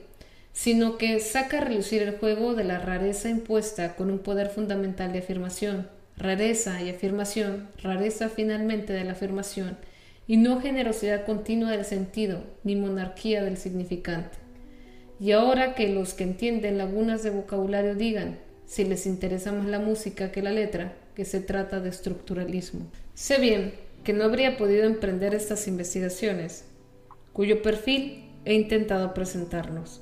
sino 0.51 0.97
que 0.97 1.19
saca 1.19 1.59
a 1.59 1.63
relucir 1.63 2.01
el 2.01 2.17
juego 2.17 2.55
de 2.55 2.63
la 2.63 2.79
rareza 2.79 3.29
impuesta 3.29 3.95
con 3.95 4.09
un 4.09 4.19
poder 4.19 4.49
fundamental 4.49 5.13
de 5.13 5.19
afirmación, 5.19 5.87
rareza 6.17 6.81
y 6.81 6.89
afirmación, 6.89 7.69
rareza 7.81 8.29
finalmente 8.29 8.93
de 8.93 9.03
la 9.03 9.11
afirmación, 9.13 9.77
y 10.27 10.37
no 10.37 10.59
generosidad 10.59 11.23
continua 11.25 11.71
del 11.71 11.85
sentido, 11.85 12.43
ni 12.63 12.75
monarquía 12.75 13.43
del 13.43 13.57
significante. 13.57 14.37
Y 15.19 15.33
ahora 15.33 15.75
que 15.75 15.87
los 15.87 16.15
que 16.15 16.23
entienden 16.23 16.79
lagunas 16.79 17.21
de 17.21 17.29
vocabulario 17.29 17.93
digan, 17.93 18.39
si 18.65 18.85
les 18.85 19.05
interesa 19.05 19.51
más 19.51 19.67
la 19.67 19.79
música 19.79 20.31
que 20.31 20.41
la 20.41 20.51
letra, 20.51 20.93
que 21.15 21.25
se 21.25 21.41
trata 21.41 21.79
de 21.79 21.89
estructuralismo. 21.89 22.87
Sé 23.13 23.39
bien 23.39 23.73
que 24.03 24.13
no 24.13 24.23
habría 24.23 24.57
podido 24.57 24.85
emprender 24.85 25.35
estas 25.35 25.67
investigaciones, 25.67 26.65
cuyo 27.33 27.61
perfil 27.61 28.29
he 28.45 28.53
intentado 28.53 29.13
presentarnos, 29.13 30.01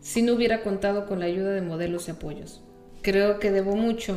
si 0.00 0.22
no 0.22 0.34
hubiera 0.34 0.62
contado 0.62 1.06
con 1.06 1.20
la 1.20 1.26
ayuda 1.26 1.52
de 1.52 1.62
modelos 1.62 2.08
y 2.08 2.12
apoyos. 2.12 2.62
Creo 3.02 3.38
que 3.38 3.50
debo 3.50 3.76
mucho 3.76 4.16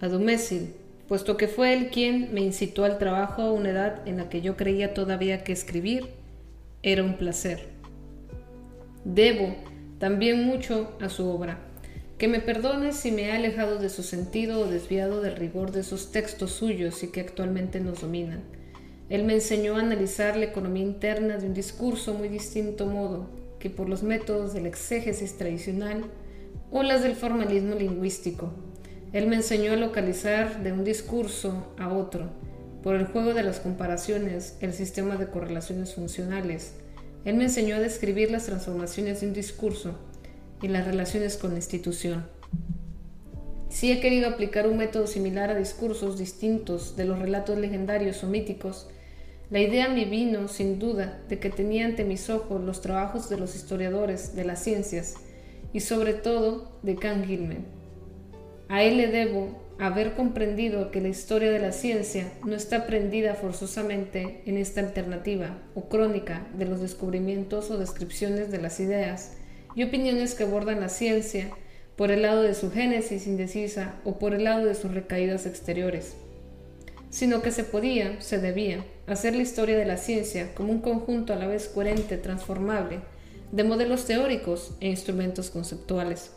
a 0.00 0.08
Dumézil, 0.08 0.74
puesto 1.08 1.36
que 1.36 1.48
fue 1.48 1.72
él 1.72 1.90
quien 1.90 2.32
me 2.32 2.40
incitó 2.40 2.84
al 2.84 2.98
trabajo 2.98 3.42
a 3.42 3.52
una 3.52 3.70
edad 3.70 4.06
en 4.06 4.18
la 4.18 4.28
que 4.28 4.40
yo 4.40 4.56
creía 4.56 4.94
todavía 4.94 5.42
que 5.42 5.52
escribir 5.52 6.10
era 6.82 7.02
un 7.02 7.16
placer. 7.16 7.68
Debo 9.04 9.56
también 9.98 10.44
mucho 10.44 10.96
a 11.00 11.08
su 11.08 11.28
obra. 11.28 11.58
Que 12.18 12.28
me 12.28 12.40
perdone 12.40 12.92
si 12.92 13.12
me 13.12 13.22
he 13.22 13.32
alejado 13.32 13.78
de 13.78 13.88
su 13.88 14.02
sentido 14.02 14.60
o 14.60 14.66
desviado 14.66 15.20
del 15.20 15.36
rigor 15.36 15.70
de 15.70 15.80
esos 15.80 16.10
textos 16.10 16.52
suyos 16.52 17.02
y 17.02 17.12
que 17.12 17.20
actualmente 17.20 17.80
nos 17.80 18.00
dominan. 18.00 18.42
Él 19.08 19.24
me 19.24 19.34
enseñó 19.34 19.76
a 19.76 19.80
analizar 19.80 20.36
la 20.36 20.46
economía 20.46 20.82
interna 20.82 21.38
de 21.38 21.46
un 21.46 21.54
discurso 21.54 22.14
muy 22.14 22.28
distinto 22.28 22.86
modo 22.86 23.30
que 23.58 23.70
por 23.70 23.88
los 23.88 24.02
métodos 24.02 24.52
del 24.52 24.66
exégesis 24.66 25.36
tradicional 25.36 26.04
o 26.70 26.82
las 26.82 27.02
del 27.02 27.16
formalismo 27.16 27.74
lingüístico. 27.74 28.52
Él 29.12 29.26
me 29.26 29.36
enseñó 29.36 29.72
a 29.72 29.76
localizar 29.76 30.62
de 30.62 30.72
un 30.72 30.84
discurso 30.84 31.72
a 31.78 31.92
otro, 31.92 32.28
por 32.82 32.94
el 32.94 33.06
juego 33.06 33.34
de 33.34 33.42
las 33.42 33.58
comparaciones, 33.58 34.56
el 34.60 34.72
sistema 34.72 35.16
de 35.16 35.28
correlaciones 35.28 35.94
funcionales, 35.94 36.74
él 37.24 37.36
me 37.36 37.44
enseñó 37.44 37.76
a 37.76 37.80
describir 37.80 38.30
las 38.30 38.46
transformaciones 38.46 39.20
de 39.20 39.26
un 39.26 39.34
discurso 39.34 39.98
y 40.62 40.68
las 40.68 40.86
relaciones 40.86 41.36
con 41.36 41.50
la 41.50 41.56
institución. 41.56 42.26
Si 43.68 43.92
he 43.92 44.00
querido 44.00 44.28
aplicar 44.28 44.66
un 44.66 44.78
método 44.78 45.06
similar 45.06 45.50
a 45.50 45.54
discursos 45.54 46.16
distintos 46.16 46.96
de 46.96 47.04
los 47.04 47.18
relatos 47.18 47.58
legendarios 47.58 48.24
o 48.24 48.28
míticos, 48.28 48.88
la 49.50 49.60
idea 49.60 49.88
me 49.88 50.04
vino, 50.04 50.46
sin 50.48 50.78
duda, 50.78 51.22
de 51.28 51.38
que 51.38 51.48
tenía 51.48 51.86
ante 51.86 52.04
mis 52.04 52.28
ojos 52.28 52.60
los 52.60 52.82
trabajos 52.82 53.30
de 53.30 53.38
los 53.38 53.56
historiadores 53.56 54.36
de 54.36 54.44
las 54.44 54.62
ciencias 54.62 55.14
y 55.72 55.80
sobre 55.80 56.12
todo 56.12 56.78
de 56.82 56.96
Kant 56.96 57.24
Gilman. 57.26 57.64
A 58.68 58.82
él 58.82 58.98
le 58.98 59.06
debo 59.06 59.68
haber 59.78 60.14
comprendido 60.14 60.90
que 60.90 61.00
la 61.00 61.08
historia 61.08 61.50
de 61.50 61.60
la 61.60 61.72
ciencia 61.72 62.30
no 62.44 62.54
está 62.54 62.86
prendida 62.86 63.34
forzosamente 63.34 64.42
en 64.44 64.58
esta 64.58 64.80
alternativa 64.80 65.56
o 65.74 65.88
crónica 65.88 66.46
de 66.54 66.66
los 66.66 66.80
descubrimientos 66.80 67.70
o 67.70 67.78
descripciones 67.78 68.50
de 68.50 68.60
las 68.60 68.80
ideas 68.80 69.36
y 69.74 69.84
opiniones 69.84 70.34
que 70.34 70.42
abordan 70.42 70.80
la 70.80 70.88
ciencia 70.90 71.48
por 71.96 72.10
el 72.10 72.22
lado 72.22 72.42
de 72.42 72.54
su 72.54 72.70
génesis 72.70 73.26
indecisa 73.26 73.94
o 74.04 74.18
por 74.18 74.34
el 74.34 74.44
lado 74.44 74.66
de 74.66 74.74
sus 74.74 74.92
recaídas 74.92 75.46
exteriores, 75.46 76.16
sino 77.08 77.40
que 77.40 77.50
se 77.50 77.64
podía, 77.64 78.20
se 78.20 78.38
debía, 78.38 78.84
hacer 79.14 79.34
la 79.34 79.42
historia 79.42 79.76
de 79.76 79.86
la 79.86 79.96
ciencia 79.96 80.54
como 80.54 80.72
un 80.72 80.80
conjunto 80.80 81.32
a 81.32 81.36
la 81.36 81.46
vez 81.46 81.68
coherente, 81.68 82.16
transformable, 82.16 83.00
de 83.52 83.64
modelos 83.64 84.04
teóricos 84.04 84.72
e 84.80 84.88
instrumentos 84.88 85.50
conceptuales. 85.50 86.32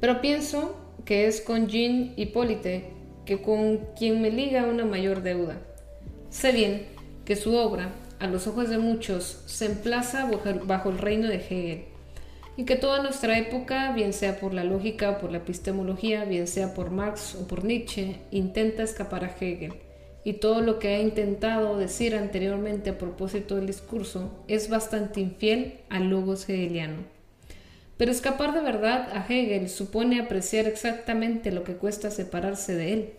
Pero 0.00 0.20
pienso 0.20 0.76
que 1.04 1.26
es 1.26 1.40
con 1.40 1.68
Jean 1.68 2.14
Hipólite, 2.16 2.90
que 3.24 3.42
con 3.42 3.78
quien 3.96 4.20
me 4.22 4.30
liga 4.30 4.64
una 4.64 4.84
mayor 4.84 5.22
deuda. 5.22 5.58
Sé 6.30 6.52
bien 6.52 6.86
que 7.24 7.36
su 7.36 7.54
obra, 7.54 7.92
a 8.18 8.26
los 8.26 8.46
ojos 8.46 8.68
de 8.68 8.78
muchos, 8.78 9.42
se 9.46 9.66
emplaza 9.66 10.28
bajo 10.64 10.90
el 10.90 10.98
reino 10.98 11.28
de 11.28 11.36
Hegel, 11.36 11.84
y 12.56 12.64
que 12.64 12.76
toda 12.76 13.02
nuestra 13.02 13.38
época, 13.38 13.92
bien 13.92 14.12
sea 14.12 14.38
por 14.40 14.52
la 14.52 14.64
lógica 14.64 15.10
o 15.10 15.18
por 15.18 15.30
la 15.30 15.38
epistemología, 15.38 16.24
bien 16.24 16.46
sea 16.46 16.74
por 16.74 16.90
Marx 16.90 17.34
o 17.34 17.46
por 17.46 17.64
Nietzsche, 17.64 18.16
intenta 18.30 18.82
escapar 18.82 19.24
a 19.24 19.34
Hegel, 19.40 19.74
y 20.24 20.34
todo 20.34 20.60
lo 20.60 20.78
que 20.78 20.88
ha 20.88 21.00
intentado 21.00 21.78
decir 21.78 22.14
anteriormente 22.14 22.90
a 22.90 22.98
propósito 22.98 23.56
del 23.56 23.66
discurso 23.66 24.44
es 24.48 24.68
bastante 24.68 25.20
infiel 25.20 25.80
al 25.88 26.10
logos 26.10 26.48
hegeliano. 26.48 27.04
Pero 27.96 28.12
escapar 28.12 28.54
de 28.54 28.60
verdad 28.60 29.08
a 29.12 29.26
Hegel 29.28 29.68
supone 29.68 30.20
apreciar 30.20 30.66
exactamente 30.66 31.52
lo 31.52 31.64
que 31.64 31.74
cuesta 31.74 32.10
separarse 32.10 32.74
de 32.74 32.92
él. 32.92 33.12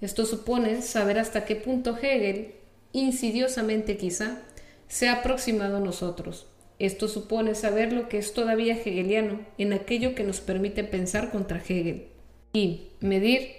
Esto 0.00 0.24
supone 0.24 0.80
saber 0.80 1.18
hasta 1.18 1.44
qué 1.44 1.56
punto 1.56 1.96
Hegel, 1.96 2.54
insidiosamente 2.92 3.96
quizá, 3.96 4.38
se 4.86 5.08
ha 5.08 5.14
aproximado 5.14 5.76
a 5.76 5.80
nosotros. 5.80 6.46
Esto 6.78 7.08
supone 7.08 7.54
saber 7.54 7.92
lo 7.92 8.08
que 8.08 8.18
es 8.18 8.32
todavía 8.32 8.74
hegeliano 8.74 9.40
en 9.58 9.72
aquello 9.72 10.14
que 10.14 10.24
nos 10.24 10.40
permite 10.40 10.84
pensar 10.84 11.30
contra 11.30 11.58
Hegel. 11.58 12.06
Y 12.52 12.88
medir 13.00 13.50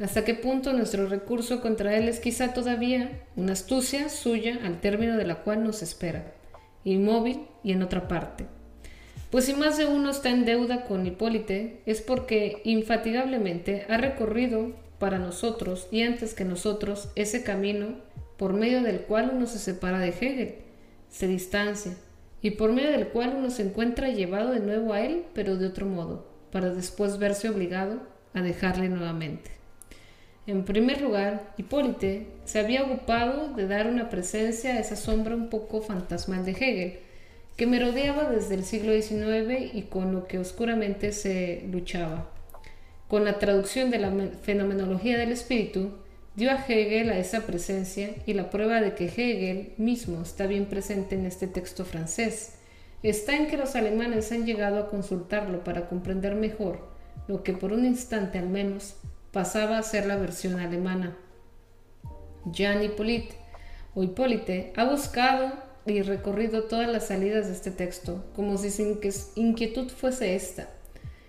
hasta 0.00 0.24
qué 0.24 0.34
punto 0.34 0.72
nuestro 0.72 1.08
recurso 1.08 1.60
contra 1.60 1.96
él 1.96 2.08
es 2.08 2.20
quizá 2.20 2.52
todavía 2.52 3.22
una 3.34 3.54
astucia 3.54 4.08
suya 4.08 4.58
al 4.62 4.80
término 4.80 5.16
de 5.16 5.26
la 5.26 5.36
cual 5.36 5.64
nos 5.64 5.82
espera, 5.82 6.34
inmóvil 6.84 7.40
y 7.62 7.72
en 7.72 7.82
otra 7.82 8.06
parte. 8.06 8.46
Pues 9.30 9.46
si 9.46 9.54
más 9.54 9.76
de 9.78 9.86
uno 9.86 10.10
está 10.10 10.30
en 10.30 10.44
deuda 10.44 10.84
con 10.84 11.06
Hipólite, 11.06 11.80
es 11.86 12.00
porque 12.00 12.60
infatigablemente 12.64 13.86
ha 13.88 13.96
recorrido 13.96 14.72
para 14.98 15.18
nosotros 15.18 15.88
y 15.90 16.02
antes 16.02 16.34
que 16.34 16.44
nosotros 16.44 17.08
ese 17.16 17.42
camino 17.42 17.96
por 18.36 18.52
medio 18.52 18.82
del 18.82 19.00
cual 19.00 19.30
uno 19.34 19.46
se 19.46 19.58
separa 19.58 19.98
de 19.98 20.08
Hegel, 20.08 20.56
se 21.08 21.26
distancia, 21.26 21.92
y 22.42 22.52
por 22.52 22.72
medio 22.72 22.90
del 22.90 23.08
cual 23.08 23.34
uno 23.36 23.50
se 23.50 23.62
encuentra 23.62 24.10
llevado 24.10 24.50
de 24.50 24.60
nuevo 24.60 24.92
a 24.92 25.00
él, 25.00 25.24
pero 25.34 25.56
de 25.56 25.66
otro 25.66 25.86
modo, 25.86 26.28
para 26.52 26.70
después 26.70 27.18
verse 27.18 27.48
obligado 27.48 28.02
a 28.34 28.42
dejarle 28.42 28.88
nuevamente. 28.88 29.55
En 30.46 30.64
primer 30.64 31.00
lugar, 31.00 31.52
Hipólite 31.56 32.28
se 32.44 32.60
había 32.60 32.84
ocupado 32.84 33.54
de 33.54 33.66
dar 33.66 33.88
una 33.88 34.10
presencia 34.10 34.74
a 34.74 34.78
esa 34.78 34.94
sombra 34.94 35.34
un 35.34 35.48
poco 35.48 35.82
fantasmal 35.82 36.44
de 36.44 36.52
Hegel, 36.52 36.98
que 37.56 37.66
me 37.66 37.80
rodeaba 37.80 38.30
desde 38.30 38.54
el 38.54 38.64
siglo 38.64 38.92
XIX 38.92 39.74
y 39.74 39.82
con 39.82 40.12
lo 40.12 40.26
que 40.26 40.38
oscuramente 40.38 41.12
se 41.12 41.64
luchaba. 41.70 42.30
Con 43.08 43.24
la 43.24 43.38
traducción 43.38 43.90
de 43.90 43.98
la 43.98 44.12
fenomenología 44.42 45.18
del 45.18 45.32
espíritu, 45.32 45.90
dio 46.36 46.50
a 46.50 46.64
Hegel 46.66 47.10
a 47.10 47.18
esa 47.18 47.46
presencia 47.46 48.10
y 48.26 48.34
la 48.34 48.50
prueba 48.50 48.80
de 48.80 48.94
que 48.94 49.06
Hegel 49.06 49.72
mismo 49.78 50.22
está 50.22 50.46
bien 50.46 50.66
presente 50.66 51.16
en 51.16 51.26
este 51.26 51.46
texto 51.46 51.84
francés 51.84 52.52
está 53.02 53.36
en 53.36 53.46
que 53.46 53.56
los 53.56 53.76
alemanes 53.76 54.32
han 54.32 54.46
llegado 54.46 54.78
a 54.78 54.88
consultarlo 54.88 55.62
para 55.64 55.88
comprender 55.88 56.34
mejor 56.34 56.80
lo 57.28 57.42
que 57.42 57.52
por 57.52 57.72
un 57.72 57.84
instante 57.84 58.38
al 58.38 58.48
menos 58.48 58.96
pasaba 59.36 59.76
a 59.76 59.82
ser 59.82 60.06
la 60.06 60.16
versión 60.16 60.58
alemana. 60.58 61.14
Jean 62.46 62.82
Hippolyte 62.82 63.34
o 63.94 64.02
Hipólite 64.02 64.72
ha 64.76 64.86
buscado 64.86 65.52
y 65.84 66.00
recorrido 66.00 66.62
todas 66.62 66.88
las 66.88 67.08
salidas 67.08 67.46
de 67.46 67.52
este 67.52 67.70
texto, 67.70 68.24
como 68.34 68.56
si 68.56 68.70
que 68.98 69.12
inquietud 69.34 69.90
fuese 69.90 70.36
esta. 70.36 70.70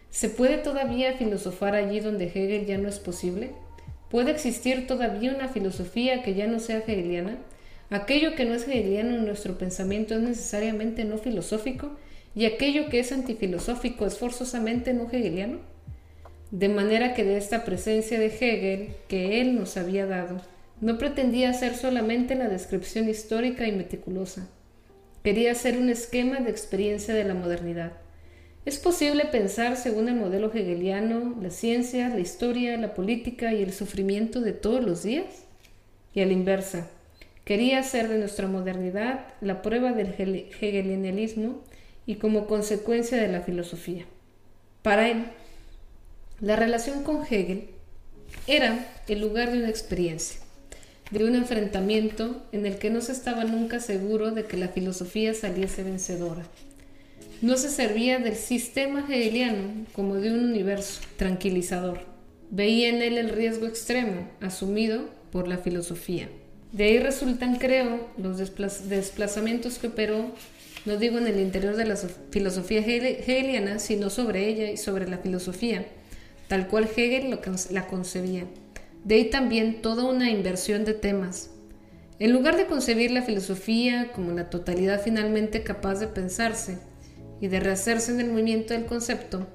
¿Se 0.09 0.29
puede 0.29 0.57
todavía 0.57 1.17
filosofar 1.17 1.75
allí 1.75 1.99
donde 1.99 2.27
Hegel 2.27 2.65
ya 2.65 2.77
no 2.77 2.87
es 2.87 2.99
posible? 2.99 3.51
¿Puede 4.09 4.31
existir 4.31 4.87
todavía 4.87 5.35
una 5.35 5.49
filosofía 5.49 6.23
que 6.23 6.33
ya 6.33 6.47
no 6.47 6.61
sea 6.61 6.77
hegeliana? 6.77 7.35
¿Aquello 7.89 8.35
que 8.35 8.45
no 8.45 8.53
es 8.53 8.69
hegeliano 8.69 9.15
en 9.15 9.25
nuestro 9.25 9.57
pensamiento 9.57 10.13
es 10.13 10.21
necesariamente 10.21 11.03
no 11.03 11.17
filosófico? 11.17 11.97
¿Y 12.33 12.45
aquello 12.45 12.87
que 12.87 13.01
es 13.01 13.11
antifilosófico 13.11 14.05
es 14.05 14.17
forzosamente 14.17 14.93
no 14.93 15.07
hegeliano? 15.11 15.59
De 16.51 16.69
manera 16.69 17.13
que 17.13 17.25
de 17.25 17.37
esta 17.37 17.65
presencia 17.65 18.19
de 18.19 18.27
Hegel 18.27 18.95
que 19.09 19.41
él 19.41 19.55
nos 19.55 19.75
había 19.75 20.05
dado, 20.05 20.41
no 20.79 20.97
pretendía 20.97 21.53
ser 21.53 21.75
solamente 21.75 22.35
la 22.35 22.47
descripción 22.47 23.09
histórica 23.09 23.67
y 23.67 23.71
meticulosa. 23.73 24.47
Quería 25.23 25.53
ser 25.55 25.77
un 25.77 25.89
esquema 25.89 26.39
de 26.39 26.49
experiencia 26.49 27.13
de 27.13 27.25
la 27.25 27.33
modernidad. 27.33 27.93
¿Es 28.63 28.77
posible 28.77 29.25
pensar 29.25 29.75
según 29.75 30.07
el 30.07 30.15
modelo 30.15 30.51
hegeliano 30.53 31.35
la 31.41 31.49
ciencia, 31.49 32.09
la 32.09 32.19
historia, 32.19 32.77
la 32.77 32.93
política 32.93 33.53
y 33.53 33.63
el 33.63 33.73
sufrimiento 33.73 34.39
de 34.39 34.53
todos 34.53 34.83
los 34.83 35.03
días? 35.03 35.45
Y 36.13 36.21
a 36.21 36.25
la 36.25 36.33
inversa, 36.33 36.87
quería 37.43 37.79
hacer 37.79 38.07
de 38.07 38.19
nuestra 38.19 38.47
modernidad 38.47 39.25
la 39.41 39.61
prueba 39.61 39.91
del 39.91 40.13
hegelianismo 40.61 41.61
y 42.05 42.15
como 42.15 42.47
consecuencia 42.47 43.17
de 43.17 43.27
la 43.27 43.41
filosofía. 43.41 44.05
Para 44.81 45.09
él, 45.09 45.25
la 46.39 46.55
relación 46.55 47.03
con 47.03 47.23
Hegel 47.23 47.69
era 48.45 48.87
el 49.07 49.21
lugar 49.21 49.51
de 49.51 49.59
una 49.59 49.69
experiencia 49.69 50.39
de 51.11 51.23
un 51.23 51.35
enfrentamiento 51.35 52.41
en 52.51 52.65
el 52.65 52.77
que 52.77 52.89
no 52.89 53.01
se 53.01 53.11
estaba 53.11 53.43
nunca 53.45 53.79
seguro 53.79 54.31
de 54.31 54.45
que 54.45 54.57
la 54.57 54.67
filosofía 54.67 55.33
saliese 55.33 55.83
vencedora. 55.83 56.45
no 57.39 57.55
se 57.55 57.69
servía 57.69 58.17
del 58.17 58.35
sistema 58.35 59.05
hegeliano 59.07 59.85
como 59.93 60.15
de 60.15 60.31
un 60.31 60.43
universo 60.43 61.01
tranquilizador. 61.17 61.99
Veía 62.49 62.89
en 62.89 63.03
él 63.03 63.17
el 63.19 63.29
riesgo 63.29 63.67
extremo 63.67 64.27
asumido 64.41 65.05
por 65.31 65.47
la 65.47 65.59
filosofía. 65.59 66.29
De 66.71 66.85
ahí 66.85 66.99
resultan, 66.99 67.57
creo, 67.57 68.07
los 68.17 68.39
desplazamientos 68.89 69.77
que 69.77 69.87
operó, 69.87 70.31
no 70.85 70.97
digo 70.97 71.19
en 71.19 71.27
el 71.27 71.39
interior 71.39 71.75
de 71.75 71.85
la 71.85 71.95
filosofía 72.31 72.79
hegeliana, 72.79 73.77
sino 73.77 74.09
sobre 74.09 74.47
ella 74.47 74.71
y 74.71 74.77
sobre 74.77 75.07
la 75.07 75.19
filosofía, 75.19 75.85
tal 76.47 76.67
cual 76.67 76.89
Hegel 76.95 77.39
la 77.71 77.87
concebía. 77.87 78.45
De 79.03 79.15
ahí 79.15 79.29
también 79.29 79.81
toda 79.81 80.05
una 80.05 80.29
inversión 80.29 80.85
de 80.85 80.93
temas. 80.93 81.51
En 82.19 82.33
lugar 82.33 82.57
de 82.57 82.65
concebir 82.65 83.11
la 83.11 83.21
filosofía 83.21 84.11
como 84.11 84.31
la 84.31 84.49
totalidad 84.49 85.01
finalmente 85.01 85.63
capaz 85.63 85.99
de 85.99 86.07
pensarse 86.07 86.79
y 87.39 87.47
de 87.47 87.59
rehacerse 87.59 88.11
en 88.11 88.19
el 88.19 88.31
movimiento 88.31 88.73
del 88.73 88.85
concepto, 88.85 89.47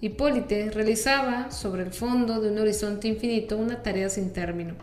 Hipólite 0.00 0.70
realizaba 0.70 1.50
sobre 1.52 1.84
el 1.84 1.92
fondo 1.92 2.40
de 2.40 2.50
un 2.50 2.58
horizonte 2.58 3.08
infinito 3.08 3.56
una 3.56 3.82
tarea 3.82 4.08
sin 4.08 4.32
término. 4.32 4.74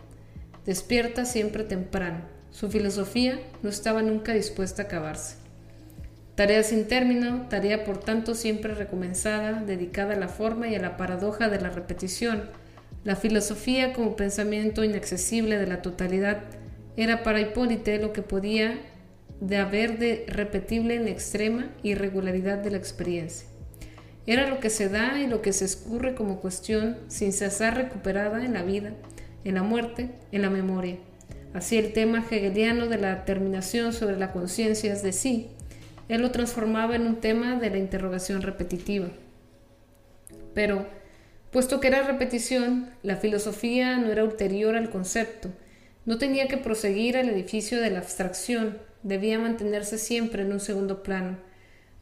Despierta 0.64 1.24
siempre 1.24 1.62
temprano. 1.62 2.22
Su 2.50 2.70
filosofía 2.70 3.38
no 3.62 3.68
estaba 3.68 4.02
nunca 4.02 4.32
dispuesta 4.32 4.82
a 4.82 4.84
acabarse. 4.86 5.36
Tarea 6.40 6.62
sin 6.62 6.88
término, 6.88 7.48
tarea 7.50 7.84
por 7.84 7.98
tanto 7.98 8.34
siempre 8.34 8.72
recomenzada, 8.72 9.60
dedicada 9.60 10.14
a 10.14 10.18
la 10.18 10.28
forma 10.28 10.68
y 10.68 10.74
a 10.74 10.80
la 10.80 10.96
paradoja 10.96 11.50
de 11.50 11.60
la 11.60 11.68
repetición, 11.68 12.44
la 13.04 13.14
filosofía 13.14 13.92
como 13.92 14.16
pensamiento 14.16 14.82
inaccesible 14.82 15.58
de 15.58 15.66
la 15.66 15.82
totalidad 15.82 16.38
era 16.96 17.22
para 17.22 17.42
Hipólite 17.42 17.98
lo 17.98 18.14
que 18.14 18.22
podía 18.22 18.80
de 19.42 19.58
haber 19.58 19.98
de 19.98 20.24
repetible 20.28 20.94
en 20.94 21.08
extrema 21.08 21.68
irregularidad 21.82 22.56
de 22.56 22.70
la 22.70 22.78
experiencia. 22.78 23.46
Era 24.26 24.48
lo 24.48 24.60
que 24.60 24.70
se 24.70 24.88
da 24.88 25.20
y 25.20 25.26
lo 25.26 25.42
que 25.42 25.52
se 25.52 25.66
escurre 25.66 26.14
como 26.14 26.40
cuestión 26.40 26.96
sin 27.08 27.34
cesar 27.34 27.76
recuperada 27.76 28.42
en 28.42 28.54
la 28.54 28.62
vida, 28.62 28.94
en 29.44 29.56
la 29.56 29.62
muerte, 29.62 30.08
en 30.32 30.40
la 30.40 30.48
memoria. 30.48 30.96
Así 31.52 31.76
el 31.76 31.92
tema 31.92 32.24
hegeliano 32.30 32.86
de 32.86 32.96
la 32.96 33.26
terminación 33.26 33.92
sobre 33.92 34.16
la 34.16 34.32
conciencia 34.32 34.90
es 34.90 35.02
de 35.02 35.12
sí, 35.12 35.50
él 36.10 36.22
lo 36.22 36.30
transformaba 36.30 36.96
en 36.96 37.06
un 37.06 37.16
tema 37.16 37.56
de 37.56 37.70
la 37.70 37.78
interrogación 37.78 38.42
repetitiva. 38.42 39.08
Pero, 40.54 40.86
Puesto 41.50 41.80
que 41.80 41.88
era 41.88 42.04
repetición, 42.04 42.90
la 43.02 43.16
filosofía 43.16 43.98
no 43.98 44.12
era 44.12 44.22
ulterior 44.22 44.76
al 44.76 44.88
concepto, 44.88 45.50
no 46.06 46.16
tenía 46.16 46.46
que 46.46 46.58
proseguir 46.58 47.16
al 47.16 47.28
edificio 47.28 47.80
de 47.80 47.90
la 47.90 47.98
abstracción, 47.98 48.78
debía 49.02 49.36
mantenerse 49.40 49.98
siempre 49.98 50.42
en 50.42 50.52
un 50.52 50.60
segundo 50.60 51.02
plano, 51.02 51.38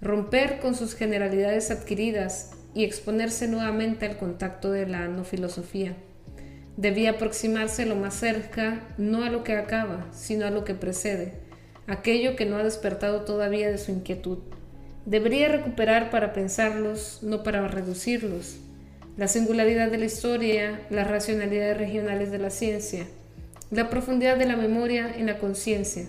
romper 0.03 0.61
con 0.61 0.75
sus 0.75 0.95
generalidades 0.95 1.71
adquiridas 1.71 2.51
y 2.75 2.85
exponerse 2.85 3.49
nuevamente 3.49 4.05
al 4.05 4.19
contacto 4.19 4.71
de 4.71 4.87
la 4.87 5.09
no 5.09 5.25
filosofía. 5.25 5.97
Debía 6.77 7.13
aproximarse 7.13 7.87
lo 7.87 7.97
más 7.97 8.15
cerca, 8.15 8.87
no 8.99 9.25
a 9.25 9.31
lo 9.31 9.45
que 9.45 9.57
acaba, 9.57 10.07
sino 10.13 10.45
a 10.45 10.51
lo 10.51 10.65
que 10.65 10.75
precede, 10.75 11.33
aquello 11.89 12.37
que 12.37 12.45
no 12.45 12.57
ha 12.57 12.63
despertado 12.63 13.23
todavía 13.23 13.71
de 13.71 13.79
su 13.79 13.91
inquietud. 13.91 14.39
Debería 15.07 15.49
recuperar 15.49 16.11
para 16.11 16.35
pensarlos, 16.35 17.21
no 17.23 17.43
para 17.43 17.67
reducirlos, 17.67 18.59
la 19.17 19.27
singularidad 19.27 19.91
de 19.91 19.99
la 19.99 20.05
historia, 20.05 20.83
las 20.91 21.09
racionalidades 21.09 21.79
regionales 21.79 22.31
de 22.31 22.39
la 22.39 22.51
ciencia, 22.51 23.07
la 23.71 23.89
profundidad 23.89 24.37
de 24.37 24.47
la 24.47 24.57
memoria 24.57 25.11
en 25.17 25.27
la 25.27 25.39
conciencia. 25.39 26.05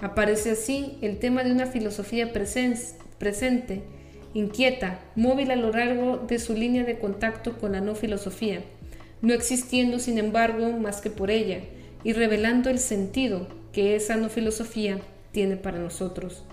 Aparece 0.00 0.50
así 0.50 0.98
el 1.00 1.18
tema 1.18 1.44
de 1.44 1.52
una 1.52 1.66
filosofía 1.66 2.30
presente, 2.32 3.82
inquieta, 4.34 5.00
móvil 5.16 5.50
a 5.50 5.56
lo 5.56 5.70
largo 5.70 6.18
de 6.18 6.38
su 6.38 6.54
línea 6.54 6.84
de 6.84 6.98
contacto 6.98 7.58
con 7.58 7.72
la 7.72 7.80
no 7.80 7.94
filosofía, 7.94 8.62
no 9.22 9.32
existiendo 9.32 9.98
sin 9.98 10.18
embargo 10.18 10.72
más 10.72 11.00
que 11.00 11.10
por 11.10 11.30
ella, 11.30 11.60
y 12.04 12.12
revelando 12.12 12.68
el 12.68 12.78
sentido 12.78 13.48
que 13.72 13.96
esa 13.96 14.16
no 14.16 14.28
filosofía 14.28 14.98
tiene 15.32 15.56
para 15.56 15.78
nosotros. 15.78 16.44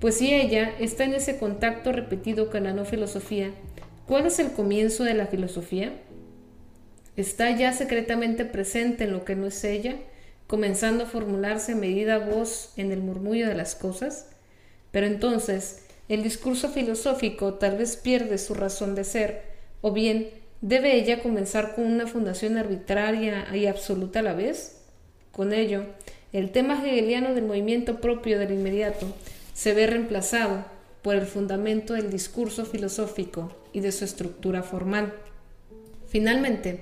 Pues 0.00 0.16
si 0.16 0.34
ella 0.34 0.74
está 0.78 1.04
en 1.04 1.14
ese 1.14 1.38
contacto 1.38 1.92
repetido 1.92 2.50
con 2.50 2.64
la 2.64 2.72
no 2.72 2.84
filosofía, 2.84 3.52
¿Cuál 4.06 4.26
es 4.26 4.38
el 4.38 4.52
comienzo 4.52 5.02
de 5.04 5.14
la 5.14 5.26
filosofía? 5.26 5.94
¿Está 7.16 7.50
ya 7.56 7.72
secretamente 7.72 8.44
presente 8.44 9.04
en 9.04 9.12
lo 9.12 9.24
que 9.24 9.34
no 9.34 9.46
es 9.46 9.64
ella, 9.64 9.96
comenzando 10.46 11.04
a 11.04 11.06
formularse 11.06 11.72
a 11.72 11.76
medida 11.76 12.18
voz 12.18 12.74
en 12.76 12.92
el 12.92 13.00
murmullo 13.00 13.48
de 13.48 13.54
las 13.54 13.74
cosas? 13.74 14.28
Pero 14.90 15.06
entonces, 15.06 15.86
el 16.10 16.22
discurso 16.22 16.68
filosófico 16.68 17.54
tal 17.54 17.78
vez 17.78 17.96
pierde 17.96 18.36
su 18.36 18.52
razón 18.52 18.94
de 18.94 19.04
ser, 19.04 19.42
o 19.80 19.92
bien 19.92 20.28
debe 20.60 20.96
ella 20.96 21.22
comenzar 21.22 21.74
con 21.74 21.86
una 21.86 22.06
fundación 22.06 22.58
arbitraria 22.58 23.46
y 23.56 23.66
absoluta 23.66 24.18
a 24.18 24.22
la 24.22 24.34
vez. 24.34 24.82
Con 25.32 25.54
ello, 25.54 25.86
el 26.34 26.50
tema 26.50 26.84
hegeliano 26.84 27.32
del 27.32 27.44
movimiento 27.44 28.00
propio 28.00 28.40
del 28.40 28.52
inmediato 28.52 29.06
se 29.54 29.72
ve 29.72 29.86
reemplazado 29.86 30.64
por 31.00 31.14
el 31.14 31.26
fundamento 31.26 31.94
del 31.94 32.10
discurso 32.10 32.66
filosófico 32.66 33.54
y 33.72 33.78
de 33.78 33.92
su 33.92 34.04
estructura 34.04 34.64
formal. 34.64 35.14
Finalmente, 36.08 36.80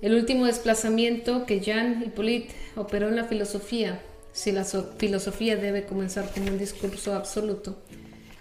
el 0.00 0.14
último 0.14 0.46
desplazamiento 0.46 1.46
que 1.46 1.60
Jean 1.60 2.02
Hippolyte 2.02 2.52
operó 2.74 3.08
en 3.08 3.14
la 3.14 3.24
filosofía, 3.24 4.02
si 4.32 4.50
la 4.50 4.64
filosofía 4.64 5.54
debe 5.54 5.84
comenzar 5.84 6.28
como 6.34 6.48
un 6.48 6.58
discurso 6.58 7.14
absoluto, 7.14 7.78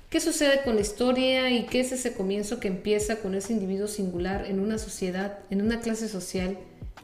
¿qué 0.10 0.20
sucede 0.20 0.64
con 0.64 0.74
la 0.74 0.82
historia 0.82 1.52
y 1.52 1.68
qué 1.68 1.82
es 1.82 1.92
ese 1.92 2.14
comienzo 2.14 2.60
que 2.60 2.68
empieza 2.68 3.18
con 3.18 3.36
ese 3.36 3.54
individuo 3.54 3.88
singular 3.88 4.48
en 4.48 4.60
una 4.60 4.80
sociedad, 4.80 5.38
en 5.52 5.62
una 5.62 5.82
clase 5.82 6.10
social 6.10 6.58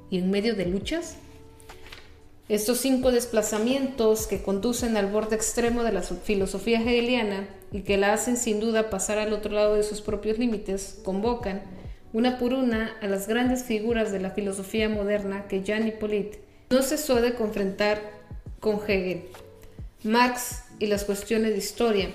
y 0.10 0.18
en 0.18 0.32
medio 0.32 0.56
de 0.56 0.66
luchas? 0.66 1.18
Estos 2.50 2.78
cinco 2.78 3.12
desplazamientos 3.12 4.26
que 4.26 4.42
conducen 4.42 4.96
al 4.96 5.08
borde 5.08 5.36
extremo 5.36 5.84
de 5.84 5.92
la 5.92 6.02
filosofía 6.02 6.80
hegeliana 6.80 7.46
y 7.74 7.82
que 7.82 7.98
la 7.98 8.14
hacen 8.14 8.38
sin 8.38 8.62
duda 8.62 8.90
pasar 8.90 9.18
al 9.18 9.34
otro 9.34 9.52
lado 9.52 9.76
de 9.76 9.84
sus 9.84 10.00
propios 10.00 10.40
límites 10.40 11.02
convocan, 11.04 11.62
una 12.14 12.40
por 12.40 12.54
una, 12.54 12.96
a 13.02 13.08
las 13.08 13.28
grandes 13.28 13.64
figuras 13.64 14.14
de 14.14 14.22
la 14.22 14.32
filosofía 14.32 14.88
moderna 14.88 15.50
que 15.50 15.62
Jean 15.62 15.90
Hippolyte 15.90 16.40
no 16.70 16.82
cesó 16.84 17.16
de 17.22 17.36
confrontar 17.36 18.02
con 18.62 18.76
Hegel. 18.76 19.26
Marx 20.04 20.64
y 20.80 20.88
las 20.88 21.04
cuestiones 21.04 21.52
de 21.52 21.58
historia, 21.58 22.12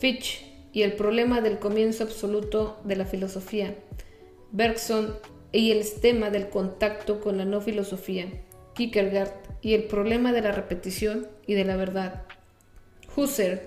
Fichte 0.00 0.52
y 0.72 0.82
el 0.82 0.94
problema 0.94 1.40
del 1.40 1.60
comienzo 1.60 2.02
absoluto 2.02 2.80
de 2.82 2.96
la 2.96 3.04
filosofía, 3.04 3.76
Bergson 4.50 5.14
y 5.52 5.70
el 5.70 5.84
tema 6.00 6.30
del 6.30 6.48
contacto 6.48 7.20
con 7.20 7.38
la 7.38 7.44
no 7.44 7.60
filosofía, 7.60 8.26
Kierkegaard 8.74 9.43
y 9.64 9.72
el 9.72 9.84
problema 9.84 10.32
de 10.32 10.42
la 10.42 10.52
repetición 10.52 11.26
y 11.46 11.54
de 11.54 11.64
la 11.64 11.76
verdad. 11.76 12.24
Husserl 13.16 13.60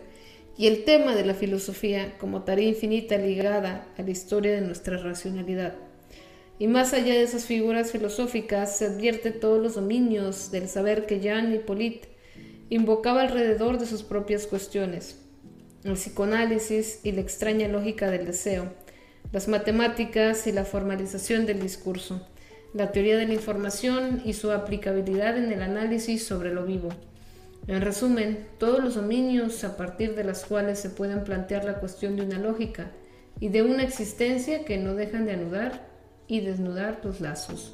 y 0.55 0.67
el 0.67 0.85
tema 0.85 1.15
de 1.15 1.25
la 1.25 1.33
filosofía 1.33 2.19
como 2.19 2.43
tarea 2.43 2.69
infinita 2.69 3.17
ligada 3.17 3.87
a 3.97 4.03
la 4.03 4.11
historia 4.11 4.53
de 4.53 4.61
nuestra 4.61 4.97
racionalidad. 4.97 5.73
Y 6.59 6.67
más 6.67 6.93
allá 6.93 7.15
de 7.15 7.23
esas 7.23 7.45
figuras 7.45 7.91
filosóficas 7.91 8.77
se 8.77 8.85
advierte 8.85 9.31
todos 9.31 9.59
los 9.59 9.73
dominios 9.73 10.51
del 10.51 10.69
saber 10.69 11.07
que 11.07 11.19
Jean 11.19 11.51
Hippolyte 11.51 12.09
invocaba 12.69 13.21
alrededor 13.21 13.79
de 13.79 13.87
sus 13.87 14.03
propias 14.03 14.45
cuestiones, 14.45 15.19
el 15.83 15.93
psicoanálisis 15.93 16.99
y 17.03 17.11
la 17.11 17.21
extraña 17.21 17.67
lógica 17.67 18.11
del 18.11 18.27
deseo, 18.27 18.71
las 19.31 19.47
matemáticas 19.47 20.45
y 20.45 20.51
la 20.51 20.63
formalización 20.63 21.47
del 21.47 21.59
discurso, 21.59 22.27
la 22.77 22.91
teoría 22.91 23.17
de 23.17 23.25
la 23.25 23.33
información 23.33 24.21
y 24.23 24.33
su 24.33 24.51
aplicabilidad 24.51 25.35
en 25.35 25.51
el 25.51 25.63
análisis 25.63 26.23
sobre 26.23 26.53
lo 26.53 26.63
vivo. 26.63 26.89
En 27.65 27.81
resumen, 27.81 28.45
todos 28.59 28.83
los 28.83 28.95
dominios 28.95 29.63
a 29.63 29.75
partir 29.75 30.13
de 30.13 30.23
los 30.23 30.45
cuales 30.45 30.79
se 30.79 30.91
pueden 30.91 31.23
plantear 31.23 31.65
la 31.65 31.79
cuestión 31.79 32.15
de 32.15 32.21
una 32.21 32.37
lógica 32.37 32.91
y 33.39 33.49
de 33.49 33.63
una 33.63 33.83
existencia 33.83 34.63
que 34.63 34.77
no 34.77 34.93
dejan 34.93 35.25
de 35.25 35.33
anudar 35.33 35.87
y 36.27 36.41
desnudar 36.41 37.01
los 37.03 37.19
lazos. 37.19 37.73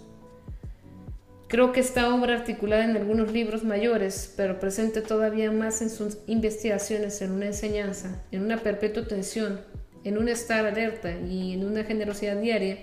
Creo 1.49 1.73
que 1.73 1.81
esta 1.81 2.15
obra 2.15 2.35
articulada 2.35 2.85
en 2.85 2.95
algunos 2.95 3.33
libros 3.33 3.65
mayores, 3.65 4.33
pero 4.37 4.59
presente 4.59 5.01
todavía 5.01 5.51
más 5.51 5.81
en 5.81 5.89
sus 5.89 6.17
investigaciones 6.27 7.21
en 7.21 7.31
una 7.31 7.47
enseñanza, 7.47 8.23
en 8.31 8.41
una 8.41 8.57
perpetua 8.57 9.05
tensión, 9.05 9.59
en 10.05 10.17
un 10.17 10.29
estar 10.29 10.65
alerta 10.65 11.11
y 11.19 11.53
en 11.53 11.65
una 11.65 11.83
generosidad 11.83 12.37
diaria, 12.37 12.77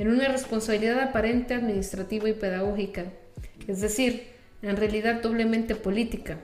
en 0.00 0.08
una 0.08 0.28
responsabilidad 0.28 0.98
aparente 0.98 1.52
administrativa 1.52 2.26
y 2.26 2.32
pedagógica, 2.32 3.04
es 3.68 3.82
decir, 3.82 4.28
en 4.62 4.78
realidad 4.78 5.20
doblemente 5.20 5.74
política. 5.74 6.38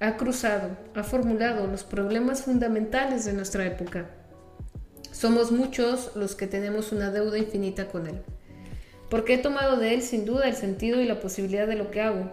Ha 0.00 0.18
cruzado, 0.18 0.76
ha 0.94 1.02
formulado 1.02 1.66
los 1.66 1.82
problemas 1.82 2.42
fundamentales 2.42 3.24
de 3.24 3.32
nuestra 3.32 3.64
época. 3.64 4.10
Somos 5.12 5.50
muchos 5.50 6.14
los 6.14 6.34
que 6.34 6.46
tenemos 6.46 6.92
una 6.92 7.10
deuda 7.10 7.38
infinita 7.38 7.88
con 7.88 8.06
él. 8.06 8.20
Porque 9.08 9.32
he 9.32 9.38
tomado 9.38 9.78
de 9.78 9.94
él 9.94 10.02
sin 10.02 10.26
duda 10.26 10.46
el 10.46 10.54
sentido 10.54 11.00
y 11.00 11.06
la 11.06 11.20
posibilidad 11.20 11.66
de 11.66 11.76
lo 11.76 11.90
que 11.90 12.02
hago, 12.02 12.32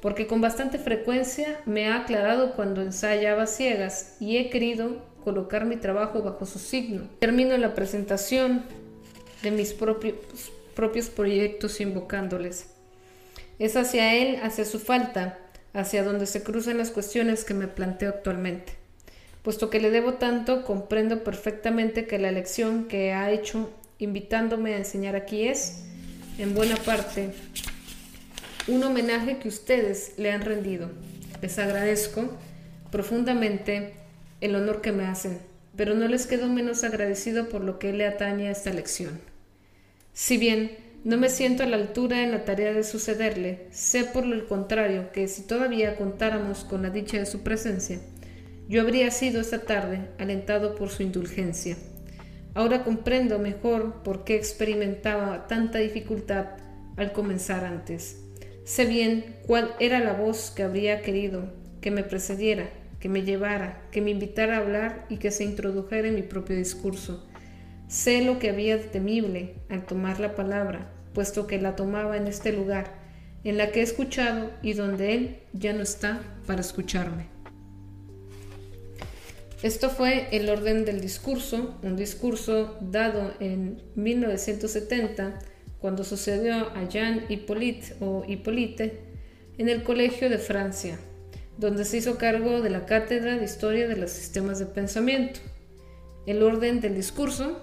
porque 0.00 0.26
con 0.26 0.40
bastante 0.40 0.80
frecuencia 0.80 1.60
me 1.64 1.86
ha 1.86 2.00
aclarado 2.00 2.56
cuando 2.56 2.82
ensayaba 2.82 3.46
ciegas 3.46 4.16
y 4.18 4.38
he 4.38 4.50
querido 4.50 4.96
colocar 5.22 5.64
mi 5.64 5.76
trabajo 5.76 6.24
bajo 6.24 6.44
su 6.44 6.58
signo. 6.58 7.08
Termino 7.20 7.56
la 7.56 7.74
presentación 7.74 8.64
de 9.42 9.50
mis 9.50 9.72
propios, 9.72 10.16
propios 10.74 11.08
proyectos 11.08 11.80
invocándoles. 11.80 12.66
Es 13.58 13.76
hacia 13.76 14.14
Él, 14.14 14.40
hacia 14.42 14.64
su 14.64 14.78
falta, 14.78 15.38
hacia 15.74 16.02
donde 16.02 16.26
se 16.26 16.42
cruzan 16.42 16.78
las 16.78 16.90
cuestiones 16.90 17.44
que 17.44 17.54
me 17.54 17.68
planteo 17.68 18.10
actualmente. 18.10 18.74
Puesto 19.42 19.70
que 19.70 19.80
le 19.80 19.90
debo 19.90 20.14
tanto, 20.14 20.64
comprendo 20.64 21.24
perfectamente 21.24 22.06
que 22.06 22.18
la 22.18 22.28
elección 22.28 22.86
que 22.86 23.12
ha 23.12 23.30
hecho 23.30 23.70
invitándome 23.98 24.74
a 24.74 24.78
enseñar 24.78 25.16
aquí 25.16 25.48
es, 25.48 25.84
en 26.38 26.54
buena 26.54 26.76
parte, 26.76 27.30
un 28.68 28.82
homenaje 28.84 29.38
que 29.38 29.48
ustedes 29.48 30.12
le 30.16 30.30
han 30.30 30.42
rendido. 30.42 30.90
Les 31.40 31.58
agradezco 31.58 32.30
profundamente 32.90 33.94
el 34.40 34.54
honor 34.54 34.80
que 34.80 34.92
me 34.92 35.06
hacen, 35.06 35.38
pero 35.76 35.94
no 35.94 36.06
les 36.06 36.26
quedo 36.26 36.46
menos 36.46 36.84
agradecido 36.84 37.48
por 37.48 37.62
lo 37.62 37.78
que 37.78 37.92
le 37.92 38.06
atañe 38.06 38.48
a 38.48 38.52
esta 38.52 38.70
lección. 38.70 39.31
Si 40.12 40.36
bien 40.36 40.76
no 41.04 41.16
me 41.16 41.30
siento 41.30 41.62
a 41.62 41.66
la 41.66 41.76
altura 41.76 42.22
en 42.22 42.32
la 42.32 42.44
tarea 42.44 42.74
de 42.74 42.84
sucederle, 42.84 43.66
sé 43.70 44.04
por 44.04 44.24
el 44.24 44.44
contrario 44.44 45.10
que 45.10 45.26
si 45.26 45.42
todavía 45.42 45.96
contáramos 45.96 46.64
con 46.64 46.82
la 46.82 46.90
dicha 46.90 47.16
de 47.16 47.24
su 47.24 47.42
presencia, 47.42 47.98
yo 48.68 48.82
habría 48.82 49.10
sido 49.10 49.40
esta 49.40 49.60
tarde 49.60 50.10
alentado 50.18 50.74
por 50.74 50.90
su 50.90 51.02
indulgencia. 51.02 51.78
Ahora 52.54 52.84
comprendo 52.84 53.38
mejor 53.38 54.02
por 54.02 54.24
qué 54.24 54.36
experimentaba 54.36 55.46
tanta 55.46 55.78
dificultad 55.78 56.58
al 56.96 57.12
comenzar 57.12 57.64
antes. 57.64 58.18
Sé 58.64 58.84
bien 58.84 59.36
cuál 59.46 59.74
era 59.80 59.98
la 59.98 60.12
voz 60.12 60.52
que 60.54 60.62
habría 60.62 61.00
querido 61.00 61.54
que 61.80 61.90
me 61.90 62.04
precediera, 62.04 62.68
que 63.00 63.08
me 63.08 63.22
llevara, 63.22 63.88
que 63.90 64.02
me 64.02 64.10
invitara 64.10 64.56
a 64.58 64.60
hablar 64.60 65.06
y 65.08 65.16
que 65.16 65.30
se 65.30 65.44
introdujera 65.44 66.08
en 66.08 66.16
mi 66.16 66.22
propio 66.22 66.54
discurso. 66.54 67.26
Sé 67.92 68.22
lo 68.22 68.38
que 68.38 68.48
había 68.48 68.78
de 68.78 68.84
temible 68.84 69.52
al 69.68 69.84
tomar 69.84 70.18
la 70.18 70.34
palabra, 70.34 70.90
puesto 71.12 71.46
que 71.46 71.60
la 71.60 71.76
tomaba 71.76 72.16
en 72.16 72.26
este 72.26 72.50
lugar, 72.50 72.94
en 73.44 73.58
la 73.58 73.70
que 73.70 73.80
he 73.80 73.82
escuchado 73.82 74.50
y 74.62 74.72
donde 74.72 75.12
Él 75.12 75.36
ya 75.52 75.74
no 75.74 75.82
está 75.82 76.22
para 76.46 76.62
escucharme. 76.62 77.26
Esto 79.62 79.90
fue 79.90 80.28
el 80.32 80.48
orden 80.48 80.86
del 80.86 81.02
discurso, 81.02 81.78
un 81.82 81.96
discurso 81.96 82.78
dado 82.80 83.34
en 83.40 83.82
1970 83.94 85.38
cuando 85.78 86.02
sucedió 86.02 86.68
a 86.74 86.88
Jean 86.88 87.26
Hippolyte 87.28 87.96
o 88.00 88.24
Hippolyte 88.26 89.00
en 89.58 89.68
el 89.68 89.82
Colegio 89.82 90.30
de 90.30 90.38
Francia, 90.38 90.98
donde 91.58 91.84
se 91.84 91.98
hizo 91.98 92.16
cargo 92.16 92.62
de 92.62 92.70
la 92.70 92.86
cátedra 92.86 93.36
de 93.36 93.44
Historia 93.44 93.86
de 93.86 93.96
los 93.96 94.12
Sistemas 94.12 94.58
de 94.58 94.64
Pensamiento. 94.64 95.40
El 96.24 96.42
orden 96.42 96.80
del 96.80 96.94
discurso 96.94 97.62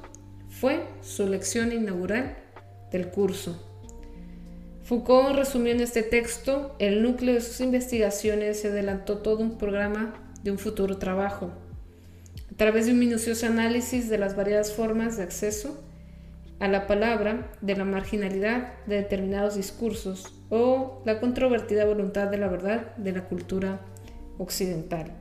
fue 0.59 0.83
su 1.01 1.25
lección 1.25 1.71
inaugural 1.71 2.35
del 2.91 3.09
curso. 3.09 3.65
Foucault 4.83 5.35
resumió 5.35 5.71
en 5.71 5.79
este 5.79 6.03
texto 6.03 6.75
el 6.79 7.01
núcleo 7.01 7.35
de 7.35 7.41
sus 7.41 7.61
investigaciones 7.61 8.63
y 8.63 8.67
adelantó 8.67 9.19
todo 9.19 9.39
un 9.39 9.57
programa 9.57 10.15
de 10.43 10.51
un 10.51 10.57
futuro 10.57 10.97
trabajo. 10.97 11.51
A 12.51 12.57
través 12.57 12.87
de 12.87 12.91
un 12.91 12.99
minucioso 12.99 13.45
análisis 13.45 14.09
de 14.09 14.17
las 14.17 14.35
variadas 14.35 14.73
formas 14.73 15.15
de 15.15 15.23
acceso 15.23 15.81
a 16.59 16.67
la 16.67 16.87
palabra 16.87 17.51
de 17.61 17.77
la 17.77 17.85
marginalidad 17.85 18.73
de 18.85 18.97
determinados 18.97 19.55
discursos 19.55 20.33
o 20.49 21.01
la 21.05 21.21
controvertida 21.21 21.85
voluntad 21.85 22.27
de 22.27 22.37
la 22.37 22.49
verdad 22.49 22.95
de 22.97 23.13
la 23.13 23.23
cultura 23.23 23.79
occidental. 24.37 25.13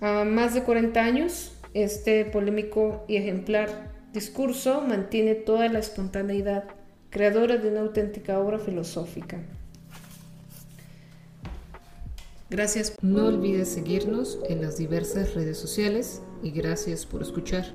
A 0.00 0.24
más 0.24 0.54
de 0.54 0.62
40 0.62 0.98
años, 0.98 1.52
este 1.74 2.24
polémico 2.24 3.04
y 3.06 3.16
ejemplar 3.16 3.89
discurso 4.12 4.80
mantiene 4.80 5.34
toda 5.34 5.68
la 5.68 5.78
espontaneidad 5.78 6.64
creadora 7.10 7.56
de 7.56 7.68
una 7.68 7.80
auténtica 7.80 8.38
obra 8.38 8.58
filosófica. 8.58 9.38
Gracias. 12.48 12.94
No 13.00 13.26
olvides 13.26 13.68
seguirnos 13.68 14.38
en 14.48 14.60
las 14.60 14.76
diversas 14.76 15.34
redes 15.34 15.56
sociales 15.56 16.20
y 16.42 16.50
gracias 16.50 17.06
por 17.06 17.22
escuchar. 17.22 17.74